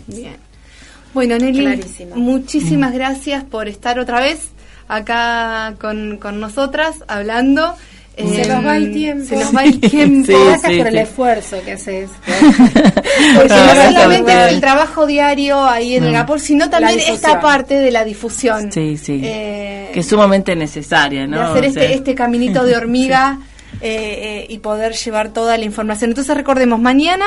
Bien. 0.07 0.35
Bueno, 1.13 1.37
Nelly, 1.37 1.59
Clarísimo. 1.59 2.15
muchísimas 2.15 2.93
gracias 2.93 3.43
por 3.43 3.67
estar 3.67 3.99
otra 3.99 4.21
vez 4.21 4.49
acá 4.95 5.75
con, 5.79 6.17
con 6.17 6.39
nosotras 6.39 6.95
hablando. 7.07 7.75
Se 8.17 8.41
Eh, 8.41 8.45
nos 8.45 8.65
va 8.65 8.75
el 8.77 8.91
tiempo. 8.91 9.25
Se 9.25 9.35
nos 9.37 9.55
va 9.55 9.63
el 9.63 9.79
tiempo. 9.79 10.27
Sí, 10.27 10.33
Gracias 10.45 10.71
sí, 10.73 10.77
por 10.77 10.87
el 10.87 10.97
esfuerzo 10.97 11.57
que 11.63 11.71
haces. 11.71 12.09
Porque 13.35 13.47
no 13.47 13.57
solamente 13.57 14.11
es 14.11 14.19
ustedes. 14.19 14.53
el 14.53 14.61
trabajo 14.61 15.05
diario 15.07 15.63
ahí 15.65 15.95
en 15.95 16.03
el 16.03 16.11
Mm. 16.11 16.13
Gapor, 16.13 16.39
sino 16.39 16.69
también 16.69 16.99
esta 16.99 17.39
parte 17.39 17.75
de 17.79 17.89
la 17.89 18.03
difusión. 18.03 18.71
Sí, 18.71 18.97
sí. 18.97 19.21
Eh, 19.23 19.89
que 19.93 20.01
es 20.01 20.07
sumamente 20.07 20.55
necesaria, 20.55 21.25
¿no? 21.25 21.37
de 21.37 21.43
hacer 21.43 21.63
O 21.63 21.67
este, 21.67 21.93
este 21.93 22.13
caminito 22.15 22.63
de 22.65 22.75
hormiga 22.75 23.39
eh, 23.79 24.43
eh, 24.43 24.45
y 24.49 24.59
poder 24.59 24.93
llevar 24.93 25.29
toda 25.29 25.57
la 25.57 25.65
información. 25.65 26.11
Entonces 26.11 26.35
recordemos, 26.35 26.79
mañana, 26.79 27.25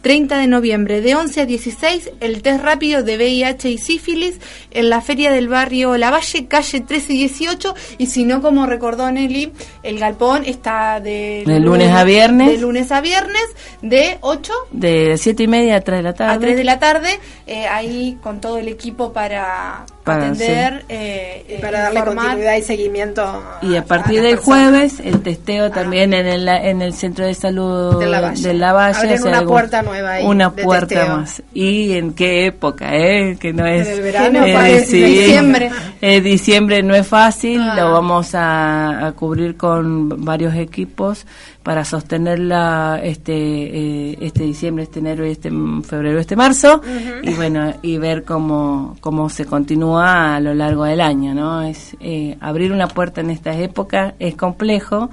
30 0.00 0.38
de 0.38 0.46
noviembre, 0.46 1.00
de 1.00 1.14
11 1.14 1.42
a 1.42 1.46
16, 1.46 2.10
el 2.20 2.42
test 2.42 2.62
rápido 2.62 3.02
de 3.02 3.16
VIH 3.16 3.70
y 3.70 3.78
sífilis 3.78 4.40
en 4.70 4.90
la 4.90 5.00
feria 5.00 5.30
del 5.30 5.48
barrio 5.48 5.96
La 5.96 6.10
Valle, 6.10 6.46
calle 6.46 6.80
13 6.80 7.12
y 7.12 7.18
18. 7.18 7.74
Y 7.98 8.06
si 8.06 8.24
no, 8.24 8.42
como 8.42 8.66
recordó 8.66 9.10
Nelly, 9.10 9.52
el 9.82 9.98
galpón 9.98 10.44
está 10.44 11.00
de, 11.00 11.44
De 11.46 11.60
lunes 11.60 11.90
a 11.92 12.04
viernes. 12.04 12.50
De 12.50 12.58
lunes 12.58 12.90
a 12.90 13.00
viernes, 13.00 13.42
de 13.82 14.18
8 14.20 14.52
De 14.72 15.16
siete 15.18 15.44
y 15.44 15.48
media 15.48 15.76
a 15.76 15.80
tres 15.80 15.98
de 15.98 16.02
la 16.02 16.14
tarde. 16.14 16.34
a 16.34 16.38
3 16.38 16.56
de 16.56 16.64
la 16.64 16.78
tarde, 16.78 17.20
eh, 17.46 17.66
ahí 17.66 18.18
con 18.22 18.40
todo 18.40 18.58
el 18.58 18.68
equipo 18.68 19.12
para, 19.12 19.84
Para, 20.04 20.26
atender, 20.30 20.84
eh, 20.88 21.44
eh, 21.48 21.58
para 21.60 21.82
darle 21.82 22.00
informar. 22.00 22.24
continuidad 22.26 22.56
y 22.56 22.62
seguimiento. 22.62 23.42
Y 23.62 23.76
a 23.76 23.84
partir 23.84 24.14
las 24.16 24.22
del 24.24 24.34
personas. 24.34 24.70
jueves, 24.72 25.00
el 25.04 25.22
testeo 25.22 25.70
también 25.70 26.12
en 26.12 26.26
el, 26.26 26.48
en 26.48 26.82
el 26.82 26.92
centro 26.92 27.24
de 27.24 27.34
salud 27.34 28.00
De 28.00 28.06
La 28.08 28.20
Valle. 28.20 28.48
de 28.48 28.54
La 28.54 28.72
Valle, 28.72 28.96
Abren 28.98 29.12
o 29.14 29.16
sea, 29.18 29.28
una 29.28 29.38
algún- 29.38 29.52
puerta 29.54 29.82
nueva 29.82 30.10
ahí 30.14 30.24
Una 30.26 30.50
de 30.50 30.62
puerta 30.64 30.86
testeo. 30.88 31.16
más. 31.18 31.42
¿Y 31.54 31.92
en 31.92 32.14
qué 32.14 32.46
época, 32.46 32.96
eh? 32.96 33.36
Que 33.38 33.52
no 33.52 33.64
es... 33.64 33.86
el 33.86 34.02
verano, 34.02 34.44
eh, 34.44 34.54
parece, 34.54 34.86
sí. 34.86 35.02
diciembre. 35.04 35.70
Eh, 36.00 36.20
diciembre 36.20 36.82
no 36.82 36.96
es 36.96 37.06
fácil, 37.06 37.60
Ah. 37.60 37.74
lo 37.76 37.92
vamos 37.92 38.34
a, 38.34 39.06
a 39.06 39.12
cubrir 39.12 39.56
con 39.56 40.24
varios 40.24 40.56
equipos 40.56 41.26
para 41.62 41.84
sostenerla 41.84 43.00
este 43.02 43.32
eh, 43.34 44.18
este 44.20 44.44
diciembre, 44.44 44.84
este 44.84 44.98
enero, 44.98 45.24
este 45.24 45.50
febrero, 45.82 46.18
este 46.18 46.36
marzo 46.36 46.80
y 47.22 47.32
bueno 47.34 47.74
y 47.82 47.98
ver 47.98 48.24
cómo 48.24 48.96
cómo 49.00 49.28
se 49.28 49.44
continúa 49.44 50.36
a 50.36 50.40
lo 50.40 50.54
largo 50.54 50.84
del 50.84 51.00
año, 51.00 51.34
¿no? 51.34 51.62
Es 51.62 51.96
eh, 52.00 52.36
abrir 52.40 52.72
una 52.72 52.88
puerta 52.88 53.20
en 53.20 53.30
estas 53.30 53.56
épocas 53.56 54.14
es 54.18 54.34
complejo 54.34 55.10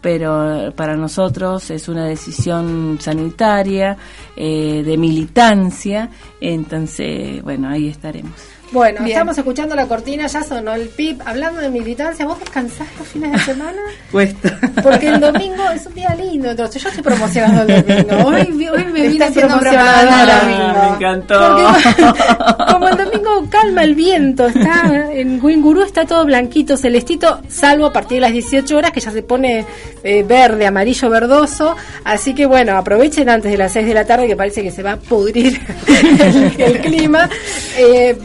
pero 0.00 0.72
para 0.76 0.96
nosotros 0.96 1.70
es 1.70 1.88
una 1.88 2.06
decisión 2.06 2.98
sanitaria, 3.00 3.96
eh, 4.34 4.82
de 4.82 4.96
militancia, 4.96 6.08
entonces, 6.40 7.42
bueno, 7.42 7.68
ahí 7.68 7.88
estaremos. 7.88 8.59
Bueno, 8.72 8.98
Bien. 9.00 9.10
estamos 9.16 9.36
escuchando 9.36 9.74
la 9.74 9.86
cortina, 9.86 10.28
ya 10.28 10.44
sonó 10.44 10.74
el 10.74 10.88
pip. 10.88 11.20
Hablando 11.24 11.60
de 11.60 11.70
militancia, 11.70 12.24
¿vos 12.24 12.38
descansás 12.38 12.86
los 12.98 13.08
fines 13.08 13.32
de 13.32 13.38
semana? 13.40 13.80
Cuesta. 14.12 14.58
Porque 14.82 15.08
el 15.08 15.18
domingo 15.18 15.68
es 15.74 15.86
un 15.86 15.94
día 15.94 16.14
lindo, 16.14 16.50
entonces 16.50 16.80
yo 16.80 16.88
estoy 16.88 17.02
promocionando 17.02 17.62
el 17.62 17.84
domingo. 17.84 18.26
Hoy, 18.28 18.68
hoy 18.68 18.84
me 18.92 19.08
vine 19.08 19.30
promocionadora. 19.32 20.40
promocionadora. 20.40 20.88
Me 20.88 20.94
encantó. 20.96 21.56
Porque 21.56 22.64
como 22.72 22.88
el 22.88 22.96
domingo 22.96 23.46
calma 23.50 23.82
el 23.82 23.94
viento, 23.96 24.46
está 24.46 25.10
en 25.12 25.42
Wingurú 25.42 25.82
está 25.82 26.04
todo 26.04 26.24
blanquito, 26.24 26.76
celestito, 26.76 27.40
salvo 27.48 27.86
a 27.86 27.92
partir 27.92 28.16
de 28.16 28.20
las 28.20 28.32
18 28.32 28.76
horas 28.76 28.92
que 28.92 29.00
ya 29.00 29.10
se 29.10 29.22
pone 29.22 29.64
eh, 30.04 30.22
verde, 30.22 30.66
amarillo, 30.66 31.10
verdoso. 31.10 31.74
Así 32.04 32.34
que 32.34 32.46
bueno, 32.46 32.76
aprovechen 32.76 33.28
antes 33.28 33.50
de 33.50 33.58
las 33.58 33.72
6 33.72 33.86
de 33.86 33.94
la 33.94 34.04
tarde 34.04 34.28
que 34.28 34.36
parece 34.36 34.62
que 34.62 34.70
se 34.70 34.82
va 34.84 34.92
a 34.92 34.96
pudrir 34.96 35.60
el, 35.88 36.60
el 36.60 36.80
clima. 36.80 37.28
Eh, 37.76 38.16